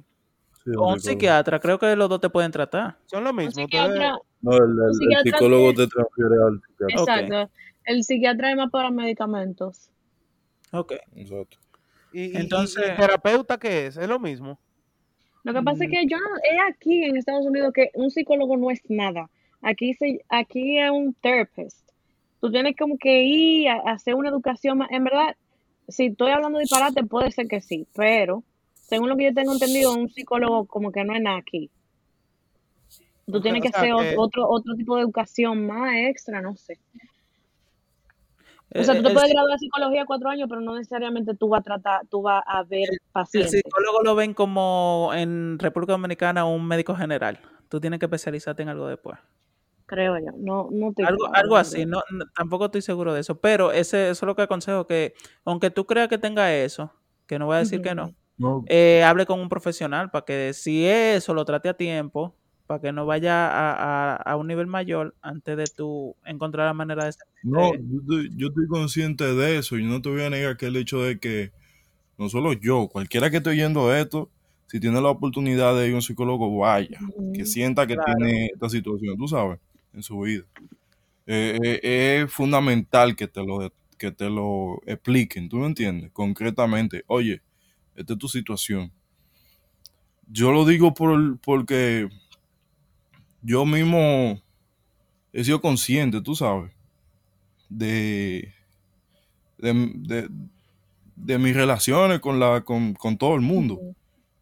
psicólogo. 0.64 0.98
psiquiatra, 1.00 1.60
creo 1.60 1.78
que 1.78 1.94
los 1.94 2.08
dos 2.08 2.20
te 2.20 2.30
pueden 2.30 2.50
tratar. 2.52 2.96
Son 3.06 3.22
lo 3.22 3.30
Un 3.30 3.36
mismo. 3.36 3.52
psiquiatra, 3.52 4.16
No, 4.40 4.52
el, 4.56 4.62
el- 4.62 4.78
el 4.88 4.94
psiquiatra 4.94 5.32
psicólogo 5.38 5.74
te- 5.74 5.76
te 5.76 5.86
transfiere 5.88 6.34
al 6.42 6.60
psiquiatra. 6.60 7.02
Ok. 7.02 7.08
exacto. 7.30 7.52
El 7.84 8.04
psiquiatra 8.04 8.50
es 8.50 8.56
más 8.56 8.70
para 8.70 8.90
medicamentos. 8.90 9.90
Ok. 10.72 10.92
Exacto. 11.16 11.58
¿Y, 12.12 12.22
y- 12.22 12.32
y 12.32 12.36
Entonces- 12.36 12.88
el 12.88 12.96
terapeuta 12.96 13.58
qué 13.58 13.86
es? 13.88 13.96
¿Es 13.98 14.08
lo 14.08 14.18
mismo? 14.18 14.58
Lo 15.44 15.52
que 15.52 15.62
pasa 15.62 15.84
es 15.84 15.90
que 15.90 16.06
yo 16.06 16.18
no, 16.18 16.26
es 16.36 16.58
aquí 16.74 17.04
en 17.04 17.16
Estados 17.16 17.44
Unidos 17.46 17.72
que 17.72 17.90
un 17.94 18.10
psicólogo 18.10 18.56
no 18.56 18.70
es 18.70 18.80
nada. 18.88 19.28
Aquí 19.60 19.94
se, 19.94 20.24
aquí 20.28 20.78
es 20.78 20.90
un 20.90 21.14
therapist. 21.14 21.78
Tú 22.40 22.50
tienes 22.50 22.76
como 22.76 22.96
que 22.98 23.22
ir 23.24 23.68
a, 23.68 23.74
a 23.74 23.92
hacer 23.92 24.14
una 24.14 24.28
educación 24.28 24.78
más. 24.78 24.90
En 24.90 25.04
verdad, 25.04 25.36
si 25.88 26.06
estoy 26.06 26.30
hablando 26.30 26.58
de 26.58 26.62
disparate, 26.64 27.04
puede 27.04 27.30
ser 27.32 27.48
que 27.48 27.60
sí, 27.60 27.86
pero 27.94 28.42
según 28.74 29.08
lo 29.08 29.16
que 29.16 29.24
yo 29.24 29.34
tengo 29.34 29.52
entendido, 29.52 29.92
un 29.94 30.08
psicólogo 30.08 30.66
como 30.66 30.92
que 30.92 31.04
no 31.04 31.14
es 31.14 31.22
nada 31.22 31.38
aquí. 31.38 31.70
Tú 33.26 33.40
tienes 33.40 33.60
o 33.60 33.62
que 33.62 33.68
hacer 33.68 33.94
que- 33.94 34.14
otro, 34.18 34.48
otro 34.48 34.74
tipo 34.74 34.96
de 34.96 35.02
educación 35.02 35.66
más 35.66 35.94
extra, 35.96 36.40
no 36.40 36.56
sé. 36.56 36.78
O 38.74 38.78
Eh, 38.80 38.84
sea, 38.84 38.94
tú 38.96 39.02
te 39.02 39.08
el 39.08 39.14
puedes 39.14 39.28
psi- 39.30 39.34
graduar 39.34 39.52
de 39.52 39.58
psicología 39.58 40.04
cuatro 40.06 40.28
años, 40.30 40.48
pero 40.48 40.60
no 40.60 40.74
necesariamente 40.74 41.34
tú 41.34 41.48
vas 41.48 41.60
a 41.60 41.62
tratar, 41.62 42.06
tú 42.08 42.22
vas 42.22 42.42
a 42.46 42.62
ver 42.64 42.88
El 42.90 42.98
pacientes. 43.12 43.50
psicólogo 43.64 44.02
lo 44.02 44.14
ven 44.14 44.34
como 44.34 45.10
en 45.14 45.58
República 45.58 45.92
Dominicana 45.92 46.44
un 46.44 46.66
médico 46.66 46.94
general. 46.94 47.38
Tú 47.68 47.80
tienes 47.80 47.98
que 48.00 48.06
especializarte 48.06 48.62
en 48.62 48.68
algo 48.70 48.86
después. 48.88 49.18
Creo 49.86 50.16
yo. 50.18 50.32
No, 50.38 50.68
no 50.70 50.88
estoy 50.90 51.04
Algo, 51.04 51.26
algo 51.34 51.56
así, 51.56 51.84
no, 51.84 52.00
no- 52.10 52.24
tampoco 52.34 52.66
estoy 52.66 52.80
seguro 52.82 53.12
de 53.12 53.20
eso, 53.20 53.40
pero 53.40 53.72
ese, 53.72 54.10
eso 54.10 54.24
es 54.24 54.26
lo 54.26 54.34
que 54.36 54.42
aconsejo, 54.42 54.86
que 54.86 55.14
aunque 55.44 55.70
tú 55.70 55.86
creas 55.86 56.08
que 56.08 56.18
tenga 56.18 56.54
eso, 56.54 56.92
que 57.26 57.38
no 57.38 57.46
voy 57.46 57.56
a 57.56 57.58
decir 57.60 57.82
que 57.82 57.94
no, 57.94 58.10
eh, 58.66 59.02
hable 59.04 59.26
con 59.26 59.38
un 59.40 59.48
profesional 59.48 60.10
para 60.10 60.24
que 60.24 60.52
si 60.54 60.86
es 60.86 61.18
eso 61.18 61.34
lo 61.34 61.44
trate 61.44 61.68
a 61.68 61.74
tiempo, 61.74 62.34
para 62.66 62.80
que 62.80 62.92
no 62.92 63.06
vaya 63.06 63.48
a, 63.48 64.14
a- 64.14 64.16
a 64.16 64.36
un 64.36 64.46
nivel 64.48 64.66
mayor 64.66 65.14
antes 65.22 65.56
de 65.56 65.64
tú 65.68 66.16
encontrar 66.24 66.66
la 66.66 66.74
manera 66.74 67.04
de... 67.06 67.12
no, 67.42 67.74
yo 67.74 68.00
estoy, 68.00 68.30
yo 68.36 68.48
estoy 68.48 68.66
consciente 68.68 69.24
de 69.34 69.58
eso 69.58 69.76
y 69.78 69.84
no 69.84 70.00
te 70.00 70.08
voy 70.10 70.22
a 70.22 70.30
negar 70.30 70.56
que 70.56 70.66
el 70.66 70.76
hecho 70.76 71.02
de 71.02 71.18
que 71.18 71.52
no 72.18 72.28
solo 72.28 72.52
yo, 72.54 72.88
cualquiera 72.88 73.30
que 73.30 73.38
esté 73.38 73.50
oyendo 73.50 73.94
esto, 73.94 74.30
si 74.68 74.80
tiene 74.80 75.00
la 75.02 75.10
oportunidad 75.10 75.76
de 75.78 75.88
ir 75.88 75.92
a 75.94 75.96
un 75.96 76.02
psicólogo, 76.02 76.58
vaya, 76.58 77.00
que 77.32 77.46
sienta 77.46 77.86
que 77.86 77.94
Claro. 77.94 78.14
tiene 78.16 78.46
esta 78.54 78.68
situación, 78.70 79.16
tú 79.18 79.28
sabes, 79.28 79.60
en 79.94 80.02
su 80.02 80.20
vida. 80.20 80.44
Eh, 81.26 81.58
eh, 81.82 82.22
es 82.24 82.32
fundamental 82.32 83.16
que 83.16 83.28
te 83.28 83.44
lo 83.44 83.72
que 83.98 84.12
te 84.12 84.30
lo 84.30 84.80
expliquen, 84.86 85.48
¿tú 85.48 85.58
me 85.58 85.66
entiendes? 85.66 86.10
Concretamente, 86.12 87.04
oye, 87.08 87.42
esta 87.96 88.14
es 88.14 88.18
tu 88.20 88.28
situación. 88.28 88.92
Yo 90.28 90.52
lo 90.52 90.64
digo 90.64 90.94
por, 90.94 91.38
porque 91.40 92.08
yo 93.42 93.64
mismo 93.66 94.40
he 95.32 95.44
sido 95.44 95.60
consciente, 95.60 96.20
tú 96.22 96.34
sabes, 96.34 96.72
de, 97.68 98.52
de, 99.58 99.72
de- 99.96 100.28
de 101.16 101.38
mis 101.38 101.54
relaciones 101.54 102.20
con, 102.20 102.40
la, 102.40 102.62
con, 102.64 102.94
con 102.94 103.16
todo 103.18 103.34
el 103.36 103.42
mundo 103.42 103.82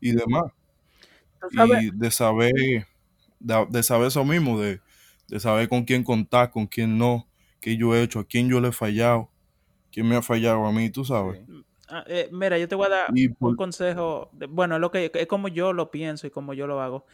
y 0.00 0.12
demás. 0.12 0.44
Y 1.50 1.90
de 1.90 2.10
saber, 2.10 2.52
de, 3.40 3.66
de 3.70 3.82
saber 3.82 4.08
eso 4.08 4.24
mismo, 4.24 4.60
de, 4.60 4.80
de 5.28 5.40
saber 5.40 5.68
con 5.68 5.84
quién 5.84 6.04
contar, 6.04 6.50
con 6.50 6.66
quién 6.66 6.98
no, 6.98 7.26
qué 7.60 7.76
yo 7.76 7.94
he 7.94 8.02
hecho, 8.02 8.20
a 8.20 8.24
quién 8.24 8.48
yo 8.48 8.60
le 8.60 8.68
he 8.68 8.72
fallado, 8.72 9.30
quién 9.92 10.08
me 10.08 10.16
ha 10.16 10.22
fallado 10.22 10.66
a 10.66 10.72
mí, 10.72 10.90
tú 10.90 11.04
sabes. 11.04 11.40
Sí. 11.46 11.64
ah, 11.88 12.04
eh, 12.08 12.28
mira, 12.32 12.58
yo 12.58 12.68
te 12.68 12.74
voy 12.74 12.86
a 12.86 12.90
dar 12.90 13.10
Y 13.14 13.28
un 13.40 13.56
consejo, 13.56 14.30
de- 14.32 14.46
bueno, 14.46 14.78
lo 14.78 14.90
que 14.90 15.10
es 15.14 15.26
como 15.26 15.48
yo 15.48 15.72
lo 15.72 15.90
pienso 15.90 16.26
y 16.26 16.30
como 16.30 16.54
yo 16.54 16.66
lo 16.66 16.80
hago. 16.80 17.06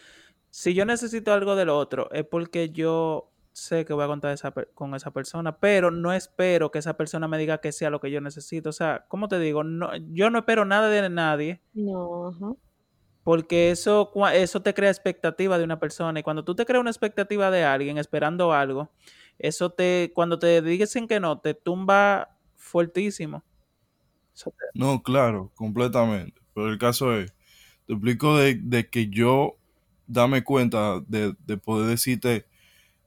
Si 0.59 0.73
yo 0.73 0.87
necesito 0.87 1.35
algo 1.35 1.55
del 1.55 1.69
otro, 1.69 2.11
es 2.13 2.25
porque 2.25 2.71
yo 2.71 3.31
sé 3.53 3.85
que 3.85 3.93
voy 3.93 4.05
a 4.05 4.07
contar 4.07 4.33
esa 4.33 4.53
con 4.73 4.95
esa 4.95 5.11
persona, 5.11 5.59
pero 5.61 5.91
no 5.91 6.15
espero 6.15 6.71
que 6.71 6.79
esa 6.79 6.97
persona 6.97 7.29
me 7.29 7.37
diga 7.37 7.59
que 7.61 7.73
sea 7.73 7.91
lo 7.91 8.01
que 8.01 8.11
yo 8.11 8.23
necesito. 8.23 8.71
O 8.71 8.73
sea, 8.73 9.05
¿cómo 9.09 9.29
te 9.29 9.39
digo? 9.39 9.65
No, 9.65 9.91
yo 10.15 10.31
no 10.31 10.39
espero 10.39 10.65
nada 10.65 10.89
de 10.89 11.11
nadie, 11.11 11.61
No, 11.75 12.29
ajá. 12.29 12.55
porque 13.23 13.71
eso, 13.71 14.11
eso 14.33 14.63
te 14.63 14.73
crea 14.73 14.89
expectativa 14.89 15.59
de 15.59 15.65
una 15.65 15.79
persona. 15.79 16.21
Y 16.21 16.23
cuando 16.23 16.43
tú 16.43 16.55
te 16.55 16.65
creas 16.65 16.81
una 16.81 16.89
expectativa 16.91 17.51
de 17.51 17.65
alguien 17.65 17.99
esperando 17.99 18.55
algo, 18.55 18.91
eso 19.39 19.69
te, 19.69 20.11
cuando 20.15 20.39
te 20.39 20.63
dicen 20.63 21.07
que 21.07 21.21
no, 21.21 21.39
te 21.39 21.53
tumba 21.53 22.39
fuertísimo. 22.55 23.45
Eso 24.35 24.53
te- 24.53 24.79
No, 24.79 25.03
claro, 25.03 25.53
completamente. 25.55 26.41
Pero 26.55 26.69
el 26.69 26.79
caso 26.79 27.13
es, 27.15 27.35
te 27.87 27.93
explico 27.93 28.39
de, 28.39 28.55
de 28.55 28.89
que 28.89 29.09
yo 29.11 29.59
dame 30.07 30.43
cuenta 30.45 31.01
de, 31.07 31.35
de 31.47 31.57
poder 31.57 31.89
decirte 31.89 32.47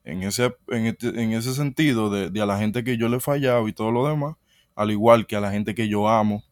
en 0.04 0.24
ese, 0.24 0.56
en 0.70 0.86
este- 0.88 1.10
en 1.22 1.32
ese 1.34 1.54
sentido 1.54 2.10
de, 2.10 2.30
de 2.30 2.42
a 2.42 2.46
la 2.46 2.58
gente 2.58 2.84
que 2.84 2.98
yo 2.98 3.10
le 3.10 3.18
he 3.18 3.20
fallado 3.20 3.68
y 3.68 3.74
todo 3.74 3.92
lo 3.92 4.08
demás, 4.08 4.36
al 4.76 4.92
igual 4.92 5.28
que 5.28 5.36
a 5.36 5.42
la 5.42 5.52
gente 5.52 5.76
que 5.76 5.88
yo 5.88 6.08
amo, 6.10 6.44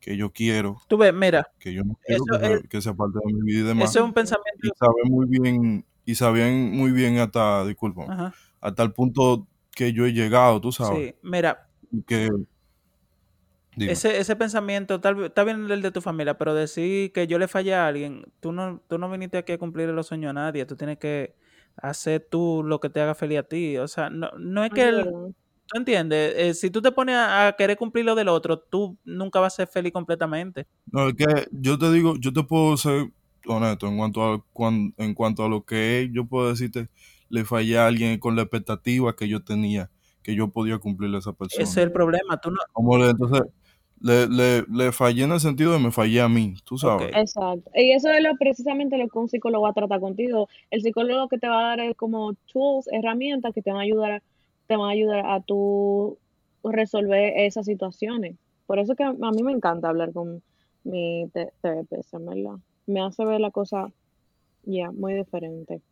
que 0.00 0.16
yo 0.16 0.32
quiero, 0.32 0.80
Tú 0.88 0.96
ves, 0.96 1.14
mira, 1.14 1.46
que 1.58 1.72
yo 1.72 1.84
no 1.84 1.96
quiero 2.06 2.24
que, 2.24 2.38
sea- 2.38 2.54
es- 2.56 2.68
que 2.68 2.80
sea 2.82 2.94
parte 2.94 3.18
de 3.24 3.32
mi 3.32 3.40
vida 3.42 3.60
y 3.60 3.68
demás. 3.68 3.90
eso 3.90 4.00
es 4.00 4.04
un 4.04 4.12
pensamiento. 4.12 4.60
Y 4.62 4.70
saben 4.78 5.10
muy 5.12 5.26
bien, 5.28 5.84
y 6.04 6.14
sabían 6.14 6.70
muy 6.72 6.90
bien 6.92 7.18
hasta, 7.18 7.64
disculpa, 7.64 8.34
hasta 8.60 8.82
el 8.82 8.92
punto 8.92 9.46
que 9.74 9.92
yo 9.92 10.04
he 10.06 10.12
llegado, 10.12 10.60
tú 10.60 10.72
sabes. 10.72 11.10
sí, 11.10 11.14
mira, 11.22 11.68
que. 12.06 12.28
Ese, 13.78 14.18
ese 14.18 14.36
pensamiento, 14.36 15.00
tal 15.00 15.14
vez, 15.16 15.26
está 15.28 15.44
bien 15.44 15.70
el 15.70 15.82
de 15.82 15.90
tu 15.92 16.00
familia, 16.00 16.38
pero 16.38 16.54
decir 16.54 17.12
que 17.12 17.26
yo 17.26 17.38
le 17.38 17.48
fallé 17.48 17.74
a 17.74 17.86
alguien, 17.86 18.24
tú 18.40 18.52
no, 18.52 18.80
tú 18.88 18.98
no 18.98 19.10
viniste 19.10 19.38
aquí 19.38 19.52
a 19.52 19.58
cumplir 19.58 19.88
los 19.90 20.06
sueños 20.06 20.30
a 20.30 20.32
nadie, 20.34 20.66
tú 20.66 20.76
tienes 20.76 20.98
que 20.98 21.34
hacer 21.76 22.26
tú 22.30 22.62
lo 22.64 22.80
que 22.80 22.90
te 22.90 23.00
haga 23.00 23.14
feliz 23.14 23.38
a 23.38 23.42
ti. 23.44 23.76
O 23.78 23.88
sea, 23.88 24.10
no, 24.10 24.30
no 24.38 24.64
es 24.64 24.70
que 24.72 24.88
el-. 24.88 25.34
¿Tú 25.66 25.78
entiendes? 25.78 26.34
Eh, 26.36 26.52
si 26.54 26.70
tú 26.70 26.82
te 26.82 26.92
pones 26.92 27.16
a, 27.16 27.46
a 27.48 27.52
querer 27.54 27.78
cumplir 27.78 28.04
lo 28.04 28.14
del 28.14 28.28
otro, 28.28 28.58
tú 28.58 28.98
nunca 29.04 29.40
vas 29.40 29.54
a 29.54 29.56
ser 29.56 29.68
feliz 29.68 29.90
completamente. 29.92 30.66
No, 30.90 31.08
es 31.08 31.14
que 31.14 31.24
yo 31.50 31.78
te 31.78 31.90
digo, 31.90 32.14
yo 32.18 32.32
te 32.32 32.42
puedo 32.42 32.76
ser 32.76 33.10
honesto 33.46 33.86
en 33.88 33.96
cuanto 33.96 34.22
a, 34.22 34.44
cuan- 34.52 34.92
en 34.98 35.14
cuanto 35.14 35.44
a 35.44 35.48
lo 35.48 35.64
que 35.64 36.02
es, 36.02 36.10
yo 36.12 36.26
puedo 36.26 36.50
decirte, 36.50 36.88
le 37.30 37.44
fallé 37.46 37.78
a 37.78 37.86
alguien 37.86 38.18
con 38.18 38.36
la 38.36 38.42
expectativa 38.42 39.16
que 39.16 39.28
yo 39.28 39.42
tenía, 39.42 39.90
que 40.22 40.34
yo 40.34 40.48
podía 40.48 40.76
cumplirle 40.78 41.16
a 41.16 41.20
esa 41.20 41.32
persona. 41.32 41.62
Ese 41.64 41.80
es 41.80 41.86
el 41.86 41.92
problema. 41.92 42.38
Tú 42.38 42.50
no, 42.50 42.58
Como 42.72 42.98
le, 42.98 43.10
entonces, 43.10 43.42
le, 44.02 44.26
le, 44.28 44.64
le 44.68 44.92
fallé 44.92 45.24
en 45.24 45.32
el 45.32 45.40
sentido 45.40 45.72
de 45.72 45.78
me 45.78 45.92
fallé 45.92 46.20
a 46.20 46.28
mí, 46.28 46.54
tú 46.64 46.78
sabes. 46.78 47.14
Exacto. 47.14 47.70
Y 47.74 47.92
eso 47.92 48.10
es 48.10 48.22
lo, 48.22 48.36
precisamente 48.36 48.96
lo 48.98 49.08
que 49.08 49.18
un 49.18 49.28
psicólogo 49.28 49.64
va 49.64 49.70
a 49.70 49.72
tratar 49.74 50.00
contigo. 50.00 50.48
El 50.70 50.82
psicólogo 50.82 51.28
que 51.28 51.38
te 51.38 51.48
va 51.48 51.58
a 51.60 51.76
dar 51.76 51.80
es 51.80 51.96
como 51.96 52.34
tools, 52.52 52.86
herramientas 52.92 53.52
que 53.54 53.62
te 53.62 53.70
van 53.70 53.80
a 53.80 53.82
ayudar 53.84 54.12
a, 54.12 54.22
te 54.66 54.76
van 54.76 54.88
a 54.88 54.92
ayudar 54.92 55.26
a 55.26 55.40
tú 55.42 56.18
resolver 56.64 57.34
esas 57.38 57.66
situaciones. 57.66 58.36
Por 58.66 58.78
eso 58.78 58.94
que 58.96 59.04
a, 59.04 59.12
mí 59.12 59.42
me 59.42 59.52
encanta 59.52 59.88
hablar 59.88 60.12
con 60.12 60.42
mi 60.84 61.28
te- 61.32 61.52
therapist, 61.62 62.14
en 62.14 62.26
verdad. 62.26 62.58
Me 62.86 63.00
hace 63.02 63.24
ver 63.24 63.40
la 63.40 63.50
cosa 63.50 63.92
ya 64.64 64.90
muy 64.92 65.14
diferente. 65.14 65.82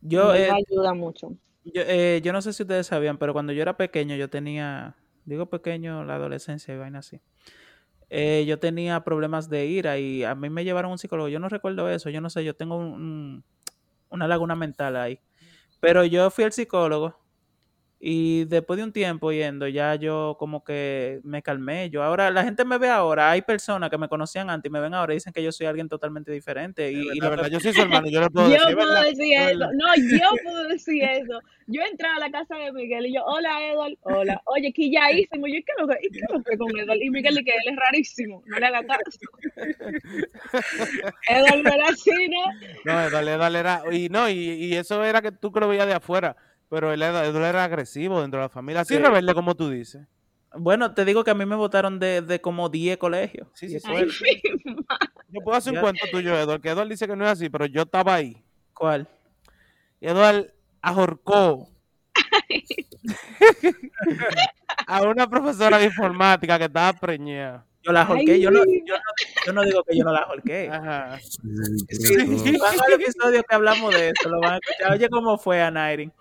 yo, 0.00 0.32
Me 0.32 0.48
eh, 0.48 0.50
ayuda 0.50 0.94
mucho. 0.94 1.36
yo, 1.64 1.82
eh, 1.86 2.20
yo 2.24 2.32
no 2.32 2.42
sé 2.42 2.52
si 2.52 2.62
ustedes 2.62 2.86
sabían, 2.86 3.18
pero 3.18 3.32
cuando 3.32 3.52
yo 3.52 3.62
era 3.62 3.76
pequeño, 3.76 4.16
yo 4.16 4.30
tenía, 4.30 4.96
digo 5.24 5.46
pequeño, 5.46 6.04
la 6.04 6.16
adolescencia 6.16 6.74
y 6.74 6.78
vaina 6.78 7.00
así. 7.00 7.20
eh, 8.10 8.44
yo 8.46 8.58
tenía 8.58 9.04
problemas 9.04 9.48
de 9.50 9.66
ira 9.66 9.98
y 9.98 10.24
a 10.24 10.34
mí 10.34 10.50
me 10.50 10.64
llevaron 10.64 10.90
un 10.92 10.98
psicólogo. 10.98 11.28
Yo 11.28 11.38
no 11.40 11.48
recuerdo 11.48 11.88
eso, 11.90 12.10
yo 12.10 12.20
no 12.20 12.30
sé, 12.30 12.44
yo 12.44 12.54
tengo 12.56 12.76
un- 12.76 12.92
un- 12.94 13.44
una 14.10 14.28
laguna 14.28 14.56
mental 14.56 14.96
ahí. 14.96 15.20
Pero 15.80 16.04
yo 16.04 16.30
fui 16.30 16.44
al 16.44 16.52
psicólogo 16.52 17.19
y 18.02 18.46
después 18.46 18.78
de 18.78 18.84
un 18.84 18.92
tiempo 18.94 19.30
yendo, 19.30 19.68
ya 19.68 19.94
yo 19.94 20.36
como 20.38 20.64
que 20.64 21.20
me 21.22 21.42
calmé. 21.42 21.90
Yo 21.90 22.02
ahora, 22.02 22.30
la 22.30 22.42
gente 22.44 22.64
me 22.64 22.78
ve 22.78 22.88
ahora, 22.88 23.30
hay 23.30 23.42
personas 23.42 23.90
que 23.90 23.98
me 23.98 24.08
conocían 24.08 24.48
antes 24.48 24.70
y 24.70 24.72
me 24.72 24.80
ven 24.80 24.94
ahora 24.94 25.12
y 25.12 25.16
dicen 25.16 25.34
que 25.34 25.42
yo 25.42 25.52
soy 25.52 25.66
alguien 25.66 25.86
totalmente 25.88 26.32
diferente. 26.32 26.90
Y, 26.92 27.02
y 27.12 27.20
verdad, 27.20 27.44
que- 27.44 27.50
yo 27.50 27.60
soy 27.60 27.74
su 27.74 27.82
hermano, 27.82 28.08
yo 28.08 28.20
le 28.22 28.30
puedo 28.30 28.46
Yo 28.48 28.52
decir, 28.54 28.74
puedo 28.74 28.88
¿verdad? 28.88 29.04
decir 29.04 29.38
De 29.38 29.50
eso. 29.52 29.66
No, 29.74 29.94
yo 29.96 30.30
puedo 30.42 30.68
decir 30.68 31.02
eso. 31.04 31.40
Yo 31.66 31.82
entraba 31.82 32.16
a 32.16 32.20
la 32.20 32.30
casa 32.32 32.56
de 32.56 32.72
Miguel 32.72 33.06
y 33.06 33.14
yo, 33.14 33.22
hola 33.24 33.70
Edward, 33.70 33.92
hola. 34.00 34.40
Oye, 34.46 34.72
quilladísimo. 34.72 35.46
Yo, 35.50 35.54
¿y 35.56 35.62
qué 35.62 35.72
es 35.76 35.80
lo 35.80 35.86
que, 35.86 35.98
qué 36.10 36.20
lo 36.32 36.42
que 36.42 36.56
con 36.56 36.76
Edward? 36.78 36.98
Y 37.02 37.10
Miguel, 37.10 37.34
que 37.44 37.50
él 37.50 37.72
es 37.72 37.76
rarísimo. 37.76 38.42
No 38.46 38.58
le 38.58 38.66
haga 38.66 38.82
caso. 38.84 39.20
Edward 41.28 41.62
no 41.62 41.72
era 41.72 41.88
así, 41.88 42.10
¿no? 42.28 42.44
No, 42.92 43.10
dale, 43.10 43.36
dale, 43.36 43.58
era. 43.58 43.82
Y 43.92 44.08
no, 44.08 44.28
y, 44.28 44.34
y 44.34 44.74
eso 44.74 45.04
era 45.04 45.20
que 45.22 45.32
tú 45.32 45.52
que 45.52 45.60
lo 45.60 45.68
veías 45.68 45.86
de 45.86 45.94
afuera. 45.94 46.36
Pero 46.70 46.92
él 46.92 47.02
era, 47.02 47.26
él 47.26 47.36
era 47.36 47.64
agresivo 47.64 48.20
dentro 48.22 48.40
de 48.40 48.44
la 48.46 48.48
familia. 48.48 48.80
Así 48.82 48.96
Sí. 48.96 49.02
rebelde 49.02 49.34
como 49.34 49.54
tú 49.54 49.68
dices. 49.68 50.06
Bueno, 50.56 50.94
te 50.94 51.04
digo 51.04 51.22
que 51.22 51.30
a 51.30 51.34
mí 51.34 51.44
me 51.44 51.56
votaron 51.56 51.98
de, 51.98 52.22
de 52.22 52.40
como 52.40 52.68
10 52.68 52.96
colegios. 52.96 53.48
Sí, 53.54 53.68
sí, 53.68 53.78
Ay. 53.84 54.08
Yo 55.28 55.40
puedo 55.42 55.56
hacer 55.56 55.74
un 55.74 55.80
cuento 55.80 56.04
tuyo, 56.10 56.34
Eduardo, 56.34 56.60
que 56.60 56.70
Eduardo 56.70 56.90
dice 56.90 57.06
que 57.06 57.14
no 57.14 57.24
es 57.24 57.30
así, 57.32 57.48
pero 57.48 57.66
yo 57.66 57.82
estaba 57.82 58.14
ahí. 58.14 58.42
¿Cuál? 58.74 59.06
Y 60.00 60.08
Eduardo 60.08 60.46
ahorcó 60.82 61.68
a 64.86 65.02
una 65.02 65.28
profesora 65.28 65.78
de 65.78 65.86
informática 65.86 66.58
que 66.58 66.64
estaba 66.64 66.92
preñada. 66.94 67.64
Yo 67.82 67.92
la 67.92 68.08
holqué. 68.08 68.40
Yo 68.40 68.50
no, 68.50 68.64
yo, 68.64 68.94
no, 68.94 69.46
yo 69.46 69.52
no 69.52 69.62
digo 69.62 69.82
que 69.84 69.96
yo 69.96 70.04
no 70.04 70.12
la 70.12 70.26
holqué. 70.26 70.68
Ajá. 70.72 71.18
Sí, 71.18 72.56
van 72.58 72.74
al 72.80 72.92
episodio 73.00 73.42
que 73.42 73.54
hablamos 73.54 73.94
de 73.94 74.10
eso, 74.10 74.28
lo 74.28 74.40
van 74.40 74.54
a 74.54 74.58
escuchar. 74.58 74.92
Oye, 74.92 75.08
¿cómo 75.08 75.38
fue 75.38 75.62
a 75.62 75.70
Nairin? 75.70 76.12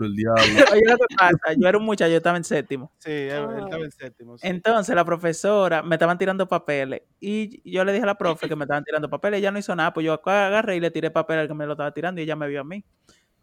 el 0.00 0.16
diablo. 0.16 0.42
Oye, 0.72 0.82
lo 0.86 0.96
que 0.96 1.14
pasa, 1.16 1.54
yo 1.56 1.68
era 1.68 1.76
un 1.76 1.84
muchacho, 1.84 2.10
yo 2.10 2.18
estaba 2.18 2.36
en 2.36 2.44
séptimo. 2.44 2.92
Sí, 2.98 3.10
él, 3.10 3.46
él 3.56 3.64
estaba 3.64 3.84
en 3.84 3.90
séptimo. 3.90 4.38
sí. 4.38 4.46
Entonces 4.46 4.94
la 4.94 5.04
profesora 5.04 5.82
me 5.82 5.96
estaban 5.96 6.16
tirando 6.16 6.48
papeles 6.48 7.02
y 7.20 7.60
yo 7.70 7.84
le 7.84 7.92
dije 7.92 8.04
a 8.04 8.06
la 8.06 8.16
profe 8.16 8.48
que 8.48 8.56
me 8.56 8.64
estaban 8.64 8.84
tirando 8.84 9.10
papeles. 9.10 9.38
Ella 9.38 9.50
no 9.50 9.58
hizo 9.58 9.74
nada, 9.74 9.92
pues 9.92 10.06
yo 10.06 10.20
agarré 10.24 10.76
y 10.76 10.80
le 10.80 10.90
tiré 10.90 11.10
papel 11.10 11.40
al 11.40 11.48
que 11.48 11.54
me 11.54 11.66
lo 11.66 11.72
estaba 11.72 11.92
tirando 11.92 12.20
y 12.20 12.24
ella 12.24 12.36
me 12.36 12.48
vio 12.48 12.60
a 12.60 12.64
mí. 12.64 12.84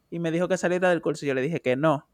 Y 0.10 0.20
me 0.20 0.32
dijo 0.32 0.48
que 0.48 0.58
saliera 0.58 0.90
del 0.90 1.02
curso 1.02 1.26
y 1.26 1.28
yo 1.28 1.34
le 1.34 1.42
dije 1.42 1.62
que 1.62 1.76
no. 1.76 2.08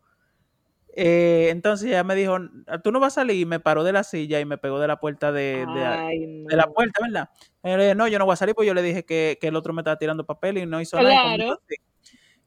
Eh, 0.94 1.48
entonces 1.52 1.88
ella 1.88 2.04
me 2.04 2.16
dijo, 2.16 2.38
tú 2.84 2.92
no 2.92 3.00
vas 3.00 3.14
a 3.18 3.22
salir 3.22 3.38
y 3.40 3.46
me 3.46 3.60
paró 3.62 3.84
de 3.86 3.94
la 3.94 4.04
silla 4.04 4.40
y 4.42 4.46
me 4.46 4.58
pegó 4.58 4.80
de 4.80 4.88
la 4.88 5.00
puerta 5.00 5.32
de, 5.32 5.66
de- 5.74 5.86
Ay, 5.86 6.44
de 6.44 6.56
la 6.58 6.68
puerta, 6.68 7.00
¿verdad? 7.02 7.30
Y 7.64 7.70
yo 7.70 7.78
le 7.78 7.84
dije, 7.84 7.96
no, 7.96 8.08
yo 8.10 8.20
no 8.20 8.26
voy 8.26 8.34
a 8.34 8.36
salir, 8.36 8.56
pues 8.56 8.68
yo 8.68 8.74
le 8.74 8.82
dije 8.82 9.06
que, 9.06 9.38
que 9.40 9.48
el 9.48 9.56
otro 9.56 9.72
me 9.74 9.82
estaba 9.82 9.98
tirando 9.98 10.26
papel 10.26 10.58
y 10.58 10.66
no 10.66 10.82
hizo 10.82 11.02
nada. 11.02 11.36
Claro. 11.36 11.62
sí. 11.70 11.76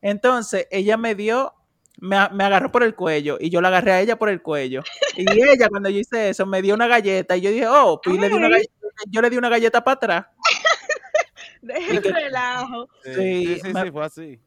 Entonces 0.02 0.68
ella 0.70 0.98
me 0.98 1.14
dio, 1.14 1.54
me, 1.98 2.16
agarró 2.16 2.70
por 2.70 2.82
el 2.82 2.94
cuello 2.94 3.38
y 3.40 3.48
yo 3.48 3.62
la 3.62 3.68
agarré 3.68 3.92
a 3.92 4.00
ella 4.02 4.16
por 4.18 4.28
el 4.28 4.42
cuello. 4.42 4.82
Y 5.16 5.24
ella, 5.42 5.68
cuando 5.70 5.88
yo 5.88 6.00
hice 6.00 6.28
eso, 6.28 6.44
me 6.44 6.60
dio 6.60 6.74
una 6.74 6.86
galleta 6.86 7.36
y 7.36 7.40
yo 7.40 7.50
dije, 7.50 7.66
oh, 7.66 7.98
pues 8.02 8.14
y 8.16 8.18
le 8.20 8.28
di 8.28 8.34
una 8.34 8.48
galleta, 8.50 8.70
yo 9.08 9.22
le 9.22 9.30
di 9.30 9.36
una 9.38 9.48
galleta 9.48 9.82
para 9.82 9.94
atrás. 9.94 10.26
Deja 11.62 11.92
el 11.92 12.02
que- 12.02 12.12
relajo. 12.12 12.88
Sí, 13.04 13.12
Sí, 13.14 13.46
sí, 13.46 13.60
sí, 13.64 13.72
me- 13.72 13.82
sí, 13.84 13.90
fue 13.90 14.04
así. 14.04 14.40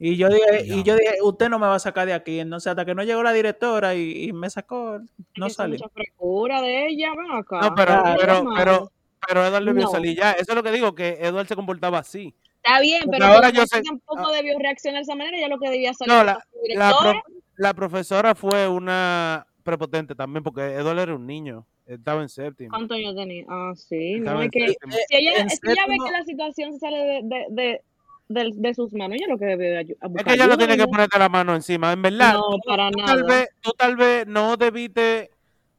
Y 0.00 0.16
yo 0.16 0.28
dije, 0.28 0.64
y 0.64 0.82
yo 0.84 0.94
dije, 0.96 1.14
usted 1.22 1.48
no 1.48 1.58
me 1.58 1.66
va 1.66 1.74
a 1.74 1.78
sacar 1.80 2.06
de 2.06 2.12
aquí. 2.14 2.38
Entonces, 2.38 2.70
hasta 2.70 2.84
que 2.84 2.94
no 2.94 3.02
llegó 3.02 3.22
la 3.22 3.32
directora 3.32 3.94
y, 3.94 4.24
y 4.28 4.32
me 4.32 4.48
sacó, 4.48 5.00
no 5.36 5.50
salí. 5.50 5.72
mucha 5.72 5.88
frescura 5.88 6.62
de 6.62 6.86
ella, 6.86 7.10
ven 7.16 7.32
acá. 7.32 7.60
No, 7.60 7.74
pero, 7.74 8.02
pero, 8.20 8.44
pero, 8.56 8.92
pero 9.26 9.44
Edward 9.46 9.64
debió 9.64 9.84
No. 9.84 9.90
salir 9.90 10.16
ya. 10.16 10.32
Eso 10.32 10.52
es 10.52 10.54
lo 10.54 10.62
que 10.62 10.70
digo, 10.70 10.94
que 10.94 11.18
Edward 11.20 11.48
se 11.48 11.56
comportaba 11.56 11.98
así. 11.98 12.32
Está 12.62 12.80
bien, 12.80 13.02
Porque 13.04 13.18
pero 13.18 13.32
ahora 13.32 13.50
yo 13.50 13.66
sé- 13.66 13.82
tampoco 13.82 14.28
ah. 14.28 14.32
debió 14.32 14.56
reaccionar 14.58 14.98
de 15.00 15.02
esa 15.02 15.14
manera, 15.16 15.38
ya 15.38 15.48
lo 15.48 15.58
que 15.58 15.68
debía 15.70 15.92
salir 15.94 16.12
No, 16.14 16.22
la, 16.24 16.34
la, 16.34 16.44
directora. 16.62 17.10
pro- 17.24 17.34
la 17.56 17.74
profesora 17.74 18.34
fue 18.36 18.68
una 18.68 19.46
prepotente 19.64 20.14
también, 20.14 20.42
porque 20.44 20.60
Edward 20.62 20.98
era 21.00 21.14
un 21.14 21.26
niño. 21.26 21.66
Estaba 21.86 22.20
en 22.22 22.28
séptimo. 22.28 22.70
¿Cuántos 22.70 22.96
años 22.98 23.16
tenía? 23.16 23.44
Ah, 23.48 23.72
sí, 23.74 24.14
Estaba 24.16 24.36
no, 24.38 24.42
es 24.44 24.50
que 24.50 24.68
si 24.68 24.76
ella, 25.10 25.48
si 25.48 25.58
ella 25.70 25.86
ve 25.88 25.96
que 26.04 26.12
la 26.12 26.22
situación 26.24 26.72
se 26.74 26.78
sale 26.78 26.98
de, 26.98 27.20
de, 27.24 27.46
de, 27.50 27.80
de, 28.28 28.50
de 28.54 28.74
sus 28.74 28.92
manos, 28.92 29.16
ella 29.16 29.26
lo 29.28 29.38
que 29.38 29.44
debe 29.46 29.78
a 29.78 29.80
Es 29.80 29.88
buscar 30.02 30.24
que 30.24 30.34
ella 30.34 30.46
no 30.46 30.58
tiene 30.58 30.76
que 30.76 30.82
¿no? 30.82 30.88
ponerte 30.88 31.18
la 31.18 31.28
mano 31.28 31.54
encima. 31.54 31.92
En 31.92 32.02
verdad, 32.02 32.34
No, 32.34 32.50
tú, 32.50 32.58
para 32.66 32.90
tú 32.90 32.98
tal 33.04 33.20
nada. 33.22 33.34
vez, 33.38 33.48
tú 33.60 33.70
tal 33.76 33.96
vez 33.96 34.26
no 34.26 34.56
debiste 34.56 35.30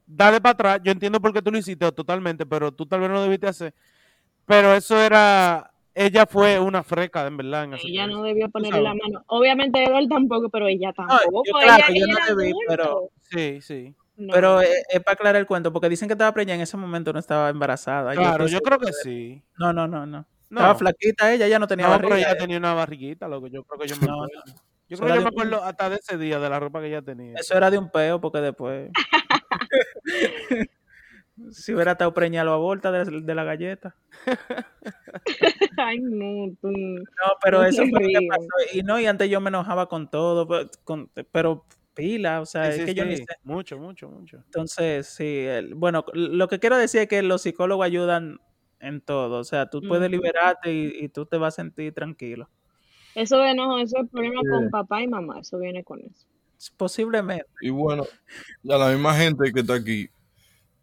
darle 0.06 0.42
para 0.42 0.54
atrás. 0.54 0.80
Yo 0.84 0.92
entiendo 0.92 1.20
por 1.22 1.32
qué 1.34 1.42
tú 1.42 1.52
lo 1.52 1.58
hiciste 1.58 1.92
totalmente, 1.92 2.46
pero 2.46 2.72
tú 2.72 2.86
tal 2.86 3.02
vez 3.02 3.10
no 3.10 3.22
debiste 3.22 3.48
hacer. 3.48 3.74
Pero 4.46 4.74
eso 4.74 5.00
era, 5.00 5.72
ella 5.94 6.26
fue 6.26 6.60
una 6.60 6.82
freca, 6.84 7.28
en 7.28 7.38
verdad. 7.38 7.66
En 7.66 7.74
Ella 7.76 8.06
caso. 8.06 8.18
no 8.18 8.24
debió 8.24 8.50
ponerle 8.50 8.82
la 8.82 8.94
mano. 8.96 9.24
Obviamente 9.28 9.84
Edward 9.84 10.08
tampoco, 10.08 10.50
pero 10.50 10.68
ella 10.68 10.92
tampoco. 10.94 11.44
yo, 11.46 11.52
pues 11.52 11.64
claro, 11.66 11.84
ella, 11.90 12.00
yo 12.00 12.06
ella 12.06 12.26
no 12.30 12.36
debí, 12.36 12.54
pero-. 12.68 13.10
Sí, 13.30 13.60
sí. 13.62 13.94
No. 14.18 14.34
Pero 14.34 14.60
es, 14.60 14.84
es 14.90 15.02
para 15.02 15.14
aclarar 15.14 15.36
el 15.40 15.46
cuento, 15.48 15.72
porque 15.72 15.88
dicen 15.88 16.10
que 16.10 16.14
estaba 16.14 16.34
preñada 16.34 16.56
en 16.56 16.62
ese 16.62 16.76
momento, 16.76 17.14
no 17.14 17.20
estaba 17.20 17.48
embarazada. 17.50 18.14
Claro, 18.14 18.48
yo 18.48 18.58
seguro 18.58 18.78
creo 18.78 18.88
que 18.90 18.94
sí. 18.94 19.42
No, 19.58 19.72
no, 19.72 19.88
no, 19.88 20.06
no. 20.06 20.26
No, 20.50 20.62
Estaba 20.62 20.76
flaquita 20.76 21.32
ella, 21.34 21.48
ya 21.48 21.60
no 21.60 21.68
tenía 21.68 21.88
no, 21.88 21.96
pero 21.98 22.10
barriga. 22.10 22.30
ella 22.32 22.38
tenía 22.40 22.58
una 22.58 22.74
barriguita, 22.74 23.28
loco. 23.28 23.48
Yo 23.48 23.64
creo 23.64 23.80
que 23.80 23.88
yo 23.88 23.96
me 23.98 24.08
No, 24.08 24.14
acuerdo. 24.24 24.44
Yo 24.88 24.98
creo 24.98 25.10
que 25.10 25.16
yo 25.16 25.22
me 25.22 25.22
un- 25.22 25.28
acuerdo 25.28 25.64
hasta 25.64 25.90
de 25.90 25.96
ese 25.98 26.18
día, 26.18 26.40
de 26.40 26.50
la 26.50 26.60
ropa 26.60 26.80
que 26.82 26.88
ella 26.88 27.02
tenía. 27.04 27.36
Eso 27.38 27.56
era 27.56 27.70
de 27.70 27.78
un 27.78 27.92
peo, 27.92 28.20
porque 28.20 28.40
después. 28.40 28.90
si 31.52 31.74
hubiera 31.74 31.92
estado 31.94 32.14
preñada, 32.14 32.46
lo 32.46 32.54
aborta 32.54 32.92
de, 32.92 33.22
de 33.22 33.36
la 33.36 33.44
galleta. 33.44 33.96
Ay, 35.78 36.00
no, 36.00 36.52
tú. 36.62 36.70
No, 36.72 37.06
pero 37.44 37.60
No 37.62 37.66
eso 37.68 37.84
fue 37.90 38.02
lo 38.02 38.08
que 38.20 38.28
pasó. 38.28 38.48
Y 38.74 38.82
no, 38.84 39.00
y 39.00 39.06
antes 39.06 39.30
yo 39.30 39.40
me 39.42 39.50
enojaba 39.50 39.88
con 39.88 40.10
todo, 40.10 40.48
pero, 40.48 40.70
con- 40.84 41.10
pero 41.32 41.66
pila, 41.94 42.42
o 42.42 42.46
sea, 42.46 42.66
Sí, 42.66 42.70
es 42.72 42.76
sí, 42.78 42.86
que 42.86 42.94
yo 42.96 43.06
ni 43.06 43.18
sí. 43.18 43.24
sé. 43.28 43.36
Mucho, 43.44 43.78
mucho, 43.78 44.10
mucho. 44.10 44.38
Entonces, 44.38 45.08
sí, 45.08 45.46
el- 45.46 45.76
bueno, 45.76 46.06
lo 46.14 46.48
que 46.48 46.60
quiero 46.60 46.78
decir 46.78 47.02
es 47.02 47.08
que 47.08 47.22
los 47.22 47.42
psicólogos 47.42 47.86
ayudan 47.86 48.40
en 48.80 49.02
todo. 49.02 49.40
O 49.40 49.44
sea, 49.44 49.70
tú 49.70 49.82
puedes 49.82 50.10
liberarte 50.10 50.72
y, 50.74 51.06
y 51.06 51.10
tú 51.10 51.26
te 51.26 51.38
vas 51.38 51.54
a 51.56 51.62
sentir 51.64 51.94
tranquilo. 51.94 52.50
Eso 53.16 53.38
de 53.40 53.54
no, 53.56 53.80
eso 53.80 53.98
es 54.04 54.10
problema 54.10 54.42
Sí. 54.44 54.50
con 54.50 54.70
papá 54.70 55.02
y 55.02 55.08
mamá, 55.08 55.40
eso 55.40 55.58
viene 55.60 55.84
con 55.84 56.00
eso. 56.02 56.26
Posiblemente. 56.78 57.46
Y 57.62 57.70
bueno, 57.70 58.04
a 58.70 58.78
la 58.78 58.90
misma 58.90 59.14
gente 59.16 59.52
que 59.52 59.62
está 59.62 59.76
aquí, 59.76 60.10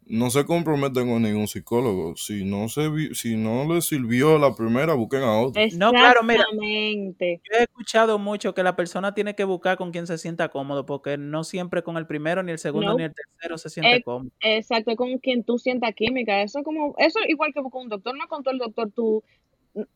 no 0.09 0.29
se 0.29 0.45
comprometen 0.45 1.09
con 1.09 1.21
ningún 1.21 1.47
psicólogo. 1.47 2.15
Si 2.15 2.43
no 2.45 2.69
se 2.69 2.89
vi- 2.89 3.13
si 3.15 3.35
no 3.35 3.71
les 3.73 3.85
sirvió 3.85 4.37
la 4.37 4.55
primera, 4.55 4.93
busquen 4.93 5.21
a 5.23 5.39
otro. 5.41 5.61
No, 5.77 5.91
claro, 5.91 6.23
mira. 6.23 6.41
Exactamente. 6.41 7.41
Yo 7.43 7.57
he 7.59 7.63
escuchado 7.63 8.17
mucho 8.19 8.53
que 8.53 8.63
la 8.63 8.75
persona 8.75 9.13
tiene 9.13 9.35
que 9.35 9.43
buscar 9.43 9.77
con 9.77 9.91
quien 9.91 10.07
se 10.07 10.17
sienta 10.17 10.49
cómodo, 10.49 10.85
porque 10.85 11.17
no 11.17 11.43
siempre 11.43 11.83
con 11.83 11.97
el 11.97 12.07
primero, 12.07 12.43
ni 12.43 12.51
el 12.51 12.59
segundo, 12.59 12.91
No. 12.91 12.97
ni 12.97 13.03
el 13.03 13.13
tercero 13.13 13.57
se 13.57 13.69
siente 13.69 13.97
Eh, 13.97 14.03
cómodo. 14.03 14.31
Exacto, 14.41 14.91
es 14.91 14.97
con 14.97 15.17
quien 15.19 15.43
tú 15.43 15.57
sientas 15.57 15.93
química. 15.95 16.41
Eso 16.41 16.59
es 16.59 16.65
como, 16.65 16.95
eso 16.97 17.19
es 17.23 17.29
igual 17.29 17.51
que 17.53 17.61
con 17.61 17.83
un 17.83 17.89
doctor, 17.89 18.15
no 18.17 18.27
con 18.27 18.43
todo 18.43 18.53
el 18.53 18.59
doctor, 18.59 18.91
tú, 18.95 19.23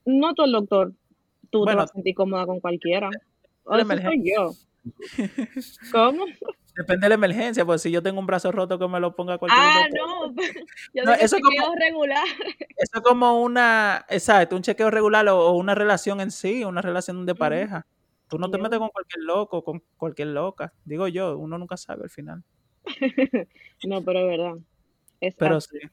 no 0.05 0.33
todo 0.33 0.45
el 0.45 0.51
doctor, 0.51 0.93
tú 1.49 1.59
Bueno, 1.59 1.71
te 1.71 1.75
vas 1.77 1.91
a 1.91 1.93
sentir 1.93 2.15
cómoda 2.15 2.45
con 2.45 2.59
cualquiera. 2.59 3.09
O 3.63 3.75
la 3.75 3.83
eso 3.83 3.87
soy 3.87 3.97
emergencia. 3.99 4.33
yo. 4.35 4.51
¿Cómo? 5.91 6.25
Depende 6.75 7.05
de 7.05 7.09
la 7.09 7.15
emergencia, 7.15 7.65
pues 7.65 7.81
si 7.81 7.91
yo 7.91 8.01
tengo 8.01 8.19
un 8.19 8.25
brazo 8.25 8.51
roto 8.51 8.79
que 8.79 8.87
me 8.87 8.99
lo 8.99 9.13
ponga 9.15 9.37
cualquier 9.37 9.61
Ah, 9.61 9.83
doctor. 9.89 10.33
no. 10.33 10.35
Yo 10.93 11.03
No, 11.03 11.13
eso 11.13 11.35
chequeo 11.37 11.63
como- 11.63 11.75
regular. 11.75 12.23
Eso 12.77 12.91
es 12.97 13.01
como 13.03 13.41
una, 13.41 14.05
exacto, 14.09 14.55
un 14.55 14.61
chequeo 14.61 14.89
regular 14.89 15.27
o, 15.29 15.37
o 15.47 15.51
una 15.57 15.75
relación 15.75 16.21
en 16.21 16.31
sí, 16.31 16.63
una 16.63 16.81
relación 16.81 17.25
de 17.25 17.35
pareja. 17.35 17.85
Tú 18.29 18.39
no 18.39 18.49
te 18.49 18.57
metes 18.57 18.79
con 18.79 18.89
cualquier 18.89 19.23
loco, 19.23 19.63
con 19.63 19.83
cualquier 19.97 20.29
loca. 20.29 20.71
Digo 20.85 21.07
yo, 21.09 21.37
uno 21.37 21.57
nunca 21.57 21.75
sabe 21.77 22.03
al 22.03 22.09
final. 22.09 22.43
No, 23.83 24.01
pero 24.03 24.19
es 24.19 24.27
verdad. 24.37 24.53
Es 25.19 25.35
Pero 25.35 25.57
así. 25.57 25.77
sí. 25.81 25.87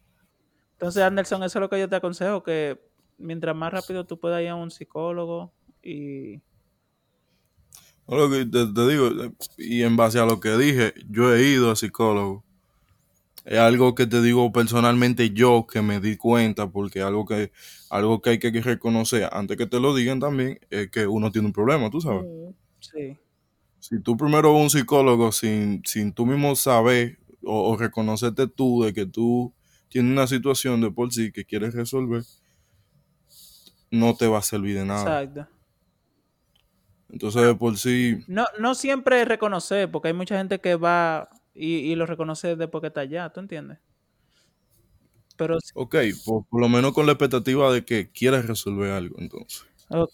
Entonces, 0.72 1.02
Anderson, 1.02 1.42
eso 1.42 1.58
es 1.58 1.60
lo 1.60 1.68
que 1.68 1.80
yo 1.80 1.88
te 1.88 1.96
aconsejo, 1.96 2.42
que 2.44 2.78
mientras 3.18 3.56
más 3.56 3.72
rápido 3.72 4.06
tú 4.06 4.20
puedas 4.20 4.40
ir 4.42 4.48
a 4.48 4.54
un 4.54 4.70
psicólogo 4.70 5.52
y... 5.82 6.40
Lo 8.08 8.30
que 8.30 8.46
te, 8.46 8.66
te 8.66 8.88
digo, 8.88 9.10
y 9.58 9.82
en 9.82 9.96
base 9.96 10.18
a 10.18 10.24
lo 10.24 10.40
que 10.40 10.56
dije, 10.56 10.94
yo 11.08 11.34
he 11.34 11.42
ido 11.42 11.70
a 11.70 11.76
psicólogo. 11.76 12.42
Es 13.44 13.58
algo 13.58 13.94
que 13.94 14.06
te 14.06 14.20
digo 14.22 14.50
personalmente 14.52 15.30
yo 15.30 15.66
que 15.66 15.82
me 15.82 16.00
di 16.00 16.16
cuenta, 16.16 16.70
porque 16.70 17.02
algo 17.02 17.26
que, 17.26 17.52
algo 17.90 18.20
que 18.20 18.30
hay 18.30 18.38
que 18.38 18.50
reconocer 18.60 19.28
antes 19.32 19.56
que 19.56 19.66
te 19.66 19.80
lo 19.80 19.94
digan 19.94 20.20
también, 20.20 20.58
es 20.70 20.90
que 20.90 21.06
uno 21.06 21.30
tiene 21.30 21.46
un 21.46 21.52
problema, 21.52 21.90
tú 21.90 22.00
sabes. 22.00 22.26
Sí. 22.80 23.18
Si 23.80 24.00
tú 24.00 24.16
primero 24.16 24.52
vas 24.52 24.60
a 24.60 24.62
un 24.64 24.70
psicólogo 24.70 25.32
sin, 25.32 25.82
sin 25.84 26.12
tú 26.12 26.26
mismo 26.26 26.56
saber 26.56 27.18
o, 27.42 27.70
o 27.70 27.76
reconocerte 27.76 28.48
tú 28.48 28.82
de 28.82 28.92
que 28.92 29.06
tú 29.06 29.52
tienes 29.88 30.12
una 30.12 30.26
situación 30.26 30.80
de 30.80 30.90
por 30.90 31.12
sí 31.12 31.30
que 31.32 31.44
quieres 31.44 31.74
resolver, 31.74 32.24
no 33.90 34.14
te 34.14 34.26
va 34.26 34.38
a 34.38 34.42
servir 34.42 34.76
de 34.76 34.84
nada. 34.84 35.22
Exacto. 35.22 35.57
Entonces, 37.10 37.42
de 37.42 37.54
por 37.54 37.76
sí, 37.78 38.18
No, 38.26 38.46
no 38.58 38.74
siempre 38.74 39.22
es 39.22 39.28
reconocer, 39.28 39.90
porque 39.90 40.08
hay 40.08 40.14
mucha 40.14 40.36
gente 40.36 40.60
que 40.60 40.76
va 40.76 41.30
y, 41.54 41.76
y 41.76 41.94
lo 41.94 42.06
reconoce 42.06 42.54
después 42.56 42.80
que 42.82 42.88
está 42.88 43.00
allá, 43.00 43.30
¿tú 43.30 43.40
entiendes? 43.40 43.78
Pero 45.36 45.58
sí, 45.60 45.70
ok, 45.74 45.96
por, 46.24 46.46
por 46.46 46.60
lo 46.60 46.68
menos 46.68 46.92
con 46.92 47.06
la 47.06 47.12
expectativa 47.12 47.72
de 47.72 47.84
que 47.84 48.10
quieres 48.10 48.46
resolver 48.46 48.90
algo, 48.90 49.16
entonces, 49.20 49.64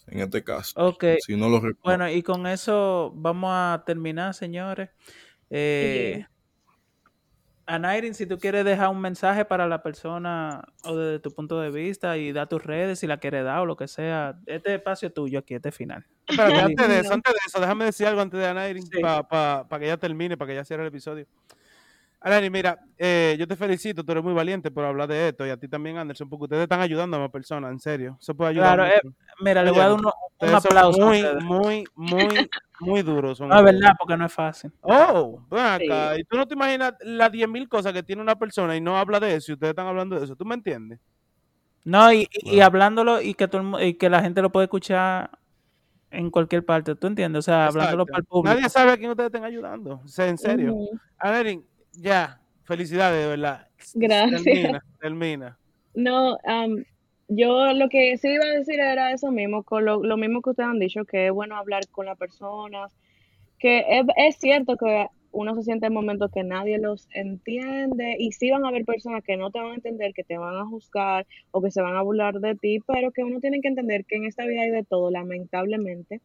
en 0.07 0.19
este 0.19 0.43
caso. 0.43 0.73
ok. 0.75 1.03
Si 1.25 1.35
no 1.35 1.49
lo 1.49 1.59
reconoces. 1.59 1.83
Bueno, 1.83 2.09
y 2.09 2.21
con 2.21 2.47
eso 2.47 3.11
vamos 3.15 3.49
a 3.51 3.83
terminar, 3.85 4.33
señores. 4.33 4.89
Eh, 5.49 6.25
Anairin, 7.67 8.13
si 8.13 8.27
tú 8.27 8.37
quieres 8.37 8.63
dejar 8.63 8.89
un 8.89 9.01
mensaje 9.01 9.43
para 9.43 9.67
la 9.67 9.81
persona 9.81 10.63
o 10.83 10.95
desde 10.95 11.19
tu 11.19 11.31
punto 11.31 11.59
de 11.59 11.71
vista 11.71 12.15
y 12.15 12.31
da 12.31 12.45
tus 12.45 12.63
redes 12.63 12.99
si 12.99 13.07
la 13.07 13.17
quieres 13.17 13.43
dar 13.43 13.59
o 13.61 13.65
lo 13.65 13.75
que 13.75 13.87
sea, 13.87 14.37
este 14.45 14.75
espacio 14.75 15.07
es 15.07 15.13
tuyo 15.15 15.39
aquí, 15.39 15.55
este 15.55 15.71
final. 15.71 16.05
Sí. 16.29 16.39
antes 16.39 16.87
de 16.87 16.99
eso, 16.99 17.13
antes 17.13 17.33
de 17.33 17.39
eso, 17.47 17.59
déjame 17.59 17.85
decir 17.85 18.05
algo 18.07 18.21
antes 18.21 18.39
de 18.39 18.47
Anairin, 18.47 18.83
Sí. 18.85 19.01
para 19.01 19.65
que 19.79 19.87
ya 19.87 19.97
termine, 19.97 20.37
para 20.37 20.49
que 20.49 20.55
ya 20.55 20.63
cierre 20.65 20.83
el 20.83 20.89
episodio. 20.89 21.25
Anairin, 22.21 22.51
mira, 22.51 22.79
eh, 22.97 23.35
yo 23.39 23.47
te 23.47 23.55
felicito, 23.55 24.03
tú 24.03 24.11
eres 24.11 24.23
muy 24.23 24.33
valiente 24.33 24.69
por 24.71 24.83
hablar 24.85 25.07
de 25.07 25.29
esto, 25.29 25.45
y 25.45 25.49
a 25.49 25.57
ti 25.57 25.67
también, 25.67 25.97
Anderson, 25.97 26.29
porque 26.29 26.43
ustedes 26.43 26.63
están 26.63 26.81
ayudando 26.81 27.17
a 27.17 27.19
más 27.19 27.31
personas, 27.31 27.71
en 27.71 27.79
serio. 27.79 28.17
Eso 28.19 28.35
puede 28.35 28.51
ayudar 28.51 28.75
Claro, 28.77 28.91
eh. 28.95 29.01
Mira, 29.41 29.63
le 29.63 29.71
voy 29.71 29.79
a 29.79 29.83
dar 29.83 29.93
uno- 29.93 30.11
un 30.39 30.47
son 30.49 30.55
aplauso. 30.55 30.99
Muy, 31.05 31.23
muy, 31.43 31.83
muy, 31.95 32.49
muy 32.79 33.01
duros. 33.01 33.37
son 33.37 33.49
No, 33.49 33.57
es 33.57 33.63
verdad, 33.63 33.93
porque 33.99 34.17
no 34.17 34.25
es 34.25 34.33
fácil. 34.33 34.71
Oh, 34.81 35.45
ven 35.49 35.79
Sí. 35.79 35.85
acá. 35.85 36.19
Y 36.19 36.23
tú 36.25 36.37
no 36.37 36.47
te 36.47 36.53
imaginas 36.55 36.93
las 37.01 37.31
10.000 37.31 37.67
cosas 37.69 37.93
que 37.93 38.03
tiene 38.03 38.21
una 38.21 38.35
persona 38.37 38.75
y 38.75 38.81
no 38.81 38.97
habla 38.97 39.19
de 39.19 39.35
eso 39.35 39.51
y 39.51 39.53
ustedes 39.53 39.71
están 39.71 39.87
hablando 39.87 40.17
de 40.17 40.25
eso. 40.25 40.35
¿Tú 40.35 40.45
me 40.45 40.55
entiendes? 40.55 40.99
No, 41.83 42.11
y, 42.11 42.27
y- 42.31 42.59
hablándolo 42.61 43.21
y 43.21 43.33
que, 43.35 43.47
todo 43.47 43.79
y 43.81 43.93
que 43.93 44.09
la 44.09 44.21
gente 44.21 44.41
lo 44.41 44.51
puede 44.51 44.65
escuchar 44.65 45.29
en 46.11 46.31
cualquier 46.31 46.65
parte, 46.65 46.95
¿tú 46.95 47.07
entiendes? 47.07 47.39
O 47.39 47.41
sea, 47.43 47.67
hablándolo 47.67 48.03
Exacto. 48.03 48.11
para 48.11 48.19
el 48.19 48.25
público. 48.25 48.55
Nadie 48.55 48.69
sabe 48.69 48.91
a 48.93 48.97
quién 48.97 49.11
ustedes 49.11 49.27
están 49.27 49.43
ayudando. 49.43 50.01
O 50.03 50.07
sea, 50.07 50.27
en 50.27 50.37
serio. 50.37 50.73
Ujú. 50.73 50.99
Anairin, 51.19 51.65
ya. 51.91 52.39
Felicidades, 52.63 53.23
de 53.23 53.29
verdad. 53.29 53.67
Gracias. 53.93 54.43
Termina, 54.43 54.83
termina. 54.99 55.57
No, 55.93 56.37
am, 56.47 56.83
yo 57.27 57.73
lo 57.73 57.89
que 57.89 58.17
sí 58.17 58.29
iba 58.29 58.45
a 58.45 58.53
decir 58.53 58.79
era 58.79 59.11
eso 59.11 59.31
mismo, 59.31 59.63
con 59.63 59.85
lo, 59.85 60.03
lo 60.03 60.17
mismo 60.17 60.41
que 60.41 60.51
ustedes 60.51 60.69
han 60.69 60.79
dicho, 60.79 61.05
que 61.05 61.27
es 61.27 61.31
bueno 61.31 61.55
hablar 61.57 61.87
con 61.91 62.05
las 62.05 62.17
personas, 62.17 62.91
que 63.59 63.83
es, 63.87 64.05
es 64.17 64.37
cierto 64.37 64.77
que 64.77 65.07
uno 65.31 65.53
se 65.55 65.63
siente 65.63 65.87
en 65.87 65.93
momentos 65.93 66.31
que 66.31 66.43
nadie 66.43 66.77
los 66.77 67.09
entiende 67.13 68.15
y 68.17 68.31
sí 68.31 68.51
van 68.51 68.63
a 68.63 68.69
haber 68.69 68.85
personas 68.85 69.21
que 69.23 69.35
no 69.35 69.51
te 69.51 69.59
van 69.59 69.71
a 69.71 69.75
entender, 69.75 70.13
que 70.13 70.23
te 70.23 70.37
van 70.37 70.55
a 70.55 70.65
juzgar 70.65 71.27
o 71.51 71.61
que 71.61 71.71
se 71.71 71.81
van 71.81 71.95
a 71.95 72.01
burlar 72.01 72.39
de 72.39 72.55
ti, 72.55 72.79
pero 72.87 73.11
que 73.11 73.23
uno 73.23 73.41
tiene 73.41 73.59
que 73.59 73.67
entender 73.67 74.05
que 74.05 74.15
en 74.15 74.25
esta 74.25 74.45
vida 74.45 74.61
hay 74.61 74.71
de 74.71 74.83
todo, 74.83 75.11
lamentablemente, 75.11 76.21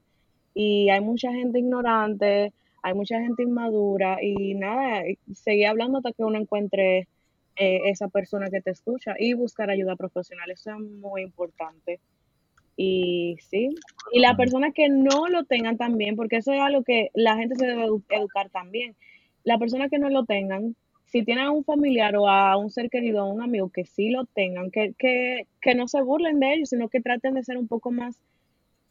y 0.54 0.90
hay 0.90 1.00
mucha 1.00 1.32
gente 1.32 1.58
ignorante, 1.58 2.52
hay 2.82 2.94
mucha 2.94 3.20
gente 3.20 3.42
inmadura 3.42 4.22
y 4.22 4.54
nada, 4.54 5.02
seguir 5.34 5.66
hablando 5.66 5.98
hasta 5.98 6.12
que 6.12 6.24
uno 6.24 6.38
encuentre 6.38 7.08
eh, 7.56 7.80
esa 7.86 8.08
persona 8.08 8.48
que 8.50 8.60
te 8.60 8.70
escucha 8.70 9.14
y 9.18 9.34
buscar 9.34 9.70
ayuda 9.70 9.96
profesional, 9.96 10.50
eso 10.50 10.70
es 10.70 10.78
muy 10.78 11.22
importante. 11.22 12.00
Y 12.76 13.36
sí, 13.50 13.74
y 14.12 14.20
las 14.20 14.36
personas 14.36 14.72
que 14.74 14.88
no 14.88 15.28
lo 15.28 15.44
tengan 15.44 15.76
también, 15.76 16.16
porque 16.16 16.36
eso 16.36 16.52
es 16.52 16.60
algo 16.60 16.82
que 16.82 17.10
la 17.14 17.36
gente 17.36 17.56
se 17.56 17.66
debe 17.66 17.84
edu- 17.86 18.02
educar 18.08 18.48
también. 18.50 18.96
Las 19.44 19.58
personas 19.58 19.90
que 19.90 19.98
no 19.98 20.08
lo 20.08 20.24
tengan, 20.24 20.76
si 21.06 21.22
tienen 21.24 21.44
a 21.44 21.50
un 21.50 21.64
familiar 21.64 22.16
o 22.16 22.28
a 22.28 22.56
un 22.56 22.70
ser 22.70 22.88
querido, 22.88 23.20
a 23.20 23.30
un 23.30 23.42
amigo 23.42 23.68
que 23.70 23.84
sí 23.84 24.10
lo 24.10 24.24
tengan, 24.26 24.70
que, 24.70 24.94
que, 24.98 25.46
que 25.60 25.74
no 25.74 25.88
se 25.88 26.00
burlen 26.00 26.40
de 26.40 26.54
ellos, 26.54 26.70
sino 26.70 26.88
que 26.88 27.00
traten 27.00 27.34
de 27.34 27.42
ser 27.42 27.58
un 27.58 27.68
poco 27.68 27.90
más 27.90 28.16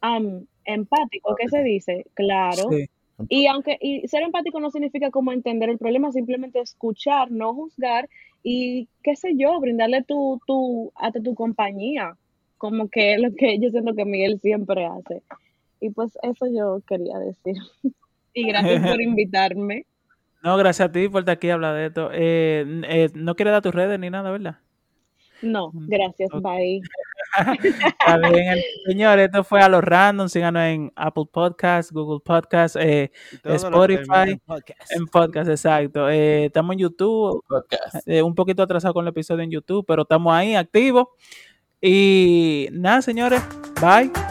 am, 0.00 0.46
empáticos, 0.64 1.34
¿qué 1.40 1.48
se 1.48 1.62
dice? 1.62 2.06
Claro. 2.14 2.68
Sí. 2.70 2.88
Y 3.28 3.46
aunque 3.46 3.78
y 3.80 4.06
ser 4.08 4.22
empático 4.22 4.60
no 4.60 4.70
significa 4.70 5.10
como 5.10 5.32
entender 5.32 5.68
el 5.68 5.78
problema, 5.78 6.12
simplemente 6.12 6.60
escuchar, 6.60 7.30
no 7.30 7.54
juzgar 7.54 8.08
y 8.42 8.88
qué 9.02 9.16
sé 9.16 9.34
yo, 9.36 9.60
brindarle 9.60 10.02
tu, 10.02 10.40
tu, 10.46 10.92
hasta 10.96 11.20
tu 11.22 11.34
compañía, 11.34 12.16
como 12.58 12.88
que 12.88 13.14
es 13.14 13.20
lo 13.20 13.34
que 13.34 13.58
yo 13.58 13.70
siento 13.70 13.94
que 13.94 14.04
Miguel 14.04 14.40
siempre 14.40 14.86
hace. 14.86 15.22
Y 15.80 15.90
pues 15.90 16.16
eso 16.22 16.46
yo 16.46 16.80
quería 16.86 17.18
decir. 17.18 17.54
Y 18.32 18.46
gracias 18.46 18.80
por 18.88 19.02
invitarme. 19.02 19.86
No, 20.42 20.56
gracias 20.56 20.88
a 20.88 20.92
ti 20.92 21.06
por 21.06 21.20
estar 21.20 21.34
aquí 21.34 21.48
y 21.48 21.50
hablar 21.50 21.74
de 21.76 21.86
esto. 21.86 22.08
Eh, 22.14 22.64
eh, 22.88 23.10
no 23.12 23.34
quieres 23.36 23.52
dar 23.52 23.60
tus 23.60 23.74
redes 23.74 24.00
ni 24.00 24.08
nada, 24.08 24.30
¿verdad? 24.30 24.56
No, 25.42 25.70
gracias, 25.74 26.30
Ok. 26.32 26.42
bye. 26.42 26.80
Está 27.62 28.16
bien, 28.18 28.48
el- 28.52 28.64
señores, 28.86 29.26
esto 29.26 29.44
fue 29.44 29.60
a 29.60 29.68
los 29.68 29.82
random. 29.82 30.28
Síganos 30.28 30.62
en 30.62 30.92
Apple 30.96 31.24
Podcasts, 31.32 31.92
Google 31.92 32.20
Podcasts, 32.24 32.76
eh, 32.80 33.10
Spotify, 33.44 34.30
en 34.32 34.38
podcast. 34.40 34.92
en 34.92 35.06
podcast, 35.06 35.50
exacto. 35.50 36.08
Eh, 36.08 36.46
estamos 36.46 36.72
en 36.74 36.78
YouTube, 36.80 37.42
Podcast. 37.46 38.06
eh, 38.06 38.22
un 38.22 38.34
poquito 38.34 38.62
atrasado 38.62 38.94
con 38.94 39.04
el 39.04 39.10
episodio 39.10 39.42
en 39.44 39.50
YouTube, 39.50 39.84
pero 39.86 40.02
estamos 40.02 40.32
ahí 40.32 40.54
activos. 40.54 41.08
Y 41.80 42.68
nada, 42.72 43.00
señores, 43.02 43.42
bye. 43.80 44.29